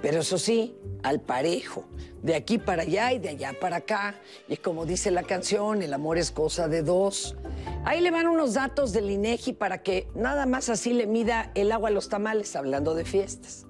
pero 0.00 0.20
eso 0.20 0.38
sí, 0.38 0.74
al 1.02 1.20
parejo, 1.20 1.84
de 2.22 2.34
aquí 2.34 2.56
para 2.56 2.84
allá 2.84 3.12
y 3.12 3.18
de 3.18 3.28
allá 3.28 3.52
para 3.60 3.76
acá. 3.76 4.14
Y 4.48 4.56
como 4.56 4.86
dice 4.86 5.10
la 5.10 5.24
canción, 5.24 5.82
el 5.82 5.92
amor 5.92 6.16
es 6.16 6.30
cosa 6.30 6.68
de 6.68 6.82
dos. 6.82 7.36
Ahí 7.84 8.00
le 8.00 8.10
van 8.10 8.26
unos 8.26 8.54
datos 8.54 8.94
del 8.94 9.10
INEGI 9.10 9.52
para 9.52 9.82
que 9.82 10.08
nada 10.14 10.46
más 10.46 10.70
así 10.70 10.94
le 10.94 11.06
mida 11.06 11.52
el 11.54 11.70
agua 11.70 11.90
a 11.90 11.92
los 11.92 12.08
tamales, 12.08 12.56
hablando 12.56 12.94
de 12.94 13.04
fiestas. 13.04 13.66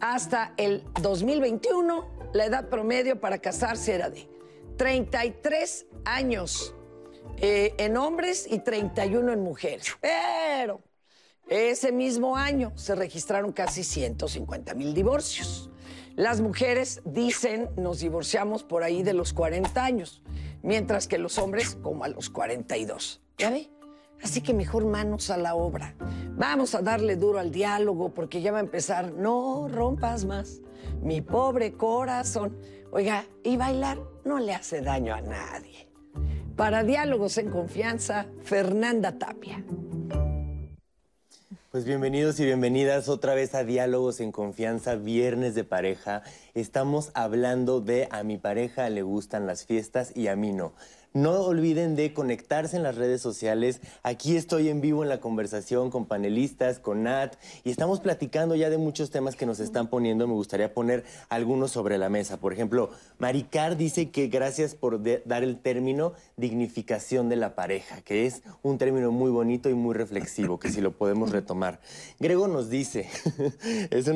Hasta 0.00 0.52
el 0.58 0.84
2021, 1.00 2.30
la 2.34 2.44
edad 2.44 2.68
promedio 2.68 3.18
para 3.18 3.38
casarse 3.38 3.94
era 3.94 4.10
de 4.10 4.28
33 4.76 5.86
años 6.04 6.74
eh, 7.38 7.74
en 7.78 7.96
hombres 7.96 8.46
y 8.50 8.58
31 8.58 9.32
en 9.32 9.42
mujeres. 9.42 9.96
Pero 10.00 10.82
ese 11.48 11.92
mismo 11.92 12.36
año 12.36 12.72
se 12.76 12.94
registraron 12.94 13.52
casi 13.52 13.82
150 13.82 14.74
mil 14.74 14.94
divorcios. 14.94 15.70
Las 16.16 16.40
mujeres 16.40 17.02
dicen 17.04 17.70
nos 17.76 18.00
divorciamos 18.00 18.62
por 18.62 18.82
ahí 18.82 19.02
de 19.02 19.14
los 19.14 19.32
40 19.32 19.82
años, 19.82 20.22
mientras 20.62 21.08
que 21.08 21.18
los 21.18 21.38
hombres 21.38 21.76
como 21.82 22.04
a 22.04 22.08
los 22.08 22.30
42. 22.30 23.22
¿Ya 23.38 23.50
ve? 23.50 23.70
Así 24.22 24.42
que 24.42 24.52
mejor 24.52 24.84
manos 24.84 25.30
a 25.30 25.36
la 25.36 25.54
obra. 25.54 25.94
Vamos 26.36 26.74
a 26.74 26.82
darle 26.82 27.16
duro 27.16 27.38
al 27.38 27.50
diálogo 27.50 28.12
porque 28.12 28.42
ya 28.42 28.52
va 28.52 28.58
a 28.58 28.62
empezar. 28.62 29.12
No 29.12 29.66
rompas 29.68 30.24
más, 30.24 30.60
mi 31.02 31.20
pobre 31.20 31.72
corazón. 31.72 32.58
Oiga, 32.92 33.24
y 33.42 33.56
bailar 33.56 33.98
no 34.24 34.38
le 34.38 34.54
hace 34.54 34.82
daño 34.82 35.14
a 35.14 35.20
nadie. 35.20 35.89
Para 36.60 36.84
Diálogos 36.84 37.38
en 37.38 37.48
Confianza, 37.48 38.26
Fernanda 38.44 39.12
Tapia. 39.12 39.64
Pues 41.70 41.86
bienvenidos 41.86 42.38
y 42.38 42.44
bienvenidas 42.44 43.08
otra 43.08 43.32
vez 43.32 43.54
a 43.54 43.64
Diálogos 43.64 44.20
en 44.20 44.30
Confianza, 44.30 44.96
Viernes 44.96 45.54
de 45.54 45.64
Pareja. 45.64 46.22
Estamos 46.52 47.12
hablando 47.14 47.80
de 47.80 48.08
a 48.10 48.24
mi 48.24 48.36
pareja 48.36 48.90
le 48.90 49.00
gustan 49.00 49.46
las 49.46 49.64
fiestas 49.64 50.14
y 50.14 50.28
a 50.28 50.36
mí 50.36 50.52
no. 50.52 50.74
No 51.12 51.40
olviden 51.40 51.96
de 51.96 52.12
conectarse 52.12 52.76
en 52.76 52.84
las 52.84 52.94
redes 52.94 53.20
sociales. 53.20 53.80
Aquí 54.04 54.36
estoy 54.36 54.68
en 54.68 54.80
vivo 54.80 55.02
en 55.02 55.08
la 55.08 55.18
conversación 55.18 55.90
con 55.90 56.06
panelistas, 56.06 56.78
con 56.78 57.02
Nat, 57.02 57.34
y 57.64 57.70
estamos 57.70 57.98
platicando 57.98 58.54
ya 58.54 58.70
de 58.70 58.78
muchos 58.78 59.10
temas 59.10 59.34
que 59.34 59.44
nos 59.44 59.58
están 59.58 59.88
poniendo. 59.88 60.28
Me 60.28 60.34
gustaría 60.34 60.72
poner 60.72 61.02
algunos 61.28 61.72
sobre 61.72 61.98
la 61.98 62.08
mesa. 62.08 62.36
Por 62.36 62.52
ejemplo, 62.52 62.90
Maricar 63.18 63.76
dice 63.76 64.10
que 64.10 64.28
gracias 64.28 64.76
por 64.76 65.02
dar 65.02 65.42
el 65.42 65.58
término 65.58 66.12
dignificación 66.36 67.28
de 67.28 67.34
la 67.34 67.56
pareja, 67.56 68.02
que 68.02 68.26
es 68.26 68.42
un 68.62 68.78
término 68.78 69.10
muy 69.10 69.32
bonito 69.32 69.68
y 69.68 69.74
muy 69.74 69.96
reflexivo, 69.96 70.60
que 70.60 70.70
si 70.70 70.80
lo 70.80 70.92
podemos 70.92 71.32
retomar. 71.32 71.80
Grego 72.20 72.46
nos 72.46 72.70
dice, 72.70 73.08
es, 73.90 74.06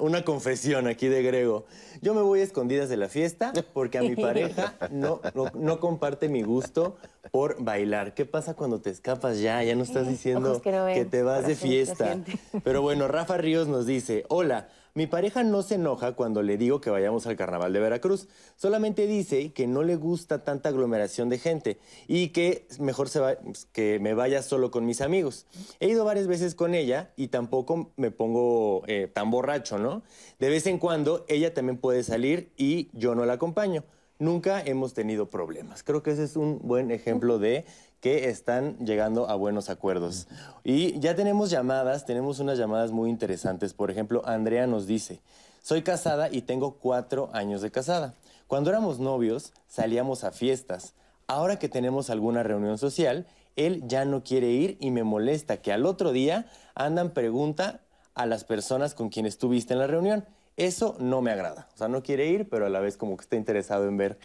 una 0.00 0.24
confesión 0.24 0.86
aquí 0.86 1.08
de 1.08 1.22
Grego, 1.22 1.66
yo 2.00 2.14
me 2.14 2.22
voy 2.22 2.40
a 2.40 2.44
escondidas 2.44 2.88
de 2.88 2.96
la 2.96 3.08
fiesta 3.08 3.52
porque 3.72 3.98
a 3.98 4.02
mi 4.02 4.16
pareja 4.16 4.74
no, 4.90 5.20
no, 5.34 5.50
no 5.54 5.80
comparte 5.80 6.28
mi 6.28 6.42
gusto 6.42 6.96
por 7.30 7.62
bailar. 7.62 8.14
¿Qué 8.14 8.24
pasa 8.24 8.54
cuando 8.54 8.80
te 8.80 8.90
escapas 8.90 9.40
ya? 9.40 9.62
Ya 9.62 9.74
no 9.74 9.82
estás 9.82 10.08
diciendo 10.08 10.60
que 10.60 10.72
no 10.72 10.84
ven, 10.84 11.08
te 11.08 11.22
vas 11.22 11.42
de 11.42 11.54
que 11.54 11.56
fiesta. 11.56 12.18
Pero 12.64 12.82
bueno, 12.82 13.08
Rafa 13.08 13.36
Ríos 13.36 13.68
nos 13.68 13.86
dice, 13.86 14.24
hola, 14.28 14.68
mi 14.94 15.06
pareja 15.06 15.42
no 15.44 15.62
se 15.62 15.76
enoja 15.76 16.12
cuando 16.12 16.42
le 16.42 16.56
digo 16.56 16.80
que 16.80 16.90
vayamos 16.90 17.26
al 17.26 17.36
carnaval 17.36 17.72
de 17.72 17.80
Veracruz. 17.80 18.28
Solamente 18.56 19.06
dice 19.06 19.52
que 19.52 19.66
no 19.66 19.82
le 19.82 19.96
gusta 19.96 20.44
tanta 20.44 20.68
aglomeración 20.68 21.28
de 21.28 21.38
gente 21.38 21.78
y 22.08 22.28
que 22.28 22.66
mejor 22.78 23.08
se 23.08 23.20
va- 23.20 23.36
que 23.72 23.98
me 24.00 24.14
vaya 24.14 24.42
solo 24.42 24.70
con 24.70 24.84
mis 24.86 25.00
amigos. 25.00 25.46
He 25.80 25.88
ido 25.88 26.04
varias 26.04 26.26
veces 26.26 26.54
con 26.54 26.74
ella 26.74 27.12
y 27.16 27.28
tampoco 27.28 27.92
me 27.96 28.10
pongo 28.10 28.82
eh, 28.86 29.08
tan 29.12 29.30
borracho, 29.30 29.78
¿no? 29.78 30.02
De 30.38 30.48
vez 30.48 30.66
en 30.66 30.78
cuando 30.78 31.24
ella 31.28 31.54
también 31.54 31.78
puede 31.78 32.02
salir 32.02 32.52
y 32.56 32.88
yo 32.92 33.14
no 33.14 33.24
la 33.26 33.34
acompaño. 33.34 33.84
Nunca 34.18 34.60
hemos 34.60 34.92
tenido 34.92 35.30
problemas. 35.30 35.82
Creo 35.82 36.02
que 36.02 36.10
ese 36.10 36.24
es 36.24 36.36
un 36.36 36.58
buen 36.62 36.90
ejemplo 36.90 37.38
de 37.38 37.64
que 38.00 38.28
están 38.28 38.76
llegando 38.78 39.28
a 39.28 39.34
buenos 39.34 39.70
acuerdos. 39.70 40.26
Y 40.64 40.98
ya 41.00 41.14
tenemos 41.14 41.50
llamadas, 41.50 42.06
tenemos 42.06 42.38
unas 42.38 42.58
llamadas 42.58 42.90
muy 42.90 43.10
interesantes. 43.10 43.74
Por 43.74 43.90
ejemplo, 43.90 44.22
Andrea 44.24 44.66
nos 44.66 44.86
dice, 44.86 45.20
soy 45.62 45.82
casada 45.82 46.28
y 46.30 46.42
tengo 46.42 46.76
cuatro 46.76 47.30
años 47.32 47.60
de 47.60 47.70
casada. 47.70 48.14
Cuando 48.46 48.70
éramos 48.70 48.98
novios, 48.98 49.52
salíamos 49.68 50.24
a 50.24 50.32
fiestas. 50.32 50.94
Ahora 51.26 51.58
que 51.58 51.68
tenemos 51.68 52.10
alguna 52.10 52.42
reunión 52.42 52.78
social, 52.78 53.26
él 53.56 53.82
ya 53.86 54.04
no 54.04 54.24
quiere 54.24 54.48
ir 54.48 54.76
y 54.80 54.90
me 54.90 55.04
molesta 55.04 55.58
que 55.58 55.72
al 55.72 55.86
otro 55.86 56.12
día 56.12 56.46
andan 56.74 57.10
pregunta 57.10 57.80
a 58.14 58.26
las 58.26 58.44
personas 58.44 58.94
con 58.94 59.10
quienes 59.10 59.34
estuviste 59.34 59.74
en 59.74 59.78
la 59.78 59.86
reunión. 59.86 60.24
Eso 60.56 60.96
no 60.98 61.22
me 61.22 61.30
agrada. 61.30 61.68
O 61.74 61.76
sea, 61.76 61.88
no 61.88 62.02
quiere 62.02 62.26
ir, 62.26 62.48
pero 62.48 62.66
a 62.66 62.68
la 62.68 62.80
vez 62.80 62.96
como 62.96 63.16
que 63.16 63.22
está 63.22 63.36
interesado 63.36 63.86
en 63.86 63.96
ver 63.96 64.18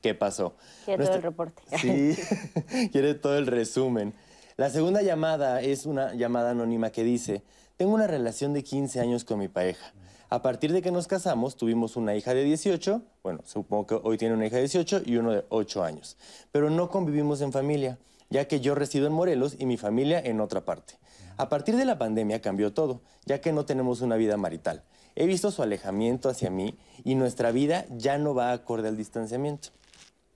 qué 0.00 0.14
pasó. 0.14 0.54
Quiere 0.84 1.04
todo 1.04 1.16
el 1.16 1.22
reporte. 1.22 1.62
Sí, 1.78 2.16
quiere 2.92 3.14
todo 3.14 3.36
el 3.36 3.46
resumen. 3.46 4.14
La 4.56 4.70
segunda 4.70 5.02
llamada 5.02 5.60
es 5.60 5.86
una 5.86 6.14
llamada 6.14 6.50
anónima 6.50 6.90
que 6.90 7.04
dice, 7.04 7.42
tengo 7.76 7.94
una 7.94 8.06
relación 8.06 8.52
de 8.52 8.62
15 8.62 9.00
años 9.00 9.24
con 9.24 9.38
mi 9.38 9.48
pareja. 9.48 9.92
A 10.28 10.40
partir 10.40 10.72
de 10.72 10.80
que 10.80 10.90
nos 10.90 11.08
casamos, 11.08 11.56
tuvimos 11.56 11.96
una 11.96 12.14
hija 12.14 12.32
de 12.32 12.42
18, 12.44 13.02
bueno, 13.22 13.40
supongo 13.44 13.86
que 13.86 14.00
hoy 14.02 14.16
tiene 14.16 14.34
una 14.34 14.46
hija 14.46 14.56
de 14.56 14.62
18 14.62 15.02
y 15.04 15.16
uno 15.16 15.32
de 15.32 15.44
8 15.50 15.84
años, 15.84 16.16
pero 16.52 16.70
no 16.70 16.88
convivimos 16.88 17.42
en 17.42 17.52
familia, 17.52 17.98
ya 18.30 18.46
que 18.48 18.60
yo 18.60 18.74
resido 18.74 19.06
en 19.06 19.12
Morelos 19.12 19.56
y 19.58 19.66
mi 19.66 19.76
familia 19.76 20.20
en 20.20 20.40
otra 20.40 20.64
parte. 20.64 20.94
A 21.36 21.48
partir 21.48 21.76
de 21.76 21.84
la 21.84 21.98
pandemia 21.98 22.40
cambió 22.40 22.72
todo, 22.72 23.02
ya 23.26 23.40
que 23.40 23.52
no 23.52 23.66
tenemos 23.66 24.00
una 24.00 24.16
vida 24.16 24.36
marital. 24.36 24.84
He 25.14 25.26
visto 25.26 25.50
su 25.50 25.62
alejamiento 25.62 26.28
hacia 26.28 26.50
mí 26.50 26.78
y 27.04 27.14
nuestra 27.14 27.52
vida 27.52 27.84
ya 27.90 28.16
no 28.16 28.34
va 28.34 28.52
acorde 28.52 28.88
al 28.88 28.96
distanciamiento. 28.96 29.68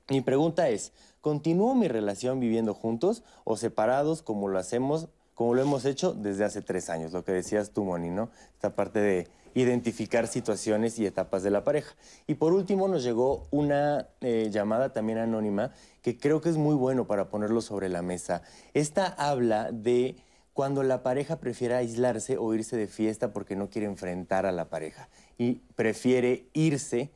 Mi 0.08 0.20
pregunta 0.20 0.68
es, 0.68 0.92
¿continúo 1.20 1.74
mi 1.74 1.88
relación 1.88 2.38
viviendo 2.38 2.74
juntos 2.74 3.24
o 3.42 3.56
separados 3.56 4.22
como 4.22 4.46
lo 4.46 4.56
hacemos, 4.56 5.08
como 5.34 5.54
lo 5.54 5.62
hemos 5.62 5.84
hecho 5.84 6.12
desde 6.12 6.44
hace 6.44 6.62
tres 6.62 6.90
años? 6.90 7.12
Lo 7.12 7.24
que 7.24 7.32
decías 7.32 7.72
tú, 7.72 7.84
Moni, 7.84 8.10
¿no? 8.10 8.30
Esta 8.54 8.76
parte 8.76 9.00
de 9.00 9.26
identificar 9.56 10.28
situaciones 10.28 11.00
y 11.00 11.06
etapas 11.06 11.42
de 11.42 11.50
la 11.50 11.64
pareja. 11.64 11.96
Y 12.28 12.34
por 12.34 12.52
último 12.52 12.86
nos 12.86 13.02
llegó 13.02 13.48
una 13.50 14.06
eh, 14.20 14.48
llamada 14.52 14.92
también 14.92 15.18
anónima 15.18 15.72
que 16.02 16.16
creo 16.16 16.40
que 16.40 16.50
es 16.50 16.56
muy 16.56 16.76
bueno 16.76 17.08
para 17.08 17.28
ponerlo 17.28 17.60
sobre 17.60 17.88
la 17.88 18.02
mesa. 18.02 18.42
Esta 18.74 19.06
habla 19.06 19.72
de 19.72 20.14
cuando 20.52 20.84
la 20.84 21.02
pareja 21.02 21.40
prefiere 21.40 21.74
aislarse 21.74 22.36
o 22.38 22.54
irse 22.54 22.76
de 22.76 22.86
fiesta 22.86 23.32
porque 23.32 23.56
no 23.56 23.70
quiere 23.70 23.88
enfrentar 23.88 24.46
a 24.46 24.52
la 24.52 24.68
pareja 24.68 25.08
y 25.36 25.54
prefiere 25.74 26.46
irse 26.52 27.10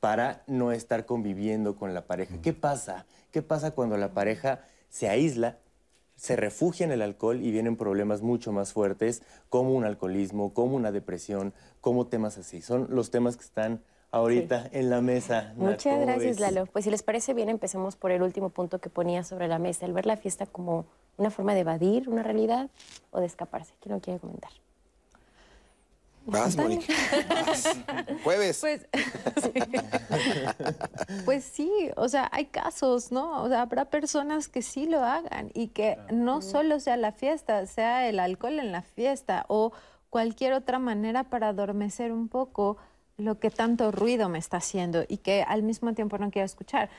para 0.00 0.42
no 0.46 0.72
estar 0.72 1.06
conviviendo 1.06 1.76
con 1.76 1.94
la 1.94 2.06
pareja. 2.06 2.36
¿Qué 2.42 2.52
pasa? 2.52 3.06
¿Qué 3.32 3.42
pasa 3.42 3.72
cuando 3.72 3.96
la 3.96 4.12
pareja 4.14 4.60
se 4.88 5.08
aísla, 5.08 5.58
se 6.16 6.36
refugia 6.36 6.84
en 6.84 6.92
el 6.92 7.02
alcohol 7.02 7.40
y 7.42 7.50
vienen 7.50 7.76
problemas 7.76 8.22
mucho 8.22 8.52
más 8.52 8.72
fuertes 8.72 9.22
como 9.48 9.74
un 9.74 9.84
alcoholismo, 9.84 10.54
como 10.54 10.76
una 10.76 10.92
depresión, 10.92 11.52
como 11.80 12.06
temas 12.06 12.38
así? 12.38 12.62
Son 12.62 12.86
los 12.90 13.10
temas 13.10 13.36
que 13.36 13.44
están 13.44 13.82
ahorita 14.10 14.68
en 14.72 14.90
la 14.90 15.00
mesa. 15.00 15.52
Muchas 15.56 15.94
¿cómo 15.94 16.06
gracias, 16.06 16.38
ves? 16.38 16.40
Lalo. 16.40 16.66
Pues 16.66 16.84
si 16.84 16.90
les 16.90 17.02
parece 17.02 17.34
bien, 17.34 17.48
empecemos 17.48 17.96
por 17.96 18.10
el 18.10 18.22
último 18.22 18.50
punto 18.50 18.78
que 18.78 18.90
ponía 18.90 19.24
sobre 19.24 19.48
la 19.48 19.58
mesa, 19.58 19.86
el 19.86 19.92
ver 19.92 20.06
la 20.06 20.16
fiesta 20.16 20.46
como 20.46 20.86
una 21.16 21.30
forma 21.30 21.54
de 21.54 21.60
evadir 21.60 22.08
una 22.08 22.22
realidad 22.22 22.70
o 23.10 23.20
de 23.20 23.26
escaparse. 23.26 23.74
¿Quién 23.80 23.94
lo 23.94 24.00
quiere 24.00 24.20
comentar? 24.20 24.52
Vas, 26.30 26.56
Mónica. 26.56 26.92
vas. 27.46 27.76
Jueves. 28.24 28.58
Pues, 28.60 28.86
pues 31.24 31.44
sí, 31.44 31.70
o 31.96 32.08
sea, 32.08 32.28
hay 32.32 32.46
casos, 32.46 33.10
¿no? 33.10 33.42
O 33.42 33.48
sea, 33.48 33.62
habrá 33.62 33.86
personas 33.86 34.48
que 34.48 34.60
sí 34.60 34.86
lo 34.86 35.02
hagan 35.02 35.50
y 35.54 35.68
que 35.68 35.96
no 36.10 36.42
solo 36.42 36.80
sea 36.80 36.98
la 36.98 37.12
fiesta, 37.12 37.64
sea 37.66 38.08
el 38.08 38.20
alcohol 38.20 38.58
en 38.58 38.72
la 38.72 38.82
fiesta 38.82 39.46
o 39.48 39.72
cualquier 40.10 40.52
otra 40.52 40.78
manera 40.78 41.24
para 41.24 41.48
adormecer 41.48 42.12
un 42.12 42.28
poco 42.28 42.76
lo 43.16 43.40
que 43.40 43.50
tanto 43.50 43.90
ruido 43.90 44.28
me 44.28 44.38
está 44.38 44.58
haciendo 44.58 45.04
y 45.08 45.18
que 45.18 45.42
al 45.42 45.62
mismo 45.62 45.94
tiempo 45.94 46.18
no 46.18 46.30
quiero 46.30 46.44
escuchar. 46.44 46.90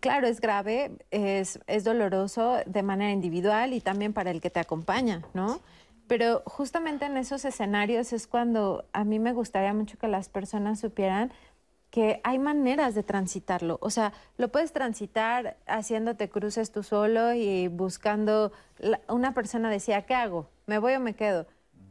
Claro, 0.00 0.28
es 0.28 0.40
grave, 0.40 0.92
es, 1.10 1.58
es 1.66 1.82
doloroso 1.82 2.58
de 2.64 2.82
manera 2.84 3.10
individual 3.10 3.74
y 3.74 3.80
también 3.80 4.12
para 4.12 4.30
el 4.30 4.40
que 4.40 4.50
te 4.50 4.60
acompaña, 4.60 5.22
¿no? 5.34 5.60
Pero 6.12 6.42
justamente 6.44 7.06
en 7.06 7.16
esos 7.16 7.42
escenarios 7.46 8.12
es 8.12 8.26
cuando 8.26 8.84
a 8.92 9.02
mí 9.02 9.18
me 9.18 9.32
gustaría 9.32 9.72
mucho 9.72 9.96
que 9.96 10.08
las 10.08 10.28
personas 10.28 10.78
supieran 10.78 11.32
que 11.88 12.20
hay 12.22 12.38
maneras 12.38 12.94
de 12.94 13.02
transitarlo. 13.02 13.78
O 13.80 13.88
sea, 13.88 14.12
lo 14.36 14.52
puedes 14.52 14.74
transitar 14.74 15.56
haciéndote 15.66 16.28
cruces 16.28 16.70
tú 16.70 16.82
solo 16.82 17.32
y 17.32 17.68
buscando... 17.68 18.52
la- 18.78 19.00
una 19.08 19.32
persona 19.32 19.70
decía, 19.70 20.02
¿qué 20.02 20.12
hago? 20.14 20.50
¿Me 20.66 20.76
voy 20.76 20.92
o 20.92 21.00
me 21.00 21.14
quedo? 21.14 21.46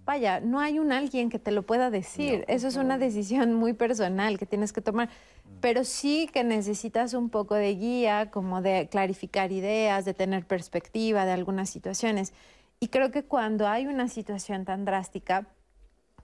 Vaya, 0.06 0.40
no 0.40 0.60
hay 0.60 0.78
un 0.78 0.92
alguien 0.92 1.32
que 1.32 1.40
te 1.40 1.50
lo 1.50 1.64
pueda 1.64 1.90
decir. 1.90 2.46
Eso 2.48 2.68
es 2.68 2.76
una 2.76 3.00
decisión 3.00 3.56
muy 3.56 3.74
personal 3.74 4.38
que 4.38 4.46
tienes 4.46 4.72
que 4.72 4.82
tomar. 4.82 5.10
Pero 5.62 5.84
sí 5.84 6.30
que 6.32 6.44
necesitas 6.44 7.16
un 7.16 7.32
poco 7.32 7.56
de 7.56 7.74
guía, 7.74 8.30
como 8.30 8.62
de 8.62 8.88
clarificar 8.88 9.52
ideas, 9.52 10.06
de 10.06 10.14
tener 10.14 10.46
perspectiva 10.46 11.26
de 11.26 11.32
algunas 11.32 11.72
situaciones. 11.72 12.34
Y 12.84 12.88
creo 12.88 13.12
que 13.12 13.24
cuando 13.24 13.68
hay 13.68 13.86
una 13.86 14.08
situación 14.08 14.66
tan 14.66 14.86
drástica, 14.86 15.46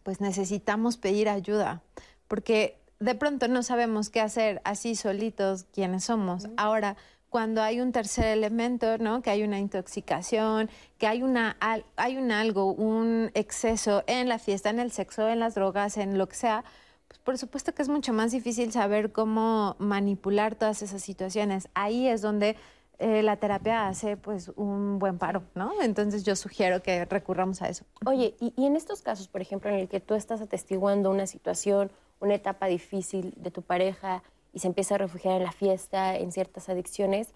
pues 0.01 0.21
necesitamos 0.21 0.97
pedir 0.97 1.29
ayuda, 1.29 1.83
porque 2.27 2.79
de 2.99 3.13
pronto 3.13 3.47
no 3.47 3.61
sabemos 3.61 4.09
qué 4.09 4.21
hacer 4.21 4.59
así 4.63 4.95
solitos 4.95 5.65
quienes 5.71 6.05
somos. 6.05 6.47
Ahora, 6.57 6.97
cuando 7.29 7.61
hay 7.61 7.79
un 7.79 7.91
tercer 7.91 8.25
elemento, 8.25 8.97
¿no? 8.97 9.21
Que 9.21 9.29
hay 9.29 9.43
una 9.43 9.59
intoxicación, 9.59 10.67
que 10.97 11.05
hay 11.05 11.21
una 11.21 11.57
al- 11.59 11.85
hay 11.95 12.17
un 12.17 12.31
algo, 12.31 12.73
un 12.73 13.29
exceso 13.35 14.03
en 14.07 14.27
la 14.27 14.39
fiesta, 14.39 14.71
en 14.71 14.79
el 14.79 14.91
sexo, 14.91 15.29
en 15.29 15.37
las 15.39 15.53
drogas, 15.53 15.97
en 15.97 16.17
lo 16.17 16.27
que 16.27 16.37
sea, 16.37 16.63
pues 17.07 17.19
por 17.19 17.37
supuesto 17.37 17.75
que 17.75 17.83
es 17.83 17.89
mucho 17.89 18.13
más 18.13 18.31
difícil 18.31 18.71
saber 18.71 19.11
cómo 19.11 19.75
manipular 19.77 20.55
todas 20.55 20.81
esas 20.81 21.03
situaciones. 21.03 21.69
Ahí 21.75 22.07
es 22.07 22.23
donde 22.23 22.55
eh, 22.99 23.21
la 23.21 23.37
terapia 23.37 23.87
hace 23.87 24.17
pues 24.17 24.49
un 24.55 24.97
buen 24.97 25.17
paro, 25.19 25.43
¿no? 25.53 25.81
Entonces 25.81 26.23
yo 26.23 26.35
sugiero 26.35 26.81
que 26.81 27.05
recurramos 27.05 27.61
a 27.61 27.69
eso. 27.69 27.85
Oye, 28.05 28.35
y, 28.39 28.53
y 28.57 28.65
en 28.65 28.75
estos 28.75 29.01
casos, 29.01 29.27
por 29.27 29.41
ejemplo, 29.41 29.69
en 29.69 29.77
el 29.77 29.87
que 29.87 29.99
tú 29.99 30.15
estás 30.15 30.41
atestiguando 30.41 31.11
una 31.11 31.27
situación, 31.27 31.91
una 32.19 32.35
etapa 32.35 32.65
difícil 32.67 33.33
de 33.37 33.51
tu 33.51 33.61
pareja 33.61 34.23
y 34.53 34.59
se 34.59 34.67
empieza 34.67 34.95
a 34.95 34.97
refugiar 34.97 35.35
en 35.35 35.43
la 35.43 35.51
fiesta, 35.51 36.15
en 36.15 36.31
ciertas 36.31 36.69
adicciones, 36.69 37.29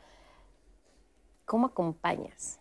¿cómo 1.45 1.67
acompañas? 1.67 2.59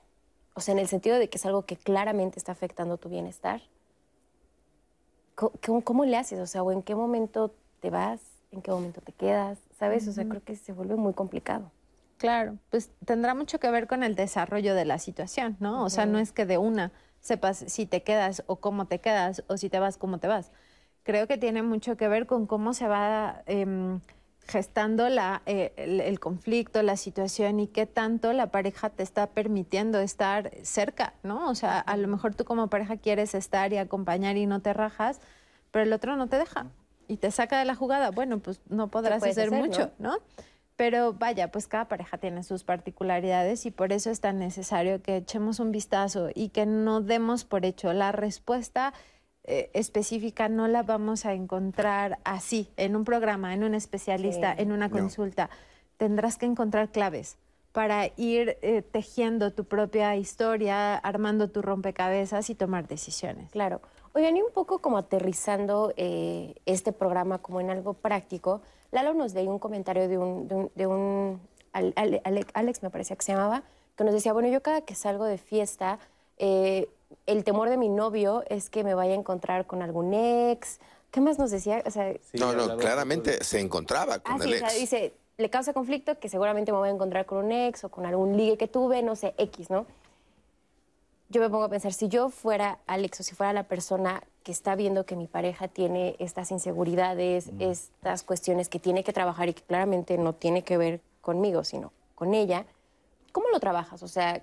O 0.55 0.61
sea, 0.61 0.73
en 0.73 0.79
el 0.81 0.89
sentido 0.89 1.19
de 1.19 1.31
que 1.31 1.39
es 1.39 1.47
algo 1.47 1.63
que 1.63 1.77
claramente 1.77 2.39
está 2.39 2.53
afectando 2.53 2.99
tu 2.99 3.09
bienestar. 3.09 3.63
¿Cómo, 5.85 6.05
le 6.05 6.19
haces? 6.19 6.39
O 6.39 6.47
sea, 6.47 6.63
¿o 6.63 6.71
en 6.71 6.83
qué 6.83 6.95
momento 6.95 7.55
te 7.81 7.89
vas? 7.89 8.21
¿En 8.51 8.61
qué 8.61 8.71
momento 8.71 9.01
te 9.01 9.13
quedas? 9.13 9.59
¿Sabes? 9.79 10.07
O 10.07 10.13
sea, 10.13 10.29
creo 10.29 10.45
que 10.45 10.55
se 10.57 10.73
vuelve 10.73 10.97
muy 10.97 11.15
complicado. 11.15 11.71
Claro, 12.21 12.59
pues 12.69 12.91
tendrá 13.07 13.35
mucho 13.35 13.59
que 13.59 13.71
ver 13.71 13.87
con 13.87 14.03
el 14.03 14.15
desarrollo 14.15 14.75
de 14.75 14.85
la 14.85 14.99
situación, 14.99 15.57
¿no? 15.59 15.83
O 15.83 15.89
sea, 15.89 16.05
no 16.05 16.19
es 16.19 16.33
que 16.33 16.45
de 16.45 16.59
una 16.59 16.93
sepas 17.21 17.65
si 17.67 17.87
te 17.87 18.03
quedas 18.03 18.43
o 18.47 18.57
cómo 18.57 18.85
te 18.87 19.01
quedas 19.01 19.43
o 19.49 19.57
si 19.57 19.71
te 19.71 19.79
vas, 19.79 19.97
cómo 19.97 20.19
te 20.19 20.29
vas. 20.29 20.53
Creo 21.03 21.27
que 21.27 21.39
tiene 21.39 21.63
mucho 21.63 21.97
que 21.97 22.09
ver 22.09 22.27
con 22.27 22.47
cómo 22.47 22.75
se 22.75 22.87
va 22.89 23.43
em, 23.47 24.01
gestando 24.47 25.09
la, 25.09 25.41
eh, 25.47 25.73
el, 25.77 26.03
el 26.03 26.21
conflicto, 26.21 26.83
la 26.83 26.99
situación 26.99 27.59
y 27.59 27.69
qué 27.69 27.87
tanto 27.87 28.35
la 28.35 28.51
pareja 28.51 28.91
te 28.91 29.03
está 29.03 29.29
permitiendo 29.29 29.99
estar 29.99 30.51
cerca, 30.63 31.15
¿no? 31.23 31.49
O 31.49 31.55
sea, 31.55 31.79
a 31.79 31.97
lo 31.97 32.07
mejor 32.07 32.35
tú 32.35 32.45
como 32.45 32.67
pareja 32.69 32.99
quieres 32.99 33.35
estar 33.35 33.73
y 33.73 33.79
acompañar 33.79 34.37
y 34.37 34.45
no 34.45 34.61
te 34.61 34.75
rajas, 34.75 35.23
pero 35.71 35.85
el 35.85 35.93
otro 35.95 36.17
no 36.17 36.27
te 36.27 36.37
deja 36.37 36.67
y 37.09 37.17
te 37.17 37.31
saca 37.31 37.59
de 37.59 37.65
la 37.65 37.75
jugada. 37.75 38.11
Bueno, 38.11 38.41
pues 38.41 38.61
no 38.69 38.89
podrás 38.89 39.23
hacer, 39.23 39.51
mucho, 39.51 39.91
¿no? 39.99 40.19
Pero 40.81 41.13
vaya, 41.13 41.51
pues 41.53 41.67
cada 41.67 41.89
pareja 41.89 42.17
tiene 42.17 42.43
sus 42.43 42.65
particularidades 42.65 43.67
y 43.67 43.71
por 43.71 43.93
eso 43.93 44.09
es 44.09 44.23
tan 44.23 44.39
necesario 44.39 45.03
que 45.03 45.17
echemos 45.19 45.61
un 45.61 45.73
vistazo 45.73 46.31
y 46.35 46.49
que 46.49 46.65
no 46.65 47.03
demos 47.03 47.45
por 47.45 47.67
hecho. 47.67 47.93
La 47.93 48.13
respuesta 48.13 48.95
eh, 49.45 49.69
específica 49.75 50.49
no 50.49 50.69
la 50.69 50.83
vamos 50.83 51.27
a 51.27 51.35
encontrar 51.35 52.19
así, 52.25 52.71
en 52.79 52.97
un 52.97 53.05
programa, 53.05 53.53
en 53.53 53.63
un 53.63 53.75
especialista, 53.75 54.55
Sí. 54.57 54.63
en 54.63 54.73
una 54.73 54.89
No. 54.89 54.97
consulta. 54.97 55.51
Tendrás 55.99 56.39
que 56.39 56.47
encontrar 56.47 56.89
claves 56.89 57.37
para 57.73 58.07
ir 58.17 58.57
eh, 58.63 58.81
tejiendo 58.81 59.53
tu 59.53 59.67
propia 59.67 60.17
historia, 60.17 60.97
armando 60.97 61.51
tu 61.51 61.61
rompecabezas 61.61 62.49
y 62.49 62.55
tomar 62.55 62.89
decisiones. 62.89 63.51
Claro. 63.51 63.83
Oigan, 64.15 64.35
y 64.35 64.41
un 64.41 64.53
poco 64.55 64.79
como 64.79 64.97
aterrizando 64.97 65.93
eh, 65.99 66.55
este 66.65 66.93
programa 66.93 67.37
como 67.37 67.61
en 67.61 67.69
algo 67.69 67.93
práctico, 67.93 68.63
Lalo 68.93 69.15
nos 69.15 69.35
leía 69.35 69.51
un 69.51 69.59
comentario 69.59 70.09
de 70.09 70.19
un, 70.19 70.49
de 70.49 70.55
un, 70.55 70.71
de 70.75 70.87
un- 70.87 71.41
Al- 71.73 71.93
Ale- 71.97 72.21
Ale- 72.25 72.47
Alex, 72.55 72.83
me 72.83 72.91
parecía 72.91 73.15
que 73.17 73.23
se 73.25 73.33
llamaba, 73.33 73.63
que 73.97 74.03
nos 74.05 74.13
decía, 74.13 74.33
bueno, 74.33 74.49
yo 74.49 74.61
cada 74.63 74.81
que 74.81 74.95
salgo 74.97 75.25
de 75.25 75.39
fiesta, 75.39 75.99
eh, 76.39 76.89
el 77.27 77.45
temor 77.45 77.69
de 77.69 77.77
mi 77.77 77.89
novio 77.89 78.43
es 78.49 78.71
que 78.71 78.83
me 78.83 78.95
vaya 78.95 79.13
a 79.13 79.17
encontrar 79.17 79.67
con 79.67 79.83
algún 79.83 80.13
ex. 80.15 80.81
¿Qué 81.13 81.21
más 81.21 81.39
nos 81.39 81.51
decía? 81.51 81.83
O 81.87 81.91
sea, 81.91 82.13
no, 82.35 82.53
no, 82.53 82.77
claramente 82.77 83.43
se 83.45 83.61
encontraba 83.61 84.19
con 84.21 84.33
Ah, 84.35 84.37
el 84.37 84.43
sí, 84.43 84.49
o 84.55 84.57
ex. 84.57 84.71
sea, 84.73 84.81
dice, 84.81 85.13
le 85.37 85.51
causa 85.51 85.73
conflicto 85.73 86.19
que 86.19 86.29
seguramente 86.29 86.73
me 86.73 86.79
voy 86.79 86.89
a 86.89 86.93
encontrar 86.93 87.27
con 87.27 87.45
un 87.45 87.53
ex 87.53 87.85
o 87.85 87.89
con 87.89 88.05
algún 88.07 88.37
ligue 88.37 88.57
que 88.57 88.67
tuve, 88.69 89.03
no 89.03 89.15
sé, 89.17 89.35
X, 89.39 89.71
¿no? 89.71 89.87
Yo 91.29 91.41
me 91.41 91.49
pongo 91.49 91.65
a 91.65 91.69
pensar, 91.69 91.93
si 91.93 92.09
yo 92.09 92.31
fuera 92.31 92.79
Alex 92.89 93.21
o 93.21 93.23
si 93.23 93.35
fuera 93.37 93.53
la 93.53 93.63
persona 93.63 94.23
que 94.43 94.53
está 94.53 94.75
viendo 94.75 95.05
que 95.05 95.17
mi 95.17 95.27
pareja 95.27 95.69
tiene 95.69 96.17
estas 96.19 96.51
inseguridades, 96.51 97.51
estas 97.59 98.23
cuestiones 98.23 98.69
que 98.69 98.79
tiene 98.79 99.05
que 99.05 99.13
trabajar 99.13 99.49
y 99.49 99.55
que 99.55 99.63
claramente 99.63 100.17
no 100.17 100.35
tiene 100.35 100.63
que 100.65 100.79
ver 100.79 101.01
conmigo, 101.21 101.65
sino 101.65 101.93
con 102.15 102.35
ella, 102.35 102.67
¿cómo 103.33 103.49
lo 103.51 103.61
trabajas? 103.61 104.03
O 104.03 104.09
sea, 104.09 104.43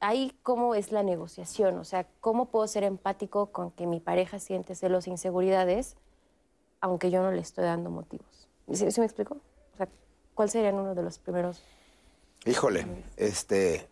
ahí 0.00 0.36
cómo 0.42 0.74
es 0.74 0.92
la 0.92 1.02
negociación, 1.02 1.78
o 1.78 1.84
sea, 1.84 2.06
cómo 2.20 2.46
puedo 2.46 2.66
ser 2.66 2.84
empático 2.84 3.46
con 3.46 3.70
que 3.70 3.86
mi 3.86 4.00
pareja 4.00 4.38
siente 4.38 4.74
celos 4.74 5.06
e 5.06 5.10
inseguridades, 5.10 5.96
aunque 6.80 7.10
yo 7.10 7.22
no 7.22 7.30
le 7.30 7.40
estoy 7.40 7.64
dando 7.64 7.90
motivos. 7.90 8.48
¿Sí, 8.72 8.90
sí 8.90 9.00
me 9.00 9.06
explico? 9.06 9.36
O 9.72 9.76
sea, 9.76 9.88
¿cuál 10.34 10.50
serían 10.50 10.74
uno 10.74 10.94
de 10.94 11.02
los 11.02 11.18
primeros? 11.18 11.62
Híjole, 12.44 12.86
este. 13.16 13.88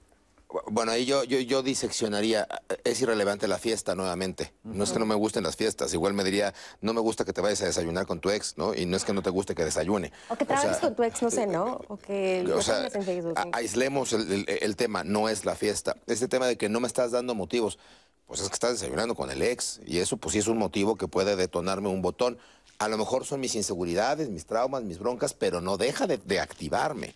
Bueno, 0.66 0.90
ahí 0.92 1.04
yo, 1.06 1.22
yo, 1.24 1.38
yo 1.38 1.62
diseccionaría. 1.62 2.46
Es 2.82 3.00
irrelevante 3.00 3.46
la 3.46 3.58
fiesta 3.58 3.94
nuevamente. 3.94 4.52
No 4.64 4.82
es 4.84 4.90
que 4.90 4.98
no 4.98 5.06
me 5.06 5.14
gusten 5.14 5.44
las 5.44 5.54
fiestas. 5.56 5.94
Igual 5.94 6.12
me 6.14 6.24
diría, 6.24 6.52
no 6.80 6.92
me 6.92 7.00
gusta 7.00 7.24
que 7.24 7.32
te 7.32 7.40
vayas 7.40 7.62
a 7.62 7.66
desayunar 7.66 8.06
con 8.06 8.20
tu 8.20 8.30
ex, 8.30 8.58
¿no? 8.58 8.74
Y 8.74 8.84
no 8.86 8.96
es 8.96 9.04
que 9.04 9.12
no 9.12 9.22
te 9.22 9.30
guste 9.30 9.54
que 9.54 9.64
desayune. 9.64 10.12
O 10.28 10.36
que 10.36 10.44
trabajes 10.44 10.78
con 10.78 10.94
tu 10.96 11.04
ex, 11.04 11.22
no 11.22 11.30
sé, 11.30 11.46
¿no? 11.46 11.80
O 11.88 11.96
que 11.96 12.44
O 12.52 12.62
sea, 12.62 12.76
pongas 12.76 12.94
en 12.96 13.02
Facebook. 13.04 13.34
a- 13.38 13.46
aislemos 13.52 14.12
el, 14.12 14.32
el- 14.32 14.46
el 14.60 14.76
tema, 14.76 15.04
no 15.04 15.28
es 15.28 15.44
la 15.44 15.54
fiesta. 15.54 15.96
Este 16.06 16.26
tema 16.26 16.46
de 16.48 16.56
que 16.58 16.68
no 16.68 16.80
me 16.80 16.88
estás 16.88 17.12
dando 17.12 17.34
motivos, 17.36 17.78
pues 18.26 18.40
es 18.40 18.48
que 18.48 18.54
estás 18.54 18.72
desayunando 18.72 19.14
con 19.14 19.30
el 19.30 19.42
ex. 19.42 19.80
Y 19.86 19.98
eso, 19.98 20.16
pues 20.16 20.32
sí 20.32 20.38
es 20.40 20.48
un 20.48 20.58
motivo 20.58 20.96
que 20.96 21.06
puede 21.08 21.36
detonarme 21.36 21.88
un 21.88 22.02
botón. 22.02 22.38
A 22.80 22.88
lo 22.88 22.96
mejor 22.96 23.26
son 23.26 23.40
mis 23.40 23.54
inseguridades, 23.56 24.30
mis 24.30 24.46
traumas, 24.46 24.84
mis 24.84 24.98
broncas, 24.98 25.34
pero 25.34 25.60
no 25.60 25.76
deja 25.76 26.06
de, 26.06 26.16
de 26.16 26.40
activarme. 26.40 27.14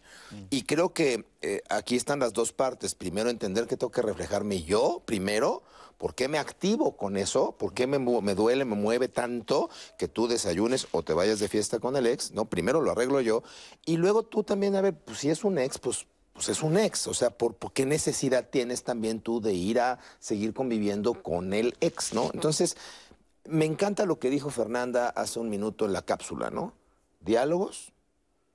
Y 0.51 0.65
creo 0.65 0.93
que 0.93 1.25
eh, 1.41 1.63
aquí 1.71 1.97
están 1.97 2.19
las 2.19 2.35
dos 2.35 2.53
partes. 2.53 2.95
Primero, 2.95 3.31
entender 3.31 3.67
que 3.67 3.79
tengo 3.79 3.91
que 3.91 4.03
reflejarme 4.03 4.63
yo, 4.63 5.03
primero. 5.07 5.63
¿Por 5.97 6.15
qué 6.15 6.29
me 6.29 6.37
activo 6.37 6.99
con 6.99 7.17
eso? 7.17 7.53
¿Por 7.53 7.73
qué 7.73 7.87
me, 7.87 7.99
me 7.99 8.35
duele, 8.35 8.67
me 8.67 8.77
mueve 8.77 9.09
tanto 9.09 9.71
que 9.97 10.07
tú 10.07 10.29
desayunes 10.29 10.87
o 10.91 11.03
te 11.03 11.15
vayas 11.15 11.39
de 11.39 11.49
fiesta 11.49 11.79
con 11.79 11.97
el 11.97 12.09
ex? 12.09 12.33
No, 12.33 12.45
primero 12.45 12.83
lo 12.83 12.91
arreglo 12.91 13.23
yo. 13.23 13.43
Y 13.87 13.97
luego 13.97 14.23
tú 14.23 14.43
también, 14.43 14.77
a 14.77 14.83
ver, 14.83 14.95
pues 14.95 15.21
si 15.21 15.31
es 15.31 15.45
un 15.45 15.57
ex, 15.57 15.79
pues, 15.79 16.07
pues 16.35 16.51
es 16.51 16.63
un 16.63 16.77
ex. 16.77 17.07
O 17.07 17.15
sea, 17.15 17.31
¿por, 17.31 17.55
por 17.55 17.73
qué 17.73 17.87
necesidad 17.87 18.51
tienes 18.51 18.83
también 18.83 19.21
tú 19.21 19.41
de 19.41 19.55
ir 19.55 19.81
a 19.81 19.99
seguir 20.19 20.53
conviviendo 20.53 21.23
con 21.23 21.55
el 21.55 21.75
ex, 21.81 22.13
no? 22.13 22.31
Entonces, 22.35 22.77
me 23.47 23.65
encanta 23.65 24.07
lo 24.07 24.19
que 24.19 24.31
dijo 24.31 24.51
Fernanda 24.51 25.09
hace 25.09 25.39
un 25.39 25.51
minuto 25.51 25.85
en 25.87 25.93
la 25.93 26.03
cápsula, 26.03 26.51
¿no? 26.51 26.73
Diálogos 27.21 27.93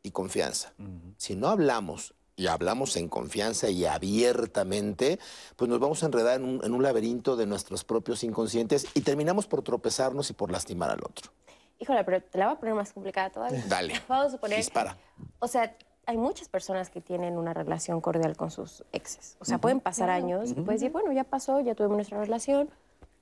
y 0.04 0.12
confianza. 0.12 0.74
Si 1.18 1.36
no 1.36 1.48
hablamos 1.50 2.14
y 2.36 2.48
hablamos 2.48 2.96
en 2.96 3.10
confianza 3.10 3.70
y 3.70 3.86
abiertamente, 3.86 5.20
pues 5.56 5.70
nos 5.70 5.80
vamos 5.80 6.02
a 6.04 6.06
enredar 6.06 6.40
en 6.40 6.46
un, 6.46 6.64
en 6.64 6.74
un 6.74 6.84
laberinto 6.84 7.36
de 7.36 7.46
nuestros 7.46 7.84
propios 7.84 8.24
inconscientes 8.24 8.88
y 8.94 9.02
terminamos 9.02 9.48
por 9.48 9.62
tropezarnos 9.62 10.30
y 10.30 10.34
por 10.34 10.52
lastimar 10.52 10.90
al 10.90 11.00
otro. 11.00 11.32
Híjole, 11.80 12.04
pero 12.04 12.22
te 12.22 12.38
la 12.38 12.48
voy 12.48 12.56
a 12.56 12.60
poner 12.60 12.76
más 12.76 12.94
complicada 12.94 13.30
todavía. 13.30 13.64
Dale. 13.70 13.94
Vamos 14.08 14.28
a 14.28 14.30
suponer. 14.32 14.58
Dispara. 14.58 14.98
O 15.40 15.48
sea, 15.48 15.76
hay 16.06 16.18
muchas 16.18 16.50
personas 16.50 16.90
que 16.90 17.02
tienen 17.02 17.38
una 17.38 17.54
relación 17.54 18.02
cordial 18.02 18.36
con 18.36 18.52
sus 18.52 18.84
exes. 18.92 19.38
O 19.40 19.46
sea, 19.46 19.60
pueden 19.60 19.80
pasar 19.80 20.10
años 20.10 20.52
y 20.52 20.54
puedes 20.56 20.82
decir, 20.82 20.92
bueno, 20.92 21.12
ya 21.12 21.24
pasó, 21.24 21.60
ya 21.60 21.76
tuvimos 21.76 21.98
nuestra 21.98 22.20
relación, 22.20 22.70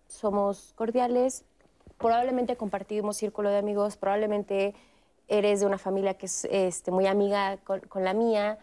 somos 0.08 0.74
cordiales, 0.76 1.44
probablemente 1.98 2.56
compartimos 2.56 3.18
círculo 3.18 3.50
de 3.50 3.58
amigos, 3.58 3.98
probablemente 3.98 4.76
eres 5.28 5.60
de 5.60 5.66
una 5.66 5.78
familia 5.78 6.14
que 6.16 6.26
es 6.28 6.46
este, 6.52 6.92
muy 6.92 7.08
amiga 7.08 7.58
con, 7.64 7.80
con 7.82 8.04
la 8.04 8.14
mía. 8.14 8.60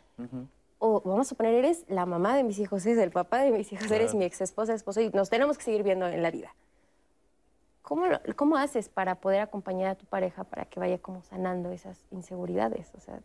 O 0.78 1.01
vamos 1.05 1.27
a 1.27 1.28
suponer, 1.31 1.55
eres 1.55 1.85
la 1.89 2.05
mamá 2.06 2.36
de 2.36 2.44
mis 2.44 2.59
hijos, 2.59 2.85
eres 2.86 2.98
el 2.98 3.11
papá 3.11 3.40
de 3.43 3.51
mis 3.51 3.73
hijos, 3.73 3.90
eres 3.90 4.15
mi 4.15 4.24
ex 4.24 4.40
esposa, 4.40 4.74
esposo, 4.74 5.01
y 5.01 5.09
nos 5.11 5.31
tenemos 5.31 5.56
que 5.59 5.65
seguir 5.65 5.82
viendo 5.82 6.06
en 6.06 6.23
la 6.23 6.31
vida. 6.31 6.55
¿Cómo, 7.82 8.06
lo- 8.06 8.20
¿Cómo 8.36 8.56
haces 8.56 8.89
para 8.89 9.16
poder 9.16 9.40
acompañar 9.40 9.89
a 9.90 9.94
tu 9.94 10.06
pareja 10.06 10.44
para 10.44 10.65
que 10.65 10.81
vaya 10.81 10.98
como 10.98 11.23
sanando 11.23 11.70
esas 11.70 11.98
inseguridades? 12.11 12.90
O 12.97 13.01
sea, 13.01 13.20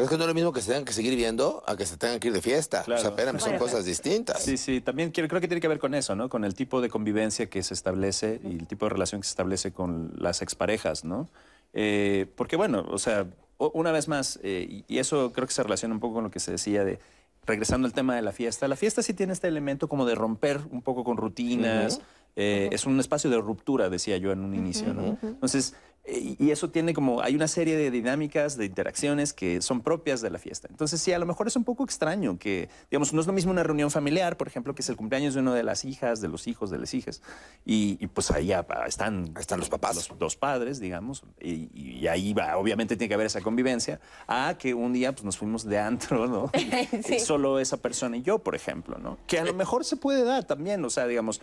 Pero 0.00 0.04
es 0.06 0.10
que 0.10 0.16
no 0.16 0.24
es 0.24 0.28
lo 0.28 0.34
mismo 0.34 0.52
que 0.52 0.60
se 0.62 0.68
tengan 0.68 0.84
que 0.86 0.92
seguir 0.94 1.14
viendo 1.14 1.62
a 1.66 1.76
que 1.76 1.84
se 1.84 1.96
tengan 1.98 2.18
que 2.20 2.28
ir 2.28 2.34
de 2.34 2.40
fiesta. 2.40 2.80
O 2.82 2.84
sea, 2.84 3.10
espérame, 3.10 3.38
son 3.38 3.50
Bueno, 3.50 3.58
cosas 3.64 3.84
distintas. 3.84 4.42
Sí, 4.42 4.56
sí, 4.56 4.80
también 4.80 5.10
quiero- 5.10 5.28
creo 5.28 5.40
que 5.42 5.48
tiene 5.48 5.60
que 5.60 5.68
ver 5.68 5.78
con 5.78 5.94
eso, 5.94 6.16
¿no? 6.16 6.28
Con 6.30 6.44
el 6.44 6.54
tipo 6.54 6.80
de 6.80 6.88
convivencia 6.88 7.46
que 7.50 7.62
se 7.62 7.74
establece 7.74 8.40
y 8.42 8.56
el 8.56 8.66
tipo 8.66 8.86
de 8.86 8.90
relación 8.90 9.20
que 9.20 9.26
se 9.26 9.32
establece 9.32 9.72
con 9.72 10.12
las 10.16 10.40
exparejas, 10.40 11.04
¿no? 11.04 11.28
Eh, 11.74 12.26
porque 12.34 12.56
bueno, 12.56 12.86
o 12.90 12.98
sea, 12.98 13.26
una 13.58 13.92
vez 13.92 14.08
más, 14.08 14.40
eh, 14.42 14.84
y 14.88 14.98
eso 14.98 15.32
creo 15.32 15.46
que 15.46 15.52
se 15.52 15.62
relaciona 15.62 15.94
un 15.94 16.00
poco 16.00 16.14
con 16.14 16.24
lo 16.24 16.30
que 16.30 16.40
se 16.40 16.50
decía 16.52 16.82
de, 16.82 16.98
regresando 17.44 17.86
al 17.86 17.92
tema 17.92 18.16
de 18.16 18.22
la 18.22 18.32
fiesta, 18.32 18.68
la 18.68 18.76
fiesta 18.76 19.02
sí 19.02 19.12
tiene 19.12 19.34
este 19.34 19.48
elemento 19.48 19.86
como 19.88 20.06
de 20.06 20.14
romper 20.14 20.60
un 20.70 20.80
poco 20.82 21.04
con 21.04 21.18
rutinas, 21.18 22.00
eh, 22.36 22.68
es 22.72 22.86
un 22.86 22.98
espacio 23.00 23.28
de 23.28 23.36
ruptura, 23.38 23.90
decía 23.90 24.16
yo 24.16 24.32
en 24.32 24.40
un 24.40 24.54
inicio, 24.54 24.94
¿no? 24.94 25.18
Entonces, 25.22 25.74
y 26.06 26.50
eso 26.50 26.70
tiene 26.70 26.92
como, 26.94 27.20
hay 27.20 27.36
una 27.36 27.46
serie 27.46 27.76
de 27.76 27.90
dinámicas, 27.90 28.56
de 28.56 28.64
interacciones 28.64 29.32
que 29.32 29.60
son 29.62 29.80
propias 29.82 30.20
de 30.20 30.30
la 30.30 30.38
fiesta. 30.38 30.66
Entonces, 30.70 31.00
sí, 31.00 31.12
a 31.12 31.18
lo 31.18 31.26
mejor 31.26 31.46
es 31.46 31.54
un 31.56 31.62
poco 31.64 31.84
extraño 31.84 32.38
que, 32.38 32.68
digamos, 32.90 33.12
no 33.12 33.20
es 33.20 33.26
lo 33.26 33.32
mismo 33.32 33.52
una 33.52 33.62
reunión 33.62 33.90
familiar, 33.90 34.36
por 34.36 34.48
ejemplo, 34.48 34.74
que 34.74 34.82
es 34.82 34.88
el 34.88 34.96
cumpleaños 34.96 35.34
de 35.34 35.40
una 35.40 35.54
de 35.54 35.62
las 35.62 35.84
hijas, 35.84 36.20
de 36.20 36.28
los 36.28 36.46
hijos, 36.48 36.70
de 36.70 36.78
las 36.78 36.94
hijas, 36.94 37.22
y, 37.64 37.96
y, 38.00 38.06
pues 38.08 38.30
ahí 38.30 38.46
ya 38.46 38.66
pa- 38.66 38.86
están, 38.86 39.32
están 39.38 39.60
los 39.60 39.68
papás. 39.68 39.94
Los 40.08 40.18
dos 40.18 40.36
padres, 40.36 40.80
digamos, 40.80 41.22
y, 41.40 41.68
y 41.78 42.06
ahí 42.08 42.32
va, 42.32 42.56
obviamente 42.56 42.96
tiene 42.96 43.08
que 43.08 43.14
haber 43.14 43.26
esa 43.26 43.42
convivencia, 43.42 44.00
a 44.26 44.56
que 44.58 44.74
un 44.74 44.92
día 44.92 45.12
pues, 45.12 45.24
nos 45.24 45.36
fuimos 45.36 45.64
de 45.64 45.78
antro, 45.78 46.26
¿no? 46.26 46.50
Sí. 47.04 47.20
Solo 47.20 47.58
esa 47.60 47.76
persona 47.76 48.16
y 48.16 48.22
yo, 48.22 48.38
por 48.40 48.54
ejemplo, 48.54 48.98
¿no? 48.98 49.18
Que 49.26 49.38
a 49.38 49.44
lo 49.44 49.54
mejor 49.54 49.84
se 49.84 49.96
puede 49.96 50.24
dar 50.24 50.44
también, 50.44 50.84
o 50.84 50.90
sea, 50.90 51.06
digamos, 51.06 51.40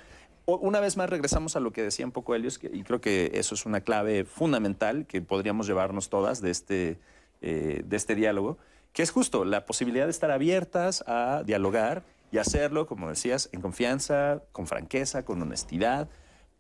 una 0.48 0.80
vez 0.80 0.96
más 0.96 1.10
regresamos 1.10 1.56
a 1.56 1.60
lo 1.60 1.72
que 1.72 1.84
decía 1.84 2.06
un 2.06 2.14
poco 2.14 2.34
Helios, 2.34 2.60
y 2.64 2.84
creo 2.84 3.02
que 3.02 3.32
eso 3.34 3.54
es 3.54 3.66
una 3.66 3.82
clave 3.82 4.24
fundamental 4.24 5.06
que 5.06 5.22
podríamos 5.22 5.68
llevarnos 5.68 6.10
todas 6.10 6.42
de 6.42 6.52
este, 6.52 7.00
eh, 7.42 7.84
de 7.86 7.98
este 7.98 8.16
diálogo, 8.16 8.58
que 8.94 9.04
es 9.04 9.12
justo 9.12 9.44
la 9.44 9.66
posibilidad 9.66 10.06
de 10.06 10.12
estar 10.12 10.32
abiertas 10.32 11.04
a 11.06 11.44
dialogar 11.46 12.04
y 12.32 12.38
hacerlo, 12.38 12.88
como 12.88 13.10
decías, 13.10 13.50
en 13.52 13.62
confianza, 13.62 14.42
con 14.54 14.68
franqueza, 14.68 15.24
con 15.26 15.42
honestidad, 15.42 16.08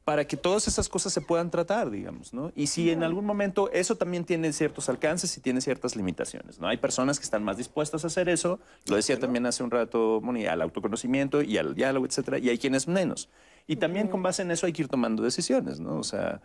para 0.04 0.26
que 0.26 0.38
todas 0.38 0.68
esas 0.68 0.88
cosas 0.88 1.12
se 1.12 1.20
puedan 1.20 1.50
tratar, 1.52 1.90
digamos, 1.90 2.34
¿no? 2.34 2.54
Y 2.56 2.68
si 2.68 2.92
en 2.92 3.04
algún 3.04 3.26
momento 3.26 3.70
eso 3.72 3.96
también 3.96 4.24
tiene 4.24 4.54
ciertos 4.54 4.88
alcances 4.88 5.36
y 5.38 5.42
tiene 5.42 5.60
ciertas 5.60 5.98
limitaciones, 5.98 6.60
¿no? 6.60 6.68
Hay 6.68 6.78
personas 6.78 7.20
que 7.20 7.24
están 7.24 7.44
más 7.44 7.58
dispuestas 7.58 8.06
a 8.06 8.08
hacer 8.08 8.30
eso, 8.30 8.60
lo 8.86 8.96
decía 8.96 9.20
también 9.20 9.46
hace 9.46 9.64
un 9.64 9.72
rato, 9.72 10.22
Moni, 10.24 10.46
al 10.46 10.62
autoconocimiento 10.62 11.42
y 11.42 11.58
al 11.58 11.76
diálogo, 11.76 12.06
etcétera, 12.06 12.38
y 12.38 12.48
hay 12.48 12.58
quienes 12.58 12.88
menos. 12.88 13.30
Y 13.68 13.76
también 13.76 14.08
con 14.08 14.24
base 14.24 14.42
en 14.42 14.52
eso 14.52 14.66
hay 14.66 14.74
que 14.74 14.82
ir 14.84 14.88
tomando 14.88 15.22
decisiones, 15.22 15.80
¿no? 15.80 15.98
O 15.98 16.04
sea, 16.04 16.42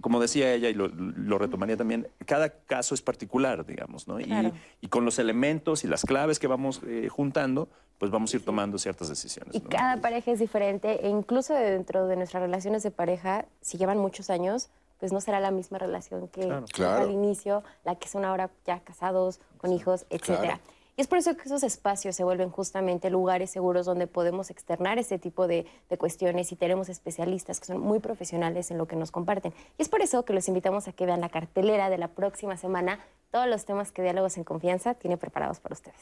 como 0.00 0.20
decía 0.20 0.52
ella, 0.52 0.68
y 0.68 0.74
lo, 0.74 0.88
lo 0.88 1.38
retomaría 1.38 1.76
también, 1.76 2.06
cada 2.26 2.50
caso 2.50 2.94
es 2.94 3.00
particular, 3.02 3.64
digamos, 3.64 4.06
¿no? 4.06 4.20
Y- 4.20 4.24
Claro. 4.24 4.52
Y, 4.80 4.88
con 4.88 5.04
los 5.04 5.18
elementos 5.18 5.84
y 5.84 5.88
las 5.88 6.04
claves 6.04 6.38
que 6.38 6.46
vamos 6.46 6.80
eh, 6.86 7.08
juntando, 7.08 7.68
pues 7.98 8.10
vamos 8.12 8.32
a 8.32 8.36
ir 8.36 8.44
tomando 8.44 8.78
ciertas 8.78 9.08
decisiones. 9.08 9.54
y 9.56 9.60
cada 9.60 10.00
pareja 10.00 10.30
es 10.30 10.38
diferente 10.38 11.04
e 11.04 11.08
incluso 11.08 11.54
dentro 11.54 12.06
de 12.06 12.16
nuestras 12.16 12.42
relaciones 12.42 12.82
de 12.82 12.90
pareja, 12.90 13.46
si 13.60 13.76
llevan 13.78 13.98
muchos 13.98 14.30
años, 14.30 14.68
pues 15.00 15.12
no 15.12 15.20
será 15.20 15.40
la 15.40 15.50
misma 15.50 15.78
relación 15.78 16.28
que 16.28 16.42
Claro. 16.42 16.66
que 16.66 16.72
Claro. 16.74 17.04
al 17.04 17.10
inicio, 17.10 17.62
la 17.84 17.94
que 17.96 18.08
son 18.08 18.24
ahora 18.24 18.50
ya 18.66 18.80
casados, 18.80 19.40
con 19.56 19.72
hijos, 19.72 20.06
etcétera. 20.10 20.60
Y 20.98 21.00
es 21.00 21.06
por 21.06 21.18
eso 21.18 21.36
que 21.36 21.44
esos 21.44 21.62
espacios 21.62 22.16
se 22.16 22.24
vuelven 22.24 22.50
justamente 22.50 23.08
lugares 23.08 23.52
seguros 23.52 23.86
donde 23.86 24.08
podemos 24.08 24.50
externar 24.50 24.98
este 24.98 25.16
tipo 25.16 25.46
de, 25.46 25.64
de 25.88 25.96
cuestiones 25.96 26.50
y 26.50 26.56
tenemos 26.56 26.88
especialistas 26.88 27.60
que 27.60 27.66
son 27.66 27.78
muy 27.78 28.00
profesionales 28.00 28.72
en 28.72 28.78
lo 28.78 28.88
que 28.88 28.96
nos 28.96 29.12
comparten. 29.12 29.54
Y 29.78 29.82
es 29.82 29.88
por 29.88 30.02
eso 30.02 30.24
que 30.24 30.32
los 30.32 30.48
invitamos 30.48 30.88
a 30.88 30.92
que 30.92 31.06
vean 31.06 31.20
la 31.20 31.28
cartelera 31.28 31.88
de 31.88 31.98
la 31.98 32.08
próxima 32.08 32.56
semana, 32.56 32.98
todos 33.30 33.46
los 33.46 33.64
temas 33.64 33.92
que 33.92 34.02
Diálogos 34.02 34.38
en 34.38 34.42
Confianza 34.42 34.94
tiene 34.94 35.16
preparados 35.16 35.60
para 35.60 35.74
ustedes. 35.74 36.00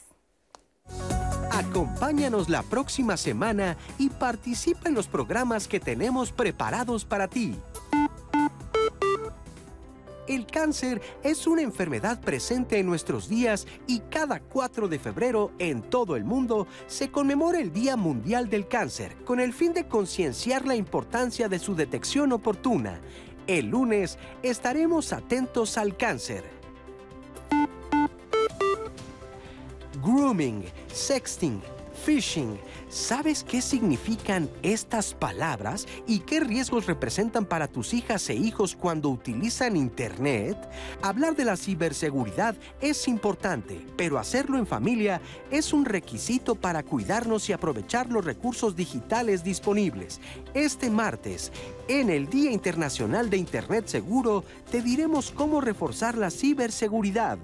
Acompáñanos 1.51 2.48
la 2.48 2.62
próxima 2.62 3.18
semana 3.18 3.77
y 3.98 4.09
participa 4.09 4.89
en 4.89 4.94
los 4.94 5.09
programas 5.09 5.68
que 5.68 5.78
tenemos 5.78 6.32
preparados 6.32 7.05
para 7.05 7.28
ti. 7.28 7.60
El 10.28 10.46
cáncer 10.46 11.00
es 11.22 11.46
una 11.46 11.62
enfermedad 11.62 12.20
presente 12.20 12.78
en 12.78 12.86
nuestros 12.86 13.28
días 13.28 13.66
y 13.86 14.00
cada 14.00 14.40
4 14.40 14.88
de 14.88 14.98
febrero 14.98 15.52
en 15.60 15.82
todo 15.82 16.16
el 16.16 16.24
mundo 16.24 16.66
se 16.88 17.12
conmemora 17.12 17.60
el 17.60 17.72
Día 17.72 17.96
Mundial 17.96 18.50
del 18.50 18.66
Cáncer 18.66 19.14
con 19.24 19.38
el 19.38 19.52
fin 19.52 19.72
de 19.72 19.86
concienciar 19.86 20.66
la 20.66 20.74
importancia 20.74 21.48
de 21.48 21.60
su 21.60 21.76
detección 21.76 22.32
oportuna. 22.32 23.00
El 23.46 23.66
lunes 23.66 24.18
estaremos 24.42 25.12
atentos 25.12 25.78
al 25.78 25.96
cáncer. 25.96 26.42
Grooming, 30.02 30.64
sexting, 30.92 31.60
phishing. 32.06 32.56
¿Sabes 32.88 33.42
qué 33.42 33.60
significan 33.60 34.48
estas 34.62 35.12
palabras 35.12 35.88
y 36.06 36.20
qué 36.20 36.38
riesgos 36.38 36.86
representan 36.86 37.44
para 37.44 37.66
tus 37.66 37.92
hijas 37.92 38.30
e 38.30 38.34
hijos 38.34 38.76
cuando 38.76 39.10
utilizan 39.10 39.76
Internet? 39.76 40.56
Hablar 41.02 41.34
de 41.34 41.44
la 41.44 41.56
ciberseguridad 41.56 42.54
es 42.80 43.08
importante, 43.08 43.84
pero 43.96 44.18
hacerlo 44.18 44.56
en 44.56 44.68
familia 44.68 45.20
es 45.50 45.72
un 45.72 45.84
requisito 45.84 46.54
para 46.54 46.84
cuidarnos 46.84 47.48
y 47.48 47.52
aprovechar 47.52 48.08
los 48.08 48.24
recursos 48.24 48.76
digitales 48.76 49.42
disponibles. 49.42 50.20
Este 50.54 50.90
martes, 50.90 51.50
en 51.88 52.08
el 52.08 52.28
Día 52.28 52.52
Internacional 52.52 53.28
de 53.30 53.38
Internet 53.38 53.88
Seguro, 53.88 54.44
te 54.70 54.80
diremos 54.80 55.32
cómo 55.32 55.60
reforzar 55.60 56.16
la 56.16 56.30
ciberseguridad. 56.30 57.38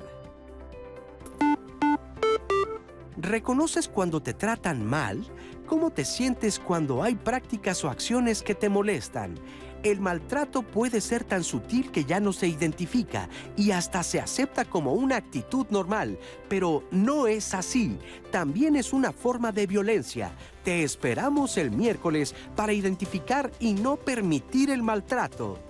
¿Reconoces 3.22 3.86
cuando 3.86 4.20
te 4.20 4.34
tratan 4.34 4.84
mal? 4.84 5.24
¿Cómo 5.68 5.90
te 5.90 6.04
sientes 6.04 6.58
cuando 6.58 7.04
hay 7.04 7.14
prácticas 7.14 7.84
o 7.84 7.88
acciones 7.88 8.42
que 8.42 8.56
te 8.56 8.68
molestan? 8.68 9.36
El 9.84 10.00
maltrato 10.00 10.62
puede 10.62 11.00
ser 11.00 11.22
tan 11.22 11.44
sutil 11.44 11.92
que 11.92 12.04
ya 12.04 12.18
no 12.18 12.32
se 12.32 12.48
identifica 12.48 13.28
y 13.56 13.70
hasta 13.70 14.02
se 14.02 14.18
acepta 14.18 14.64
como 14.64 14.94
una 14.94 15.14
actitud 15.14 15.66
normal, 15.70 16.18
pero 16.48 16.82
no 16.90 17.28
es 17.28 17.54
así. 17.54 17.96
También 18.32 18.74
es 18.74 18.92
una 18.92 19.12
forma 19.12 19.52
de 19.52 19.68
violencia. 19.68 20.32
Te 20.64 20.82
esperamos 20.82 21.56
el 21.58 21.70
miércoles 21.70 22.34
para 22.56 22.72
identificar 22.72 23.52
y 23.60 23.74
no 23.74 23.98
permitir 23.98 24.68
el 24.68 24.82
maltrato. 24.82 25.60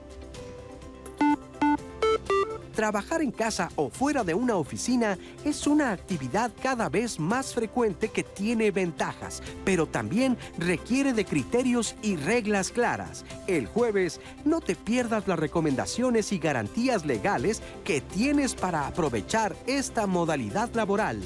Trabajar 2.74 3.20
en 3.20 3.32
casa 3.32 3.68
o 3.76 3.90
fuera 3.90 4.24
de 4.24 4.32
una 4.32 4.56
oficina 4.56 5.18
es 5.44 5.66
una 5.66 5.92
actividad 5.92 6.50
cada 6.62 6.88
vez 6.88 7.20
más 7.20 7.52
frecuente 7.52 8.08
que 8.08 8.22
tiene 8.22 8.70
ventajas, 8.70 9.42
pero 9.64 9.86
también 9.86 10.38
requiere 10.58 11.12
de 11.12 11.26
criterios 11.26 11.94
y 12.02 12.16
reglas 12.16 12.70
claras. 12.70 13.26
El 13.46 13.66
jueves, 13.66 14.20
no 14.46 14.60
te 14.60 14.74
pierdas 14.74 15.28
las 15.28 15.38
recomendaciones 15.38 16.32
y 16.32 16.38
garantías 16.38 17.04
legales 17.04 17.62
que 17.84 18.00
tienes 18.00 18.54
para 18.54 18.86
aprovechar 18.86 19.54
esta 19.66 20.06
modalidad 20.06 20.70
laboral. 20.74 21.20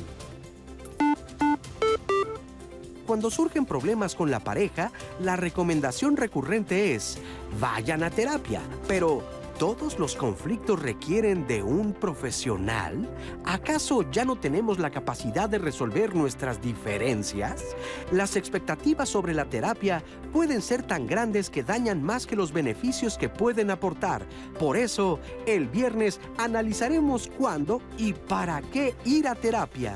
Cuando 3.06 3.30
surgen 3.30 3.66
problemas 3.66 4.16
con 4.16 4.32
la 4.32 4.40
pareja, 4.40 4.90
la 5.20 5.36
recomendación 5.36 6.16
recurrente 6.16 6.96
es, 6.96 7.18
vayan 7.60 8.02
a 8.02 8.10
terapia, 8.10 8.62
pero 8.88 9.22
¿Todos 9.58 9.98
los 9.98 10.16
conflictos 10.16 10.82
requieren 10.82 11.46
de 11.46 11.62
un 11.62 11.94
profesional? 11.94 13.08
¿Acaso 13.46 14.02
ya 14.10 14.26
no 14.26 14.36
tenemos 14.36 14.78
la 14.78 14.90
capacidad 14.90 15.48
de 15.48 15.56
resolver 15.56 16.14
nuestras 16.14 16.60
diferencias? 16.60 17.64
Las 18.12 18.36
expectativas 18.36 19.08
sobre 19.08 19.32
la 19.32 19.46
terapia 19.46 20.04
pueden 20.30 20.60
ser 20.60 20.82
tan 20.82 21.06
grandes 21.06 21.48
que 21.48 21.62
dañan 21.62 22.02
más 22.02 22.26
que 22.26 22.36
los 22.36 22.52
beneficios 22.52 23.16
que 23.16 23.30
pueden 23.30 23.70
aportar. 23.70 24.26
Por 24.58 24.76
eso, 24.76 25.20
el 25.46 25.68
viernes 25.68 26.20
analizaremos 26.36 27.30
cuándo 27.38 27.80
y 27.96 28.12
para 28.12 28.60
qué 28.60 28.94
ir 29.06 29.26
a 29.26 29.34
terapia. 29.34 29.94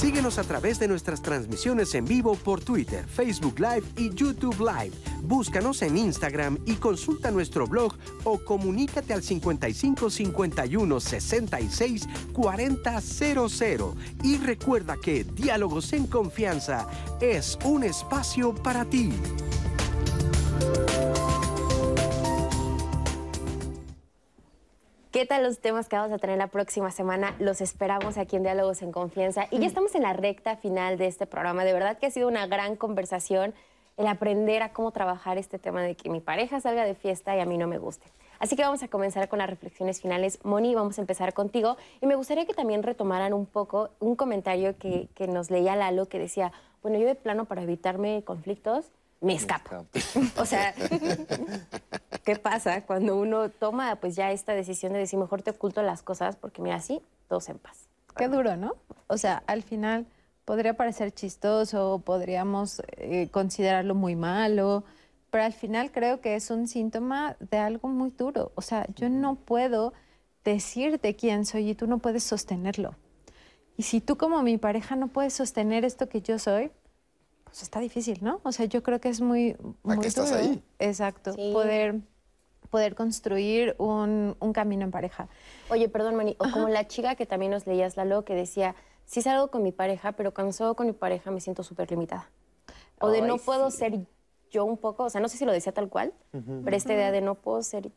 Síguenos 0.00 0.38
a 0.38 0.44
través 0.44 0.78
de 0.78 0.88
nuestras 0.88 1.20
transmisiones 1.20 1.94
en 1.94 2.06
vivo 2.06 2.34
por 2.34 2.62
Twitter, 2.62 3.04
Facebook 3.06 3.60
Live 3.60 3.82
y 3.98 4.08
YouTube 4.14 4.58
Live. 4.58 4.92
Búscanos 5.20 5.82
en 5.82 5.98
Instagram 5.98 6.58
y 6.64 6.76
consulta 6.76 7.30
nuestro 7.30 7.66
blog 7.66 7.98
o 8.24 8.38
comunícate 8.42 9.12
al 9.12 9.22
55 9.22 10.08
51 10.08 11.00
66 11.00 12.08
40 12.32 13.00
00. 13.02 13.94
Y 14.22 14.38
recuerda 14.38 14.96
que 14.96 15.24
Diálogos 15.24 15.92
en 15.92 16.06
Confianza 16.06 16.88
es 17.20 17.58
un 17.62 17.84
espacio 17.84 18.54
para 18.54 18.86
ti. 18.86 19.12
¿Qué 25.10 25.26
tal 25.26 25.42
los 25.42 25.58
temas 25.58 25.88
que 25.88 25.96
vamos 25.96 26.12
a 26.12 26.18
tener 26.18 26.38
la 26.38 26.46
próxima 26.46 26.92
semana? 26.92 27.34
Los 27.40 27.60
esperamos 27.60 28.16
aquí 28.16 28.36
en 28.36 28.44
Diálogos 28.44 28.80
en 28.80 28.92
Confianza. 28.92 29.48
Y 29.50 29.58
ya 29.58 29.66
estamos 29.66 29.92
en 29.96 30.02
la 30.02 30.12
recta 30.12 30.56
final 30.56 30.98
de 30.98 31.08
este 31.08 31.26
programa. 31.26 31.64
De 31.64 31.72
verdad 31.72 31.98
que 31.98 32.06
ha 32.06 32.12
sido 32.12 32.28
una 32.28 32.46
gran 32.46 32.76
conversación 32.76 33.52
el 33.96 34.06
aprender 34.06 34.62
a 34.62 34.72
cómo 34.72 34.92
trabajar 34.92 35.36
este 35.36 35.58
tema 35.58 35.82
de 35.82 35.96
que 35.96 36.10
mi 36.10 36.20
pareja 36.20 36.60
salga 36.60 36.84
de 36.84 36.94
fiesta 36.94 37.36
y 37.36 37.40
a 37.40 37.44
mí 37.44 37.58
no 37.58 37.66
me 37.66 37.78
guste. 37.78 38.06
Así 38.38 38.54
que 38.54 38.62
vamos 38.62 38.84
a 38.84 38.88
comenzar 38.88 39.28
con 39.28 39.40
las 39.40 39.50
reflexiones 39.50 40.00
finales. 40.00 40.38
Moni, 40.44 40.76
vamos 40.76 40.96
a 40.98 41.00
empezar 41.00 41.34
contigo. 41.34 41.76
Y 42.00 42.06
me 42.06 42.14
gustaría 42.14 42.46
que 42.46 42.54
también 42.54 42.84
retomaran 42.84 43.32
un 43.32 43.46
poco 43.46 43.90
un 43.98 44.14
comentario 44.14 44.78
que, 44.78 45.08
que 45.16 45.26
nos 45.26 45.50
leía 45.50 45.74
Lalo 45.74 46.06
que 46.06 46.20
decía, 46.20 46.52
bueno, 46.82 47.00
yo 47.00 47.06
de 47.08 47.16
plano 47.16 47.46
para 47.46 47.62
evitarme 47.62 48.22
conflictos 48.24 48.92
me 49.20 49.34
escapo. 49.34 49.86
o 50.36 50.44
sea, 50.44 50.74
¿qué 52.24 52.36
pasa 52.36 52.84
cuando 52.86 53.16
uno 53.16 53.50
toma 53.50 53.96
pues 53.96 54.16
ya 54.16 54.32
esta 54.32 54.54
decisión 54.54 54.92
de 54.92 55.00
decir 55.00 55.18
mejor 55.18 55.42
te 55.42 55.50
oculto 55.50 55.82
las 55.82 56.02
cosas 56.02 56.36
porque 56.36 56.62
mira 56.62 56.76
así 56.76 57.00
todos 57.28 57.48
en 57.48 57.58
paz? 57.58 57.88
Qué 58.16 58.28
duro, 58.28 58.56
¿no? 58.56 58.76
O 59.06 59.16
sea, 59.16 59.42
al 59.46 59.62
final 59.62 60.06
podría 60.44 60.74
parecer 60.74 61.12
chistoso, 61.12 62.02
podríamos 62.04 62.82
eh, 62.96 63.28
considerarlo 63.30 63.94
muy 63.94 64.16
malo, 64.16 64.84
pero 65.30 65.44
al 65.44 65.52
final 65.52 65.92
creo 65.92 66.20
que 66.20 66.34
es 66.34 66.50
un 66.50 66.66
síntoma 66.66 67.36
de 67.38 67.58
algo 67.58 67.88
muy 67.88 68.10
duro. 68.10 68.52
O 68.56 68.62
sea, 68.62 68.86
yo 68.96 69.08
no 69.08 69.36
puedo 69.36 69.92
decirte 70.44 71.14
quién 71.14 71.44
soy 71.46 71.70
y 71.70 71.74
tú 71.74 71.86
no 71.86 71.98
puedes 71.98 72.24
sostenerlo. 72.24 72.96
Y 73.76 73.84
si 73.84 74.00
tú 74.00 74.16
como 74.16 74.42
mi 74.42 74.58
pareja 74.58 74.96
no 74.96 75.08
puedes 75.08 75.34
sostener 75.34 75.84
esto 75.84 76.08
que 76.08 76.20
yo 76.20 76.38
soy, 76.38 76.70
pues 77.50 77.62
está 77.62 77.80
difícil, 77.80 78.18
¿no? 78.22 78.40
O 78.44 78.52
sea, 78.52 78.66
yo 78.66 78.82
creo 78.82 79.00
que 79.00 79.08
es 79.08 79.20
muy, 79.20 79.56
muy 79.82 79.98
qué 79.98 80.08
estás 80.08 80.30
duro. 80.30 80.40
ahí? 80.40 80.62
Exacto, 80.78 81.32
Sí. 81.32 81.50
poder, 81.52 81.96
poder 82.70 82.94
construir 82.94 83.74
un, 83.78 84.36
un 84.38 84.52
camino 84.52 84.84
en 84.84 84.90
pareja. 84.90 85.28
Oye, 85.70 85.88
perdón, 85.88 86.16
Moni, 86.16 86.36
o 86.38 86.50
como 86.50 86.68
la 86.68 86.86
chica 86.86 87.14
que 87.16 87.26
también 87.26 87.50
nos 87.52 87.66
leías, 87.66 87.96
Lalo, 87.96 88.24
que 88.24 88.34
decía, 88.34 88.74
sí 89.04 89.22
salgo 89.22 89.50
con 89.50 89.62
mi 89.62 89.72
pareja, 89.72 90.12
pero 90.12 90.32
cuando 90.32 90.52
salgo 90.52 90.74
con 90.76 90.86
mi 90.86 90.92
pareja 90.92 91.30
me 91.30 91.40
siento 91.40 91.62
súper 91.62 91.90
limitada. 91.90 92.30
O 93.00 93.08
de 93.08 93.20
Ay, 93.22 93.28
no 93.28 93.38
puedo 93.38 93.70
sí. 93.70 93.78
ser 93.78 94.06
yo 94.50 94.64
un 94.64 94.76
poco, 94.76 95.04
o 95.04 95.10
sea, 95.10 95.20
no 95.20 95.28
sé 95.28 95.36
si 95.38 95.44
lo 95.44 95.52
decía 95.52 95.72
tal 95.72 95.88
cual, 95.88 96.12
pero 96.64 96.76
esta 96.76 96.92
idea 96.92 97.10
de 97.12 97.20
no 97.20 97.36
puedo 97.36 97.62
ser, 97.62 97.90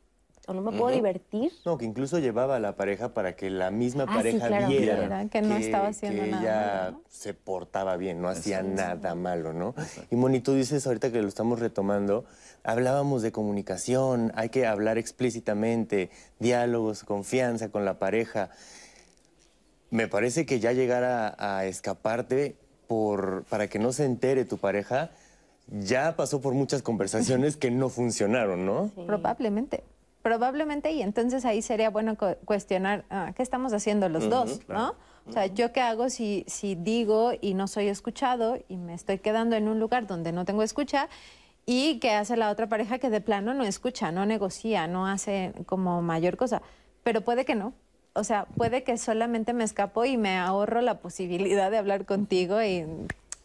o 0.47 0.53
no 0.53 0.61
me 0.61 0.77
puedo 0.77 0.93
divertir. 0.93 1.51
No, 1.65 1.77
que 1.77 1.85
incluso 1.85 2.19
llevaba 2.19 2.57
a 2.57 2.59
la 2.59 2.75
pareja 2.75 3.13
para 3.13 3.35
que 3.35 3.49
la 3.49 3.71
misma 3.71 4.03
Ah, 4.03 4.07
sí, 4.11 4.17
pareja 4.17 4.47
claro. 4.47 4.67
viera 4.67 5.25
que 5.29 5.41
no 5.41 5.55
estaba 5.55 5.87
haciendo 5.87 6.23
que 6.23 6.31
nada 6.31 6.41
ella 6.41 6.81
malo, 6.85 6.97
¿no? 6.97 7.03
se 7.09 7.33
portaba 7.33 7.95
bien, 7.97 8.21
no 8.21 8.27
hacía 8.27 8.61
nada 8.61 9.15
malo, 9.15 9.53
¿no? 9.53 9.73
Y 10.11 10.15
Moni, 10.15 10.41
tú 10.41 10.53
dices 10.53 10.85
ahorita 10.85 11.11
que 11.11 11.21
lo 11.21 11.27
estamos 11.27 11.59
retomando, 11.59 12.25
hablábamos 12.63 13.21
de 13.21 13.31
comunicación, 13.31 14.31
hay 14.35 14.49
que 14.49 14.67
hablar 14.67 14.97
explícitamente, 14.97 16.09
diálogos, 16.39 17.03
confianza 17.03 17.69
con 17.69 17.85
la 17.85 17.97
pareja. 17.99 18.49
Me 19.91 20.07
parece 20.07 20.45
que 20.45 20.59
ya 20.59 20.73
llegar 20.73 21.03
a, 21.03 21.35
a 21.37 21.65
escaparte 21.65 22.55
por, 22.87 23.43
para 23.49 23.67
que 23.67 23.79
no 23.79 23.93
se 23.93 24.05
entere 24.05 24.43
tu 24.43 24.57
pareja, 24.57 25.11
ya 25.67 26.15
pasó 26.17 26.41
por 26.41 26.53
muchas 26.53 26.81
conversaciones 26.81 27.55
que 27.55 27.71
no 27.71 27.87
funcionaron, 27.89 28.65
¿no? 28.65 28.91
Probablemente. 29.05 29.83
Probablemente, 30.23 30.91
y 30.91 31.01
entonces 31.03 31.43
ahí 31.45 31.61
sería 31.61 31.89
bueno 31.91 32.17
cu- 32.17 32.37
cuestionar 32.45 33.03
ah, 33.11 33.33
qué 33.35 33.43
estamos 33.43 33.73
haciendo 33.73 34.09
los 34.09 34.23
dos, 34.29 34.61
¿no? 34.69 34.95
O 35.27 35.31
sea, 35.33 35.45
¿yo 35.47 35.71
qué 35.71 35.81
hago 35.81 36.09
si, 36.09 36.43
si 36.47 36.75
digo 36.75 37.31
y 37.39 37.53
no 37.53 37.67
soy 37.67 37.87
escuchado 37.89 38.57
y 38.67 38.77
me 38.77 38.93
estoy 38.93 39.19
quedando 39.19 39.55
en 39.55 39.67
un 39.67 39.79
lugar 39.79 40.07
donde 40.07 40.31
no 40.31 40.45
tengo 40.45 40.63
escucha? 40.63 41.07
y 41.65 41.99
qué 41.99 42.11
hace 42.11 42.35
la 42.35 42.49
otra 42.49 42.67
pareja 42.67 42.97
que 42.99 43.09
de 43.09 43.21
plano 43.21 43.53
no 43.53 43.63
escucha, 43.63 44.11
no 44.11 44.25
negocia, 44.25 44.85
no 44.87 45.07
hace 45.07 45.53
como 45.65 46.01
mayor 46.01 46.35
cosa. 46.35 46.61
Pero 47.03 47.21
puede 47.21 47.45
que 47.45 47.55
no. 47.55 47.71
O 48.11 48.25
sea, 48.25 48.47
puede 48.57 48.83
que 48.83 48.97
solamente 48.97 49.53
me 49.53 49.63
escapo 49.63 50.03
y 50.03 50.17
me 50.17 50.37
ahorro 50.37 50.81
la 50.81 50.99
posibilidad 50.99 51.71
de 51.71 51.77
hablar 51.77 52.05
contigo 52.05 52.61
y 52.61 52.85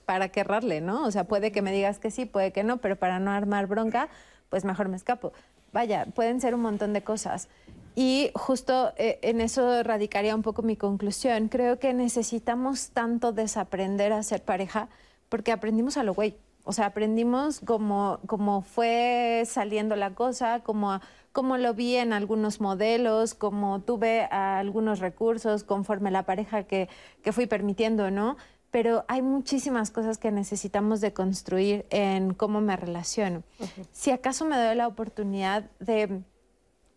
para 0.04 0.30
qué 0.30 0.40
errarle, 0.40 0.80
¿no? 0.80 1.04
O 1.04 1.12
sea, 1.12 1.24
puede 1.28 1.52
que 1.52 1.62
me 1.62 1.70
digas 1.70 2.00
que 2.00 2.10
sí, 2.10 2.24
puede 2.26 2.52
que 2.52 2.64
no, 2.64 2.78
pero 2.78 2.96
para 2.96 3.20
no 3.20 3.30
armar 3.30 3.68
bronca, 3.68 4.08
pues 4.50 4.64
mejor 4.64 4.88
me 4.88 4.96
escapo. 4.96 5.32
Vaya, 5.72 6.06
pueden 6.06 6.40
ser 6.40 6.54
un 6.54 6.62
montón 6.62 6.92
de 6.92 7.02
cosas. 7.02 7.48
Y 7.94 8.30
justo 8.34 8.92
eh, 8.96 9.18
en 9.22 9.40
eso 9.40 9.82
radicaría 9.82 10.34
un 10.34 10.42
poco 10.42 10.62
mi 10.62 10.76
conclusión. 10.76 11.48
Creo 11.48 11.78
que 11.78 11.92
necesitamos 11.94 12.90
tanto 12.90 13.32
desaprender 13.32 14.12
a 14.12 14.22
ser 14.22 14.42
pareja 14.42 14.88
porque 15.28 15.52
aprendimos 15.52 15.96
a 15.96 16.04
lo 16.04 16.14
güey. 16.14 16.36
O 16.64 16.72
sea, 16.72 16.86
aprendimos 16.86 17.60
cómo, 17.64 18.20
cómo 18.26 18.60
fue 18.60 19.42
saliendo 19.46 19.96
la 19.96 20.14
cosa, 20.14 20.60
cómo, 20.60 21.00
cómo 21.32 21.56
lo 21.56 21.72
vi 21.74 21.96
en 21.96 22.12
algunos 22.12 22.60
modelos, 22.60 23.34
cómo 23.34 23.80
tuve 23.80 24.24
algunos 24.24 25.00
recursos 25.00 25.64
conforme 25.64 26.10
la 26.10 26.24
pareja 26.24 26.64
que, 26.64 26.88
que 27.22 27.32
fui 27.32 27.46
permitiendo, 27.46 28.10
¿no? 28.10 28.36
Pero 28.70 29.04
hay 29.08 29.22
muchísimas 29.22 29.90
cosas 29.90 30.18
que 30.18 30.30
necesitamos 30.30 31.00
de 31.00 31.12
construir 31.12 31.86
en 31.90 32.34
cómo 32.34 32.60
me 32.60 32.76
relaciono. 32.76 33.42
Si 33.92 34.10
acaso 34.10 34.44
me 34.44 34.56
doy 34.56 34.76
la 34.76 34.86
oportunidad 34.86 35.70
de, 35.80 36.22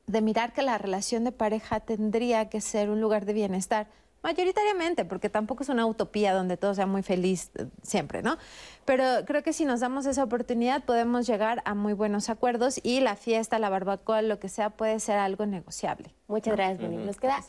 de 0.07 0.21
mirar 0.21 0.53
que 0.53 0.63
la 0.63 0.77
relación 0.77 1.23
de 1.23 1.31
pareja 1.31 1.79
tendría 1.79 2.49
que 2.49 2.59
ser 2.59 2.89
un 2.89 2.99
lugar 2.99 3.25
de 3.25 3.33
bienestar, 3.33 3.87
mayoritariamente, 4.23 5.05
porque 5.05 5.29
tampoco 5.29 5.63
es 5.63 5.69
una 5.69 5.85
utopía 5.85 6.33
donde 6.33 6.57
todo 6.57 6.73
sea 6.75 6.85
muy 6.85 7.01
feliz 7.01 7.51
eh, 7.55 7.67
siempre, 7.81 8.21
¿no? 8.21 8.37
Pero 8.85 9.03
creo 9.25 9.43
que 9.43 9.53
si 9.53 9.65
nos 9.65 9.79
damos 9.79 10.05
esa 10.05 10.23
oportunidad 10.23 10.83
podemos 10.83 11.25
llegar 11.25 11.61
a 11.65 11.73
muy 11.73 11.93
buenos 11.93 12.29
acuerdos 12.29 12.79
y 12.83 12.99
la 12.99 13.15
fiesta, 13.15 13.59
la 13.59 13.69
barbacoa, 13.69 14.21
lo 14.21 14.39
que 14.39 14.49
sea, 14.49 14.71
puede 14.71 14.99
ser 14.99 15.17
algo 15.17 15.45
negociable. 15.45 16.13
Muchas 16.27 16.55
gracias, 16.55 16.81
Bonnie. 16.81 17.05
Nos 17.05 17.17
queda 17.17 17.43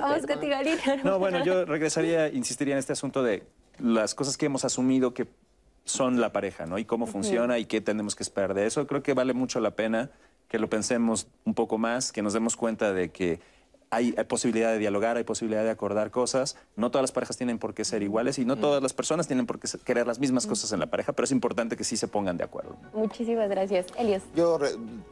Vamos. 0.00 0.16
No, 1.04 1.18
bueno, 1.18 1.44
yo 1.44 1.64
regresaría, 1.64 2.28
insistiría 2.28 2.74
en 2.74 2.78
este 2.78 2.92
asunto 2.92 3.22
de 3.22 3.44
las 3.78 4.14
cosas 4.14 4.36
que 4.36 4.46
hemos 4.46 4.64
asumido 4.64 5.14
que 5.14 5.26
son 5.84 6.20
la 6.20 6.32
pareja, 6.32 6.66
¿no? 6.66 6.78
Y 6.78 6.84
cómo 6.84 7.06
funciona 7.06 7.58
y 7.58 7.66
qué 7.66 7.80
tenemos 7.80 8.14
que 8.16 8.22
esperar 8.22 8.54
de 8.54 8.66
eso. 8.66 8.86
Creo 8.86 9.02
que 9.02 9.14
vale 9.14 9.34
mucho 9.34 9.60
la 9.60 9.72
pena 9.72 10.10
que 10.48 10.58
lo 10.58 10.68
pensemos 10.68 11.28
un 11.44 11.54
poco 11.54 11.78
más, 11.78 12.12
que 12.12 12.22
nos 12.22 12.32
demos 12.32 12.56
cuenta 12.56 12.92
de 12.92 13.10
que 13.10 13.40
hay, 13.96 14.12
posibilidad 14.28 14.72
de 14.72 14.78
dialogar, 14.78 15.16
hay 15.16 15.24
posibilidad 15.24 15.64
de 15.64 15.70
acordar 15.70 16.10
cosas. 16.10 16.56
No 16.76 16.90
todas 16.90 17.02
las 17.02 17.12
parejas 17.12 17.36
tienen 17.36 17.58
por 17.58 17.74
qué 17.74 17.84
ser 17.84 18.02
iguales 18.02 18.38
y 18.38 18.44
no 18.44 18.56
todas 18.56 18.82
las 18.82 18.92
personas 18.92 19.26
tienen 19.26 19.46
por 19.46 19.58
qué 19.58 19.68
querer 19.84 20.06
las 20.06 20.18
mismas 20.18 20.46
cosas 20.46 20.72
en 20.72 20.80
la 20.80 20.86
pareja, 20.86 21.12
pero 21.12 21.24
es 21.24 21.32
importante 21.32 21.76
que 21.76 21.84
sí 21.84 21.96
se 21.96 22.08
pongan 22.08 22.36
de 22.36 22.44
acuerdo. 22.44 22.76
Muchísimas 22.92 23.48
gracias. 23.48 23.86
Elios. 23.98 24.22
Yo 24.34 24.58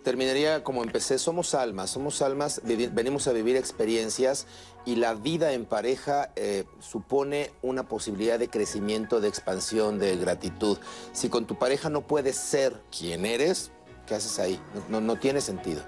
terminaría 0.02 0.62
como 0.62 0.82
empecé, 0.82 1.19
somos 1.19 1.55
almas, 1.55 1.90
somos 1.90 2.20
almas, 2.20 2.61
venimos 2.65 3.27
a 3.27 3.32
vivir 3.32 3.56
experiencias 3.56 4.47
y 4.85 4.97
la 4.97 5.15
vida 5.15 5.52
en 5.52 5.65
pareja 5.65 6.31
eh, 6.36 6.65
supone 6.81 7.51
una 7.62 7.89
posibilidad 7.89 8.39
de 8.39 8.48
crecimiento, 8.48 9.20
de 9.20 9.28
expansión, 9.28 9.98
de 9.98 10.16
gratitud. 10.16 10.78
Si 11.12 11.31
con 11.31 11.47
tu 11.47 11.56
pareja 11.56 11.89
no 11.89 12.02
puedes 12.02 12.36
ser 12.36 12.82
quien 12.97 13.24
eres, 13.24 13.73
¿qué 14.06 14.15
haces 14.15 14.39
ahí? 14.39 14.61
no, 14.90 15.01
no 15.01 15.16
tiene 15.16 15.40
sentido. 15.40 15.82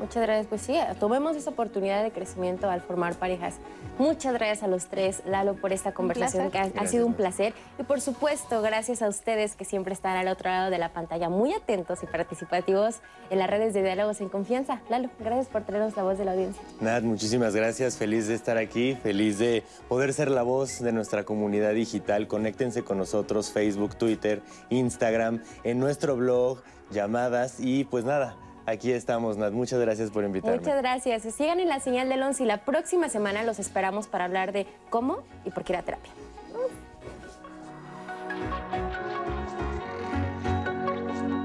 Muchas 0.00 0.22
gracias. 0.22 0.46
Pues 0.46 0.62
sí, 0.62 0.74
tomemos 0.98 1.36
esa 1.36 1.50
oportunidad 1.50 2.02
de 2.02 2.10
crecimiento 2.10 2.70
al 2.70 2.80
formar 2.80 3.16
parejas. 3.16 3.56
Muchas 3.98 4.32
gracias 4.32 4.62
a 4.62 4.66
los 4.66 4.86
tres, 4.86 5.22
Lalo, 5.26 5.54
por 5.54 5.74
esta 5.74 5.92
conversación 5.92 6.50
que 6.50 6.58
ha, 6.58 6.86
sido 6.86 7.06
un 7.06 7.12
placer. 7.12 7.52
Y 7.78 7.82
por 7.82 8.00
supuesto, 8.00 8.62
gracias 8.62 9.02
a 9.02 9.08
ustedes 9.08 9.56
que 9.56 9.66
siempre 9.66 9.92
están 9.92 10.16
al 10.16 10.28
otro 10.28 10.48
lado 10.48 10.70
de 10.70 10.78
la 10.78 10.94
pantalla, 10.94 11.28
muy 11.28 11.52
atentos 11.52 12.02
y 12.02 12.06
participativos 12.06 13.00
en 13.28 13.38
las 13.38 13.50
redes 13.50 13.74
de 13.74 13.82
Diálogos 13.82 14.22
en 14.22 14.30
Confianza. 14.30 14.80
Lalo, 14.88 15.10
gracias 15.20 15.48
por 15.48 15.64
tenernos 15.64 15.94
la 15.96 16.02
voz 16.02 16.16
de 16.16 16.24
la 16.24 16.32
audiencia. 16.32 16.62
Nat, 16.80 17.02
muchísimas 17.02 17.54
gracias. 17.54 17.98
Feliz 17.98 18.26
de 18.26 18.34
estar 18.34 18.56
aquí, 18.56 18.96
feliz 19.02 19.38
de 19.38 19.64
poder 19.86 20.14
ser 20.14 20.30
la 20.30 20.42
voz 20.42 20.80
de 20.80 20.92
nuestra 20.92 21.24
comunidad 21.24 21.74
digital. 21.74 22.26
Conéctense 22.26 22.82
con 22.82 22.96
nosotros, 22.96 23.52
Facebook, 23.52 23.96
Twitter, 23.96 24.40
Instagram, 24.70 25.42
en 25.62 25.78
nuestro 25.78 26.16
blog, 26.16 26.62
llamadas 26.90 27.56
y 27.60 27.84
pues 27.84 28.06
nada 28.06 28.34
Aquí 28.66 28.92
estamos, 28.92 29.36
Nat. 29.36 29.52
Muchas 29.52 29.80
gracias 29.80 30.10
por 30.10 30.24
invitarme. 30.24 30.58
Muchas 30.58 30.76
gracias. 30.76 31.22
Sigan 31.34 31.60
en 31.60 31.68
la 31.68 31.80
señal 31.80 32.08
del 32.08 32.22
11 32.22 32.42
y 32.42 32.46
la 32.46 32.58
próxima 32.58 33.08
semana 33.08 33.42
los 33.42 33.58
esperamos 33.58 34.06
para 34.06 34.24
hablar 34.24 34.52
de 34.52 34.66
cómo 34.90 35.22
y 35.44 35.50
por 35.50 35.64
qué 35.64 35.72
ir 35.72 35.78
a 35.78 35.82
terapia. 35.82 36.12